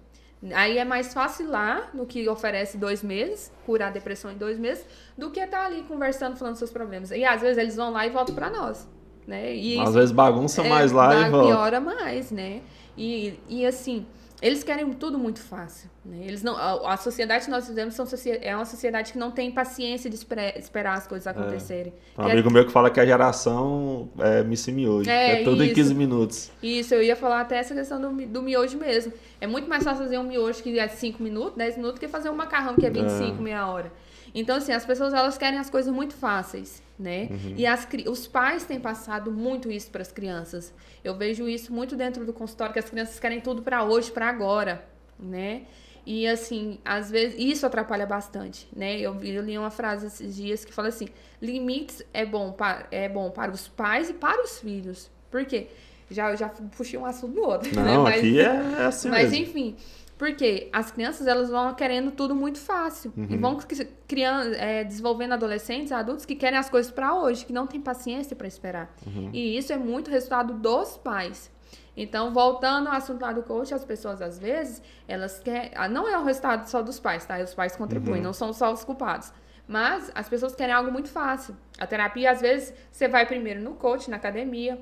Aí 0.54 0.78
é 0.78 0.84
mais 0.84 1.12
fácil 1.12 1.48
lá, 1.48 1.90
no 1.92 2.06
que 2.06 2.26
oferece 2.28 2.78
dois 2.78 3.02
meses, 3.02 3.52
curar 3.66 3.88
a 3.88 3.90
depressão 3.92 4.32
em 4.32 4.38
dois 4.38 4.58
meses, 4.58 4.84
do 5.16 5.30
que 5.30 5.38
estar 5.38 5.58
tá 5.58 5.66
ali 5.66 5.82
conversando, 5.82 6.36
falando 6.36 6.56
seus 6.56 6.70
problemas. 6.70 7.10
E 7.10 7.24
às 7.24 7.40
vezes 7.42 7.58
eles 7.58 7.76
vão 7.76 7.90
lá 7.90 8.06
e 8.06 8.10
voltam 8.10 8.34
para 8.34 8.48
nós 8.50 8.88
né? 9.26 9.54
E 9.54 9.78
Às 9.78 9.94
vezes 9.94 10.12
bagunça 10.12 10.62
é, 10.62 10.68
mais 10.68 10.92
lá 10.92 11.26
e 11.26 11.30
volta. 11.30 11.48
Piora 11.48 11.80
mais, 11.80 12.30
né? 12.30 12.60
E, 12.96 13.38
e 13.48 13.64
assim, 13.64 14.06
eles 14.42 14.64
querem 14.64 14.90
tudo 14.94 15.18
muito 15.18 15.40
fácil. 15.40 15.90
Né? 16.04 16.24
Eles 16.26 16.42
não, 16.42 16.56
a, 16.56 16.94
a 16.94 16.96
sociedade 16.96 17.44
que 17.44 17.50
nós 17.50 17.68
vivemos 17.68 17.94
são, 17.94 18.06
é 18.40 18.56
uma 18.56 18.64
sociedade 18.64 19.12
que 19.12 19.18
não 19.18 19.30
tem 19.30 19.50
paciência 19.50 20.08
de 20.08 20.16
espera, 20.16 20.58
esperar 20.58 20.96
as 20.96 21.06
coisas 21.06 21.26
é. 21.26 21.30
acontecerem. 21.30 21.92
É. 22.16 22.20
Um 22.20 22.24
amigo 22.24 22.48
é, 22.48 22.52
meu 22.52 22.64
que 22.64 22.72
fala 22.72 22.90
que 22.90 22.98
a 22.98 23.04
geração 23.04 24.08
é 24.18 24.42
missa 24.42 24.72
miojo, 24.72 25.10
é, 25.10 25.42
é 25.42 25.44
tudo 25.44 25.62
isso, 25.62 25.72
em 25.72 25.74
15 25.74 25.94
minutos. 25.94 26.50
Isso, 26.62 26.94
eu 26.94 27.02
ia 27.02 27.16
falar 27.16 27.42
até 27.42 27.58
essa 27.58 27.74
questão 27.74 28.00
do, 28.00 28.26
do 28.26 28.42
miojo 28.42 28.78
mesmo. 28.78 29.12
É 29.40 29.46
muito 29.46 29.68
mais 29.68 29.84
fácil 29.84 30.04
fazer 30.04 30.18
um 30.18 30.24
miojo 30.24 30.62
que 30.62 30.78
é 30.78 30.88
5 30.88 31.22
minutos, 31.22 31.56
10 31.56 31.76
minutos, 31.76 31.98
que 31.98 32.08
fazer 32.08 32.30
um 32.30 32.34
macarrão 32.36 32.74
que 32.76 32.86
é 32.86 32.90
25, 32.90 33.38
é. 33.38 33.42
meia 33.42 33.66
hora. 33.66 33.92
Então, 34.34 34.56
assim, 34.56 34.72
as 34.72 34.84
pessoas 34.84 35.12
elas 35.12 35.36
querem 35.36 35.58
as 35.58 35.68
coisas 35.68 35.92
muito 35.92 36.14
fáceis, 36.14 36.82
né? 36.98 37.28
Uhum. 37.30 37.54
E 37.56 37.66
as, 37.66 37.86
os 38.08 38.26
pais 38.26 38.64
têm 38.64 38.78
passado 38.78 39.30
muito 39.30 39.70
isso 39.70 39.90
para 39.90 40.02
as 40.02 40.12
crianças. 40.12 40.72
Eu 41.02 41.16
vejo 41.16 41.48
isso 41.48 41.72
muito 41.72 41.96
dentro 41.96 42.24
do 42.24 42.32
consultório, 42.32 42.72
que 42.72 42.78
as 42.78 42.88
crianças 42.88 43.18
querem 43.18 43.40
tudo 43.40 43.62
para 43.62 43.84
hoje, 43.84 44.10
para 44.10 44.28
agora, 44.28 44.84
né? 45.18 45.62
E 46.06 46.26
assim, 46.26 46.78
às 46.84 47.10
vezes 47.10 47.38
isso 47.38 47.66
atrapalha 47.66 48.06
bastante, 48.06 48.66
né? 48.74 48.98
Eu, 48.98 49.14
eu 49.22 49.42
li 49.42 49.56
uma 49.58 49.70
frase 49.70 50.06
esses 50.06 50.36
dias 50.36 50.64
que 50.64 50.72
fala 50.72 50.88
assim: 50.88 51.08
limites 51.40 52.02
é 52.12 52.24
bom 52.24 52.52
para, 52.52 52.86
é 52.90 53.08
bom 53.08 53.30
para 53.30 53.50
os 53.50 53.68
pais 53.68 54.10
e 54.10 54.14
para 54.14 54.42
os 54.42 54.58
filhos. 54.58 55.10
Por 55.30 55.44
quê? 55.44 55.68
Já, 56.10 56.34
já 56.34 56.48
puxei 56.48 56.98
um 56.98 57.06
assunto 57.06 57.34
do 57.34 57.42
outro. 57.42 57.70
Não, 57.76 57.84
né? 57.84 57.98
mas, 57.98 58.18
aqui 58.18 58.40
é, 58.40 58.44
é 58.44 58.84
assim 58.84 59.08
Mas 59.10 59.30
mesmo. 59.30 59.44
enfim, 59.44 59.76
porque 60.20 60.68
as 60.70 60.90
crianças 60.90 61.26
elas 61.26 61.48
vão 61.48 61.72
querendo 61.72 62.10
tudo 62.10 62.34
muito 62.34 62.58
fácil 62.58 63.10
uhum. 63.16 63.26
e 63.30 63.38
vão 63.38 63.58
criando, 64.06 64.54
é, 64.54 64.84
desenvolvendo 64.84 65.32
adolescentes, 65.32 65.90
adultos 65.92 66.26
que 66.26 66.34
querem 66.36 66.58
as 66.58 66.68
coisas 66.68 66.92
para 66.92 67.14
hoje, 67.14 67.46
que 67.46 67.54
não 67.54 67.66
tem 67.66 67.80
paciência 67.80 68.36
para 68.36 68.46
esperar. 68.46 68.94
Uhum. 69.06 69.30
E 69.32 69.56
isso 69.56 69.72
é 69.72 69.78
muito 69.78 70.10
resultado 70.10 70.52
dos 70.52 70.98
pais. 70.98 71.50
Então, 71.96 72.34
voltando 72.34 72.88
ao 72.88 72.96
assunto 72.96 73.22
lá 73.22 73.32
do 73.32 73.42
coach, 73.42 73.72
as 73.72 73.82
pessoas 73.82 74.20
às 74.20 74.38
vezes, 74.38 74.82
elas 75.08 75.40
querem. 75.40 75.70
Ah, 75.74 75.88
não 75.88 76.06
é 76.06 76.18
o 76.18 76.22
resultado 76.22 76.68
só 76.68 76.82
dos 76.82 77.00
pais, 77.00 77.24
tá? 77.24 77.38
Os 77.38 77.54
pais 77.54 77.74
contribuem, 77.74 78.18
uhum. 78.18 78.24
não 78.24 78.32
são 78.34 78.52
só 78.52 78.70
os 78.70 78.84
culpados. 78.84 79.32
Mas 79.66 80.12
as 80.14 80.28
pessoas 80.28 80.54
querem 80.54 80.74
algo 80.74 80.92
muito 80.92 81.08
fácil. 81.08 81.56
A 81.78 81.86
terapia, 81.86 82.30
às 82.30 82.42
vezes, 82.42 82.74
você 82.92 83.08
vai 83.08 83.24
primeiro 83.24 83.62
no 83.62 83.72
coach, 83.72 84.10
na 84.10 84.16
academia, 84.16 84.78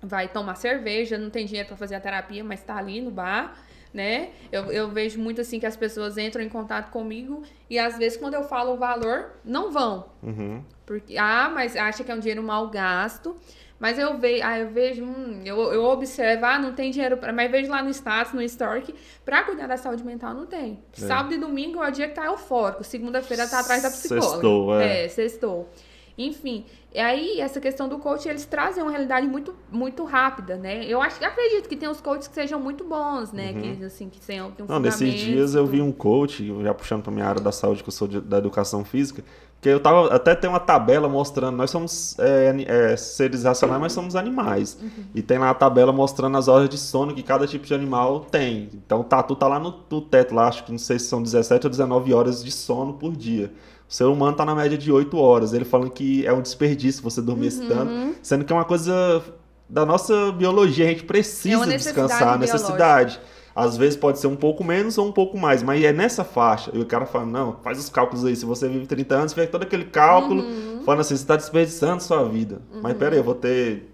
vai 0.00 0.28
tomar 0.28 0.54
cerveja, 0.54 1.18
não 1.18 1.28
tem 1.28 1.44
dinheiro 1.44 1.66
para 1.66 1.76
fazer 1.76 1.96
a 1.96 2.00
terapia, 2.00 2.44
mas 2.44 2.62
tá 2.62 2.76
ali 2.76 3.00
no 3.00 3.10
bar, 3.10 3.56
né? 3.92 4.30
Eu, 4.52 4.70
eu 4.72 4.88
vejo 4.90 5.20
muito 5.20 5.40
assim 5.40 5.58
que 5.58 5.66
as 5.66 5.76
pessoas 5.76 6.16
entram 6.16 6.42
em 6.42 6.48
contato 6.48 6.90
comigo 6.90 7.42
e 7.68 7.78
às 7.78 7.98
vezes 7.98 8.18
quando 8.18 8.34
eu 8.34 8.44
falo 8.44 8.74
o 8.74 8.76
valor, 8.76 9.32
não 9.44 9.70
vão. 9.70 10.06
Uhum. 10.22 10.62
Porque, 10.86 11.16
ah, 11.16 11.50
mas 11.52 11.76
acha 11.76 12.02
que 12.02 12.10
é 12.10 12.14
um 12.14 12.18
dinheiro 12.18 12.42
mal 12.42 12.68
gasto. 12.68 13.36
Mas 13.80 13.98
eu 13.98 14.18
vejo, 14.18 14.44
ah, 14.44 14.58
eu 14.58 14.68
vejo, 14.68 15.02
hum, 15.02 15.40
eu, 15.42 15.56
eu 15.72 15.82
observo, 15.84 16.44
ah, 16.44 16.58
não 16.58 16.74
tem 16.74 16.90
dinheiro 16.90 17.16
para, 17.16 17.32
mas 17.32 17.50
vejo 17.50 17.70
lá 17.70 17.82
no 17.82 17.88
status, 17.88 18.34
no 18.34 18.42
store 18.42 18.82
que 18.82 18.94
para 19.24 19.42
cuidar 19.42 19.66
da 19.66 19.78
saúde 19.78 20.04
mental 20.04 20.34
não 20.34 20.44
tem. 20.44 20.78
É. 20.92 21.00
Sábado 21.00 21.32
e 21.32 21.38
domingo 21.38 21.82
é 21.82 21.88
o 21.88 21.90
dia 21.90 22.06
que 22.06 22.14
tá 22.14 22.26
eufórico, 22.26 22.84
segunda-feira 22.84 23.48
tá 23.48 23.60
atrás 23.60 23.82
da 23.82 23.90
psicóloga. 23.90 24.30
Sextou, 24.32 24.78
é. 24.78 25.04
É, 25.04 25.08
sextou. 25.08 25.70
Enfim, 26.18 26.64
e 26.94 26.98
aí 26.98 27.40
essa 27.40 27.60
questão 27.60 27.88
do 27.88 27.98
coach, 27.98 28.28
eles 28.28 28.44
trazem 28.44 28.82
uma 28.82 28.90
realidade 28.90 29.26
muito, 29.26 29.54
muito 29.70 30.04
rápida, 30.04 30.56
né? 30.56 30.84
Eu 30.84 31.00
acho, 31.00 31.24
acredito 31.24 31.68
que 31.68 31.76
tem 31.76 31.88
uns 31.88 32.00
coaches 32.00 32.28
que 32.28 32.34
sejam 32.34 32.58
muito 32.60 32.84
bons, 32.84 33.32
né? 33.32 33.52
Que 33.52 33.84
assim, 33.84 34.08
que 34.08 34.20
tenham, 34.20 34.50
tenham 34.50 34.68
Uhum. 34.68 34.74
Não, 34.74 34.80
nesses 34.80 35.14
dias 35.14 35.54
eu 35.54 35.66
vi 35.66 35.80
um 35.80 35.92
coach, 35.92 36.46
já 36.62 36.74
puxando 36.74 37.02
pra 37.02 37.12
minha 37.12 37.26
área 37.26 37.40
da 37.40 37.52
saúde, 37.52 37.82
que 37.82 37.88
eu 37.88 37.92
sou 37.92 38.06
de- 38.08 38.20
da 38.20 38.38
educação 38.38 38.84
física, 38.84 39.24
que 39.60 39.68
eu 39.68 39.78
tava 39.78 40.12
até 40.14 40.34
tem 40.34 40.48
uma 40.48 40.58
tabela 40.58 41.06
mostrando, 41.08 41.54
nós 41.56 41.70
somos 41.70 42.18
é, 42.18 42.54
é, 42.66 42.96
seres 42.96 43.44
racionais, 43.44 43.80
mas 43.80 43.92
somos 43.92 44.16
animais. 44.16 44.78
Uhum. 44.80 44.88
E 45.14 45.20
tem 45.22 45.38
lá 45.38 45.50
a 45.50 45.54
tabela 45.54 45.92
mostrando 45.92 46.36
as 46.38 46.48
horas 46.48 46.68
de 46.68 46.78
sono 46.78 47.14
que 47.14 47.22
cada 47.22 47.46
tipo 47.46 47.66
de 47.66 47.74
animal 47.74 48.20
tem. 48.20 48.70
Então 48.74 49.00
o 49.00 49.04
tatu 49.04 49.36
tá 49.36 49.46
lá 49.46 49.58
no, 49.60 49.74
no 49.90 50.00
teto, 50.00 50.34
lá, 50.34 50.48
acho 50.48 50.64
que 50.64 50.72
não 50.72 50.78
sei 50.78 50.98
se 50.98 51.06
são 51.06 51.22
17 51.22 51.66
ou 51.66 51.70
19 51.70 52.12
horas 52.14 52.42
de 52.42 52.50
sono 52.50 52.94
por 52.94 53.12
dia. 53.14 53.52
O 53.90 53.92
ser 53.92 54.04
humano 54.04 54.36
tá 54.36 54.44
na 54.44 54.54
média 54.54 54.78
de 54.78 54.92
8 54.92 55.18
horas. 55.18 55.52
Ele 55.52 55.64
falando 55.64 55.90
que 55.90 56.24
é 56.24 56.32
um 56.32 56.40
desperdício 56.40 57.02
você 57.02 57.20
dormir 57.20 57.48
esse 57.48 57.60
Uhum. 57.62 57.68
tanto, 57.68 58.14
sendo 58.22 58.44
que 58.44 58.52
é 58.52 58.56
uma 58.56 58.64
coisa 58.64 59.20
da 59.68 59.84
nossa 59.84 60.30
biologia, 60.32 60.84
a 60.86 60.88
gente 60.88 61.02
É 61.02 61.06
precisa 61.06 61.66
necessidade 61.66 61.78
descansar, 62.08 62.38
biológica. 62.38 62.52
necessidade. 62.58 63.20
Às 63.54 63.76
vezes 63.76 63.96
pode 63.96 64.20
ser 64.20 64.28
um 64.28 64.36
pouco 64.36 64.62
menos 64.62 64.96
ou 64.96 65.08
um 65.08 65.12
pouco 65.12 65.36
mais, 65.36 65.60
mas 65.62 65.82
é 65.82 65.92
nessa 65.92 66.22
faixa. 66.22 66.70
E 66.72 66.78
o 66.78 66.86
cara 66.86 67.04
fala, 67.04 67.26
não, 67.26 67.56
faz 67.64 67.80
os 67.80 67.88
cálculos 67.88 68.24
aí. 68.24 68.36
Se 68.36 68.44
você 68.44 68.68
vive 68.68 68.86
30 68.86 69.16
anos, 69.16 69.32
faz 69.32 69.50
todo 69.50 69.64
aquele 69.64 69.84
cálculo, 69.86 70.42
Uhum. 70.42 70.82
falando 70.84 71.00
assim, 71.00 71.16
você 71.16 71.22
está 71.22 71.34
desperdiçando 71.34 72.00
sua 72.00 72.22
vida. 72.28 72.62
Mas 72.80 72.96
peraí, 72.96 73.18
eu 73.18 73.24
vou 73.24 73.34
ter. 73.34 73.88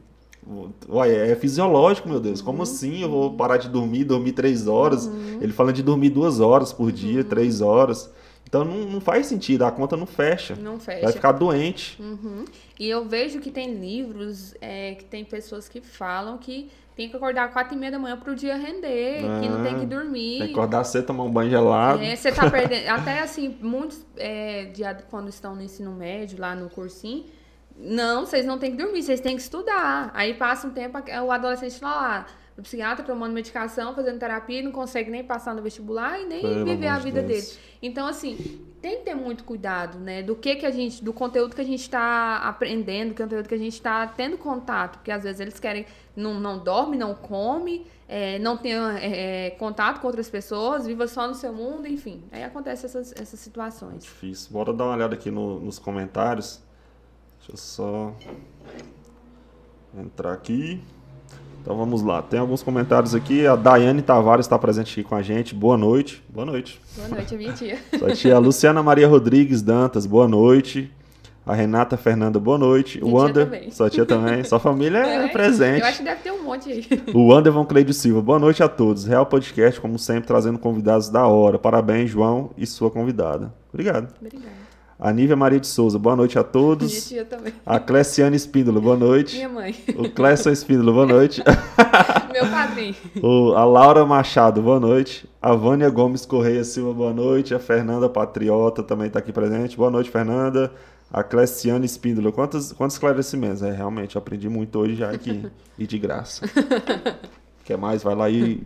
Ué, 0.89 1.31
é 1.33 1.35
fisiológico, 1.35 2.09
meu 2.09 2.21
Deus. 2.21 2.41
Uhum. 2.41 2.47
Como 2.47 2.63
assim 2.63 3.03
eu 3.03 3.09
vou 3.11 3.33
parar 3.33 3.57
de 3.57 3.69
dormir, 3.69 4.05
dormir 4.05 4.33
três 4.33 4.67
horas? 4.69 5.11
Ele 5.41 5.53
fala 5.53 5.73
de 5.73 5.83
dormir 5.83 6.11
duas 6.11 6.39
horas 6.39 6.73
por 6.73 6.93
dia, 6.93 7.21
Uhum. 7.23 7.27
três 7.29 7.61
horas. 7.61 8.11
Então 8.49 8.65
não, 8.65 8.77
não 8.87 9.01
faz 9.01 9.27
sentido, 9.27 9.65
a 9.65 9.73
conta 9.73 9.97
não 9.97 10.07
fecha. 10.07 10.55
Não 10.55 10.79
fecha. 10.79 11.03
Vai 11.03 11.13
ficar 11.13 11.33
doente. 11.33 12.01
Uhum. 12.01 12.45
E 12.79 12.89
eu 12.89 13.05
vejo 13.05 13.41
que 13.41 13.51
tem 13.51 13.75
livros, 13.75 14.55
é, 14.61 14.95
que 14.95 15.05
tem 15.05 15.25
pessoas 15.25 15.69
que 15.69 15.81
falam 15.81 16.39
que 16.39 16.71
tem 16.95 17.11
que 17.11 17.17
acordar 17.17 17.53
quatro 17.53 17.75
e 17.75 17.79
meia 17.79 17.93
da 17.93 17.99
manhã 17.99 18.17
pro 18.17 18.35
dia 18.35 18.57
render, 18.57 19.19
que 19.43 19.49
não 19.49 19.63
tem 19.63 19.75
que 19.75 19.83
Ah, 19.83 19.87
dormir. 19.87 20.39
Tem 20.39 20.47
que 20.47 20.53
acordar 20.53 20.83
cedo, 20.85 21.07
tomar 21.07 21.25
um 21.25 21.31
banho 21.31 21.51
gelado. 21.51 22.03
É, 22.03 22.17
você 22.17 22.33
tá 22.33 22.49
perdendo. 22.51 22.89
Até 22.89 23.21
assim, 23.21 23.55
muitos 23.61 24.03
é, 24.17 24.65
de, 24.67 24.83
quando 25.11 25.29
estão 25.29 25.55
no 25.55 25.63
ensino 25.63 25.93
médio, 25.93 26.41
lá 26.41 26.55
no 26.55 26.71
cursinho, 26.71 27.27
não, 27.77 28.25
vocês 28.25 28.47
não 28.47 28.59
têm 28.59 28.71
que 28.71 28.83
dormir, 28.83 29.03
vocês 29.03 29.21
têm 29.21 29.37
que 29.37 29.43
estudar. 29.43 30.11
Aí 30.15 30.33
passa 30.33 30.67
um 30.67 30.71
tempo, 30.71 30.97
o 31.27 31.31
adolescente 31.31 31.79
tá 31.79 31.87
lá, 31.87 32.27
o 32.59 32.63
psiquiatra 32.63 33.05
tomando 33.05 33.33
medicação, 33.33 33.95
fazendo 33.95 34.19
terapia, 34.19 34.63
não 34.63 34.73
consegue 34.73 35.11
nem 35.11 35.23
passar 35.23 35.55
no 35.55 35.61
vestibular 35.63 36.19
e 36.21 36.25
nem 36.25 36.41
Pelo 36.41 36.65
viver 36.65 36.87
a 36.89 36.99
vida 36.99 37.23
Deus. 37.23 37.45
dele. 37.51 37.59
Então, 37.83 38.07
assim, 38.07 38.65
tem 38.81 38.99
que 38.99 39.03
ter 39.05 39.15
muito 39.15 39.45
cuidado, 39.45 39.99
né? 39.99 40.23
Do 40.23 40.35
que 40.35 40.57
que 40.57 40.65
a 40.65 40.71
gente, 40.71 41.05
do 41.05 41.13
conteúdo 41.13 41.55
que 41.55 41.61
a 41.61 41.65
gente 41.65 41.89
tá 41.91 42.39
aprendendo, 42.39 43.11
do 43.15 43.23
conteúdo 43.23 43.47
que 43.49 43.55
a 43.55 43.59
gente 43.59 43.81
tá 43.83 44.07
tendo 44.07 44.39
contato, 44.39 44.97
porque 44.99 45.11
às 45.11 45.23
vezes 45.25 45.41
eles 45.41 45.61
querem, 45.61 45.85
não, 46.17 46.41
não 46.41 46.59
dorme, 46.59 46.97
não 46.97 47.15
come, 47.15 47.87
é, 48.09 48.39
não 48.39 48.57
tem 48.57 48.73
é, 48.75 49.51
contato 49.59 50.01
com 50.01 50.07
outras 50.07 50.31
pessoas, 50.31 50.87
viva 50.87 51.07
só 51.07 51.29
no 51.29 51.35
seu 51.35 51.53
mundo, 51.53 51.87
enfim. 51.87 52.25
Aí 52.33 52.43
acontecem 52.43 52.87
essas, 52.87 53.13
essas 53.21 53.39
situações. 53.39 54.03
Difícil. 54.05 54.51
Bora 54.53 54.73
dar 54.73 54.85
uma 54.85 54.95
olhada 54.95 55.15
aqui 55.15 55.31
no- 55.31 55.61
nos 55.61 55.79
comentários. 55.79 56.63
Deixa 57.39 57.53
eu 57.53 57.57
só 57.59 58.15
entrar 59.95 60.33
aqui. 60.33 60.83
Então 61.67 61.77
vamos 61.77 62.01
lá. 62.01 62.23
Tem 62.23 62.39
alguns 62.39 62.63
comentários 62.63 63.13
aqui. 63.13 63.45
A 63.45 63.57
Daiane 63.57 64.01
Tavares 64.01 64.47
está 64.47 64.57
presente 64.57 64.93
aqui 64.93 65.03
com 65.03 65.17
a 65.17 65.21
gente. 65.21 65.53
Boa 65.53 65.77
noite. 65.77 66.23
Boa 66.29 66.47
noite. 66.47 66.81
Boa 66.95 67.09
noite, 67.09 67.35
a 67.35 67.39
minha 67.39 67.53
tia. 67.55 67.77
Sua 67.99 68.13
tia 68.13 68.39
Luciana 68.39 68.85
Maria 68.85 69.09
Rodrigues 69.09 69.63
Dantas. 69.63 70.07
Boa 70.07 70.29
noite. 70.29 70.89
A 71.45 71.55
Renata 71.55 71.97
Fernanda, 71.97 72.39
boa 72.39 72.57
noite. 72.57 73.03
Minha 73.03 73.13
o 73.13 73.19
tia 73.19 73.29
Ander, 73.31 73.45
também. 73.47 73.71
sua 73.73 73.91
tia 73.91 74.07
também. 74.07 74.45
Sua 74.45 74.61
família 74.61 74.99
é, 74.99 75.25
É, 75.25 75.29
presente. 75.29 75.81
Eu 75.81 75.87
acho 75.87 75.99
que 75.99 76.05
deve 76.05 76.21
ter 76.21 76.31
um 76.33 76.45
monte 76.45 76.71
aí. 76.71 76.87
O 77.13 77.33
Anderson 77.33 77.65
Cleide 77.65 77.95
Silva, 77.95 78.23
boa 78.23 78.39
noite 78.39 78.63
a 78.63 78.69
todos. 78.69 79.05
Real 79.05 79.27
Podcast, 79.27 79.81
como 79.81 79.99
sempre, 79.99 80.27
trazendo 80.29 80.61
convidados 80.61 81.09
da 81.09 81.27
hora. 81.27 81.59
Parabéns, 81.59 82.11
João 82.11 82.51
e 82.57 82.65
sua 82.65 82.93
convidada. 82.93 83.53
Obrigado. 83.73 84.13
Obrigada. 84.21 84.66
A 84.99 85.13
Nívia 85.13 85.37
Maria 85.37 85.61
de 85.61 85.67
Souza, 85.67 85.99
boa 85.99 86.17
noite 86.17 86.39
a 86.39 86.41
Minha 86.41 86.53
todos. 86.53 87.09
tia 87.09 87.25
também. 87.25 87.53
A 87.67 87.79
Cleciane 87.79 88.35
Espíndola, 88.35 88.81
boa 88.81 88.97
noite. 88.97 89.37
Minha 89.37 89.49
mãe. 89.51 89.75
O 89.95 90.09
Clécio 90.09 90.51
Espíndola, 90.51 90.91
boa 90.91 91.05
noite. 91.07 91.43
Meu 92.33 92.47
padrinho. 92.49 92.95
O- 93.23 93.53
a 93.55 93.65
Laura 93.67 94.07
Machado, 94.07 94.63
boa 94.63 94.81
noite. 94.81 95.29
A 95.41 95.53
Vânia 95.55 95.91
Gomes 95.91 96.25
Correia 96.25 96.65
Silva, 96.65 96.95
boa 96.95 97.13
noite. 97.13 97.55
A 97.55 97.59
Fernanda 97.59 98.09
Patriota 98.09 98.83
também 98.83 99.09
está 99.09 99.19
aqui 99.19 99.33
presente. 99.33 99.77
Boa 99.77 99.91
noite, 99.91 100.11
Fernanda. 100.11 100.73
A 101.13 101.23
Cleciane 101.23 101.85
Espíndola, 101.85 102.33
quantos, 102.33 102.73
quantos 102.73 102.97
esclarecimentos? 102.97 103.63
É, 103.63 103.71
realmente, 103.71 104.17
eu 104.17 104.21
aprendi 104.21 104.49
muito 104.49 104.79
hoje 104.79 104.97
já 104.97 105.11
aqui. 105.11 105.45
e 105.79 105.87
de 105.87 105.99
graça. 105.99 106.47
Quer 107.65 107.77
mais? 107.77 108.03
Vai 108.03 108.15
lá 108.15 108.31
e, 108.31 108.63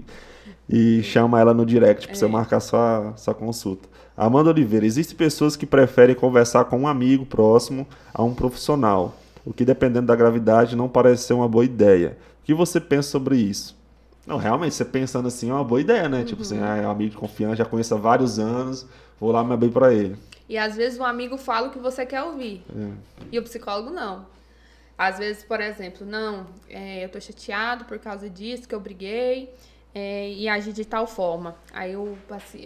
e 0.68 1.02
chama 1.02 1.40
ela 1.40 1.52
no 1.52 1.66
direct 1.66 2.06
para 2.06 2.14
você 2.16 2.26
marcar 2.28 2.60
sua, 2.60 3.14
sua 3.16 3.34
consulta. 3.34 3.88
Amanda 4.20 4.50
Oliveira, 4.50 4.84
existem 4.84 5.16
pessoas 5.16 5.56
que 5.56 5.64
preferem 5.64 6.14
conversar 6.14 6.66
com 6.66 6.80
um 6.80 6.86
amigo 6.86 7.24
próximo 7.24 7.88
a 8.12 8.22
um 8.22 8.34
profissional, 8.34 9.16
o 9.46 9.50
que 9.50 9.64
dependendo 9.64 10.08
da 10.08 10.14
gravidade 10.14 10.76
não 10.76 10.90
parece 10.90 11.22
ser 11.22 11.32
uma 11.32 11.48
boa 11.48 11.64
ideia. 11.64 12.18
O 12.42 12.44
que 12.44 12.52
você 12.52 12.78
pensa 12.78 13.08
sobre 13.08 13.38
isso? 13.38 13.74
Não, 14.26 14.36
realmente, 14.36 14.74
você 14.74 14.84
pensando 14.84 15.26
assim 15.26 15.48
é 15.48 15.54
uma 15.54 15.64
boa 15.64 15.80
ideia, 15.80 16.06
né? 16.06 16.22
Tipo 16.22 16.42
assim, 16.42 16.60
ah, 16.62 16.76
é 16.76 16.86
um 16.86 16.90
amigo 16.90 17.12
de 17.12 17.16
confiança, 17.16 17.56
já 17.56 17.64
conheço 17.64 17.94
há 17.94 17.96
vários 17.96 18.38
anos, 18.38 18.86
vou 19.18 19.32
lá 19.32 19.42
me 19.42 19.54
abrir 19.54 19.70
pra 19.70 19.90
ele. 19.90 20.18
E 20.46 20.58
às 20.58 20.76
vezes 20.76 20.98
o 20.98 21.04
amigo 21.04 21.38
fala 21.38 21.68
o 21.68 21.70
que 21.70 21.78
você 21.78 22.04
quer 22.04 22.22
ouvir. 22.22 22.62
É. 22.76 22.90
E 23.32 23.38
o 23.38 23.42
psicólogo 23.42 23.88
não. 23.88 24.26
Às 24.98 25.16
vezes, 25.16 25.42
por 25.42 25.62
exemplo, 25.62 26.06
não, 26.06 26.46
é, 26.68 27.02
eu 27.02 27.08
tô 27.08 27.18
chateado 27.18 27.86
por 27.86 27.98
causa 27.98 28.28
disso, 28.28 28.68
que 28.68 28.74
eu 28.74 28.80
briguei 28.80 29.50
é, 29.94 30.28
e 30.30 30.48
agi 30.48 30.72
de 30.72 30.84
tal 30.84 31.06
forma. 31.06 31.56
Aí 31.72 31.94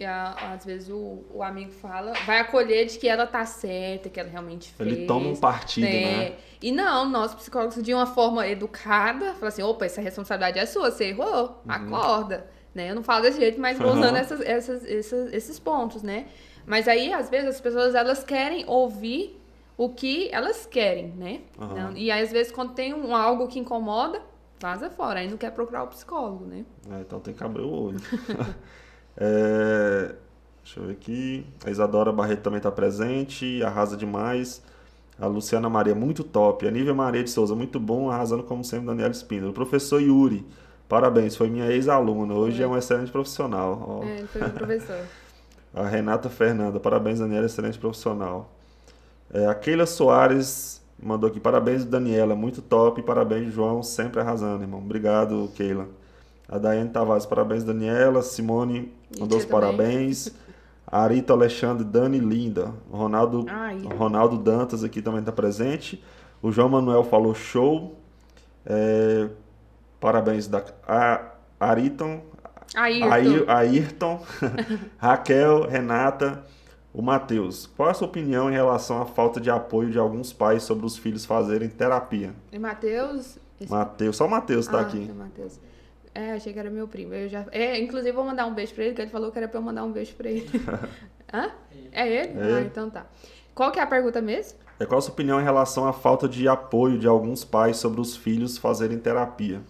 a- 0.05 0.53
às 0.53 0.65
vezes 0.65 0.89
o, 0.89 1.23
o 1.33 1.41
amigo 1.41 1.71
fala, 1.71 2.13
vai 2.25 2.39
acolher 2.39 2.85
de 2.85 2.99
que 2.99 3.07
ela 3.07 3.25
tá 3.25 3.45
certa, 3.45 4.09
que 4.09 4.19
ela 4.19 4.29
realmente 4.29 4.71
fez. 4.71 4.91
Ele 4.91 5.05
toma 5.07 5.29
um 5.29 5.35
partido, 5.35 5.87
É, 5.87 5.89
né? 6.29 6.33
E 6.61 6.71
não, 6.71 7.09
nós 7.09 7.33
psicólogos, 7.35 7.81
de 7.81 7.93
uma 7.93 8.05
forma 8.05 8.47
educada, 8.47 9.33
fala 9.33 9.47
assim, 9.47 9.61
opa, 9.63 9.85
essa 9.85 10.01
responsabilidade 10.01 10.59
é 10.59 10.65
sua, 10.65 10.91
você 10.91 11.05
errou, 11.05 11.61
acorda. 11.67 12.49
Né? 12.73 12.89
Eu 12.91 12.95
não 12.95 13.03
falo 13.03 13.21
desse 13.21 13.39
jeito, 13.39 13.59
mas 13.59 13.77
vou 13.77 13.87
Uhum. 13.91 13.93
usando 13.99 14.15
essas, 14.17 14.41
essas, 14.41 14.85
essas- 14.85 15.33
esses 15.33 15.59
pontos, 15.59 16.03
né? 16.03 16.25
Mas 16.65 16.87
aí, 16.87 17.13
às 17.13 17.29
vezes, 17.29 17.47
as 17.49 17.61
pessoas, 17.61 17.95
elas 17.95 18.23
querem 18.23 18.65
ouvir 18.67 19.39
o 19.77 19.89
que 19.89 20.29
elas 20.31 20.65
querem, 20.65 21.07
né? 21.07 21.41
Não- 21.57 21.95
e 21.95 22.11
aí, 22.11 22.21
às 22.21 22.31
vezes, 22.31 22.51
quando 22.51 22.73
tem 22.73 22.93
um, 22.93 23.15
algo 23.15 23.47
que 23.47 23.59
incomoda, 23.59 24.21
vaza 24.59 24.89
fora. 24.89 25.19
Aí 25.19 25.29
não 25.29 25.37
quer 25.37 25.51
procurar 25.51 25.83
o 25.83 25.87
psicólogo, 25.87 26.45
né? 26.45 26.65
É, 26.91 27.01
então 27.01 27.19
tem 27.19 27.33
que 27.33 27.43
abrir 27.43 27.63
o 27.63 27.71
olho. 27.71 27.99
É, 29.17 30.13
deixa 30.61 30.77
eu 30.77 30.87
ver 30.87 30.91
aqui. 30.91 31.47
A 31.65 31.69
Isadora 31.69 32.11
Barreto 32.11 32.41
também 32.41 32.57
está 32.57 32.69
presente, 32.69 33.63
arrasa 33.63 33.95
demais. 33.95 34.61
A 35.17 35.25
Luciana 35.27 35.69
Maria, 35.69 35.95
muito 35.95 36.21
top. 36.21 36.67
A 36.67 36.71
Nívia 36.71 36.93
Maria 36.93 37.23
de 37.23 37.29
Souza, 37.29 37.55
muito 37.55 37.79
bom, 37.79 38.09
arrasando 38.11 38.43
como 38.43 38.61
sempre, 38.61 38.87
Daniela 38.87 39.11
Espíndola. 39.11 39.51
O 39.51 39.53
professor 39.53 40.01
Yuri, 40.01 40.45
parabéns, 40.89 41.33
foi 41.33 41.49
minha 41.49 41.71
ex-aluna. 41.71 42.33
Hoje 42.33 42.61
é 42.61 42.67
um 42.67 42.77
excelente 42.77 43.09
profissional. 43.09 44.01
É, 44.03 44.17
ele 44.17 44.27
foi 44.27 44.41
meu 44.41 44.49
professor. 44.49 44.99
A 45.73 45.87
Renata 45.87 46.29
Fernanda, 46.29 46.79
parabéns, 46.79 47.19
Daniela, 47.19 47.45
excelente 47.45 47.77
profissional. 47.77 48.53
É, 49.33 49.47
a 49.47 49.55
Keila 49.55 49.85
Soares 49.85 50.81
mandou 51.01 51.29
aqui, 51.29 51.39
parabéns, 51.39 51.85
Daniela, 51.85 52.35
muito 52.35 52.61
top. 52.61 53.01
Parabéns, 53.01 53.53
João, 53.53 53.81
sempre 53.83 54.19
arrasando, 54.21 54.63
irmão. 54.63 54.79
Obrigado, 54.79 55.49
Keila. 55.55 55.87
A 56.47 56.57
Daiane 56.57 56.89
Tavares, 56.89 57.25
parabéns, 57.25 57.63
Daniela. 57.63 58.21
Simone 58.21 58.93
mandou 59.19 59.37
os 59.37 59.45
parabéns. 59.45 60.31
Arito 60.87 61.33
Alexandre, 61.33 61.83
Dani 61.83 62.19
Linda. 62.19 62.71
O 62.91 62.97
Ronaldo, 62.97 63.45
Ai. 63.49 63.77
o 63.83 63.95
Ronaldo 63.95 64.37
Dantas 64.37 64.83
aqui 64.83 65.01
também 65.01 65.19
está 65.21 65.31
presente. 65.31 66.03
O 66.41 66.51
João 66.51 66.69
Manuel 66.69 67.03
falou 67.03 67.33
show. 67.33 67.95
É, 68.65 69.27
parabéns 69.99 70.47
da 70.47 70.63
a, 70.87 71.21
Ariton, 71.59 72.21
Air- 72.75 73.45
Ayrton, 73.49 74.21
Raquel, 74.97 75.67
Renata, 75.67 76.43
O 76.97 77.01
Matheus, 77.01 77.67
qual 77.75 77.89
é 77.89 77.91
a 77.91 77.93
sua 77.93 78.07
opinião 78.07 78.49
em 78.49 78.53
relação 78.53 79.01
à 79.01 79.05
falta 79.05 79.41
de 79.41 79.49
apoio 79.49 79.91
de 79.91 79.99
alguns 79.99 80.31
pais 80.31 80.63
sobre 80.63 80.85
os 80.85 80.97
filhos 80.97 81.25
fazerem 81.25 81.67
terapia? 81.67 82.33
E 82.53 82.57
Matheus. 82.57 83.37
esse- 83.59 83.69
Matheus, 83.69 84.15
só 84.15 84.25
o 84.25 84.29
Matheus 84.29 84.65
tá 84.65 84.77
ah, 84.77 84.81
aqui. 84.81 85.05
é 85.09 85.13
Matheus. 85.13 85.59
É, 86.13 86.31
achei 86.31 86.53
que 86.53 86.59
era 86.59 86.69
meu 86.69 86.87
primo. 86.87 87.13
Eu 87.13 87.27
já... 87.27 87.45
É, 87.51 87.77
inclusive, 87.77 88.13
vou 88.13 88.23
mandar 88.23 88.45
um 88.45 88.53
beijo 88.53 88.73
pra 88.73 88.85
ele, 88.85 88.95
que 88.95 89.01
ele 89.01 89.11
falou 89.11 89.29
que 89.29 89.37
era 89.37 89.47
pra 89.49 89.59
eu 89.59 89.61
mandar 89.63 89.83
um 89.83 89.91
beijo 89.91 90.15
pra 90.15 90.29
ele. 90.29 90.49
Hã? 91.33 91.51
É 91.91 92.07
ele? 92.07 92.39
É 92.39 92.53
Ah, 92.53 92.61
então 92.61 92.89
tá. 92.89 93.05
Qual 93.53 93.71
que 93.71 93.79
é 93.79 93.83
a 93.83 93.87
pergunta 93.87 94.21
mesmo? 94.21 94.57
É, 94.79 94.85
qual 94.85 94.99
a 94.99 95.01
sua 95.01 95.11
opinião 95.11 95.41
em 95.41 95.43
relação 95.43 95.85
à 95.85 95.91
falta 95.91 96.29
de 96.29 96.47
apoio 96.47 96.97
de 96.97 97.07
alguns 97.07 97.43
pais 97.43 97.75
sobre 97.75 97.99
os 97.99 98.15
filhos 98.15 98.57
fazerem 98.57 98.97
terapia? 98.97 99.61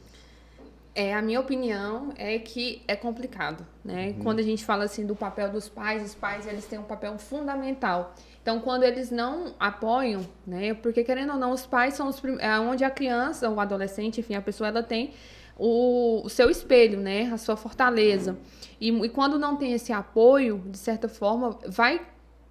É, 0.98 1.14
a 1.14 1.22
minha 1.22 1.42
opinião 1.42 2.14
é 2.16 2.40
que 2.40 2.82
é 2.88 2.96
complicado, 2.96 3.68
né? 3.84 4.16
Quando 4.24 4.40
a 4.40 4.42
gente 4.42 4.64
fala 4.64 4.86
assim 4.86 5.06
do 5.06 5.14
papel 5.14 5.50
dos 5.50 5.68
pais, 5.68 6.02
os 6.02 6.16
pais 6.16 6.48
eles 6.48 6.66
têm 6.66 6.80
um 6.80 6.84
papel 6.84 7.18
fundamental. 7.18 8.16
Então, 8.42 8.62
quando 8.62 8.84
eles 8.84 9.12
não 9.12 9.54
apoiam, 9.60 10.26
né? 10.48 10.74
Porque 10.74 11.04
querendo 11.04 11.34
ou 11.34 11.38
não, 11.38 11.52
os 11.52 11.66
pais 11.66 11.96
são 11.96 12.08
os 12.08 12.18
prim... 12.22 12.38
é 12.40 12.58
onde 12.60 12.86
a 12.86 12.90
criança, 12.90 13.50
o 13.50 13.60
adolescente, 13.60 14.22
enfim, 14.22 14.36
a 14.36 14.42
pessoa 14.42 14.70
ela 14.70 14.82
tem 14.82 15.14
o, 15.58 16.22
o 16.24 16.30
seu 16.30 16.50
espelho, 16.50 17.02
né? 17.02 17.30
A 17.30 17.38
sua 17.38 17.58
fortaleza. 17.58 18.38
E, 18.80 18.90
e 18.90 19.10
quando 19.10 19.38
não 19.38 19.58
tem 19.58 19.74
esse 19.74 19.92
apoio, 19.92 20.64
de 20.66 20.78
certa 20.78 21.10
forma, 21.10 21.60
vai 21.68 22.02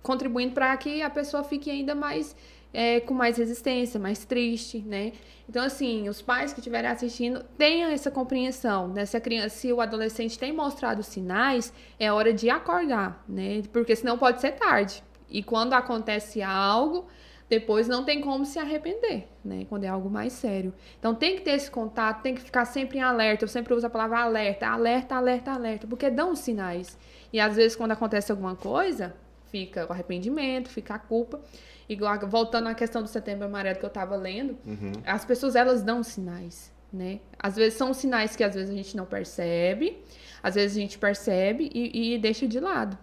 contribuindo 0.02 0.52
para 0.52 0.76
que 0.76 1.00
a 1.00 1.08
pessoa 1.08 1.42
fique 1.44 1.70
ainda 1.70 1.94
mais 1.94 2.36
é, 2.74 2.98
com 2.98 3.14
mais 3.14 3.38
resistência, 3.38 4.00
mais 4.00 4.24
triste, 4.24 4.80
né? 4.80 5.12
Então, 5.48 5.62
assim, 5.62 6.08
os 6.08 6.20
pais 6.20 6.52
que 6.52 6.58
estiverem 6.58 6.90
assistindo 6.90 7.44
tenham 7.56 7.90
essa 7.90 8.10
compreensão, 8.10 8.88
né? 8.88 9.06
Se 9.06 9.18
criança, 9.20 9.50
se 9.50 9.72
o 9.72 9.80
adolescente 9.80 10.38
tem 10.38 10.52
mostrado 10.52 11.02
sinais, 11.02 11.72
é 11.98 12.12
hora 12.12 12.32
de 12.32 12.50
acordar, 12.50 13.24
né? 13.28 13.62
Porque 13.72 13.94
senão 13.94 14.18
pode 14.18 14.40
ser 14.40 14.52
tarde. 14.52 15.04
E 15.30 15.42
quando 15.42 15.74
acontece 15.74 16.42
algo, 16.42 17.06
depois 17.48 17.86
não 17.86 18.04
tem 18.04 18.20
como 18.20 18.44
se 18.44 18.58
arrepender, 18.58 19.28
né? 19.44 19.66
Quando 19.68 19.84
é 19.84 19.88
algo 19.88 20.10
mais 20.10 20.32
sério. 20.32 20.72
Então 20.98 21.14
tem 21.14 21.36
que 21.36 21.42
ter 21.42 21.52
esse 21.52 21.70
contato, 21.70 22.22
tem 22.22 22.34
que 22.34 22.40
ficar 22.40 22.64
sempre 22.64 22.98
em 22.98 23.02
alerta. 23.02 23.44
Eu 23.44 23.48
sempre 23.48 23.74
uso 23.74 23.86
a 23.86 23.90
palavra 23.90 24.20
alerta, 24.20 24.66
alerta, 24.66 25.14
alerta, 25.14 25.52
alerta, 25.52 25.86
porque 25.86 26.10
dão 26.10 26.34
sinais. 26.34 26.98
E 27.32 27.38
às 27.38 27.54
vezes 27.54 27.76
quando 27.76 27.92
acontece 27.92 28.32
alguma 28.32 28.56
coisa, 28.56 29.14
fica 29.54 29.86
o 29.86 29.92
arrependimento, 29.92 30.68
fica 30.68 30.96
a 30.96 30.98
culpa. 30.98 31.40
Igual, 31.88 32.18
voltando 32.26 32.68
à 32.68 32.74
questão 32.74 33.00
do 33.02 33.08
setembro 33.08 33.44
amarelo 33.44 33.78
que 33.78 33.84
eu 33.84 33.88
estava 33.88 34.16
lendo, 34.16 34.58
as 35.06 35.24
pessoas 35.24 35.54
elas 35.54 35.80
dão 35.80 36.02
sinais, 36.02 36.72
né? 36.92 37.20
Às 37.38 37.54
vezes 37.54 37.74
são 37.74 37.94
sinais 37.94 38.34
que 38.34 38.42
às 38.42 38.52
vezes 38.56 38.68
a 38.68 38.76
gente 38.76 38.96
não 38.96 39.06
percebe, 39.06 40.02
às 40.42 40.56
vezes 40.56 40.76
a 40.76 40.80
gente 40.80 40.98
percebe 40.98 41.70
e, 41.72 42.14
e 42.14 42.18
deixa 42.18 42.48
de 42.48 42.58
lado. 42.58 42.98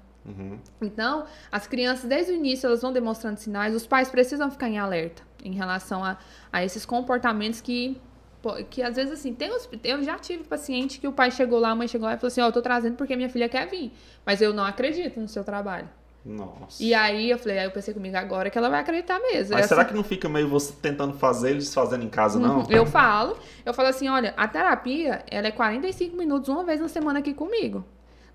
Então, 0.81 1.25
as 1.49 1.65
crianças, 1.67 2.09
desde 2.09 2.33
o 2.33 2.35
início, 2.35 2.67
elas 2.67 2.81
vão 2.81 2.91
demonstrando 2.91 3.39
sinais. 3.39 3.73
Os 3.73 3.87
pais 3.87 4.09
precisam 4.09 4.51
ficar 4.51 4.67
em 4.67 4.77
alerta 4.77 5.23
em 5.43 5.53
relação 5.53 6.03
a, 6.03 6.17
a 6.51 6.63
esses 6.65 6.85
comportamentos 6.85 7.61
que, 7.61 7.97
que 8.69 8.83
às 8.83 8.97
vezes, 8.97 9.13
assim, 9.13 9.33
tem 9.33 9.49
os, 9.55 9.69
eu 9.83 10.03
já 10.03 10.19
tive 10.19 10.43
paciente 10.43 10.99
que 10.99 11.07
o 11.07 11.13
pai 11.13 11.31
chegou 11.31 11.59
lá, 11.59 11.69
a 11.69 11.75
mãe 11.75 11.87
chegou 11.87 12.07
lá 12.07 12.15
e 12.15 12.17
falou 12.17 12.27
assim: 12.27 12.41
Ó, 12.41 12.47
eu 12.47 12.51
tô 12.51 12.61
trazendo 12.61 12.97
porque 12.97 13.15
minha 13.15 13.29
filha 13.29 13.47
quer 13.47 13.67
vir, 13.67 13.93
mas 14.25 14.41
eu 14.41 14.53
não 14.53 14.65
acredito 14.65 15.19
no 15.19 15.27
seu 15.27 15.43
trabalho. 15.43 15.89
Nossa. 16.23 16.83
E 16.83 16.93
aí 16.93 17.29
eu 17.31 17.37
falei, 17.39 17.59
aí 17.59 17.65
eu 17.65 17.71
pensei 17.71 17.93
comigo 17.93 18.15
agora 18.15 18.49
que 18.49 18.57
ela 18.57 18.69
vai 18.69 18.79
acreditar 18.81 19.19
mesmo. 19.19 19.55
Mas 19.55 19.65
É 19.65 19.67
será 19.67 19.81
assim- 19.81 19.89
que 19.89 19.95
não 19.97 20.03
fica 20.03 20.29
meio 20.29 20.47
você 20.47 20.71
tentando 20.81 21.13
fazer 21.13 21.49
eles 21.51 21.73
fazendo 21.73 22.03
em 22.03 22.09
casa, 22.09 22.39
não? 22.39 22.59
Uhum. 22.59 22.65
Eu 22.69 22.85
falo, 22.85 23.35
eu 23.65 23.73
falo 23.73 23.87
assim, 23.87 24.07
olha, 24.07 24.33
a 24.37 24.47
terapia, 24.47 25.23
ela 25.29 25.47
é 25.47 25.51
45 25.51 26.15
minutos 26.15 26.47
uma 26.49 26.63
vez 26.63 26.79
na 26.79 26.87
semana 26.87 27.19
aqui 27.19 27.33
comigo. 27.33 27.83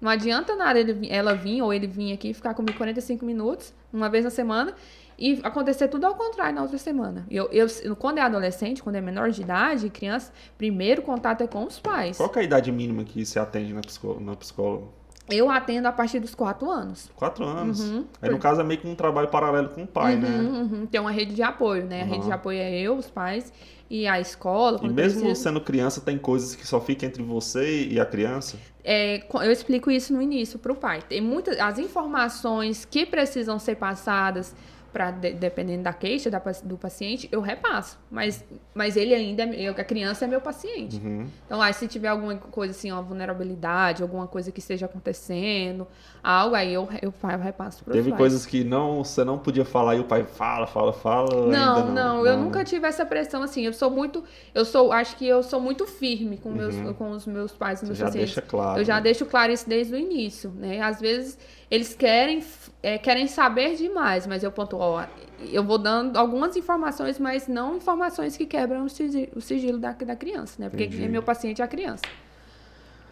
Não 0.01 0.11
adianta 0.11 0.55
nada 0.57 0.79
ele, 0.79 1.09
ela 1.11 1.35
vir 1.35 1.63
ou 1.63 1.73
ele 1.73 1.87
vir 1.87 2.13
aqui 2.13 2.35
ficar 2.35 2.55
comigo 2.55 2.77
45 2.77 3.25
minutos, 3.25 3.73
uma 3.93 4.11
vez 4.11 4.25
na 4.25 4.31
semana, 4.31 4.75
e 5.19 5.41
acontecer 5.43 5.89
tudo 5.89 6.05
ao 6.05 6.15
contrário 6.15 6.55
na 6.55 6.63
outra 6.63 6.77
semana. 6.77 7.27
Eu, 7.31 7.49
eu, 7.51 7.97
quando 7.97 8.19
é 8.19 8.21
adolescente, 8.21 8.83
quando 8.83 8.97
é 8.97 9.01
menor 9.01 9.31
de 9.31 9.41
idade, 9.41 9.89
criança, 9.89 10.31
primeiro 10.59 11.01
contato 11.01 11.41
é 11.43 11.47
com 11.47 11.65
os 11.65 11.79
pais. 11.79 12.19
Qual 12.19 12.31
é 12.35 12.41
a 12.41 12.43
idade 12.43 12.71
mínima 12.71 13.05
que 13.05 13.25
você 13.25 13.39
atende 13.39 13.73
na, 13.73 13.81
psicó 13.81 14.19
na 14.21 14.37
psicóloga? 14.37 14.89
Eu 15.29 15.51
atendo 15.51 15.89
a 15.89 15.93
partir 15.93 16.21
dos 16.21 16.35
4 16.35 16.71
anos. 16.71 17.11
Quatro 17.17 17.45
anos. 17.45 17.81
Uhum. 17.81 18.05
Aí, 18.23 18.31
no 18.31 18.39
caso, 18.39 18.61
é 18.61 18.65
meio 18.65 18.81
que 18.81 18.87
um 18.87 18.95
trabalho 18.95 19.29
paralelo 19.29 19.69
com 19.71 19.83
o 19.83 19.87
pai, 19.87 20.17
né? 20.17 20.29
Uhum, 20.29 20.61
uhum. 20.61 20.87
Tem 20.87 21.01
uma 21.01 21.11
rede 21.11 21.35
de 21.35 21.43
apoio, 21.43 21.85
né? 21.85 22.03
A 22.03 22.05
Uhum. 22.05 22.11
rede 22.13 22.25
de 22.27 22.33
apoio 22.33 22.59
é 22.59 22.81
eu, 22.81 22.97
os 22.97 23.09
pais 23.09 23.53
e 23.91 24.07
a 24.07 24.21
escola. 24.21 24.79
E 24.83 24.89
mesmo 24.89 25.21
precisa. 25.23 25.43
sendo 25.49 25.61
criança, 25.61 26.01
tem 26.01 26.17
coisas 26.17 26.55
que 26.55 26.67
só 26.67 26.81
ficam 26.81 27.09
entre 27.09 27.23
você 27.25 27.87
e 27.89 27.99
a 27.99 28.07
criança? 28.07 28.57
É, 28.85 29.27
eu 29.35 29.51
explico 29.51 29.91
isso 29.91 30.13
no 30.15 30.23
início 30.23 30.59
para 30.61 30.71
o 30.73 30.77
pai. 30.77 31.03
Tem 31.09 31.21
muitas 31.21 31.59
as 31.59 31.79
informações 31.79 32.85
que 32.85 33.05
precisam 33.05 33.59
ser 33.59 33.77
passadas 33.77 34.55
para 34.97 35.11
dependendo 35.11 35.83
da 35.83 35.93
queixa 35.93 36.31
da 36.31 36.41
do 36.65 36.79
paciente, 36.79 37.29
eu 37.31 37.43
repasso. 37.43 37.99
Mas, 38.11 38.43
mas 38.75 38.97
ele 38.97 39.13
ainda, 39.15 39.43
é, 39.43 39.61
eu- 39.69 39.73
a 39.73 39.85
criança 39.85 40.25
é 40.25 40.29
meu 40.29 40.41
paciente. 40.41 40.97
Uhum. 40.97 41.27
Então, 41.45 41.61
aí, 41.61 41.75
se 41.75 41.87
tiver 41.87 42.09
alguma 42.09 42.35
coisa 42.37 42.71
assim, 42.73 42.91
uma 42.91 43.03
vulnerabilidade, 43.03 44.03
alguma 44.03 44.27
coisa 44.27 44.51
que 44.51 44.59
esteja 44.59 44.87
acontecendo, 44.87 45.87
algo 46.25 46.55
aí 46.55 46.73
eu, 46.73 46.89
eu, 47.03 47.13
eu 47.31 47.39
repasso 47.39 47.85
para 47.85 47.93
Teve 47.93 48.09
pais. 48.09 48.19
coisas 48.19 48.47
que 48.47 48.65
não, 48.65 49.05
você 49.05 49.23
não 49.23 49.39
podia 49.39 49.67
falar 49.67 49.97
e 49.97 50.01
o 50.01 50.05
pai 50.05 50.25
fala, 50.25 50.67
fala, 50.67 50.95
fala. 50.95 51.47
Não, 51.47 51.77
ainda 51.89 51.93
não, 51.93 52.27
eu 52.27 52.35
né? 52.35 52.43
nunca 52.43 52.65
tive 52.65 52.87
essa 52.87 53.05
pressão 53.05 53.43
assim. 53.43 53.67
Eu 53.67 53.75
sou 53.75 53.91
muito, 53.91 54.25
eu 54.55 54.65
sou, 54.65 54.93
acho 54.93 55.15
que 55.17 55.27
eu 55.29 55.43
sou 55.43 55.61
muito 55.61 55.87
firme 55.87 56.39
com, 56.39 56.51
meus, 56.51 56.75
Uhum. 56.75 56.95
com 56.95 57.11
os 57.11 57.27
meus 57.27 57.53
pais 57.53 57.81
e 57.81 57.83
Você 57.83 57.87
meus 57.89 57.99
já 57.99 58.07
pacientes. 58.07 58.35
deixa 58.35 58.43
claro. 58.49 58.81
Eu 58.81 58.85
já 58.85 58.95
né? 58.95 59.01
deixo 59.03 59.27
claro 59.27 59.53
isso 59.53 59.69
desde 59.69 59.93
o 59.93 59.99
início, 59.99 60.51
né? 60.57 60.81
Às 60.81 60.99
vezes 61.01 61.39
eles 61.71 61.95
querem, 61.95 62.43
é, 62.83 62.99
querem 62.99 63.27
saber 63.27 63.77
demais, 63.77 64.27
mas 64.27 64.43
eu 64.43 64.53
ponto, 64.53 64.77
ó, 64.77 65.05
eu 65.51 65.65
vou 65.65 65.79
dando 65.79 66.17
algumas 66.17 66.57
informações, 66.57 67.19
mas 67.19 67.49
não 67.49 67.77
informações 67.77 68.37
que 68.37 68.47
quebram 68.47 68.85
o 68.85 68.89
sigilo, 68.89 69.29
o 69.35 69.41
sigilo 69.41 69.79
da, 69.79 69.93
da 69.93 70.17
criança, 70.17 70.63
né? 70.63 70.69
Porque 70.69 70.85
Entendi. 70.85 71.09
meu 71.09 71.23
paciente 71.23 71.61
é 71.61 71.65
a 71.65 71.69
criança. 71.69 72.05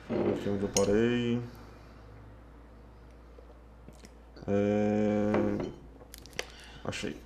Deixa 0.09 0.21
eu 0.21 0.25
ver 0.25 0.33
aqui 0.35 0.49
onde 0.51 0.63
eu 0.63 0.69
parei. 0.69 1.41
É... 4.47 5.33
Achei. 6.85 7.24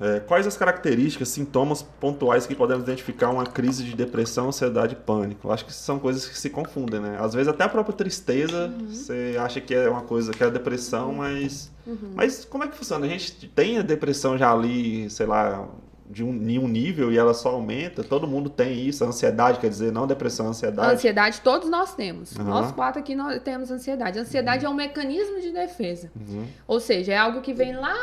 É, 0.00 0.20
quais 0.20 0.46
as 0.46 0.56
características, 0.56 1.28
sintomas 1.28 1.82
pontuais 1.82 2.46
que 2.46 2.54
podemos 2.54 2.82
identificar 2.84 3.30
uma 3.30 3.46
crise 3.46 3.82
de 3.82 3.94
depressão, 3.94 4.48
ansiedade 4.48 4.92
e 4.92 4.96
pânico? 4.96 5.48
Eu 5.48 5.52
acho 5.52 5.64
que 5.64 5.72
são 5.72 5.98
coisas 5.98 6.26
que 6.26 6.38
se 6.38 6.50
confundem, 6.50 7.00
né? 7.00 7.16
Às 7.18 7.32
vezes 7.32 7.48
até 7.48 7.64
a 7.64 7.68
própria 7.68 7.94
tristeza, 7.96 8.70
você 8.88 9.36
acha 9.38 9.60
que 9.60 9.74
é 9.74 9.88
uma 9.88 10.02
coisa, 10.02 10.32
que 10.32 10.42
é 10.42 10.46
a 10.46 10.50
depressão, 10.50 11.14
mas... 11.14 11.70
Mas 12.14 12.44
como 12.44 12.64
é 12.64 12.68
que 12.68 12.76
funciona? 12.76 13.06
A 13.06 13.08
gente 13.08 13.46
tem 13.48 13.78
a 13.78 13.82
depressão 13.82 14.36
já 14.36 14.52
ali, 14.52 15.08
sei 15.08 15.24
lá, 15.24 15.68
de 16.10 16.22
um, 16.24 16.48
em 16.48 16.58
um 16.58 16.68
nível 16.68 17.12
e 17.12 17.18
ela 17.18 17.32
só 17.32 17.50
aumenta? 17.50 18.02
Todo 18.02 18.26
mundo 18.26 18.50
tem 18.50 18.86
isso, 18.86 19.04
a 19.04 19.08
ansiedade, 19.08 19.58
quer 19.60 19.68
dizer, 19.68 19.92
não 19.92 20.06
depressão, 20.06 20.46
A 20.46 20.50
ansiedade. 20.50 20.94
ansiedade 20.94 21.40
todos 21.40 21.68
nós 21.70 21.94
temos. 21.94 22.36
Aham. 22.36 22.44
Nós 22.50 22.72
quatro 22.72 23.00
aqui 23.00 23.14
nós 23.14 23.40
temos 23.42 23.70
ansiedade. 23.70 24.18
A 24.18 24.22
ansiedade 24.22 24.64
é 24.64 24.68
um 24.68 24.74
mecanismo 24.74 25.40
de 25.40 25.52
defesa. 25.52 26.10
Uhum. 26.16 26.46
Ou 26.66 26.80
seja, 26.80 27.12
é 27.12 27.16
algo 27.16 27.40
que 27.40 27.54
vem 27.54 27.76
lá 27.76 27.94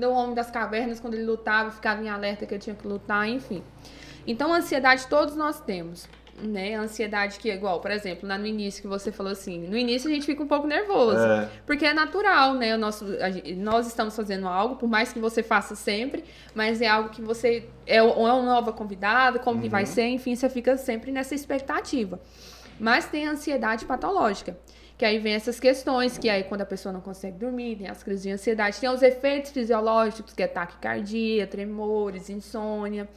do 0.00 0.10
homem 0.10 0.34
das 0.34 0.50
cavernas, 0.50 0.98
quando 1.00 1.14
ele 1.14 1.24
lutava, 1.24 1.70
ficava 1.70 2.02
em 2.02 2.08
alerta 2.08 2.46
que 2.46 2.54
ele 2.54 2.62
tinha 2.62 2.76
que 2.76 2.86
lutar, 2.86 3.28
enfim. 3.28 3.62
Então, 4.26 4.52
a 4.52 4.56
ansiedade 4.56 5.06
todos 5.06 5.36
nós 5.36 5.60
temos. 5.60 6.08
Né? 6.38 6.74
Ansiedade 6.74 7.38
que 7.38 7.50
é 7.50 7.54
igual, 7.54 7.80
por 7.80 7.90
exemplo, 7.90 8.28
lá 8.28 8.36
no 8.36 8.46
início 8.46 8.82
que 8.82 8.86
você 8.88 9.10
falou 9.10 9.32
assim, 9.32 9.66
no 9.66 9.74
início 9.74 10.10
a 10.10 10.12
gente 10.12 10.26
fica 10.26 10.42
um 10.42 10.46
pouco 10.46 10.66
nervoso, 10.66 11.16
É. 11.16 11.48
porque 11.64 11.86
é 11.86 11.94
natural, 11.94 12.52
né? 12.52 12.74
O 12.74 12.78
nosso, 12.78 13.06
gente- 13.32 13.54
nós 13.54 13.86
estamos 13.86 14.14
fazendo 14.14 14.46
algo, 14.46 14.76
por 14.76 14.86
mais 14.86 15.10
que 15.14 15.18
você 15.18 15.42
faça 15.42 15.74
sempre, 15.74 16.22
mas 16.54 16.82
é 16.82 16.88
algo 16.88 17.08
que 17.08 17.22
você 17.22 17.66
é, 17.86 17.96
é 17.96 18.02
uma 18.02 18.42
nova 18.42 18.70
convidada, 18.70 19.38
como 19.38 19.62
que 19.62 19.68
vai 19.70 19.86
ser, 19.86 20.08
enfim, 20.08 20.34
você 20.36 20.50
fica 20.50 20.76
sempre 20.76 21.10
nessa 21.10 21.34
expectativa. 21.34 22.20
Mas 22.78 23.06
tem 23.06 23.26
a 23.26 23.30
ansiedade 23.30 23.86
patológica, 23.86 24.58
que 24.98 25.04
aí 25.04 25.18
vem 25.18 25.34
essas 25.34 25.60
questões, 25.60 26.16
que 26.18 26.28
aí 26.28 26.44
quando 26.44 26.62
a 26.62 26.66
pessoa 26.66 26.92
não 26.92 27.00
consegue 27.00 27.36
dormir, 27.38 27.76
tem 27.76 27.88
as 27.88 28.02
crises 28.02 28.22
de 28.22 28.30
ansiedade, 28.30 28.80
tem 28.80 28.88
os 28.88 29.02
efeitos 29.02 29.50
fisiológicos, 29.50 30.32
que 30.32 30.42
é 30.42 30.46
taquicardia, 30.46 31.46
tremores, 31.46 32.30
insônia. 32.30 33.08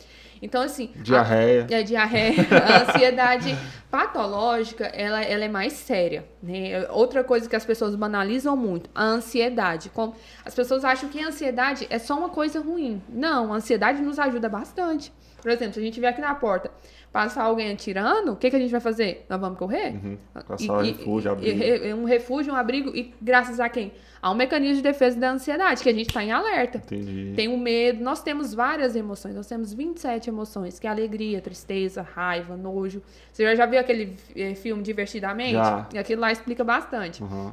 Então, 0.41 0.61
assim, 0.61 0.91
a- 0.97 1.01
Diarreia. 1.01 1.67
é 1.69 1.83
diarreia. 1.83 2.35
A 2.51 2.89
ansiedade 2.91 3.53
patológica, 3.89 4.85
ela, 4.87 5.21
ela 5.21 5.43
é 5.45 5.47
mais 5.49 5.73
séria, 5.73 6.25
né? 6.41 6.87
Outra 6.91 7.23
coisa 7.23 7.47
que 7.49 7.55
as 7.55 7.65
pessoas 7.65 7.95
banalizam 7.95 8.55
muito, 8.55 8.89
a 8.95 9.03
ansiedade. 9.03 9.89
Com- 9.89 10.13
As 10.45 10.55
pessoas 10.55 10.83
acham 10.85 11.09
que 11.09 11.19
a 11.21 11.27
ansiedade 11.27 11.85
é 11.89 11.99
só 11.99 12.17
uma 12.17 12.29
coisa 12.29 12.59
ruim. 12.61 13.01
Não, 13.09 13.51
a 13.53 13.57
ansiedade 13.57 14.01
nos 14.01 14.17
ajuda 14.17 14.47
bastante. 14.47 15.11
Por 15.41 15.51
exemplo, 15.51 15.73
se 15.75 15.79
a 15.79 15.83
gente 15.83 15.99
vier 15.99 16.11
aqui 16.11 16.21
na 16.21 16.35
porta, 16.35 16.69
passar 17.11 17.43
alguém 17.43 17.71
atirando, 17.71 18.33
o 18.33 18.35
que, 18.35 18.49
que 18.49 18.55
a 18.55 18.59
gente 18.59 18.71
vai 18.71 18.79
fazer? 18.79 19.25
Nós 19.29 19.39
vamos 19.39 19.57
correr? 19.57 19.93
Uhum. 19.95 20.17
E- 20.35 20.43
Caçar 20.43 20.77
um 20.77 20.83
e- 20.83 20.91
refúgio, 20.91 21.29
e- 21.29 21.31
abrigo. 21.31 21.59
re- 21.59 21.93
um 21.93 22.03
refúgio, 22.05 22.53
um 22.53 22.55
abrigo, 22.55 22.95
e 22.95 23.13
graças 23.21 23.59
a 23.59 23.67
quem? 23.67 23.91
A 24.21 24.29
um 24.31 24.35
mecanismo 24.35 24.75
de 24.75 24.81
defesa 24.81 25.17
da 25.19 25.31
ansiedade, 25.31 25.81
que 25.81 25.89
a 25.89 25.93
gente 25.93 26.07
está 26.09 26.23
em 26.23 26.31
alerta. 26.31 26.77
Entendi. 26.77 27.33
Tem 27.35 27.47
o 27.47 27.57
medo, 27.57 28.03
nós 28.03 28.21
temos 28.21 28.53
várias 28.53 28.95
emoções, 28.95 29.33
nós 29.33 29.47
temos 29.47 29.73
27 29.73 30.29
emoções, 30.29 30.77
que 30.77 30.85
é 30.85 30.89
alegria, 30.89 31.41
tristeza, 31.41 32.01
raiva, 32.01 32.55
nojo. 32.57 33.01
Você 33.31 33.55
já, 33.55 33.65
viu 33.65 33.79
aquele 33.79 34.15
eh, 34.35 34.55
filme 34.55 34.83
Divertidamente? 34.83 35.53
Já. 35.53 35.87
E 35.93 35.97
aquilo 35.97 36.21
lá 36.21 36.31
explica 36.31 36.63
bastante. 36.63 37.23
Uhum. 37.23 37.51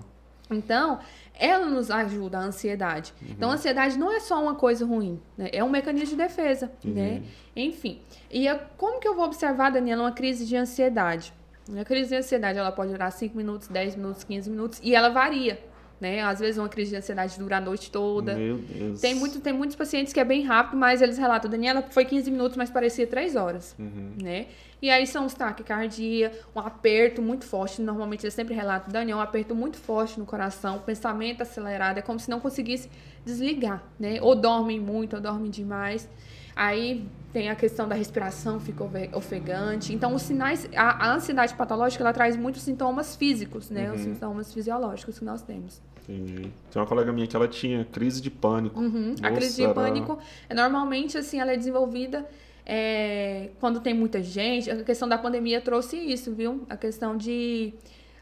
Então, 0.50 0.98
ela 1.38 1.66
nos 1.66 1.90
ajuda 1.90 2.38
a 2.38 2.40
ansiedade. 2.42 3.12
Então, 3.22 3.50
a 3.50 3.54
ansiedade 3.54 3.98
não 3.98 4.12
é 4.12 4.20
só 4.20 4.42
uma 4.42 4.54
coisa 4.54 4.86
ruim, 4.86 5.20
né? 5.36 5.50
É 5.52 5.62
um 5.62 5.68
mecanismo 5.68 6.10
de 6.10 6.16
defesa, 6.16 6.72
né? 6.82 7.22
Enfim. 7.54 8.00
E 8.30 8.46
como 8.76 9.00
que 9.00 9.06
eu 9.06 9.14
vou 9.14 9.26
observar, 9.26 9.70
Daniela, 9.70 10.02
uma 10.02 10.12
crise 10.12 10.46
de 10.46 10.56
ansiedade? 10.56 11.32
A 11.78 11.84
crise 11.84 12.10
de 12.10 12.16
ansiedade, 12.16 12.58
ela 12.58 12.70
pode 12.72 12.92
durar 12.92 13.10
5 13.10 13.36
minutos, 13.36 13.68
10 13.68 13.96
minutos, 13.96 14.24
15 14.24 14.50
minutos, 14.50 14.80
e 14.82 14.94
ela 14.94 15.08
varia, 15.08 15.58
né? 16.00 16.22
Às 16.22 16.40
vezes 16.40 16.58
uma 16.58 16.68
crise 16.68 16.90
de 16.90 16.96
ansiedade 16.96 17.38
dura 17.38 17.56
a 17.56 17.60
noite 17.60 17.90
toda. 17.90 18.34
Meu 18.34 18.58
Deus. 18.58 19.00
Tem, 19.00 19.14
muito, 19.14 19.40
tem 19.40 19.52
muitos 19.52 19.76
pacientes 19.76 20.12
que 20.12 20.20
é 20.20 20.24
bem 20.24 20.42
rápido, 20.44 20.76
mas 20.76 21.02
eles 21.02 21.18
relatam, 21.18 21.50
Daniela, 21.50 21.82
foi 21.90 22.04
15 22.04 22.30
minutos, 22.30 22.56
mas 22.56 22.70
parecia 22.70 23.06
3 23.06 23.36
horas, 23.36 23.74
né? 24.22 24.46
E 24.80 24.90
aí 24.90 25.06
são 25.06 25.24
os 25.24 25.32
taquicardia, 25.32 26.32
um 26.54 26.60
aperto 26.60 27.22
muito 27.22 27.46
forte, 27.46 27.80
normalmente 27.80 28.24
eles 28.24 28.34
sempre 28.34 28.54
relatam, 28.54 28.92
Daniel, 28.92 29.16
um 29.16 29.20
aperto 29.20 29.54
muito 29.54 29.78
forte 29.78 30.18
no 30.18 30.26
coração, 30.26 30.80
pensamento 30.80 31.40
acelerado, 31.40 31.98
é 31.98 32.02
como 32.02 32.20
se 32.20 32.28
não 32.28 32.40
conseguisse 32.40 32.90
desligar, 33.24 33.82
né? 33.98 34.18
Ou 34.20 34.34
dormem 34.34 34.78
muito, 34.78 35.16
ou 35.16 35.22
dormem 35.22 35.50
demais. 35.50 36.08
Aí 36.56 37.06
tem 37.34 37.50
a 37.50 37.54
questão 37.54 37.86
da 37.86 37.94
respiração, 37.94 38.58
fica 38.58 38.82
ofegante. 39.12 39.92
Então, 39.92 40.14
os 40.14 40.22
sinais, 40.22 40.66
a, 40.74 41.06
a 41.06 41.14
ansiedade 41.14 41.54
patológica, 41.54 42.02
ela 42.02 42.14
traz 42.14 42.34
muitos 42.34 42.62
sintomas 42.62 43.14
físicos, 43.14 43.68
né? 43.68 43.92
Os 43.92 44.00
sintomas 44.00 44.54
fisiológicos 44.54 45.18
que 45.18 45.24
nós 45.24 45.42
temos. 45.42 45.82
Entendi. 46.08 46.50
Tem 46.70 46.80
uma 46.80 46.86
colega 46.86 47.12
minha 47.12 47.26
que 47.26 47.36
ela 47.36 47.46
tinha 47.46 47.84
crise 47.84 48.22
de 48.22 48.30
pânico. 48.30 48.80
Uhum. 48.80 49.14
a 49.22 49.30
crise 49.32 49.56
de 49.56 49.64
era- 49.64 49.74
pânico, 49.74 50.18
é, 50.48 50.54
normalmente, 50.54 51.18
assim, 51.18 51.38
ela 51.38 51.52
é 51.52 51.56
desenvolvida 51.58 52.26
é, 52.64 53.50
quando 53.60 53.80
tem 53.80 53.92
muita 53.92 54.22
gente. 54.22 54.70
A 54.70 54.82
questão 54.82 55.06
da 55.06 55.18
pandemia 55.18 55.60
trouxe 55.60 55.96
isso, 55.98 56.32
viu? 56.32 56.64
A 56.70 56.76
questão 56.76 57.18
de, 57.18 57.74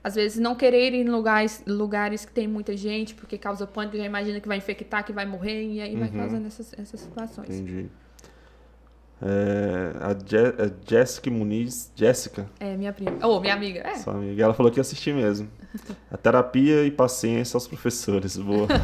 às 0.03 0.17
vezes, 0.17 0.41
não 0.41 0.57
querer 0.57 0.93
ir 0.93 1.07
em 1.07 1.09
lugares, 1.09 1.63
lugares 1.69 2.25
que 2.25 2.33
tem 2.33 2.49
muita 2.49 2.77
gente, 2.77 3.15
porque 3.15 3.39
causa 3.39 3.65
pânico, 3.65 3.97
já 3.97 4.05
imagina 4.05 4.41
que 4.41 4.49
vai 4.49 4.57
infectar, 4.57 5.05
que 5.05 5.13
vai 5.13 5.25
morrer, 5.25 5.63
e 5.63 5.81
aí 5.81 5.95
vai 5.95 6.09
causando 6.09 6.49
essas, 6.49 6.73
essas 6.77 6.99
situações. 6.99 7.61
Entendi. 7.61 7.89
É, 9.27 9.93
a, 10.03 10.11
Je- 10.27 10.55
a 10.63 10.71
Jessica 10.87 11.31
Muniz, 11.31 11.91
Jéssica, 11.97 12.47
É, 12.61 12.77
minha 12.77 12.93
prima. 12.93 13.13
Ou 13.27 13.41
minha 13.41 13.55
amiga. 13.55 13.81
É. 13.81 13.95
sua 13.95 14.13
amiga, 14.13 14.45
ela 14.45 14.53
falou 14.53 14.71
que 14.71 14.79
ia 14.79 14.83
assistir 14.83 15.15
mesmo. 15.15 15.49
A 16.13 16.17
terapia 16.17 16.85
e 16.85 16.91
paciência 16.91 17.57
aos 17.57 17.67
professores. 17.67 18.37
Boa. 18.37 18.69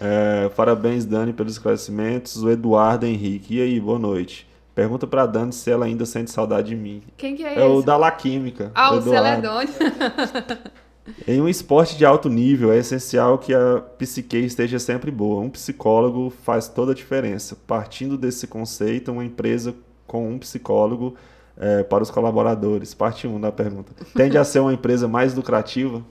É, 0.00 0.48
parabéns, 0.50 1.04
Dani, 1.04 1.32
pelos 1.32 1.54
esclarecimentos. 1.54 2.40
O 2.40 2.48
Eduardo 2.48 3.04
Henrique. 3.04 3.56
E 3.56 3.60
aí, 3.60 3.80
boa 3.80 3.98
noite. 3.98 4.46
Pergunta 4.72 5.08
pra 5.08 5.26
Dani 5.26 5.52
se 5.52 5.68
ela 5.72 5.86
ainda 5.86 6.06
sente 6.06 6.30
saudade 6.30 6.68
de 6.68 6.76
mim. 6.76 7.02
Quem 7.16 7.34
que 7.34 7.42
é, 7.42 7.58
É 7.58 7.64
o 7.64 7.78
esse? 7.78 7.86
da 7.86 7.96
La 7.96 8.12
Química. 8.12 8.70
Ah, 8.76 8.94
o. 8.94 9.02
Celedônio. 9.02 9.68
Em 11.26 11.40
um 11.40 11.48
esporte 11.48 11.96
de 11.96 12.04
alto 12.04 12.28
nível, 12.28 12.72
é 12.72 12.78
essencial 12.78 13.38
que 13.38 13.54
a 13.54 13.80
psique 13.98 14.38
esteja 14.38 14.78
sempre 14.78 15.10
boa. 15.10 15.40
Um 15.40 15.50
psicólogo 15.50 16.30
faz 16.44 16.68
toda 16.68 16.92
a 16.92 16.94
diferença. 16.94 17.56
Partindo 17.66 18.16
desse 18.16 18.46
conceito, 18.46 19.12
uma 19.12 19.24
empresa 19.24 19.74
com 20.06 20.28
um 20.30 20.38
psicólogo 20.38 21.14
é, 21.56 21.82
para 21.82 22.02
os 22.02 22.10
colaboradores. 22.10 22.94
Parte 22.94 23.26
1 23.26 23.40
da 23.40 23.52
pergunta. 23.52 23.92
Tende 24.14 24.38
a 24.38 24.44
ser 24.44 24.60
uma 24.60 24.72
empresa 24.72 25.06
mais 25.08 25.34
lucrativa? 25.34 26.02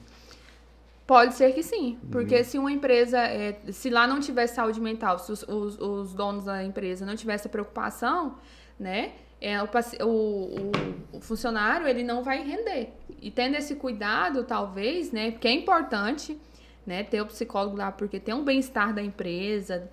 Pode 1.06 1.36
ser 1.36 1.54
que 1.54 1.64
sim, 1.64 1.98
Uhum. 2.04 2.10
porque 2.12 2.44
se 2.44 2.60
uma 2.60 2.70
empresa, 2.70 3.18
é, 3.18 3.58
se 3.72 3.90
lá 3.90 4.06
não 4.06 4.20
tiver 4.20 4.46
saúde 4.48 4.82
mental, 4.82 5.18
se 5.18 5.32
os, 5.32 5.42
os, 5.44 5.80
os 5.80 6.14
donos 6.14 6.44
da 6.44 6.66
empresa 6.66 7.06
não 7.06 7.16
tivessem 7.16 7.44
essa 7.44 7.50
preocupação, 7.50 8.36
né, 8.78 9.14
é, 9.40 9.62
o, 9.62 9.68
o, 10.04 10.72
o, 11.14 11.20
funcionário 11.22 11.88
ele 11.88 12.04
não 12.04 12.24
vai 12.24 12.44
render. 12.44 12.94
E 13.22 13.30
tendo 13.30 13.56
esse 13.56 13.76
cuidado, 13.76 14.44
talvez, 14.44 15.12
né, 15.12 15.32
porque 15.32 15.48
é 15.48 15.52
importante, 15.52 16.38
né, 16.86 17.04
ter 17.04 17.22
o 17.22 17.26
psicólogo 17.26 17.78
lá, 17.78 17.92
porque 17.92 18.20
tem 18.20 18.34
um 18.34 18.44
bem-estar 18.44 18.94
da 18.94 19.02
empresa, 19.02 19.90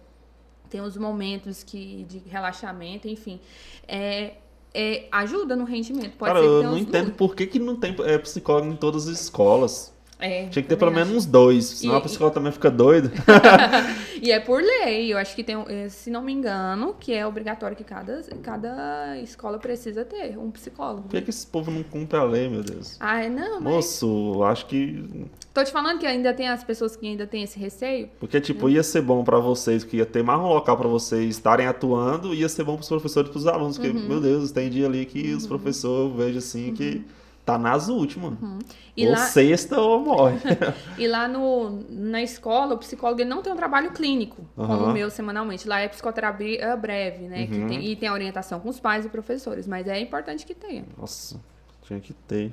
tem 0.71 0.81
os 0.81 0.97
momentos 0.97 1.63
que, 1.63 2.05
de 2.05 2.19
relaxamento, 2.19 3.07
enfim, 3.07 3.41
é, 3.87 4.35
é, 4.73 5.07
ajuda 5.13 5.55
no 5.55 5.65
rendimento. 5.65 6.17
Pode 6.17 6.33
Cara, 6.33 6.45
ser 6.45 6.51
que 6.51 6.53
eu 6.53 6.63
não 6.65 6.79
entendo 6.79 7.13
por 7.13 7.37
que, 7.37 7.47
que 7.47 7.59
não 7.59 7.77
tem 7.77 7.95
é, 8.01 8.19
psicólogo 8.19 8.73
em 8.73 8.77
todas 8.77 9.07
as 9.07 9.21
escolas. 9.21 9.94
É, 10.25 10.47
Tinha 10.49 10.63
que 10.63 10.69
ter 10.69 10.77
pelo 10.77 10.91
menos 10.91 11.11
uns 11.13 11.27
dois, 11.27 11.65
senão 11.67 11.95
E- 11.95 11.99
a 11.99 12.01
psicóloga 12.01 12.35
também 12.35 12.51
fica 12.53 12.71
doida. 12.71 13.11
E 14.23 14.31
é 14.33 14.41
por 14.41 14.63
lei, 14.63 15.13
eu 15.13 15.19
acho 15.19 15.37
que 15.37 15.45
tem, 15.45 15.55
eh, 15.69 15.89
se 15.91 16.09
não 16.11 16.23
me 16.23 16.33
engano, 16.33 16.95
que 16.99 17.13
é 17.13 17.27
obrigatório 17.27 17.77
que 17.77 17.85
cada, 17.85 18.23
cada 18.43 19.19
escola 19.21 19.59
precisa 19.59 20.03
ter 20.03 20.39
um 20.39 20.51
psicólogo. 20.51 21.03
Por 21.03 21.11
que, 21.11 21.21
que 21.21 21.29
esse 21.31 21.47
povo 21.47 21.71
não 21.71 21.83
cumpre 21.83 22.17
a 22.19 22.25
lei, 22.25 22.49
meu 22.49 22.63
Deus? 22.63 22.97
Ah, 23.01 23.29
não, 23.29 23.61
mas 23.61 23.63
Moço, 23.75 24.43
acho 24.45 24.65
que 24.67 25.05
tô 25.53 25.63
te 25.63 25.71
falando 25.71 25.99
que 25.99 26.07
ainda 26.07 26.33
tem 26.33 26.49
as 26.49 26.65
pessoas 26.65 26.97
que 26.97 27.07
ainda 27.07 27.27
têm 27.27 27.43
esse 27.43 27.59
receio. 27.59 28.09
Porque, 28.19 28.41
tipo, 28.41 28.67
ia 28.71 28.83
ser 28.83 29.03
bom 29.03 29.23
pra 29.23 29.39
vocês, 29.39 29.85
que 29.85 29.99
ia 29.99 30.07
ter 30.07 30.23
mais 30.23 30.41
um 30.41 30.47
local 30.47 30.77
pra 30.79 30.89
vocês 30.89 31.29
estarem 31.37 31.67
atuando, 31.67 32.33
ia 32.35 32.49
ser 32.49 32.65
bom 32.65 32.77
pros 32.77 32.89
professores 32.89 33.29
e 33.29 33.33
pros 33.33 33.47
alunos, 33.47 33.77
porque, 33.77 33.91
Uhum. 33.95 34.09
meu 34.09 34.21
Deus, 34.23 34.51
tem 34.53 34.71
dia 34.71 34.87
ali 34.87 35.05
que 35.05 35.35
os 35.35 35.47
professores, 35.47 36.11
eu 36.13 36.17
vejo 36.17 36.39
assim, 36.39 36.73
que 36.73 37.05
tá 37.45 37.59
nas 37.59 37.89
últimas. 37.89 38.33
Uhum. 38.41 38.59
E 38.97 39.05
ou 39.07 39.13
lá- 39.13 39.19
sexta 39.19 39.79
ou 39.81 40.01
morre. 40.01 40.39
E 40.99 41.07
lá 41.07 41.29
no, 41.29 41.85
na 41.91 42.23
escola, 42.23 42.75
o 42.75 42.79
psicólogo 42.79 43.25
não 43.25 43.43
tem 43.43 43.53
um 43.53 43.57
trabalho 43.57 43.91
clínico, 43.93 44.45
como 44.57 44.73
Aham. 44.73 44.91
o 44.91 44.93
meu 44.93 45.11
semanalmente. 45.11 45.69
Lá 45.69 45.81
é 45.81 45.89
psicoterapia 45.89 46.77
breve, 46.77 47.27
né? 47.29 47.49
Uhum. 47.51 47.67
tem- 47.69 47.85
e 47.87 47.97
tem 47.97 48.11
orientação 48.11 48.61
com 48.61 48.69
os 48.69 48.81
pais 48.81 49.05
e 49.05 49.09
professores, 49.09 49.67
mas 49.67 49.87
é 49.87 49.99
importante 50.01 50.47
que 50.47 50.55
tenha. 50.55 50.85
Nossa, 50.99 51.41
tinha 51.83 52.01
que 52.01 52.13
ter. 52.13 52.53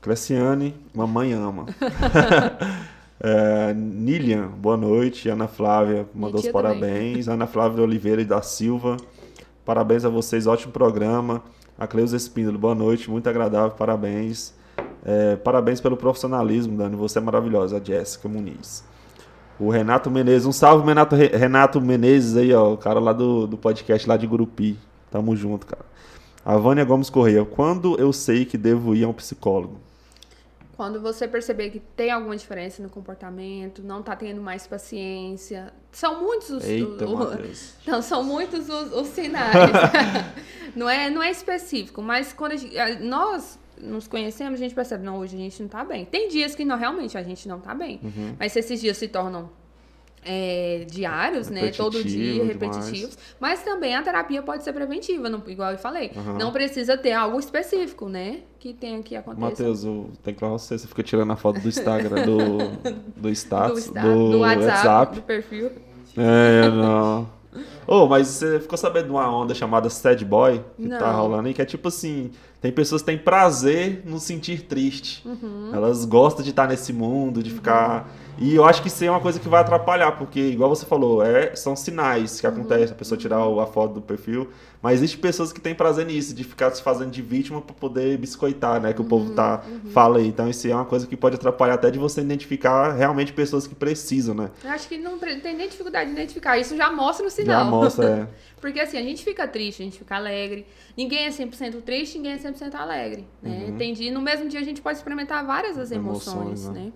Cleciane, 0.00 0.74
mamãe 0.94 1.32
ama. 1.32 1.66
É, 3.18 3.72
Nilian, 3.72 4.48
boa 4.48 4.76
noite. 4.76 5.28
Ana 5.30 5.48
Flávia 5.48 6.06
mandou 6.14 6.38
os 6.38 6.48
parabéns. 6.48 7.28
Ana 7.28 7.46
Flávia 7.46 7.82
Oliveira 7.82 8.20
e 8.20 8.26
da 8.26 8.42
Silva, 8.42 8.98
parabéns 9.64 10.04
a 10.04 10.10
vocês, 10.10 10.46
ótimo 10.46 10.70
programa. 10.70 11.42
A 11.78 11.86
Cleusa 11.86 12.16
Espíndola, 12.16 12.56
boa 12.56 12.74
noite, 12.74 13.10
muito 13.10 13.28
agradável, 13.28 13.72
parabéns. 13.76 14.54
É, 15.04 15.36
parabéns 15.36 15.78
pelo 15.78 15.94
profissionalismo, 15.94 16.74
Dani, 16.74 16.96
você 16.96 17.18
é 17.18 17.20
maravilhosa. 17.20 17.76
A 17.76 17.80
Jéssica 17.84 18.26
Muniz. 18.28 18.82
O 19.60 19.68
Renato 19.68 20.10
Menezes, 20.10 20.46
um 20.46 20.52
salve, 20.52 20.86
Renato, 20.86 21.14
Renato 21.14 21.80
Menezes 21.80 22.34
aí, 22.36 22.52
ó, 22.54 22.72
o 22.72 22.78
cara 22.78 22.98
lá 22.98 23.12
do, 23.12 23.46
do 23.46 23.58
podcast 23.58 24.08
lá 24.08 24.16
de 24.16 24.26
Gurupi. 24.26 24.78
Tamo 25.10 25.36
junto, 25.36 25.66
cara. 25.66 25.84
A 26.42 26.56
Vânia 26.56 26.84
Gomes 26.84 27.10
Correia, 27.10 27.44
quando 27.44 27.98
eu 28.00 28.10
sei 28.10 28.46
que 28.46 28.56
devo 28.56 28.94
ir 28.94 29.04
a 29.04 29.08
um 29.08 29.12
psicólogo? 29.12 29.78
Quando 30.76 31.00
você 31.00 31.26
perceber 31.26 31.70
que 31.70 31.80
tem 31.80 32.10
alguma 32.10 32.36
diferença 32.36 32.82
no 32.82 32.90
comportamento, 32.90 33.82
não 33.82 34.02
tá 34.02 34.14
tendo 34.14 34.42
mais 34.42 34.66
paciência. 34.66 35.72
São 35.90 36.20
muitos 36.20 36.50
os. 36.50 36.64
Eita, 36.64 37.06
o-. 37.06 37.16
Não, 37.90 38.02
são 38.02 38.22
muitos 38.22 38.68
os, 38.68 38.92
os 38.92 39.08
sinais. 39.08 39.54
não, 40.76 40.88
é, 40.88 41.08
não 41.08 41.22
é 41.22 41.30
específico, 41.30 42.02
mas 42.02 42.34
quando 42.34 42.52
a 42.52 42.56
gente- 42.56 42.76
nós 43.00 43.58
nos 43.80 44.06
conhecemos, 44.06 44.60
a 44.60 44.62
gente 44.62 44.74
percebe, 44.74 45.04
não, 45.04 45.18
hoje 45.18 45.34
a 45.36 45.38
gente 45.38 45.62
não 45.62 45.68
tá 45.68 45.84
bem. 45.84 46.04
Tem 46.04 46.28
dias 46.28 46.54
que 46.54 46.64
não, 46.64 46.76
realmente 46.76 47.16
a 47.16 47.22
gente 47.22 47.48
não 47.48 47.60
tá 47.60 47.74
bem. 47.74 48.00
Uhum. 48.02 48.36
Mas 48.38 48.52
se 48.52 48.58
esses 48.58 48.80
dias 48.80 48.96
se 48.96 49.08
tornam 49.08 49.50
é, 50.26 50.84
diários, 50.90 51.48
né? 51.48 51.70
Todo 51.70 52.02
dia, 52.02 52.42
Repetitivo 52.44 52.74
repetitivos. 52.74 53.18
Mas 53.40 53.62
também 53.62 53.94
a 53.94 54.02
terapia 54.02 54.42
pode 54.42 54.64
ser 54.64 54.72
preventiva, 54.72 55.28
não- 55.30 55.42
igual 55.46 55.70
eu 55.72 55.78
falei. 55.78 56.10
Uhum. 56.16 56.36
Não 56.38 56.52
precisa 56.52 56.96
ter 56.98 57.12
algo 57.12 57.38
específico, 57.38 58.08
né? 58.08 58.40
Que 58.58 58.74
tenha 58.74 59.00
que 59.02 59.14
acontecer. 59.14 59.40
Matheus, 59.40 59.84
eu 59.84 60.10
tenho 60.22 60.34
que 60.34 60.40
falar 60.40 60.52
você, 60.52 60.76
você 60.76 60.86
fica 60.88 61.02
tirando 61.02 61.32
a 61.32 61.36
foto 61.36 61.60
do 61.60 61.68
Instagram, 61.68 62.24
do, 62.26 62.58
do 62.58 62.96
do, 63.22 63.28
status, 63.30 63.84
sta- 63.84 64.02
do, 64.02 64.30
do 64.32 64.38
WhatsApp, 64.40 64.66
WhatsApp. 64.70 65.14
do 65.16 65.22
perfil. 65.22 65.70
É, 66.16 66.68
não. 66.70 67.28
Ô, 67.86 68.06
mas 68.06 68.26
você 68.28 68.60
ficou 68.60 68.76
sabendo 68.76 69.06
de 69.06 69.10
uma 69.12 69.34
onda 69.34 69.54
chamada 69.54 69.88
Sad 69.88 70.22
Boy 70.24 70.62
que 70.76 70.88
tá 70.88 71.12
Não. 71.12 71.20
rolando 71.22 71.48
aí? 71.48 71.54
Que 71.54 71.62
é 71.62 71.64
tipo 71.64 71.88
assim, 71.88 72.30
tem 72.60 72.70
pessoas 72.70 73.00
que 73.00 73.06
têm 73.06 73.16
prazer 73.16 74.02
no 74.04 74.18
sentir 74.20 74.62
triste. 74.62 75.26
Uhum. 75.26 75.70
Elas 75.72 76.04
gostam 76.04 76.42
de 76.44 76.50
estar 76.50 76.68
nesse 76.68 76.92
mundo, 76.92 77.42
de 77.42 77.50
ficar. 77.50 78.10
E 78.38 78.54
eu 78.54 78.64
acho 78.64 78.82
que 78.82 78.88
isso 78.88 79.02
é 79.04 79.10
uma 79.10 79.20
coisa 79.20 79.40
que 79.40 79.48
vai 79.48 79.60
atrapalhar, 79.60 80.12
porque, 80.12 80.40
igual 80.40 80.68
você 80.68 80.84
falou, 80.84 81.22
é, 81.24 81.54
são 81.56 81.74
sinais 81.74 82.40
que 82.40 82.46
acontecem, 82.46 82.92
a 82.92 82.94
pessoa 82.94 83.16
tirar 83.18 83.38
a 83.38 83.66
foto 83.66 83.94
do 83.94 84.02
perfil. 84.02 84.50
Mas 84.82 84.98
existem 84.98 85.20
pessoas 85.20 85.52
que 85.52 85.60
têm 85.60 85.74
prazer 85.74 86.06
nisso, 86.06 86.34
de 86.34 86.44
ficar 86.44 86.70
se 86.70 86.82
fazendo 86.82 87.10
de 87.10 87.22
vítima 87.22 87.60
pra 87.62 87.74
poder 87.74 88.16
biscoitar, 88.18 88.80
né? 88.80 88.92
Que 88.92 89.00
o 89.00 89.04
povo 89.04 89.32
tá, 89.32 89.64
fala 89.92 90.18
aí. 90.18 90.28
Então, 90.28 90.48
isso 90.48 90.68
é 90.68 90.74
uma 90.74 90.84
coisa 90.84 91.06
que 91.06 91.16
pode 91.16 91.34
atrapalhar 91.36 91.74
até 91.74 91.90
de 91.90 91.98
você 91.98 92.20
identificar 92.20 92.92
realmente 92.92 93.32
pessoas 93.32 93.66
que 93.66 93.74
precisam, 93.74 94.34
né? 94.34 94.50
Eu 94.62 94.70
acho 94.70 94.86
que 94.86 94.98
não 94.98 95.18
tem 95.18 95.56
nem 95.56 95.68
dificuldade 95.68 96.10
de 96.10 96.16
identificar. 96.16 96.58
Isso 96.58 96.76
já 96.76 96.92
mostra 96.92 97.24
no 97.24 97.30
sinal. 97.30 97.64
Já 97.64 97.70
mostra, 97.70 98.06
é. 98.08 98.28
Porque 98.60 98.80
assim, 98.80 98.98
a 98.98 99.02
gente 99.02 99.24
fica 99.24 99.46
triste, 99.48 99.82
a 99.82 99.84
gente 99.84 99.98
fica 99.98 100.16
alegre. 100.16 100.66
Ninguém 100.96 101.26
é 101.26 101.30
100% 101.30 101.82
triste, 101.82 102.16
ninguém 102.18 102.32
é 102.32 102.38
100% 102.38 102.74
alegre. 102.74 103.26
Né? 103.42 103.74
Tem 103.78 103.92
dia, 103.92 104.12
no 104.12 104.20
mesmo 104.20 104.48
dia 104.48 104.60
a 104.60 104.64
gente 104.64 104.80
pode 104.80 104.98
experimentar 104.98 105.44
várias 105.44 105.76
das 105.76 105.90
emoções, 105.90 106.26
Uhum. 106.26 106.42
Emoções, 106.42 106.68
né? 106.68 106.80
né? 106.86 106.92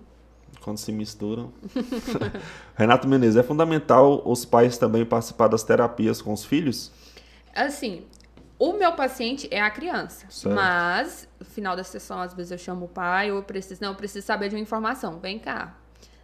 Quando 0.61 0.79
se 0.79 0.93
misturam. 0.93 1.53
Renato 2.77 3.09
Menezes, 3.09 3.37
é 3.37 3.43
fundamental 3.43 4.23
os 4.25 4.45
pais 4.45 4.79
também 4.79 5.05
participar 5.05 5.49
das 5.49 5.63
terapias 5.63 6.21
com 6.23 6.33
os 6.33 6.45
filhos? 6.45 6.91
Assim, 7.55 8.05
O 8.63 8.75
meu 8.75 8.93
paciente 8.93 9.49
é 9.51 9.59
a 9.59 9.71
criança. 9.71 10.27
Certo. 10.29 10.55
Mas, 10.55 11.27
no 11.39 11.47
final 11.47 11.75
da 11.75 11.83
sessão, 11.83 12.21
às 12.21 12.35
vezes 12.35 12.53
eu 12.53 12.59
chamo 12.59 12.85
o 12.85 12.89
pai, 12.89 13.31
ou 13.31 13.39
eu 13.39 13.43
preciso, 13.43 13.81
não, 13.81 13.93
eu 13.93 13.95
preciso 13.95 14.27
saber 14.27 14.51
de 14.51 14.55
uma 14.55 14.61
informação. 14.61 15.19
Vem 15.19 15.39
cá. 15.39 15.75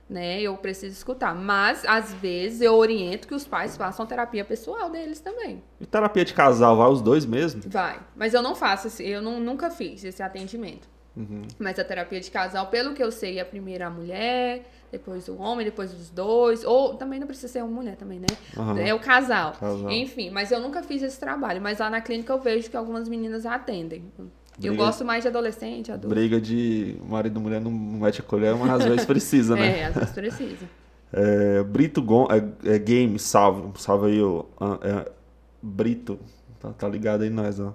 Né? 0.08 0.42
Eu 0.42 0.54
preciso 0.58 0.94
escutar. 0.94 1.34
Mas, 1.34 1.82
às 1.86 2.12
vezes, 2.12 2.60
eu 2.60 2.74
oriento 2.74 3.26
que 3.26 3.34
os 3.34 3.46
pais 3.46 3.74
façam 3.74 4.04
terapia 4.04 4.44
pessoal 4.44 4.90
deles 4.90 5.18
também. 5.18 5.64
E 5.80 5.86
terapia 5.86 6.26
de 6.26 6.34
casal, 6.34 6.76
vai 6.76 6.88
os 6.90 7.00
dois 7.00 7.24
mesmo? 7.24 7.62
Vai. 7.68 7.98
Mas 8.14 8.34
eu 8.34 8.42
não 8.42 8.54
faço, 8.54 9.02
eu 9.02 9.22
não, 9.22 9.40
nunca 9.40 9.70
fiz 9.70 10.04
esse 10.04 10.22
atendimento. 10.22 10.86
Uhum. 11.16 11.43
Mas 11.59 11.78
a 11.78 11.84
terapia 11.84 12.20
de 12.20 12.30
casal, 12.30 12.66
pelo 12.66 12.93
que 12.94 13.02
eu 13.02 13.10
sei, 13.10 13.38
é 13.38 13.44
primeiro 13.44 13.84
a 13.86 13.90
mulher, 13.90 14.68
depois 14.93 15.28
o 15.28 15.36
homem, 15.36 15.64
depois 15.64 15.93
os 15.94 16.10
dois. 16.10 16.64
Ou 16.64 16.94
também 16.94 17.18
não 17.18 17.26
precisa 17.26 17.48
ser 17.48 17.62
uma 17.62 17.70
mulher 17.72 17.97
também, 17.97 18.20
né? 18.20 18.26
Aham. 18.56 18.78
É 18.78 18.93
o 18.93 19.01
casal. 19.01 19.52
Casal. 19.52 19.90
Enfim, 19.90 20.30
mas 20.30 20.52
eu 20.52 20.60
nunca 20.60 20.82
fiz 20.82 21.02
esse 21.02 21.18
trabalho. 21.18 21.60
Mas 21.62 21.78
lá 21.78 21.88
na 21.88 22.01
clínica 22.01 22.32
eu 22.32 22.40
vejo 22.40 22.68
que 22.68 22.76
algumas 22.76 23.09
meninas 23.09 23.47
atendem. 23.47 24.05
Eu 24.18 24.72
Briga- 24.72 24.76
gosto 24.76 25.05
mais 25.05 25.22
de 25.22 25.28
adolescente, 25.28 25.90
adulto. 25.90 26.14
Briga 26.14 26.40
de 26.40 26.97
marido 27.06 27.38
e 27.38 27.43
mulher 27.43 27.60
não 27.60 27.70
mete 27.70 28.20
a 28.20 28.24
colher, 28.24 28.55
mas 28.55 28.70
às 28.70 28.84
vezes 28.84 29.05
precisa, 29.05 29.55
né? 29.55 29.66
É, 29.80 29.84
às 29.86 29.94
vezes 29.94 30.10
precisa. 30.10 30.66
É, 31.12 31.62
Brito 31.62 32.02
Gon, 32.02 32.26
é, 32.30 32.74
é 32.74 32.78
Game, 32.80 33.16
salve. 33.18 33.80
Salve 33.80 34.09
aí, 34.09 34.20
o 34.20 34.44
ah, 34.60 34.78
é, 34.82 35.12
Brito. 35.62 36.18
Tá, 36.60 36.72
tá 36.72 36.88
ligado 36.88 37.22
aí 37.22 37.30
nós, 37.30 37.60
ó. 37.60 37.72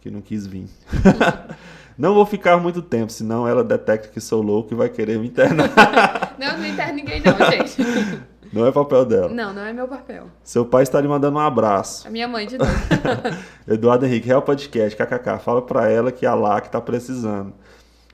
Que 0.00 0.10
não 0.10 0.20
quis 0.20 0.46
vir. 0.46 0.68
não 2.00 2.14
vou 2.14 2.24
ficar 2.24 2.56
muito 2.56 2.80
tempo, 2.80 3.12
senão 3.12 3.46
ela 3.46 3.62
detecta 3.62 4.08
que 4.08 4.20
sou 4.20 4.40
louco 4.40 4.72
e 4.72 4.76
vai 4.76 4.88
querer 4.88 5.18
me 5.18 5.26
internar. 5.26 5.68
Não, 6.40 6.56
não 6.56 6.66
interno 6.66 6.94
ninguém 6.94 7.20
não, 7.20 7.36
gente. 7.50 7.76
não 8.50 8.66
é 8.66 8.72
papel 8.72 9.04
dela. 9.04 9.28
Não, 9.28 9.52
não 9.52 9.60
é 9.62 9.74
meu 9.74 9.86
papel. 9.86 10.24
Seu 10.42 10.64
pai 10.64 10.82
está 10.84 10.98
lhe 10.98 11.06
mandando 11.06 11.36
um 11.36 11.40
abraço. 11.40 12.08
A 12.08 12.10
minha 12.10 12.26
mãe 12.26 12.46
de 12.46 12.56
novo. 12.56 12.70
Eduardo 13.68 14.06
Henrique, 14.06 14.26
Real 14.28 14.40
Podcast, 14.40 14.96
kkk. 14.96 15.38
Fala 15.44 15.60
pra 15.60 15.90
ela 15.90 16.10
que 16.10 16.24
a 16.24 16.34
LAC 16.34 16.68
tá 16.70 16.80
precisando. 16.80 17.52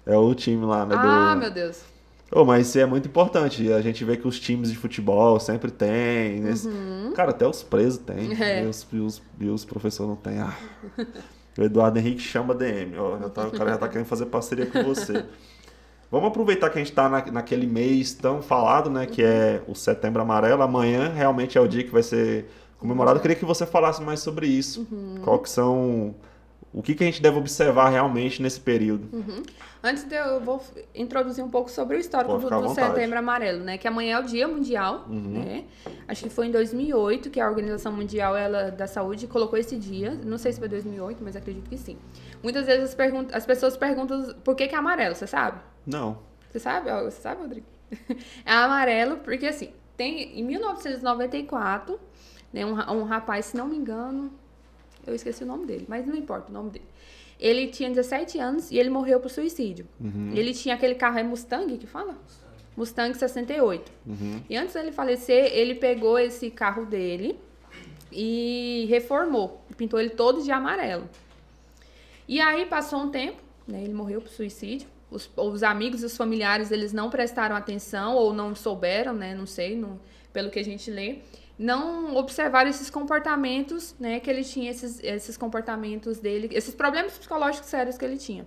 É 0.05 0.17
o 0.17 0.35
time 0.35 0.65
lá, 0.67 0.85
né? 0.85 0.97
ah, 0.99 1.35
do... 1.35 1.41
meu 1.41 1.51
Deus. 1.53 1.83
Ô, 2.33 2.45
mas 2.45 2.67
isso 2.67 2.81
é 2.81 2.85
muito 2.87 3.07
importante. 3.07 3.73
A 3.73 3.81
gente 3.81 4.05
vê 4.05 4.17
que 4.17 4.27
os 4.27 4.41
times 4.41 4.73
de 4.73 4.77
futebol 4.77 5.39
sempre 5.39 5.71
tem. 5.71 6.41
nesse- 6.41 6.69
Cara, 7.15 7.31
até 7.31 7.47
os 7.47 7.63
presos 7.63 7.99
tem. 8.01 8.35
É. 8.43 8.65
E, 8.65 8.67
os, 8.67 8.85
e 8.93 8.99
os- 8.99 9.23
e 9.39 9.49
os 9.49 9.65
professores 9.65 10.09
não 10.09 10.17
tem. 10.17 10.41
Ah. 10.41 10.53
O 11.59 11.62
Eduardo 11.62 11.99
Henrique 11.99 12.20
chama 12.20 12.55
DM. 12.55 12.97
Ó, 12.99 13.19
já 13.19 13.28
tá- 13.28 13.47
o 13.47 13.51
cara 13.51 13.70
já 13.70 13.78
tá 13.78 13.89
querendo 13.89 14.07
fazer 14.07 14.27
parceria 14.27 14.66
com 14.66 14.83
você. 14.83 15.24
Vamos 16.11 16.28
aproveitar 16.28 16.70
que 16.70 16.78
a 16.78 16.83
gente 16.83 16.93
tá 16.93 17.09
na, 17.09 17.24
naquele 17.33 17.66
mês 17.66 18.15
tão 18.15 18.41
falado, 18.41 18.89
né? 18.89 19.07
Que 19.07 19.23
é 19.23 19.62
o 19.66 19.74
Setembro 19.74 20.23
Amarelo. 20.23 20.62
Amanhã 20.62 21.09
realmente 21.12 21.59
é 21.59 21.61
o 21.61 21.66
dia 21.66 21.83
que 21.83 21.91
vai 21.91 22.03
ser 22.03 22.47
comemorado. 22.78 23.19
Eu 23.19 23.23
queria 23.23 23.37
que 23.37 23.45
você 23.45 23.66
falasse 23.66 24.01
mais 24.03 24.20
sobre 24.20 24.47
isso. 24.47 24.87
Uhum. 24.91 25.16
Qual 25.24 25.39
que 25.39 25.51
são... 25.51 26.15
O 26.73 26.83
que, 26.83 26.95
que 26.95 27.03
a 27.03 27.07
gente 27.07 27.23
deve 27.23 27.39
observar 27.39 27.89
realmente 27.89 28.43
nesse 28.43 28.61
período? 28.61 29.09
Antes 29.87 30.03
de 30.03 30.17
eu, 30.17 30.25
eu 30.25 30.41
vou 30.41 30.61
introduzir 30.93 31.45
um 31.45 31.49
pouco 31.49 31.71
sobre 31.71 31.97
o 31.97 32.01
histórico 32.01 32.37
do, 32.39 32.51
do. 32.51 32.75
Setembro 32.75 33.17
Amarelo, 33.21 33.63
né? 33.63 33.79
Que 33.79 33.87
amanhã 33.87 34.17
é 34.17 34.21
o 34.21 34.25
Dia 34.25 34.49
Mundial, 34.49 35.05
Uhum. 35.09 35.45
né? 35.45 35.65
Acho 36.09 36.25
que 36.25 36.29
foi 36.31 36.49
em 36.49 36.51
2008 36.51 37.31
que 37.31 37.39
a 37.39 37.49
Organização 37.49 37.93
Mundial 37.93 38.37
ela, 38.37 38.73
da 38.73 38.89
Saúde 38.89 39.29
colocou 39.29 39.57
esse 39.57 39.77
dia. 39.77 40.11
Não 40.25 40.39
sei 40.39 40.53
se 40.53 40.59
foi 40.59 40.69
2008, 40.69 41.23
mas 41.23 41.37
acredito 41.37 41.71
que 41.71 41.79
sim. 41.79 41.97
Muitas 42.43 42.67
vezes 42.67 42.97
as, 42.99 43.35
as 43.35 43.47
pessoas 43.47 43.77
perguntam 43.77 44.35
por 44.43 44.57
que, 44.57 44.67
que 44.67 44.75
é 44.75 44.79
amarelo, 44.79 45.15
você 45.15 45.27
sabe? 45.27 45.61
Não. 45.87 46.19
Você 46.51 46.59
sabe? 46.59 46.91
Você 47.05 47.21
sabe, 47.21 47.43
Rodrigo? 47.43 47.67
é 48.45 48.53
amarelo 48.53 49.19
porque, 49.19 49.47
assim, 49.47 49.71
tem 49.97 50.37
em 50.41 50.43
1994, 50.43 52.01
né, 52.53 52.67
um, 52.67 52.73
um 52.73 53.05
rapaz, 53.05 53.47
se 53.47 53.57
não 53.57 53.69
me 53.69 53.77
engano, 53.77 54.33
eu 55.07 55.15
esqueci 55.15 55.45
o 55.45 55.47
nome 55.47 55.65
dele, 55.65 55.87
mas 55.89 56.05
não 56.05 56.17
importa 56.17 56.51
o 56.51 56.53
nome 56.53 56.71
dele. 56.71 56.85
Ele 57.39 57.67
tinha 57.69 57.89
17 57.91 58.39
anos 58.39 58.71
e 58.71 58.79
ele 58.79 58.89
morreu 58.91 59.21
por 59.21 59.31
suicídio. 59.31 59.87
Ele 60.35 60.55
tinha 60.55 60.75
aquele 60.75 60.95
carro, 60.95 61.19
é 61.19 61.23
Mustang 61.23 61.77
que 61.77 61.87
fala? 61.87 62.17
Mustang 62.77 63.15
68. 63.17 63.91
Uhum. 64.07 64.43
E 64.49 64.57
antes 64.57 64.75
dele 64.75 64.93
falecer, 64.93 65.51
ele 65.53 65.75
pegou 65.75 66.19
esse 66.19 66.51
carro 66.51 66.85
dele 66.87 67.39
e 68.13 68.87
reformou. 68.89 69.63
Pintou 69.77 70.01
ele 70.01 70.11
todo 70.11 70.43
de 70.43 70.51
amarelo. 70.51 71.09
E 72.29 72.41
aí 72.41 72.67
passou 72.67 73.01
um 73.01 73.11
tempo, 73.11 73.37
né, 73.67 73.83
ele 73.85 73.95
morreu 73.95 74.21
por 74.21 74.31
suicídio. 74.31 74.89
Os, 75.11 75.31
os 75.37 75.63
amigos 75.63 76.03
e 76.03 76.07
os 76.07 76.17
familiares, 76.17 76.71
eles 76.73 76.93
não 76.93 77.09
prestaram 77.11 77.55
atenção 77.55 78.15
ou 78.17 78.33
não 78.33 78.55
souberam, 78.55 79.13
né, 79.15 79.35
não 79.35 79.47
sei, 79.47 79.77
não- 79.77 80.01
pelo 80.33 80.51
que 80.51 80.59
a 80.59 80.65
gente 80.65 80.91
lê, 80.91 81.19
não 81.59 82.16
observaram 82.16 82.69
esses 82.69 82.91
comportamentos, 82.91 83.95
né, 83.99 84.20
que 84.20 84.28
ele 84.28 84.45
tinha, 84.45 84.70
esses, 84.70 85.01
esses 85.03 85.37
comportamentos 85.37 86.19
dele, 86.19 86.49
esses 86.53 86.74
problemas 86.74 87.16
psicológicos 87.16 87.69
sérios 87.69 87.97
que 87.97 88.05
ele 88.05 88.19
tinha. 88.19 88.47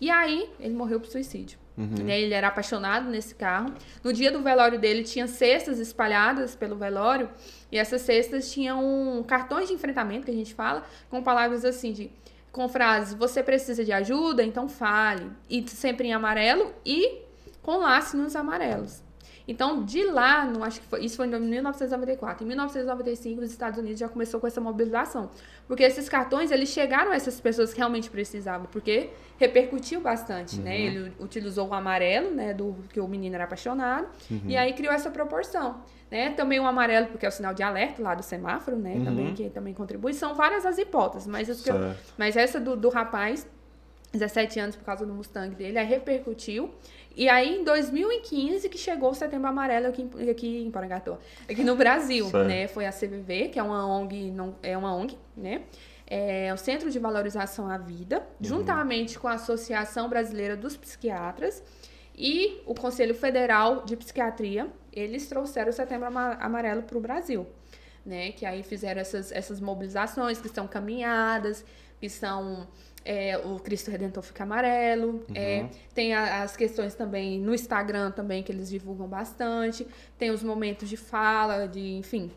E 0.00 0.10
aí, 0.10 0.50
ele 0.58 0.74
morreu 0.74 1.00
por 1.00 1.08
suicídio. 1.08 1.62
Né, 1.76 2.20
Ele 2.20 2.34
era 2.34 2.48
apaixonado 2.48 3.08
nesse 3.08 3.34
carro. 3.34 3.72
No 4.04 4.12
dia 4.12 4.30
do 4.30 4.42
velório 4.42 4.78
dele, 4.78 5.02
tinha 5.04 5.26
cestas 5.26 5.78
espalhadas 5.78 6.54
pelo 6.54 6.76
velório. 6.76 7.30
E 7.70 7.78
essas 7.78 8.02
cestas 8.02 8.52
tinham 8.52 9.24
cartões 9.26 9.68
de 9.68 9.74
enfrentamento, 9.74 10.26
que 10.26 10.30
a 10.30 10.34
gente 10.34 10.54
fala, 10.54 10.84
com 11.08 11.22
palavras 11.22 11.64
assim 11.64 11.92
de... 11.92 12.10
Com 12.50 12.68
frases, 12.68 13.14
você 13.14 13.42
precisa 13.42 13.82
de 13.82 13.92
ajuda, 13.92 14.42
então 14.42 14.68
fale. 14.68 15.30
E 15.48 15.66
sempre 15.70 16.08
em 16.08 16.12
amarelo 16.12 16.74
e 16.84 17.22
com 17.62 17.78
lacinhos 17.78 18.36
amarelos. 18.36 19.02
Então, 19.46 19.84
de 19.84 20.04
lá, 20.04 20.44
não 20.44 20.62
acho 20.62 20.80
que 20.80 20.86
foi, 20.86 21.04
isso 21.04 21.16
foi 21.16 21.26
em 21.26 21.30
1994. 21.30 22.44
Em 22.44 22.46
1995, 22.48 23.40
os 23.42 23.50
Estados 23.50 23.78
Unidos 23.78 23.98
já 23.98 24.08
começou 24.08 24.38
com 24.40 24.46
essa 24.46 24.60
mobilização. 24.60 25.30
Porque 25.66 25.82
esses 25.82 26.08
cartões, 26.08 26.50
eles 26.50 26.68
chegaram 26.68 27.10
a 27.12 27.14
essas 27.16 27.40
pessoas 27.40 27.72
que 27.72 27.78
realmente 27.78 28.08
precisavam, 28.10 28.66
porque 28.70 29.10
repercutiu 29.38 30.00
bastante, 30.00 30.60
né? 30.60 30.80
Ele 30.80 31.12
utilizou 31.18 31.68
o 31.68 31.74
amarelo, 31.74 32.30
né, 32.30 32.54
do 32.54 32.76
que 32.92 33.00
o 33.00 33.08
menino 33.08 33.34
era 33.34 33.44
apaixonado, 33.44 34.06
e 34.48 34.56
aí 34.56 34.72
criou 34.74 34.92
essa 34.92 35.10
proporção, 35.10 35.80
né? 36.10 36.30
Também 36.30 36.60
o 36.60 36.66
amarelo, 36.66 37.06
porque 37.08 37.26
é 37.26 37.28
o 37.28 37.32
sinal 37.32 37.52
de 37.52 37.62
alerta 37.62 38.00
lá 38.02 38.14
do 38.14 38.22
semáforo, 38.22 38.76
né, 38.76 39.00
também 39.04 39.34
que 39.34 39.50
também 39.50 39.74
contribui. 39.74 40.14
São 40.14 40.34
várias 40.34 40.64
as 40.64 40.78
hipóteses, 40.78 41.26
mas 41.26 41.50
as 41.50 41.66
eu- 41.66 41.74
mas 42.16 42.36
essa 42.36 42.60
do, 42.60 42.76
do 42.76 42.88
rapaz 42.88 43.46
17 44.12 44.60
anos 44.60 44.76
por 44.76 44.84
causa 44.84 45.06
do 45.06 45.14
Mustang 45.14 45.54
dele, 45.56 45.78
aí 45.78 45.86
repercutiu. 45.86 46.70
E 47.16 47.28
aí, 47.28 47.58
em 47.58 47.64
2015, 47.64 48.68
que 48.68 48.78
chegou 48.78 49.10
o 49.10 49.14
Setembro 49.14 49.48
Amarelo 49.48 49.88
aqui, 49.88 50.08
em- 50.18 50.30
aqui 50.30 50.62
em 50.64 50.70
Parangatoa, 50.70 51.18
aqui 51.48 51.62
no 51.62 51.76
Brasil, 51.76 52.26
né? 52.44 52.68
Foi 52.68 52.86
a 52.86 52.92
CVV, 52.92 53.48
que 53.48 53.58
é 53.58 53.62
uma 53.62 53.86
ONG, 53.86 54.30
não, 54.30 54.54
é 54.62 54.76
uma 54.76 54.94
ONG, 54.94 55.18
né? 55.36 55.62
É 56.06 56.52
o 56.52 56.56
Centro 56.56 56.90
de 56.90 56.98
Valorização 56.98 57.68
à 57.70 57.78
Vida, 57.78 58.26
juntamente 58.40 59.18
com 59.18 59.28
a 59.28 59.32
Associação 59.34 60.08
Brasileira 60.08 60.56
dos 60.56 60.76
Psiquiatras 60.76 61.62
e 62.16 62.60
o 62.66 62.74
Conselho 62.74 63.14
Federal 63.14 63.84
de 63.84 63.96
Psiquiatria, 63.96 64.68
eles 64.92 65.26
trouxeram 65.26 65.70
o 65.70 65.72
Setembro 65.72 66.06
Ama- 66.08 66.36
Amarelo 66.40 66.82
para 66.82 66.98
o 66.98 67.00
Brasil, 67.00 67.46
né? 68.04 68.32
Que 68.32 68.44
aí 68.44 68.62
fizeram 68.62 69.00
essas, 69.00 69.32
essas 69.32 69.60
mobilizações, 69.60 70.40
que 70.40 70.48
são 70.48 70.66
caminhadas, 70.66 71.64
que 72.00 72.08
são 72.10 72.66
é, 73.04 73.38
o 73.38 73.58
Cristo 73.58 73.90
Redentor 73.90 74.22
fica 74.22 74.42
amarelo. 74.44 75.24
é, 75.34 75.66
tem 75.94 76.14
a- 76.14 76.42
as 76.42 76.56
questões 76.56 76.94
também 76.94 77.38
no 77.40 77.54
Instagram 77.54 78.10
também 78.10 78.42
que 78.42 78.50
eles 78.52 78.68
divulgam 78.70 79.06
bastante. 79.08 79.86
Tem 80.18 80.30
os 80.30 80.42
momentos 80.42 80.88
de 80.88 80.96
fala, 80.96 81.66
de 81.66 81.94
enfim, 81.96 82.30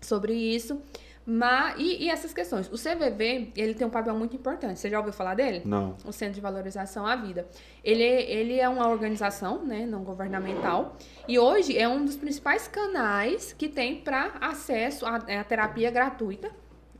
sobre 0.00 0.32
isso. 0.34 0.80
Mas, 1.26 1.76
e, 1.78 2.04
e 2.04 2.10
essas 2.10 2.34
questões. 2.34 2.70
O 2.70 2.76
CVV, 2.76 3.50
ele 3.56 3.72
tem 3.72 3.86
um 3.86 3.90
papel 3.90 4.14
muito 4.14 4.36
importante. 4.36 4.78
Você 4.78 4.90
já 4.90 4.98
ouviu 4.98 5.10
falar 5.10 5.34
dele? 5.34 5.62
Não. 5.64 5.96
o 6.04 6.12
Centro 6.12 6.34
de 6.34 6.40
Valorização 6.42 7.06
à 7.06 7.16
Vida. 7.16 7.46
Ele, 7.82 8.02
ele 8.04 8.60
é 8.60 8.68
uma 8.68 8.86
organização 8.88 9.64
né, 9.64 9.86
não 9.86 10.04
governamental 10.04 10.98
e 11.26 11.38
hoje 11.38 11.78
é 11.78 11.88
um 11.88 12.04
dos 12.04 12.14
principais 12.16 12.68
canais 12.68 13.54
que 13.54 13.70
tem 13.70 13.96
para 14.02 14.34
acesso 14.38 15.06
à, 15.06 15.16
à 15.16 15.44
terapia 15.44 15.90
gratuita, 15.90 16.50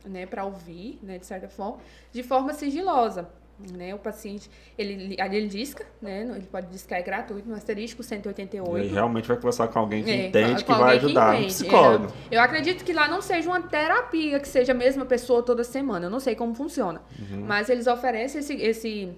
né, 0.05 0.25
para 0.25 0.45
ouvir, 0.45 0.99
né, 1.03 1.17
de 1.17 1.25
certa 1.25 1.47
forma, 1.49 1.77
de 2.11 2.23
forma 2.23 2.53
sigilosa. 2.53 3.27
Né, 3.71 3.95
o 3.95 3.97
paciente, 3.97 4.51
ele, 4.77 5.15
ele 5.17 5.47
disca, 5.47 5.85
né, 6.01 6.23
ele 6.35 6.45
pode 6.45 6.67
discar, 6.67 6.99
é 6.99 7.01
gratuito, 7.01 7.47
no 7.47 7.55
asterisco 7.55 8.01
E 8.01 8.03
188. 8.03 8.75
aí 8.75 8.87
realmente 8.89 9.29
vai 9.29 9.37
conversar 9.37 9.69
com 9.69 9.79
alguém 9.79 10.03
que 10.03 10.11
É, 10.11 10.27
entende, 10.27 10.61
que 10.65 10.73
vai 10.73 10.97
ajudar. 10.97 11.29
Um 11.29 11.33
entende, 11.35 11.53
psicólogo. 11.53 12.13
é. 12.29 12.35
Eu 12.35 12.41
acredito 12.41 12.83
que 12.83 12.91
lá 12.91 13.07
não 13.07 13.21
seja 13.21 13.47
uma 13.47 13.61
terapia, 13.61 14.41
que 14.41 14.47
seja 14.49 14.73
a 14.73 14.75
mesma 14.75 15.05
pessoa 15.05 15.41
toda 15.41 15.63
semana. 15.63 16.07
Eu 16.07 16.09
não 16.09 16.19
sei 16.19 16.35
como 16.35 16.53
funciona. 16.53 17.01
Uhum. 17.17 17.45
Mas 17.45 17.69
eles 17.69 17.87
oferecem 17.87 18.41
esse, 18.41 18.55
esse 18.55 19.13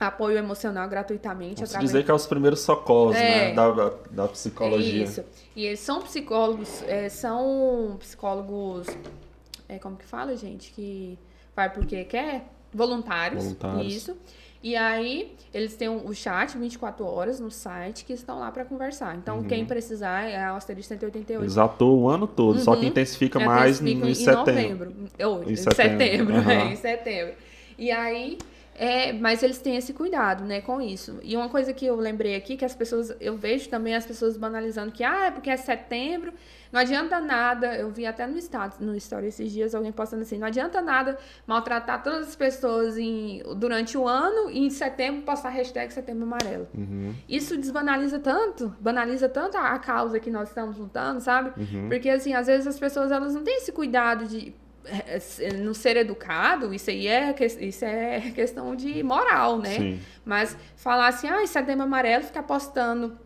apoio 0.00 0.36
emocional 0.38 0.88
gratuitamente. 0.88 1.56
Vamos 1.58 1.70
através 1.70 1.90
dizer 1.92 2.04
que 2.04 2.10
é 2.10 2.14
os 2.14 2.26
primeiros 2.26 2.58
socorros 2.58 3.14
É. 3.14 3.50
né, 3.50 3.54
da, 3.54 3.92
da 4.10 4.26
psicologia. 4.26 5.02
É 5.02 5.04
isso. 5.04 5.24
E 5.54 5.64
eles 5.66 5.78
são 5.78 6.02
psicólogos, 6.02 6.82
é, 6.88 7.08
são 7.08 7.96
psicólogos. 8.00 8.88
É, 9.68 9.78
como 9.78 9.96
que 9.96 10.04
fala, 10.04 10.36
gente? 10.36 10.70
Que 10.72 11.18
vai 11.54 11.70
porque 11.72 12.04
quer? 12.04 12.44
voluntários, 12.72 13.42
Voluntários. 13.44 13.94
isso. 13.94 14.16
E 14.62 14.74
aí, 14.76 15.36
eles 15.54 15.76
têm 15.76 15.88
o 15.88 16.12
chat 16.12 16.58
24 16.58 17.04
horas 17.06 17.38
no 17.38 17.50
site 17.50 18.04
que 18.04 18.12
estão 18.12 18.40
lá 18.40 18.50
para 18.50 18.64
conversar. 18.64 19.16
Então, 19.16 19.42
quem 19.44 19.64
precisar 19.64 20.24
é 20.28 20.36
a 20.36 20.54
Asterisco 20.56 20.88
188. 20.88 21.44
Eles 21.44 21.56
atuam 21.56 21.94
o 22.02 22.08
ano 22.08 22.26
todo, 22.26 22.58
só 22.58 22.74
que 22.74 22.82
Uhum. 22.82 22.88
intensifica 22.88 23.38
mais 23.38 23.80
intensifica 23.80 24.06
em 24.06 24.10
em 24.10 24.14
setembro. 24.14 24.90
novembro. 24.90 24.94
Ou, 25.24 25.44
Em 25.44 25.52
em 25.52 25.56
setembro, 25.56 25.98
setembro, 25.98 26.36
aham. 26.36 26.52
é, 26.52 26.72
em 26.72 26.76
setembro. 26.76 27.34
E 27.78 27.90
aí, 27.92 28.38
é, 28.78 29.12
mas 29.12 29.42
eles 29.42 29.58
têm 29.58 29.76
esse 29.76 29.92
cuidado, 29.92 30.44
né, 30.44 30.60
com 30.60 30.80
isso. 30.80 31.18
E 31.24 31.36
uma 31.36 31.48
coisa 31.48 31.72
que 31.72 31.84
eu 31.84 31.96
lembrei 31.96 32.36
aqui, 32.36 32.56
que 32.56 32.64
as 32.64 32.76
pessoas, 32.76 33.14
eu 33.20 33.36
vejo 33.36 33.68
também 33.68 33.96
as 33.96 34.06
pessoas 34.06 34.36
banalizando 34.36 34.92
que, 34.92 35.02
ah, 35.02 35.26
é 35.26 35.30
porque 35.32 35.50
é 35.50 35.56
setembro, 35.56 36.32
não 36.70 36.80
adianta 36.80 37.18
nada, 37.20 37.74
eu 37.74 37.90
vi 37.90 38.06
até 38.06 38.24
no 38.24 38.38
status, 38.38 38.78
no 38.78 38.94
story 38.94 39.26
esses 39.26 39.50
dias, 39.50 39.74
alguém 39.74 39.90
postando 39.90 40.22
assim, 40.22 40.38
não 40.38 40.46
adianta 40.46 40.80
nada 40.80 41.18
maltratar 41.44 42.04
todas 42.04 42.28
as 42.28 42.36
pessoas 42.36 42.96
em, 42.96 43.42
durante 43.56 43.98
o 43.98 44.06
ano 44.06 44.48
e 44.48 44.60
em 44.60 44.70
setembro 44.70 45.22
postar 45.22 45.48
hashtag 45.48 45.92
setembro 45.92 46.22
amarelo. 46.22 46.68
Uhum. 46.72 47.12
Isso 47.28 47.56
desbanaliza 47.56 48.20
tanto, 48.20 48.72
banaliza 48.78 49.28
tanto 49.28 49.56
a, 49.56 49.72
a 49.72 49.78
causa 49.80 50.20
que 50.20 50.30
nós 50.30 50.50
estamos 50.50 50.76
lutando, 50.78 51.20
sabe? 51.20 51.52
Uhum. 51.60 51.88
Porque, 51.88 52.08
assim, 52.08 52.32
às 52.32 52.46
vezes 52.46 52.66
as 52.66 52.78
pessoas 52.78 53.10
elas 53.10 53.34
não 53.34 53.42
têm 53.42 53.56
esse 53.56 53.72
cuidado 53.72 54.24
de 54.26 54.54
não 55.62 55.74
ser 55.74 55.96
educado, 55.96 56.72
isso 56.74 56.90
aí 56.90 57.06
é, 57.08 57.34
isso 57.60 57.84
é 57.84 58.32
questão 58.34 58.74
de 58.74 59.02
moral, 59.02 59.58
né? 59.58 59.74
Sim. 59.76 60.00
Mas 60.24 60.56
falar 60.76 61.08
assim, 61.08 61.28
ah, 61.28 61.46
setembro 61.46 61.84
amarelo, 61.84 62.24
ficar 62.24 62.42
postando, 62.42 63.18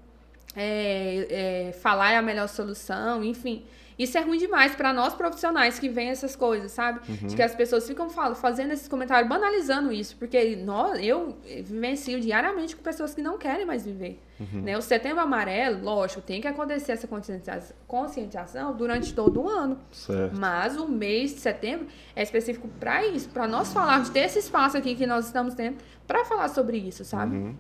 é, 0.56 1.68
é, 1.68 1.72
falar 1.72 2.12
é 2.12 2.16
a 2.16 2.22
melhor 2.22 2.48
solução, 2.48 3.22
enfim. 3.24 3.64
Isso 4.02 4.18
é 4.18 4.20
ruim 4.20 4.38
demais 4.38 4.74
para 4.74 4.92
nós 4.92 5.14
profissionais 5.14 5.78
que 5.78 5.88
veem 5.88 6.08
essas 6.10 6.34
coisas, 6.34 6.72
sabe? 6.72 7.00
De 7.28 7.36
que 7.36 7.42
as 7.42 7.54
pessoas 7.54 7.86
ficam 7.86 8.08
fal- 8.10 8.34
fazendo 8.34 8.72
esses 8.72 8.88
comentários, 8.88 9.28
banalizando 9.28 9.92
isso, 9.92 10.16
porque 10.16 10.56
nós, 10.56 10.98
eu 11.02 11.36
vivencio 11.62 12.20
diariamente 12.20 12.74
com 12.76 12.82
pessoas 12.82 13.14
que 13.14 13.22
não 13.22 13.38
querem 13.38 13.64
mais 13.64 13.84
viver. 13.84 14.20
Né? 14.52 14.76
O 14.76 14.82
setembro 14.82 15.20
amarelo, 15.20 15.84
lógico, 15.84 16.20
tem 16.20 16.40
que 16.40 16.48
acontecer 16.48 16.92
essa 16.92 17.06
conscientização, 17.06 17.76
conscientização 17.86 18.74
durante 18.76 19.14
todo 19.14 19.42
o 19.42 19.48
ano. 19.48 19.78
Certo. 19.92 20.36
Mas 20.36 20.76
o 20.76 20.88
mês 20.88 21.32
de 21.34 21.40
setembro 21.40 21.86
é 22.16 22.22
específico 22.24 22.66
para 22.80 23.06
isso, 23.06 23.28
para 23.28 23.46
nós 23.46 23.72
falarmos 23.72 24.08
desse 24.10 24.40
espaço 24.40 24.76
aqui 24.76 24.96
que 24.96 25.06
nós 25.06 25.26
estamos 25.26 25.54
tendo 25.54 25.76
para 26.08 26.24
falar 26.24 26.48
sobre 26.48 26.76
isso, 26.76 27.04
sabe? 27.04 27.36
Uhum. 27.36 27.54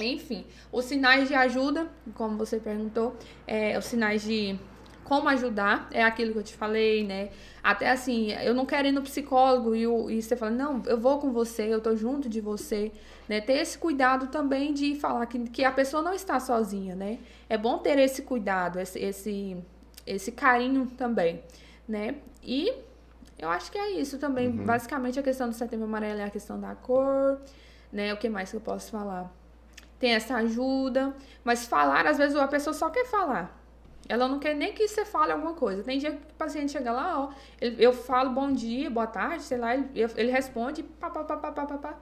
Enfim, 0.00 0.44
os 0.70 0.84
sinais 0.84 1.28
de 1.28 1.34
ajuda, 1.34 1.88
como 2.14 2.36
você 2.36 2.58
perguntou, 2.60 3.16
é, 3.46 3.76
os 3.78 3.86
sinais 3.86 4.22
de 4.22 4.56
como 5.08 5.28
ajudar, 5.30 5.88
é 5.90 6.02
aquilo 6.04 6.32
que 6.32 6.38
eu 6.38 6.42
te 6.42 6.54
falei, 6.54 7.02
né? 7.04 7.30
Até 7.62 7.90
assim, 7.90 8.30
eu 8.32 8.54
não 8.54 8.66
quero 8.66 8.88
ir 8.88 8.92
no 8.92 9.02
psicólogo 9.02 9.74
e, 9.74 9.86
o- 9.86 10.10
e 10.10 10.20
você 10.20 10.36
fala, 10.36 10.50
não, 10.52 10.82
eu 10.86 10.98
vou 11.00 11.18
com 11.18 11.32
você, 11.32 11.62
eu 11.72 11.80
tô 11.80 11.96
junto 11.96 12.28
de 12.28 12.40
você, 12.40 12.92
né? 13.28 13.40
Ter 13.40 13.54
esse 13.54 13.78
cuidado 13.78 14.26
também 14.28 14.72
de 14.74 14.94
falar 14.96 15.24
que, 15.26 15.38
que 15.48 15.64
a 15.64 15.72
pessoa 15.72 16.02
não 16.02 16.12
está 16.12 16.38
sozinha, 16.38 16.94
né? 16.94 17.18
É 17.48 17.56
bom 17.56 17.78
ter 17.78 17.98
esse 17.98 18.22
cuidado, 18.22 18.78
esse, 18.78 18.98
esse, 18.98 19.56
esse 20.06 20.30
carinho 20.32 20.86
também, 20.96 21.42
né? 21.88 22.16
E 22.42 22.70
eu 23.38 23.48
acho 23.48 23.72
que 23.72 23.78
é 23.78 23.90
isso 23.92 24.18
também. 24.18 24.50
Basicamente, 24.66 25.18
a 25.18 25.22
questão 25.22 25.48
do 25.48 25.54
setembro 25.54 25.86
amarelo 25.86 26.20
é 26.20 26.24
a 26.24 26.30
questão 26.30 26.60
da 26.60 26.74
cor, 26.74 27.40
né? 27.92 28.12
O 28.12 28.18
que 28.18 28.28
mais 28.28 28.50
que 28.50 28.56
eu 28.56 28.60
posso 28.60 28.90
falar? 28.90 29.32
Tem 29.98 30.12
essa 30.14 30.36
ajuda, 30.36 31.14
mas 31.42 31.66
falar, 31.66 32.06
às 32.06 32.18
vezes, 32.18 32.36
a 32.36 32.46
pessoa 32.46 32.72
só 32.74 32.88
quer 32.90 33.06
falar. 33.06 33.57
Ela 34.08 34.26
não 34.28 34.38
quer 34.38 34.54
nem 34.54 34.72
que 34.72 34.86
você 34.88 35.04
fale 35.04 35.32
alguma 35.32 35.54
coisa. 35.54 35.82
Tem 35.84 35.98
dia 35.98 36.12
que 36.12 36.16
o 36.32 36.34
paciente 36.36 36.72
chega 36.72 36.90
lá, 36.92 37.20
ó, 37.20 37.30
ele- 37.60 37.84
eu 37.84 37.92
falo 37.92 38.30
bom 38.30 38.50
dia, 38.52 38.88
boa 38.90 39.06
tarde, 39.06 39.42
sei 39.42 39.58
lá, 39.58 39.74
ele, 39.74 39.88
ele 40.16 40.30
responde, 40.30 40.82
pá, 40.82 41.10
pá, 41.10 41.24
pá, 41.24 41.36
pá, 41.36 41.52
pá, 41.52 41.66
pá, 41.66 41.78
pá, 41.78 41.98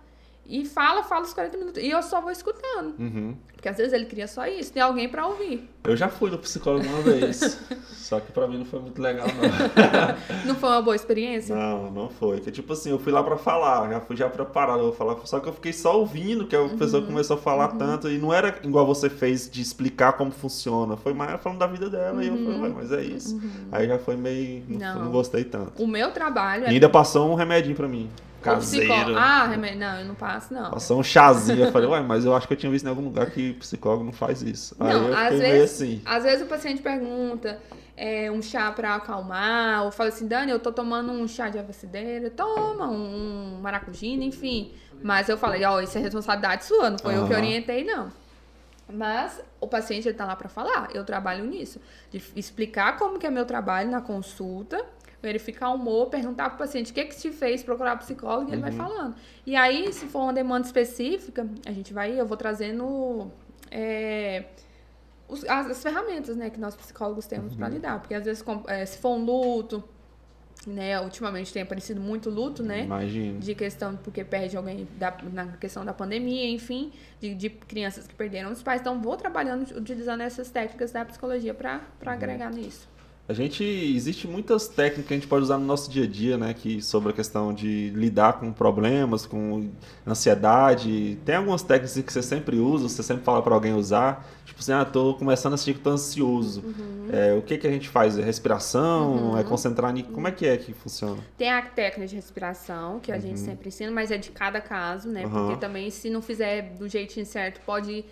e 0.49 0.65
fala, 0.65 1.03
fala 1.03 1.25
os 1.25 1.33
40 1.35 1.57
minutos. 1.59 1.83
E 1.83 1.89
eu 1.91 2.03
só 2.03 2.21
vou 2.21 2.31
escutando. 2.31 2.95
Uhum. 2.99 3.37
Porque 3.55 3.69
às 3.69 3.77
vezes 3.79 3.93
ele 3.95 4.05
queria 4.05 4.29
só 4.29 4.47
isso, 4.47 4.73
tem 4.73 4.83
alguém 4.83 5.09
pra 5.09 5.27
ouvir. 5.27 5.69
Eu 5.83 5.97
já 5.97 6.09
fui 6.09 6.31
no 6.31 6.39
psicólogo 6.39 6.87
uma 6.87 7.01
vez, 7.01 7.59
só 7.89 8.21
que 8.21 8.31
pra 8.31 8.47
mim 8.47 8.59
não 8.59 8.65
foi 8.67 8.81
muito 8.81 9.01
legal, 9.01 9.27
não. 9.29 10.47
Não 10.47 10.55
foi 10.55 10.69
uma 10.69 10.83
boa 10.83 10.95
experiência? 10.95 11.55
Não, 11.57 11.91
não 11.91 12.09
foi. 12.09 12.39
Que 12.41 12.51
tipo 12.53 12.73
assim, 12.73 12.91
eu 12.91 12.99
fui 12.99 13.13
lá 13.13 13.23
pra 13.23 13.37
falar, 13.37 13.89
já 13.91 14.01
fui 14.01 14.17
já 14.17 14.29
preparado, 14.29 14.79
eu 14.79 14.85
vou 14.87 14.93
falar, 14.93 15.17
só 15.25 15.41
que 15.41 15.49
eu 15.49 15.53
fiquei 15.53 15.73
só 15.73 15.99
ouvindo, 15.99 16.47
que 16.47 16.55
a 16.55 16.69
pessoa 16.69 17.01
Uhum. 17.03 17.09
começou 17.09 17.37
a 17.37 17.41
falar 17.41 17.69
tanto, 17.69 18.09
e 18.09 18.19
não 18.19 18.33
era 18.33 18.59
igual 18.63 18.87
você 18.87 19.09
fez 19.11 19.51
de 19.51 19.61
explicar 19.61 20.13
como 20.13 20.31
funciona, 20.31 20.97
foi 20.97 21.13
mais 21.15 21.41
falando 21.43 21.59
da 21.59 21.67
vida 21.67 21.89
dela, 21.91 22.23
e 22.23 22.29
eu 22.29 22.37
falei, 22.37 22.61
"Ué, 22.61 22.69
mas 22.69 22.93
é 22.93 23.03
isso. 23.03 23.41
Aí 23.73 23.87
já 23.89 23.99
foi 23.99 24.17
meio. 24.17 24.63
Não, 24.69 24.77
Uhum. 24.77 24.95
Não. 24.97 25.05
não 25.07 25.11
gostei 25.13 25.43
tanto. 25.45 25.83
O 25.83 25.87
meu 25.87 26.11
trabalho 26.13 26.65
E 26.65 26.67
é 26.67 26.71
ainda 26.71 26.89
passou 26.89 27.31
um 27.31 27.35
remedinho 27.35 27.75
pra 27.75 27.89
mim. 27.89 28.09
O 28.55 28.59
psicó- 28.59 28.95
Caseiro. 28.95 29.19
Ah, 29.19 29.47
remédio. 29.47 29.79
Não, 29.81 29.99
eu 30.01 30.05
não 30.07 30.15
passo, 30.15 30.53
não. 30.55 30.71
Passou 30.71 30.99
um 31.01 31.03
chazinho. 31.03 31.65
Eu 31.67 31.73
falei, 31.73 31.89
ué, 31.89 32.01
mas 32.01 32.25
eu 32.25 32.35
acho 32.35 32.47
que 32.47 32.53
eu 32.53 32.57
tinha 32.57 32.71
visto 32.71 32.85
em 32.85 32.89
algum 32.89 33.03
lugar 33.05 33.31
que 33.31 33.53
psicólogo 33.55 34.05
não 34.05 34.13
faz 34.13 34.43
isso. 34.43 34.77
Aí 34.81 34.93
Não, 34.93 35.09
eu 35.09 35.17
às 35.17 35.39
vezes, 35.39 35.75
assim. 35.83 36.03
às 36.05 36.23
vezes 36.25 36.43
o 36.45 36.47
paciente 36.49 36.83
pergunta 36.83 37.59
é, 37.97 38.31
um 38.31 38.43
chá 38.43 38.71
pra 38.73 38.95
acalmar, 38.97 39.85
ou 39.85 39.91
fala 39.91 40.09
assim, 40.11 40.27
Dani, 40.27 40.51
eu 40.53 40.59
tô 40.59 40.71
tomando 40.73 41.11
um 41.13 41.27
chá 41.27 41.49
de 41.49 41.59
avacideira, 41.59 42.29
toma 42.31 42.89
um 42.89 43.59
maracujina, 43.63 44.23
enfim. 44.25 44.73
Mas 45.03 45.29
eu 45.29 45.37
falei, 45.39 45.65
ó, 45.65 45.81
isso 45.81 45.97
é 45.99 46.01
responsabilidade 46.01 46.65
sua, 46.65 46.91
não 46.91 46.99
foi 46.99 47.17
eu 47.17 47.27
que 47.27 47.35
orientei, 47.35 47.85
não. 47.85 48.11
Mas 48.89 49.41
o 49.61 49.67
paciente 49.67 50.07
ele 50.07 50.17
tá 50.17 50.25
lá 50.25 50.37
pra 50.37 50.49
falar, 50.49 50.89
eu 50.95 51.05
trabalho 51.05 51.45
nisso, 51.45 51.81
de 52.11 52.23
explicar 52.37 52.97
como 52.97 53.19
que 53.19 53.27
é 53.27 53.31
meu 53.31 53.45
trabalho 53.45 53.91
na 53.91 54.01
consulta, 54.01 54.85
verificar 55.23 55.71
o 55.71 55.75
humor, 55.75 56.07
perguntar 56.09 56.51
pro 56.51 56.59
paciente 56.59 56.91
o 56.93 56.95
que 56.95 57.05
que 57.07 57.17
te 57.17 57.31
fez 57.31 57.63
procurar 57.63 57.97
psicólogo, 57.97 58.51
e 58.51 58.53
ele 58.55 58.63
vai 58.63 58.71
falando. 58.73 59.15
E 59.45 59.57
aí, 59.57 59.93
se 59.93 60.07
for 60.07 60.21
uma 60.21 60.33
demanda 60.33 60.67
específica, 60.67 61.47
a 61.67 61.73
gente 61.73 61.93
vai, 61.93 62.19
eu 62.21 62.27
vou 62.27 62.37
trazendo 62.37 63.31
é, 63.71 64.45
os- 65.29 65.45
as, 65.45 65.71
as 65.71 65.83
ferramentas, 65.83 66.37
né, 66.37 66.51
que 66.51 66.61
nós 66.61 66.77
psicólogos 66.77 67.27
temos 67.27 67.55
pra 67.57 67.69
lidar, 67.69 67.99
porque 68.01 68.15
às 68.15 68.25
vezes 68.25 68.43
com- 68.43 68.63
é, 68.69 68.87
se 68.87 68.99
for 68.99 69.17
um 69.17 69.25
luto, 69.25 69.83
né, 70.67 71.01
ultimamente 71.01 71.53
tem 71.53 71.63
aparecido 71.63 72.01
muito 72.01 72.29
luto, 72.31 72.63
né, 72.63 72.85
Imagina. 72.85 73.39
de 73.39 73.55
questão 73.55 73.97
porque 73.97 74.25
perde 74.25 74.57
alguém 74.57 74.87
da, 74.99 75.17
na 75.33 75.47
questão 75.57 75.85
da 75.85 75.93
pandemia, 75.93 76.49
enfim, 76.51 76.93
de, 77.21 77.35
de 77.35 77.51
crianças 77.51 78.07
que 78.07 78.15
perderam 78.15 78.51
os 78.53 78.63
pais. 78.63 78.81
Então, 78.81 79.01
vou 79.01 79.17
trabalhando, 79.17 79.63
utilizando 79.77 80.21
essas 80.23 80.51
técnicas 80.51 80.93
da 80.93 81.05
psicologia 81.05 81.53
para 81.55 81.81
agregar 82.05 82.51
nisso. 82.51 82.89
A 83.29 83.33
gente 83.33 83.65
existe 83.65 84.29
muitas 84.29 84.69
técnicas 84.69 85.07
que 85.07 85.15
a 85.15 85.17
gente 85.17 85.27
pode 85.27 85.43
usar 85.43 85.59
no 85.59 85.67
nosso 85.67 85.91
dia 85.91 86.05
a 86.05 86.07
dia, 86.07 86.39
né? 86.39 86.55
Que 86.55 86.81
sobre 86.81 87.11
a 87.11 87.13
questão 87.13 87.53
de 87.53 87.91
lidar 87.91 88.35
com 88.35 88.53
problemas, 88.53 89.27
com 89.27 89.69
ansiedade. 90.07 91.19
Tem 91.25 91.35
algumas 91.35 91.63
técnicas 91.63 92.01
que 92.01 92.13
você 92.13 92.23
sempre 92.23 92.57
usa, 92.59 92.89
você 92.89 93.03
sempre 93.03 93.25
fala 93.25 93.43
para 93.43 93.53
alguém 93.53 93.75
usar. 93.75 94.25
Tipo 94.45 94.61
assim, 94.61 94.73
ah, 94.73 94.85
tô 94.85 95.15
começando 95.15 95.55
a 95.55 95.57
sentir 95.57 95.75
que 95.75 95.81
tô 95.81 95.91
ansioso. 95.91 96.63
É, 97.13 97.35
o 97.35 97.43
que 97.43 97.59
que 97.59 97.67
a 97.67 97.71
gente 97.71 97.89
faz? 97.89 98.17
É 98.17 98.23
respiração? 98.23 99.37
É 99.37 99.43
concentrar 99.43 99.97
em 99.97 100.05
como 100.05 100.29
é 100.29 100.31
que 100.31 100.47
é 100.47 100.57
que 100.57 100.73
funciona? 100.73 101.19
Tem 101.37 101.51
a 101.51 101.63
técnica 101.63 102.07
de 102.07 102.15
respiração, 102.15 103.01
que 103.01 103.11
a 103.11 103.19
gente 103.19 103.41
sempre 103.41 103.69
ensina, 103.69 103.91
mas 103.91 104.13
é 104.13 104.19
de 104.19 104.31
cada 104.31 104.61
caso, 104.61 105.09
né? 105.09 105.27
Uhum. 105.27 105.33
Porque 105.33 105.57
também, 105.57 105.91
se 105.91 106.09
não 106.11 106.23
fizer 106.23 106.75
do 106.79 106.89
jeitinho 106.89 107.27
certo, 107.27 107.61
pode 107.67 108.05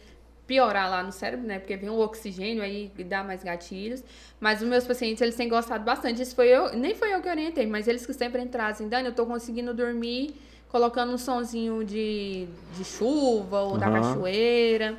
piorar 0.47 0.91
lá 0.91 1.03
no 1.03 1.12
cérebro, 1.12 1.47
né? 1.47 1.59
Porque 1.59 1.77
vem 1.77 1.89
o 1.89 1.99
oxigênio 1.99 2.62
aí 2.62 2.91
e 2.99 3.05
dá 3.05 3.25
mais 3.25 3.43
gatilhos. 3.43 4.03
Mas 4.41 4.61
os 4.62 4.69
meus 4.69 4.87
pacientes, 4.87 5.21
eles 5.23 5.35
têm 5.37 5.49
gostado 5.49 5.85
bastante. 5.85 6.21
Isso 6.23 6.35
foi 6.35 6.49
eu, 6.49 6.77
nem 6.77 6.95
foi 6.95 7.12
eu 7.15 7.21
que 7.23 7.29
orientei, 7.29 7.66
mas 7.66 7.89
eles 7.89 8.05
que 8.05 8.12
sempre 8.12 8.45
trazem, 8.47 8.89
Dani, 8.89 9.09
eu 9.09 9.15
tô 9.15 9.27
conseguindo 9.27 9.73
dormir 9.73 10.35
colocando 10.69 11.12
um 11.12 11.19
sonzinho 11.19 11.85
de, 11.85 12.49
de 12.77 12.85
chuva 12.85 13.61
ou 13.61 13.79
da 13.79 13.87
Aham. 13.87 13.93
cachoeira, 13.93 14.99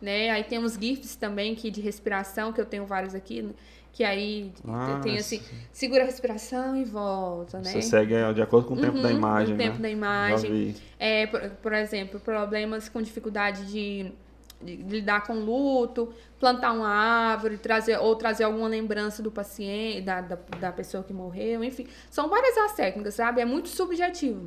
né? 0.00 0.30
Aí 0.30 0.44
tem 0.44 0.58
uns 0.58 0.74
GIFs 0.74 1.16
também 1.16 1.54
que 1.54 1.68
de 1.68 1.80
respiração, 1.80 2.52
que 2.52 2.60
eu 2.60 2.64
tenho 2.64 2.86
vários 2.86 3.12
aqui, 3.12 3.44
que 3.92 4.04
aí 4.04 4.52
Ah, 4.68 5.00
tem 5.02 5.18
assim, 5.18 5.42
segura 5.72 6.02
a 6.04 6.06
respiração 6.06 6.76
e 6.76 6.84
volta, 6.84 7.58
né? 7.58 7.72
Você 7.72 7.82
segue 7.82 8.32
de 8.34 8.42
acordo 8.42 8.68
com 8.68 8.74
o 8.74 8.80
tempo 8.80 9.00
da 9.02 9.10
Uhum, 9.10 9.16
imagem, 9.16 9.54
o 9.54 9.58
tempo 9.58 9.78
né? 9.78 9.82
da 9.82 9.90
imagem. 9.90 10.74
É, 10.98 11.26
por, 11.26 11.40
por 11.62 11.72
exemplo, 11.72 12.20
problemas 12.20 12.88
com 12.88 13.02
dificuldade 13.02 13.66
de, 13.66 14.12
de 14.60 14.76
lidar 14.76 15.26
com 15.26 15.34
luto, 15.34 16.12
plantar 16.40 16.72
uma 16.72 16.88
árvore, 16.88 17.58
trazer 17.58 17.98
ou 17.98 18.16
trazer 18.16 18.44
alguma 18.44 18.68
lembrança 18.68 19.22
do 19.22 19.30
paciente, 19.30 20.00
da, 20.00 20.20
da, 20.20 20.38
da 20.58 20.72
pessoa 20.72 21.02
que 21.02 21.12
morreu, 21.12 21.62
enfim. 21.62 21.86
São 22.10 22.28
várias 22.28 22.56
as 22.56 22.74
técnicas, 22.74 23.14
sabe? 23.14 23.40
É 23.40 23.44
muito 23.44 23.68
subjetivo. 23.68 24.44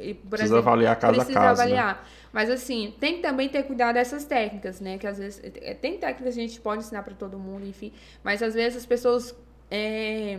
E, 0.00 0.14
por 0.14 0.30
Precisa 0.30 0.58
avaliar 0.58 0.96
caso 0.96 1.12
a 1.12 1.16
precisa 1.16 1.40
caso, 1.40 1.58
né? 1.58 1.64
avaliar. 1.64 2.08
Mas 2.32 2.50
assim, 2.50 2.94
tem 3.00 3.16
que 3.16 3.22
também 3.22 3.48
ter 3.48 3.64
cuidado 3.64 3.94
dessas 3.94 4.24
técnicas, 4.24 4.80
né? 4.80 4.96
Que 4.96 5.06
às 5.06 5.18
vezes 5.18 5.40
é, 5.42 5.74
tem 5.74 5.98
técnicas 5.98 6.34
que 6.34 6.40
a 6.40 6.46
gente 6.46 6.60
pode 6.60 6.82
ensinar 6.82 7.02
para 7.02 7.14
todo 7.14 7.38
mundo, 7.38 7.66
enfim. 7.66 7.92
Mas 8.22 8.42
às 8.42 8.54
vezes 8.54 8.78
as 8.78 8.86
pessoas 8.86 9.34
é, 9.70 10.38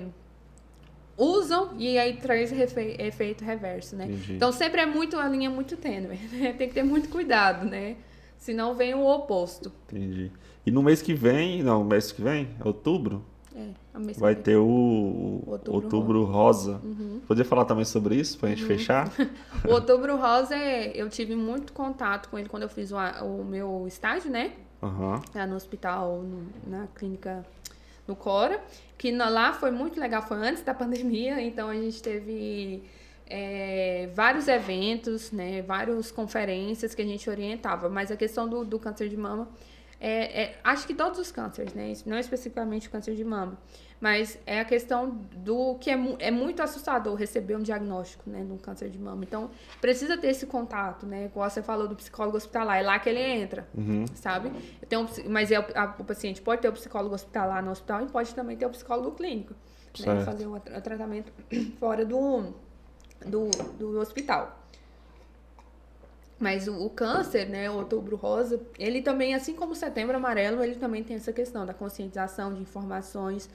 usam 1.18 1.76
e 1.78 1.98
aí 1.98 2.16
traz 2.16 2.52
efeito 2.54 3.44
reverso, 3.44 3.96
né? 3.98 4.06
Entendi. 4.06 4.34
Então 4.34 4.52
sempre 4.54 4.80
é 4.82 4.86
muito 4.86 5.18
a 5.18 5.28
linha 5.28 5.50
é 5.50 5.52
muito 5.52 5.76
tênue, 5.76 6.18
né? 6.32 6.54
Tem 6.58 6.70
que 6.70 6.74
ter 6.74 6.84
muito 6.84 7.10
cuidado, 7.10 7.66
né? 7.66 7.98
Senão 8.40 8.74
vem 8.74 8.96
o 8.96 9.06
oposto. 9.06 9.72
Entendi. 9.92 10.32
E 10.66 10.72
no 10.72 10.82
mês 10.82 11.02
que 11.02 11.14
vem, 11.14 11.62
não, 11.62 11.84
mês 11.84 12.12
que 12.12 12.22
vem, 12.22 12.50
outubro, 12.66 13.24
É, 13.56 14.00
mês 14.00 14.14
que 14.16 14.20
Vai 14.22 14.34
vem. 14.34 14.44
ter 14.44 14.56
o, 14.58 14.64
o 14.66 15.44
Outubro 15.48 15.74
Outubro 15.74 16.24
Rosa. 16.24 16.80
Uhum. 16.84 17.20
Podia 17.28 17.44
falar 17.46 17.66
também 17.66 17.84
sobre 17.86 18.16
isso, 18.16 18.38
pra 18.40 18.50
gente 18.50 18.64
fechar? 18.64 19.12
O 19.68 19.74
Outubro 19.74 20.16
Rosa, 20.16 20.56
é- 20.56 20.92
eu 20.96 21.10
tive 21.10 21.36
muito 21.36 21.74
contato 21.74 22.30
com 22.30 22.40
ele 22.40 22.48
quando 22.50 22.64
eu 22.64 22.70
fiz 22.70 22.92
o, 22.92 22.98
o 23.26 23.44
meu 23.46 23.86
estágio, 23.88 24.32
né? 24.32 24.54
Aham. 24.82 25.22
lá 25.36 25.46
no 25.46 25.56
hospital, 25.58 26.22
no- 26.22 26.48
na 26.66 26.88
clínica 26.96 27.46
no 28.08 28.16
Cora, 28.16 28.60
que 28.98 29.12
lá 29.12 29.52
foi 29.54 29.70
muito 29.72 30.00
legal, 30.00 30.22
foi 30.22 30.38
antes 30.38 30.64
da 30.64 30.74
pandemia, 30.74 31.42
então 31.42 31.68
a 31.70 31.74
gente 31.76 32.02
teve 32.02 32.82
é, 33.30 34.10
vários 34.14 34.48
eventos, 34.48 35.32
né, 35.32 35.62
várias 35.62 36.12
conferências 36.12 36.96
que 36.96 37.02
a 37.02 37.06
gente 37.06 37.30
orientava, 37.30 37.88
mas 37.88 38.12
a 38.12 38.18
questão 38.18 38.48
do, 38.50 38.66
do 38.66 38.80
câncer 38.80 39.08
de 39.08 39.16
mama, 39.18 39.48
é, 40.02 40.44
é- 40.44 40.60
acho 40.64 40.88
que 40.88 40.94
todos 40.96 41.20
os 41.20 41.32
cânceres, 41.32 41.74
né, 41.74 41.94
não 42.06 42.18
especificamente 42.18 42.88
o 42.88 42.92
câncer 42.92 43.14
de 43.16 43.24
mama, 43.24 43.58
mas 44.02 44.40
é 44.46 44.62
a 44.62 44.66
questão 44.66 45.10
do 45.36 45.76
que 45.76 45.92
é, 45.92 46.00
é 46.20 46.32
muito 46.32 46.62
assustador 46.64 47.16
receber 47.16 47.58
um 47.58 47.62
diagnóstico, 47.62 48.30
né, 48.30 48.44
de 48.46 48.52
um 48.52 48.58
câncer 48.58 48.90
de 48.90 48.98
mama. 48.98 49.24
Então, 49.26 49.50
precisa 49.82 50.18
ter 50.18 50.28
esse 50.30 50.46
contato, 50.48 51.06
né, 51.06 51.26
igual 51.26 51.50
você 51.50 51.62
falou 51.62 51.86
do 51.88 51.96
psicólogo 51.98 52.38
hospitalar, 52.38 52.80
é 52.80 52.82
lá 52.82 52.98
que 52.98 53.10
ele 53.10 53.20
entra 53.22 53.68
Uhum. 53.78 54.06
sabe? 54.16 54.52
Tem 54.88 54.98
um 54.98 55.06
mas 55.28 55.52
é, 55.52 55.60
o- 55.60 55.66
a- 55.76 55.96
o 56.00 56.04
paciente 56.06 56.42
pode 56.42 56.62
ter 56.62 56.70
o 56.70 56.74
psicólogo 56.74 57.14
hospitalar 57.14 57.62
no 57.62 57.72
hospital 57.72 58.02
e 58.04 58.08
pode 58.08 58.34
também 58.34 58.56
ter 58.56 58.66
o 58.66 58.70
psicólogo 58.70 59.12
clínico, 59.12 59.54
né? 60.00 60.06
Fazer 60.24 60.48
um 60.48 60.58
tra- 60.62 60.80
tratamento 60.80 61.32
fora 61.78 62.06
do, 62.06 62.54
do, 63.26 63.50
do 63.78 64.00
hospital. 64.00 64.58
Mas 66.40 66.68
o, 66.68 66.86
o 66.86 66.90
câncer, 66.90 67.50
né, 67.50 67.70
o 67.70 67.76
outubro 67.76 68.16
rosa, 68.16 68.62
ele 68.78 69.02
também, 69.02 69.34
assim 69.36 69.54
como 69.54 69.74
o 69.74 69.76
setembro 69.76 70.16
amarelo, 70.16 70.64
ele 70.64 70.76
também 70.76 71.04
tem 71.04 71.18
essa 71.18 71.34
questão 71.34 71.66
da 71.66 71.74
conscientização 71.74 72.54
de 72.54 72.62
informações, 72.62 73.50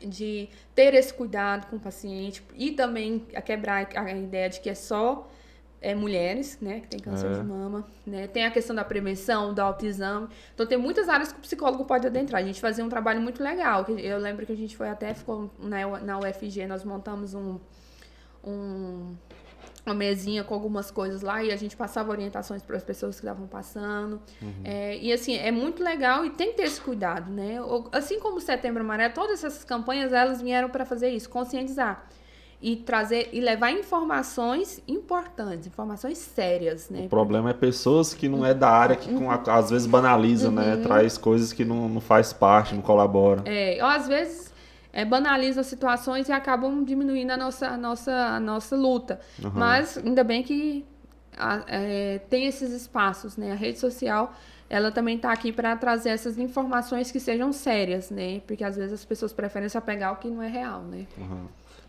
de 0.00 0.48
ter 0.74 0.94
esse 0.94 1.12
cuidado 1.12 1.66
com 1.66 1.76
o 1.76 1.80
paciente 1.80 2.42
e 2.54 2.70
também 2.70 3.26
a 3.34 3.42
quebrar 3.42 3.88
a 3.96 4.12
ideia 4.12 4.48
de 4.48 4.60
que 4.60 4.70
é 4.70 4.74
só 4.74 5.28
é, 5.82 5.94
mulheres, 5.94 6.58
né, 6.60 6.80
que 6.80 6.88
tem 6.88 7.00
câncer 7.00 7.26
É. 7.26 7.32
de 7.34 7.42
mama, 7.42 7.86
né, 8.06 8.26
tem 8.28 8.44
a 8.44 8.50
questão 8.50 8.74
da 8.76 8.84
prevenção, 8.84 9.52
do 9.52 9.60
autoexame, 9.60 10.28
então 10.54 10.66
tem 10.66 10.78
muitas 10.78 11.08
áreas 11.08 11.32
que 11.32 11.38
o 11.38 11.42
psicólogo 11.42 11.84
pode 11.86 12.06
adentrar. 12.06 12.40
A 12.40 12.44
gente 12.44 12.60
fazia 12.60 12.84
um 12.84 12.88
trabalho 12.88 13.20
muito 13.20 13.42
legal, 13.42 13.84
que 13.84 13.92
eu 13.92 14.18
lembro 14.18 14.46
que 14.46 14.52
a 14.52 14.56
gente 14.56 14.76
foi 14.76 14.88
até 14.88 15.12
ficou 15.12 15.50
na, 15.58 15.86
U- 15.88 16.04
na 16.04 16.18
UFG, 16.18 16.66
nós 16.66 16.84
montamos 16.84 17.34
um, 17.34 17.58
um 18.44 19.14
uma 19.84 19.94
mesinha 19.94 20.44
com 20.44 20.54
algumas 20.54 20.90
coisas 20.90 21.22
lá 21.22 21.42
e 21.42 21.50
a 21.50 21.56
gente 21.56 21.76
passava 21.76 22.10
orientações 22.10 22.62
para 22.62 22.76
as 22.76 22.84
pessoas 22.84 23.18
que 23.18 23.26
estavam 23.26 23.46
passando. 23.46 24.20
É, 24.62 24.98
e 24.98 25.12
assim, 25.12 25.36
é 25.36 25.50
muito 25.50 25.82
legal 25.82 26.24
e 26.24 26.30
tem 26.30 26.50
que 26.50 26.58
ter 26.58 26.64
esse 26.64 26.80
cuidado, 26.80 27.30
né? 27.30 27.56
Assim 27.92 28.20
como 28.20 28.36
o 28.36 28.40
Setembro 28.40 28.82
Amarelo, 28.82 29.14
todas 29.14 29.42
essas 29.42 29.64
campanhas 29.64 30.12
elas 30.12 30.42
vieram 30.42 30.68
para 30.68 30.84
fazer 30.84 31.10
isso, 31.10 31.28
conscientizar 31.28 32.06
e 32.62 32.76
trazer 32.76 33.30
e 33.32 33.40
levar 33.40 33.70
informações 33.70 34.82
importantes, 34.86 35.66
informações 35.66 36.18
sérias, 36.18 36.90
né? 36.90 37.06
O 37.06 37.08
problema 37.08 37.50
é 37.50 37.54
pessoas 37.54 38.12
que 38.12 38.28
não 38.28 38.44
é 38.44 38.52
da 38.52 38.68
área, 38.68 38.96
que 38.96 39.12
com 39.14 39.30
às 39.30 39.70
vezes 39.70 39.86
banaliza, 39.86 40.50
né? 40.50 40.76
Traz 40.76 41.16
coisas 41.16 41.52
que 41.54 41.64
não, 41.64 41.88
não 41.88 42.00
faz 42.00 42.32
parte, 42.34 42.74
não 42.74 42.82
colabora. 42.82 43.42
É, 43.46 43.78
ou 43.80 43.88
às 43.88 44.06
vezes 44.06 44.49
é, 44.92 45.04
banalizam 45.04 45.62
situações 45.62 46.28
e 46.28 46.32
acabam 46.32 46.84
diminuindo 46.84 47.30
a 47.32 47.36
nossa, 47.36 47.68
a 47.68 47.76
nossa, 47.76 48.12
a 48.12 48.40
nossa 48.40 48.76
luta. 48.76 49.20
Aham. 49.44 49.52
Mas 49.54 49.98
ainda 49.98 50.24
bem 50.24 50.42
que 50.42 50.84
a- 51.36 51.62
é, 51.68 52.18
tem 52.30 52.46
esses 52.46 52.70
espaços, 52.72 53.36
né? 53.36 53.52
A 53.52 53.54
rede 53.54 53.78
social, 53.78 54.32
ela 54.68 54.90
também 54.90 55.16
está 55.16 55.32
aqui 55.32 55.52
para 55.52 55.74
trazer 55.76 56.10
essas 56.10 56.38
informações 56.38 57.10
que 57.10 57.18
sejam 57.20 57.52
sérias, 57.52 58.10
né? 58.10 58.40
Porque 58.46 58.64
às 58.64 58.76
vezes 58.76 58.92
as 58.92 59.04
pessoas 59.04 59.32
preferem 59.32 59.68
se 59.68 59.78
apegar 59.78 60.10
ao 60.10 60.16
que 60.16 60.28
não 60.28 60.42
é 60.42 60.48
real, 60.48 60.82
né? 60.82 61.06
Aham. 61.18 61.46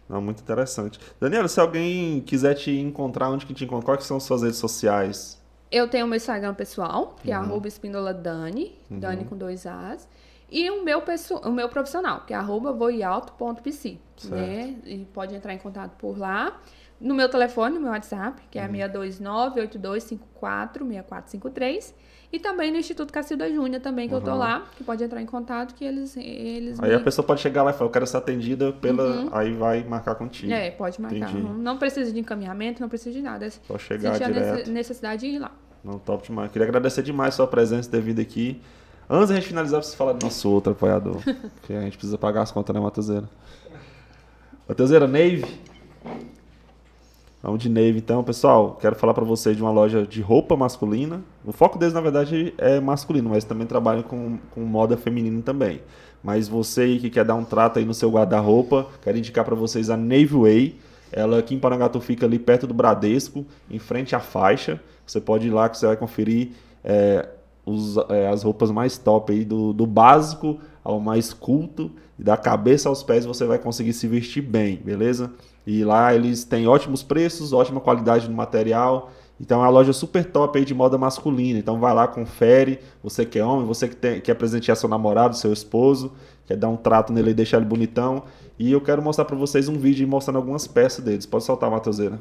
Não, 0.09 0.21
muito 0.21 0.41
interessante. 0.41 0.99
Daniela, 1.21 1.47
se 1.47 1.59
alguém 1.59 2.19
quiser 2.21 2.53
te 2.55 2.69
encontrar, 2.71 3.29
onde 3.29 3.45
que 3.45 3.53
te 3.53 3.63
encontra? 3.63 3.85
Quais 3.85 4.03
são 4.03 4.17
as 4.17 4.23
suas 4.23 4.41
redes 4.41 4.57
sociais? 4.57 5.39
Eu 5.71 5.87
tenho 5.87 6.05
o 6.05 6.09
meu 6.09 6.17
Instagram 6.17 6.53
pessoal, 6.53 7.15
que 7.23 7.31
é 7.31 7.37
Uhum. 7.37 7.45
arroba 7.45 7.65
espíndola 7.67 8.13
Dani, 8.13 8.75
Dani 8.89 9.23
com 9.23 9.37
dois 9.37 9.65
As. 9.65 10.05
E 10.51 10.69
o 10.69 10.83
meu, 10.83 11.01
o 11.45 11.51
meu 11.51 11.69
profissional, 11.69 12.25
que 12.27 12.33
é 12.33 12.35
arroba 12.35 12.73
voialto.pc, 12.73 13.97
né? 14.25 14.75
E 14.85 15.05
pode 15.13 15.33
entrar 15.33 15.53
em 15.53 15.57
contato 15.57 15.91
por 15.97 16.17
lá. 16.19 16.59
No 16.99 17.15
meu 17.15 17.29
telefone, 17.29 17.75
no 17.75 17.81
meu 17.81 17.89
WhatsApp, 17.91 18.39
que 18.51 18.59
é 18.59 18.65
Uhum. 18.65 18.71
629-8254-6453. 20.61 21.93
E 22.33 22.39
também 22.39 22.71
no 22.71 22.77
Instituto 22.77 23.11
Cacilda 23.11 23.49
Júnior 23.51 23.81
também, 23.81 24.07
que 24.07 24.15
eu 24.15 24.21
tô 24.21 24.31
Uhum. 24.31 24.37
lá, 24.37 24.63
que 24.77 24.83
pode 24.85 25.03
entrar 25.03 25.21
em 25.21 25.25
contato, 25.25 25.75
que 25.75 25.83
eles, 25.83 26.15
eles 26.15 26.79
Aí 26.81 26.89
me- 26.89 26.95
a 26.95 26.99
pessoa 27.01 27.25
pode 27.25 27.41
chegar 27.41 27.61
lá 27.63 27.71
e 27.71 27.73
falar, 27.73 27.87
eu 27.87 27.91
quero 27.91 28.07
ser 28.07 28.17
atendida 28.17 28.71
pela. 28.71 29.27
Aí 29.37 29.51
vai 29.53 29.83
marcar 29.83 30.15
contigo. 30.15 30.49
Uhum. 30.49 30.57
É, 30.57 30.71
pode 30.71 31.01
marcar. 31.01 31.17
Entendi. 31.17 31.37
Uhum. 31.37 31.53
Não 31.57 31.77
precisa 31.77 32.09
de 32.11 32.17
encaminhamento, 32.19 32.79
não 32.81 32.87
precisa 32.87 33.11
de 33.11 33.21
nada. 33.21 33.49
Só 33.49 33.77
chegar 33.77 34.13
sentir 34.13 34.31
direto. 34.33 34.57
nece- 34.59 34.71
necessidade 34.71 35.21
de 35.21 35.35
ir 35.35 35.39
lá. 35.39 35.51
Não, 35.83 35.99
top 35.99 36.25
demais. 36.27 36.49
Queria 36.51 36.65
agradecer 36.67 37.01
demais 37.03 37.33
a 37.33 37.37
sua 37.37 37.47
presença 37.47 37.89
ter 37.91 37.99
vindo 38.01 38.21
aqui. 38.21 38.61
Antes 39.13 39.27
da 39.27 39.35
gente 39.35 39.47
finalizar, 39.47 39.77
preciso 39.79 39.97
falar 39.97 40.13
do 40.13 40.23
nosso 40.23 40.49
outro 40.49 40.71
apoiador. 40.71 41.17
que 41.67 41.73
a 41.73 41.81
gente 41.81 41.97
precisa 41.97 42.17
pagar 42.17 42.43
as 42.43 42.51
contas, 42.51 42.73
né, 42.73 42.79
Matheuseira? 42.79 43.29
Matheuseira, 44.65 45.05
Nave. 45.05 45.43
Vamos 47.43 47.61
de 47.61 47.67
Nave, 47.67 47.97
então. 47.97 48.23
Pessoal, 48.23 48.77
quero 48.79 48.95
falar 48.95 49.13
pra 49.13 49.25
vocês 49.25 49.57
de 49.57 49.61
uma 49.61 49.69
loja 49.69 50.07
de 50.07 50.21
roupa 50.21 50.55
masculina. 50.55 51.19
O 51.43 51.51
foco 51.51 51.77
deles, 51.77 51.93
na 51.93 51.99
verdade, 51.99 52.53
é 52.57 52.79
masculino, 52.79 53.29
mas 53.29 53.43
também 53.43 53.67
trabalham 53.67 54.01
com, 54.01 54.37
com 54.51 54.61
moda 54.61 54.95
feminina 54.95 55.41
também. 55.41 55.81
Mas 56.23 56.47
você 56.47 56.83
aí 56.83 56.97
que 56.97 57.09
quer 57.09 57.25
dar 57.25 57.35
um 57.35 57.43
trato 57.43 57.79
aí 57.79 57.85
no 57.85 57.93
seu 57.93 58.09
guarda-roupa, 58.09 58.87
quero 59.01 59.17
indicar 59.17 59.43
pra 59.43 59.55
vocês 59.55 59.89
a 59.89 59.97
Navy 59.97 60.35
Way. 60.35 60.79
Ela 61.11 61.39
aqui 61.39 61.53
em 61.53 61.59
Parangatu 61.59 61.99
fica 61.99 62.25
ali 62.25 62.39
perto 62.39 62.65
do 62.65 62.73
Bradesco, 62.73 63.45
em 63.69 63.77
frente 63.77 64.15
à 64.15 64.21
faixa. 64.21 64.79
Você 65.05 65.19
pode 65.19 65.47
ir 65.47 65.51
lá 65.51 65.67
que 65.67 65.77
você 65.77 65.85
vai 65.85 65.97
conferir 65.97 66.51
é, 66.81 67.27
os- 67.65 67.97
é, 68.09 68.27
as 68.27 68.43
roupas 68.43 68.71
mais 68.71 68.97
top 68.97 69.31
aí, 69.33 69.43
do, 69.45 69.73
do 69.73 69.85
básico 69.85 70.57
ao 70.83 70.99
mais 70.99 71.33
culto. 71.33 71.91
E 72.19 72.23
da 72.23 72.37
cabeça 72.37 72.87
aos 72.89 73.01
pés 73.03 73.25
você 73.25 73.45
vai 73.45 73.57
conseguir 73.57 73.93
se 73.93 74.07
vestir 74.07 74.41
bem, 74.41 74.77
beleza? 74.83 75.31
E 75.65 75.83
lá 75.83 76.13
eles 76.13 76.43
têm 76.43 76.67
ótimos 76.67 77.01
preços, 77.03 77.53
ótima 77.53 77.79
qualidade 77.79 78.27
no 78.29 78.35
material. 78.35 79.11
Então 79.39 79.59
é 79.59 79.63
uma 79.63 79.69
loja 79.69 79.91
super 79.91 80.23
top 80.23 80.59
aí 80.59 80.65
de 80.65 80.73
moda 80.73 80.97
masculina. 80.99 81.57
Então 81.57 81.79
vai 81.79 81.93
lá, 81.93 82.07
confere. 82.07 82.79
Você 83.03 83.25
que 83.25 83.39
é 83.39 83.45
homem, 83.45 83.65
você 83.65 83.87
que 83.87 83.95
tem- 83.95 84.21
quer 84.21 84.35
presentear 84.35 84.77
seu 84.77 84.87
namorado, 84.87 85.35
seu 85.35 85.51
esposo, 85.51 86.11
quer 86.45 86.55
dar 86.57 86.69
um 86.69 86.75
trato 86.77 87.11
nele 87.11 87.31
e 87.31 87.33
deixar 87.33 87.57
ele 87.57 87.65
bonitão. 87.65 88.23
E 88.59 88.71
eu 88.71 88.79
quero 88.81 89.01
mostrar 89.01 89.25
pra 89.25 89.35
vocês 89.35 89.67
um 89.67 89.77
vídeo 89.79 90.07
mostrando 90.07 90.35
algumas 90.37 90.67
peças 90.67 91.03
deles. 91.03 91.25
Pode 91.25 91.43
soltar, 91.43 91.71
Matheuseira. 91.71 92.19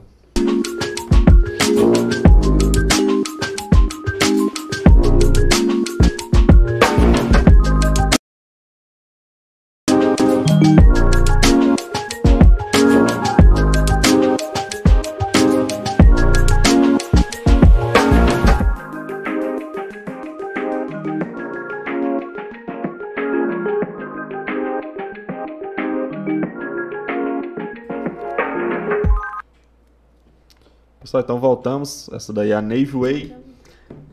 Pessoal, 31.11 31.25
então 31.25 31.41
voltamos. 31.41 32.09
Essa 32.13 32.33
daí 32.33 32.53
é 32.53 32.55
a 32.55 32.63
Navy 32.63 32.85
Way, 32.87 33.37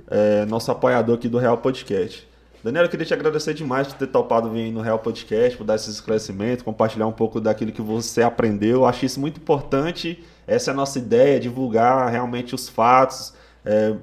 é, 0.08 0.46
nosso 0.48 0.72
apoiador 0.72 1.14
aqui 1.14 1.30
do 1.30 1.38
Real 1.38 1.56
Podcast. 1.56 2.28
Daniela, 2.64 2.88
eu 2.88 2.90
queria 2.90 3.06
te 3.06 3.14
agradecer 3.14 3.54
demais 3.54 3.88
por 3.88 4.00
ter 4.00 4.08
topado 4.08 4.50
vir 4.50 4.72
no 4.72 4.82
Real 4.82 4.98
Podcast, 4.98 5.56
por 5.56 5.64
dar 5.64 5.76
esses 5.76 5.94
esclarecimentos, 5.94 6.64
compartilhar 6.64 7.06
um 7.06 7.12
pouco 7.12 7.40
daquilo 7.40 7.72
que 7.72 7.84
você 7.84 8.24
aprendeu. 8.24 8.78
Eu 8.78 8.86
acho 8.88 9.06
isso 9.06 9.20
muito 9.20 9.40
importante. 9.40 10.26
Essa 10.48 10.72
é 10.72 10.74
a 10.74 10.76
nossa 10.76 10.98
ideia, 10.98 11.40
divulgar 11.40 12.10
realmente 12.10 12.56
os 12.56 12.68
fatos, 12.68 13.32
é, 13.64 13.94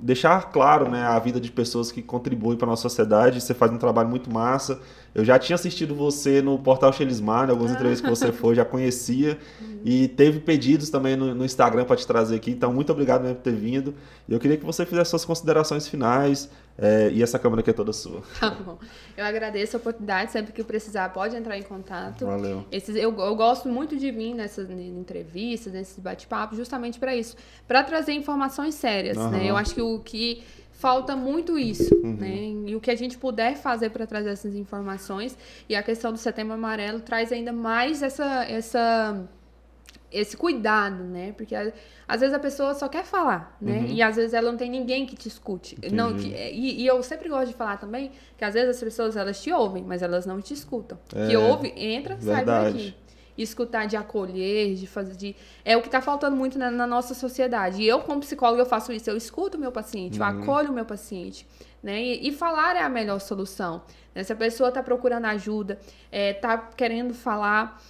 deixar 0.00 0.52
claro 0.52 0.88
né, 0.88 1.02
a 1.02 1.18
vida 1.18 1.40
de 1.40 1.50
pessoas 1.50 1.90
que 1.90 2.00
contribuem 2.00 2.56
para 2.56 2.68
a 2.68 2.70
nossa 2.70 2.82
sociedade. 2.82 3.40
Você 3.40 3.54
faz 3.54 3.72
um 3.72 3.76
trabalho 3.76 4.08
muito 4.08 4.32
massa. 4.32 4.80
Eu 5.16 5.24
já 5.24 5.38
tinha 5.38 5.54
assistido 5.54 5.94
você 5.94 6.42
no 6.42 6.58
Portal 6.58 6.92
Chelismar, 6.92 7.48
em 7.48 7.50
algumas 7.50 7.72
entrevistas 7.72 8.02
que 8.02 8.14
você 8.14 8.30
foi, 8.30 8.54
já 8.54 8.66
conhecia. 8.66 9.38
E 9.82 10.08
teve 10.08 10.40
pedidos 10.40 10.90
também 10.90 11.16
no, 11.16 11.34
no 11.34 11.42
Instagram 11.42 11.86
para 11.86 11.96
te 11.96 12.06
trazer 12.06 12.36
aqui. 12.36 12.50
Então, 12.50 12.70
muito 12.70 12.92
obrigado 12.92 13.22
mesmo 13.22 13.36
por 13.36 13.42
ter 13.42 13.54
vindo. 13.54 13.94
E 14.28 14.34
eu 14.34 14.38
queria 14.38 14.58
que 14.58 14.64
você 14.64 14.84
fizesse 14.84 15.08
suas 15.08 15.24
considerações 15.24 15.88
finais. 15.88 16.50
é, 16.76 17.08
e 17.10 17.22
essa 17.22 17.38
câmera 17.38 17.60
aqui 17.60 17.70
é 17.70 17.72
toda 17.72 17.94
sua. 17.94 18.20
Tá 18.38 18.50
bom. 18.50 18.78
Eu 19.16 19.24
agradeço 19.24 19.76
a 19.76 19.78
oportunidade, 19.78 20.32
sempre 20.32 20.52
que 20.52 20.62
precisar, 20.62 21.08
pode 21.08 21.34
entrar 21.34 21.56
em 21.56 21.62
contato. 21.62 22.26
Valeu. 22.26 22.66
Esses, 22.70 22.94
eu, 22.94 23.18
eu 23.18 23.34
gosto 23.34 23.70
muito 23.70 23.96
de 23.96 24.10
vir 24.10 24.34
nessas 24.34 24.70
entrevistas, 24.70 25.72
nesses 25.72 25.98
bate-papos, 25.98 26.58
justamente 26.58 26.98
para 26.98 27.16
isso, 27.16 27.36
para 27.66 27.82
trazer 27.82 28.12
informações 28.12 28.74
sérias, 28.74 29.16
Aham. 29.16 29.30
né? 29.30 29.46
Eu 29.48 29.56
acho 29.56 29.74
que 29.74 29.80
o 29.80 29.98
que 30.00 30.42
falta 30.78 31.16
muito 31.16 31.58
isso, 31.58 31.94
né? 32.02 32.52
E 32.66 32.76
o 32.76 32.80
que 32.80 32.90
a 32.90 32.94
gente 32.96 33.16
puder 33.18 33.56
fazer 33.56 33.90
para 33.90 34.06
trazer 34.06 34.30
essas 34.30 34.54
informações 34.54 35.36
e 35.68 35.74
a 35.74 35.82
questão 35.82 36.12
do 36.12 36.18
Setembro 36.18 36.54
Amarelo 36.54 37.00
traz 37.00 37.32
ainda 37.32 37.52
mais 37.52 38.02
essa 38.02 38.44
essa 38.44 39.28
esse 40.12 40.36
cuidado, 40.36 41.02
né? 41.02 41.32
Porque 41.36 41.54
às 41.54 42.20
vezes 42.20 42.34
a 42.34 42.38
pessoa 42.38 42.74
só 42.74 42.88
quer 42.88 43.04
falar, 43.04 43.56
né? 43.60 43.78
Uhum. 43.80 43.86
E 43.86 44.02
às 44.02 44.16
vezes 44.16 44.32
ela 44.34 44.50
não 44.50 44.56
tem 44.56 44.70
ninguém 44.70 45.04
que 45.04 45.16
te 45.16 45.26
escute. 45.28 45.76
Não, 45.92 46.14
que- 46.14 46.28
e, 46.28 46.82
e 46.82 46.86
eu 46.86 47.02
sempre 47.02 47.28
gosto 47.28 47.48
de 47.48 47.54
falar 47.54 47.76
também 47.78 48.12
que 48.38 48.44
às 48.44 48.54
vezes 48.54 48.76
as 48.76 48.82
pessoas 48.82 49.16
elas 49.16 49.42
te 49.42 49.52
ouvem, 49.52 49.82
mas 49.82 50.02
elas 50.02 50.24
não 50.24 50.40
te 50.40 50.54
escutam. 50.54 50.96
É, 51.14 51.26
que 51.28 51.36
ouve, 51.36 51.72
entra, 51.76 52.16
sai 52.20 52.36
verdade. 52.36 52.68
aqui. 52.78 52.94
Escutar, 53.36 53.86
de 53.86 53.96
acolher, 53.96 54.74
de 54.74 54.86
fazer, 54.86 55.14
de 55.14 55.36
é 55.64 55.76
o 55.76 55.80
que 55.80 55.88
está 55.88 56.00
faltando 56.00 56.36
muito 56.36 56.58
na, 56.58 56.70
na 56.70 56.86
nossa 56.86 57.14
sociedade. 57.14 57.82
E 57.82 57.86
eu 57.88 58.00
como 58.00 58.20
psicóloga 58.20 58.62
eu 58.62 58.66
faço 58.66 58.92
isso. 58.92 59.10
Eu 59.10 59.16
escuto 59.16 59.56
o 59.56 59.60
meu 59.60 59.72
paciente, 59.72 60.18
eu 60.18 60.24
acolho 60.24 60.70
o 60.70 60.72
meu 60.72 60.84
paciente, 60.84 61.46
né? 61.82 62.02
E, 62.02 62.28
e 62.28 62.32
falar 62.32 62.76
é 62.76 62.82
a 62.82 62.88
melhor 62.88 63.20
solução. 63.20 63.82
né? 64.14 64.22
Se 64.22 64.32
a 64.32 64.36
pessoa 64.36 64.70
está 64.70 64.82
procurando 64.82 65.26
ajuda, 65.26 65.78
está 66.10 66.56
querendo 66.56 67.14
falar 67.14 67.80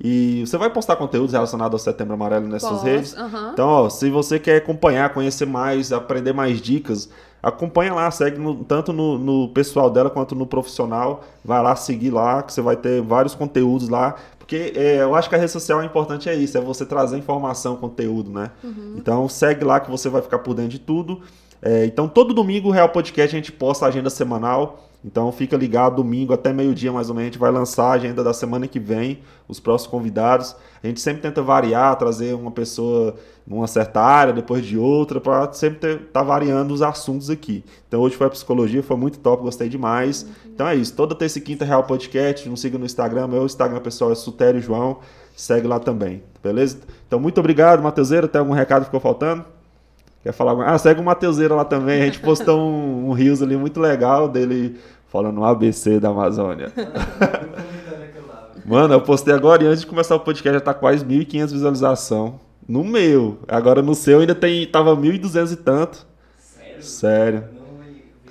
E 0.00 0.44
você 0.46 0.56
vai 0.56 0.70
postar 0.70 0.96
conteúdos 0.96 1.32
relacionados 1.32 1.74
ao 1.80 1.84
Setembro 1.84 2.14
Amarelo 2.14 2.46
nessas 2.46 2.70
Posso, 2.70 2.84
redes? 2.84 3.16
aham. 3.16 3.50
Então, 3.52 3.68
ó, 3.68 3.88
se 3.88 4.08
você 4.10 4.38
quer 4.38 4.56
acompanhar, 4.58 5.12
conhecer 5.12 5.46
mais, 5.46 5.92
aprender 5.92 6.32
mais 6.32 6.60
dicas, 6.60 7.08
acompanha 7.42 7.92
lá, 7.92 8.08
segue 8.10 8.38
no- 8.38 8.62
tanto 8.64 8.92
no, 8.92 9.18
no 9.18 9.48
pessoal 9.48 9.90
dela 9.90 10.08
quanto 10.08 10.34
no 10.36 10.46
profissional. 10.46 11.24
Vai 11.44 11.60
lá 11.62 11.74
seguir 11.74 12.10
lá, 12.10 12.42
que 12.44 12.52
você 12.52 12.60
vai 12.60 12.76
ter 12.76 13.02
vários 13.02 13.34
conteúdos 13.34 13.88
lá. 13.88 14.14
Porque 14.38 14.72
é, 14.76 15.02
eu 15.02 15.14
acho 15.14 15.28
que 15.28 15.34
a 15.34 15.38
rede 15.38 15.50
social 15.52 15.80
é 15.82 15.84
importante 15.84 16.28
é 16.28 16.34
isso, 16.34 16.56
é 16.56 16.60
você 16.60 16.86
trazer 16.86 17.18
informação, 17.18 17.76
conteúdo, 17.76 18.30
né? 18.30 18.50
Então 18.96 19.28
segue 19.28 19.62
lá 19.64 19.78
que 19.78 19.90
você 19.90 20.08
vai 20.08 20.22
ficar 20.22 20.38
por 20.38 20.54
dentro 20.54 20.70
de 20.70 20.78
tudo. 20.78 21.20
É, 21.60 21.84
então 21.84 22.08
todo 22.08 22.32
domingo 22.32 22.68
o 22.68 22.70
Real 22.70 22.88
Podcast 22.88 23.34
a 23.34 23.38
gente 23.38 23.52
posta 23.52 23.84
a 23.84 23.88
agenda 23.88 24.08
semanal. 24.08 24.87
Então 25.08 25.32
fica 25.32 25.56
ligado, 25.56 25.96
domingo 25.96 26.34
até 26.34 26.52
meio-dia 26.52 26.92
mais 26.92 27.08
ou 27.08 27.14
menos, 27.14 27.28
a 27.28 27.30
gente 27.32 27.38
vai 27.38 27.50
lançar 27.50 27.84
a 27.86 27.92
agenda 27.92 28.22
da 28.22 28.34
semana 28.34 28.68
que 28.68 28.78
vem, 28.78 29.20
os 29.48 29.58
próximos 29.58 29.90
convidados. 29.90 30.54
A 30.82 30.86
gente 30.86 31.00
sempre 31.00 31.22
tenta 31.22 31.40
variar, 31.40 31.96
trazer 31.96 32.34
uma 32.34 32.50
pessoa 32.50 33.14
numa 33.46 33.66
certa 33.66 34.02
área, 34.02 34.34
depois 34.34 34.66
de 34.66 34.76
outra, 34.76 35.18
para 35.18 35.50
sempre 35.54 35.92
estar 35.92 36.06
tá 36.12 36.22
variando 36.22 36.74
os 36.74 36.82
assuntos 36.82 37.30
aqui. 37.30 37.64
Então 37.88 38.02
hoje 38.02 38.16
foi 38.16 38.26
a 38.26 38.30
psicologia, 38.30 38.82
foi 38.82 38.98
muito 38.98 39.18
top, 39.18 39.42
gostei 39.42 39.70
demais. 39.70 40.26
Então 40.44 40.68
é 40.68 40.76
isso, 40.76 40.94
toda 40.94 41.14
terça 41.14 41.38
e 41.38 41.40
quinta 41.40 41.64
Real 41.64 41.84
Podcast, 41.84 42.46
nos 42.46 42.60
siga 42.60 42.76
no 42.76 42.84
Instagram, 42.84 43.28
meu 43.28 43.46
Instagram 43.46 43.80
pessoal 43.80 44.12
é 44.12 44.14
Sutério 44.14 44.60
João, 44.60 44.98
segue 45.34 45.66
lá 45.66 45.80
também, 45.80 46.22
beleza? 46.42 46.80
Então 47.06 47.18
muito 47.18 47.38
obrigado, 47.40 47.82
Mateuseira, 47.82 48.28
tem 48.28 48.40
algum 48.40 48.52
recado 48.52 48.80
que 48.80 48.88
ficou 48.88 49.00
faltando? 49.00 49.42
Quer 50.22 50.32
falar 50.32 50.50
alguma... 50.50 50.68
Ah, 50.68 50.76
segue 50.76 51.00
o 51.00 51.04
Mateuseira 51.04 51.54
lá 51.54 51.64
também. 51.64 52.02
A 52.02 52.04
gente 52.06 52.18
postou 52.18 52.58
um, 52.60 53.08
um 53.08 53.12
Rios 53.12 53.40
ali 53.40 53.56
muito 53.56 53.80
legal 53.80 54.28
dele 54.28 54.76
falando 55.08 55.38
o 55.38 55.44
ABC 55.44 55.98
da 56.00 56.08
Amazônia. 56.10 56.72
Mano, 58.64 58.94
eu 58.94 59.00
postei 59.00 59.32
agora 59.34 59.64
e 59.64 59.66
antes 59.66 59.80
de 59.80 59.86
começar 59.86 60.14
o 60.14 60.20
podcast 60.20 60.58
já 60.58 60.60
tá 60.60 60.74
quase 60.74 61.04
1.500 61.04 61.52
visualização. 61.52 62.38
No 62.68 62.84
meu. 62.84 63.38
Agora 63.48 63.80
no 63.80 63.94
seu 63.94 64.20
ainda 64.20 64.34
tem, 64.34 64.66
tava 64.66 64.94
1.200 64.94 65.52
e 65.52 65.56
tanto. 65.56 66.06
Sério? 66.38 66.82
Sério. 66.82 67.44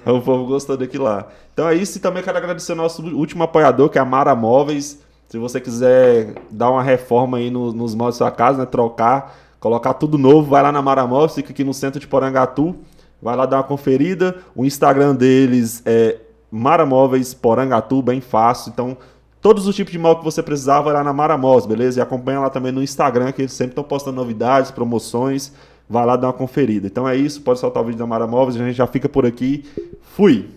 Não. 0.05 0.17
O 0.17 0.21
povo 0.21 0.45
gostou 0.45 0.77
daquilo 0.77 1.05
lá. 1.05 1.27
Então 1.53 1.67
é 1.67 1.73
isso 1.73 1.97
e 1.97 2.01
também 2.01 2.21
quero 2.21 2.37
agradecer 2.37 2.71
ao 2.73 2.77
nosso 2.77 3.01
último 3.03 3.43
apoiador, 3.43 3.89
que 3.89 3.97
é 3.97 4.01
a 4.01 4.05
Mara 4.05 4.35
Móveis. 4.35 5.01
Se 5.27 5.37
você 5.39 5.59
quiser 5.59 6.35
dar 6.51 6.69
uma 6.69 6.83
reforma 6.83 7.37
aí 7.37 7.49
no- 7.49 7.73
nos 7.73 7.95
móveis 7.95 8.15
da 8.15 8.25
sua 8.25 8.31
casa, 8.31 8.59
né? 8.59 8.65
Trocar, 8.65 9.35
colocar 9.59 9.95
tudo 9.95 10.17
novo, 10.19 10.49
vai 10.51 10.61
lá 10.61 10.71
na 10.71 10.81
Mara 10.81 11.05
Móveis, 11.07 11.33
fica 11.33 11.49
aqui 11.51 11.63
no 11.63 11.73
centro 11.73 11.99
de 11.99 12.07
Porangatu. 12.07 12.75
Vai 13.21 13.35
lá 13.35 13.45
dar 13.47 13.57
uma 13.57 13.63
conferida. 13.63 14.35
O 14.55 14.63
Instagram 14.63 15.15
deles 15.15 15.81
é 15.83 16.17
Mara 16.51 16.85
Móveis 16.85 17.33
Porangatu, 17.33 18.01
bem 18.01 18.21
fácil. 18.21 18.71
Então, 18.71 18.97
todos 19.41 19.67
os 19.67 19.75
tipos 19.75 19.91
de 19.91 19.99
móvel 19.99 20.19
que 20.19 20.25
você 20.25 20.41
precisar, 20.41 20.81
vai 20.81 20.93
lá 20.93 21.03
na 21.03 21.13
Mara 21.13 21.37
Móveis, 21.37 21.65
beleza? 21.65 21.99
E 21.99 22.01
acompanha 22.01 22.39
lá 22.39 22.49
também 22.49 22.71
no 22.71 22.81
Instagram, 22.81 23.31
que 23.31 23.41
eles 23.41 23.53
sempre 23.53 23.71
estão 23.71 23.83
postando 23.83 24.15
novidades, 24.15 24.71
promoções. 24.71 25.51
Vai 25.89 26.05
lá 26.05 26.15
dar 26.15 26.27
uma 26.27 26.33
conferida. 26.33 26.87
Então 26.87 27.07
é 27.07 27.15
isso, 27.15 27.41
pode 27.41 27.59
soltar 27.59 27.81
o 27.81 27.85
vídeo 27.85 27.99
da 27.99 28.05
Mara 28.05 28.27
Móveis, 28.27 28.59
a 28.59 28.65
gente 28.65 28.75
já 28.75 28.87
fica 28.87 29.07
por 29.07 29.25
aqui. 29.25 29.63
Fui! 30.01 30.56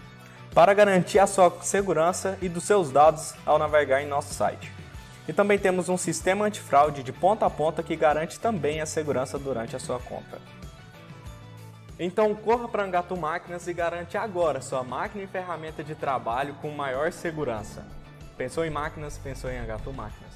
para 0.53 0.73
garantir 0.73 1.19
a 1.19 1.27
sua 1.27 1.51
segurança 1.61 2.37
e 2.41 2.49
dos 2.49 2.63
seus 2.63 2.91
dados 2.91 3.33
ao 3.45 3.57
navegar 3.57 4.01
em 4.01 4.07
nosso 4.07 4.33
site. 4.33 4.71
E 5.27 5.33
também 5.33 5.57
temos 5.57 5.87
um 5.87 5.97
sistema 5.97 6.45
antifraude 6.45 7.03
de 7.03 7.13
ponta 7.13 7.45
a 7.45 7.49
ponta 7.49 7.81
que 7.83 7.95
garante 7.95 8.39
também 8.39 8.81
a 8.81 8.85
segurança 8.85 9.39
durante 9.39 9.75
a 9.75 9.79
sua 9.79 9.99
compra. 9.99 10.39
Então 11.97 12.33
corra 12.33 12.67
para 12.67 12.83
Angatu 12.83 13.15
Máquinas 13.15 13.67
e 13.67 13.73
garante 13.73 14.17
agora 14.17 14.59
sua 14.59 14.83
máquina 14.83 15.23
e 15.23 15.27
ferramenta 15.27 15.83
de 15.83 15.93
trabalho 15.93 16.55
com 16.55 16.71
maior 16.71 17.11
segurança. 17.11 17.85
Pensou 18.35 18.65
em 18.65 18.71
máquinas? 18.71 19.19
Pensou 19.19 19.51
em 19.51 19.59
Angatu 19.59 19.93
Máquinas. 19.93 20.33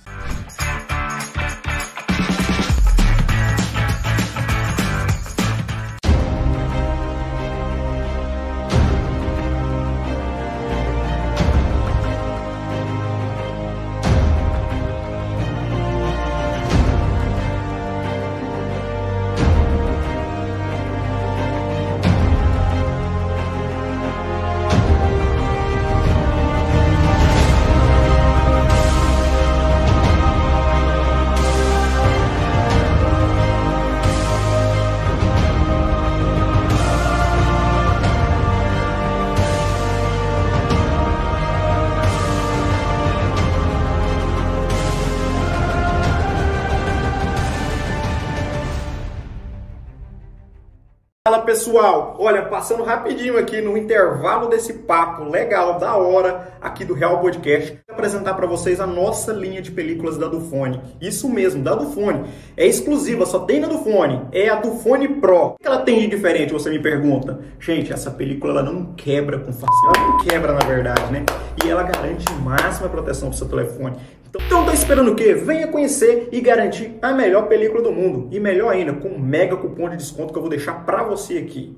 Pessoal, 51.45 52.15
olha, 52.19 52.41
passando 52.41 52.83
rapidinho 52.83 53.37
aqui 53.37 53.61
no 53.61 53.77
intervalo 53.77 54.49
desse 54.49 54.73
papo 54.73 55.23
legal, 55.23 55.77
da 55.77 55.95
hora, 55.95 56.57
aqui 56.59 56.83
do 56.83 56.95
Real 56.95 57.19
Podcast, 57.19 57.79
vou 57.87 57.93
apresentar 57.93 58.33
para 58.33 58.47
vocês 58.47 58.79
a 58.79 58.87
nossa 58.87 59.31
linha 59.31 59.61
de 59.61 59.71
películas 59.71 60.17
da 60.17 60.27
Dufone. 60.27 60.81
Isso 60.99 61.29
mesmo, 61.29 61.63
da 61.63 61.75
Dufone. 61.75 62.25
É 62.57 62.65
exclusiva, 62.65 63.25
só 63.25 63.39
tem 63.39 63.59
na 63.59 63.67
Dufone. 63.67 64.21
É 64.31 64.49
a 64.49 64.55
Dufone 64.55 65.07
Pro. 65.07 65.49
O 65.49 65.55
que 65.59 65.67
ela 65.67 65.81
tem 65.81 65.99
de 65.99 66.07
diferente, 66.07 66.51
você 66.51 66.69
me 66.69 66.79
pergunta? 66.79 67.39
Gente, 67.59 67.93
essa 67.93 68.09
película 68.09 68.53
ela 68.53 68.63
não 68.63 68.93
quebra 68.95 69.37
com 69.37 69.53
facilidade. 69.53 69.99
Ela 69.99 70.07
não 70.07 70.17
quebra, 70.17 70.53
na 70.53 70.65
verdade, 70.65 71.13
né? 71.13 71.25
E 71.63 71.69
ela 71.69 71.83
garante 71.83 72.25
máxima 72.43 72.89
proteção 72.89 73.29
pro 73.29 73.37
seu 73.37 73.47
telefone. 73.47 73.95
Então 74.39 74.65
tá 74.65 74.73
esperando 74.73 75.11
o 75.11 75.15
quê? 75.15 75.33
Venha 75.33 75.67
conhecer 75.67 76.29
e 76.31 76.41
garantir 76.41 76.97
a 77.01 77.13
melhor 77.13 77.47
película 77.47 77.81
do 77.81 77.91
mundo. 77.91 78.27
E 78.31 78.39
melhor 78.39 78.73
ainda, 78.73 78.93
com 78.93 79.09
um 79.09 79.19
mega 79.19 79.55
cupom 79.55 79.89
de 79.89 79.97
desconto 79.97 80.33
que 80.33 80.37
eu 80.37 80.41
vou 80.41 80.49
deixar 80.49 80.85
pra 80.85 81.03
você 81.03 81.37
aqui. 81.37 81.75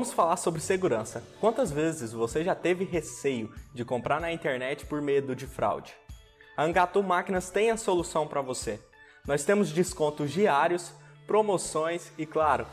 Vamos 0.00 0.14
falar 0.14 0.38
sobre 0.38 0.62
segurança. 0.62 1.22
Quantas 1.40 1.70
vezes 1.70 2.10
você 2.10 2.42
já 2.42 2.54
teve 2.54 2.86
receio 2.86 3.52
de 3.74 3.84
comprar 3.84 4.18
na 4.18 4.32
internet 4.32 4.86
por 4.86 5.02
medo 5.02 5.36
de 5.36 5.46
fraude? 5.46 5.92
A 6.56 6.64
Angatu 6.64 7.02
Máquinas 7.02 7.50
tem 7.50 7.70
a 7.70 7.76
solução 7.76 8.26
para 8.26 8.40
você. 8.40 8.80
Nós 9.26 9.44
temos 9.44 9.70
descontos 9.70 10.30
diários, 10.30 10.90
promoções 11.26 12.10
e, 12.16 12.24
claro, 12.24 12.66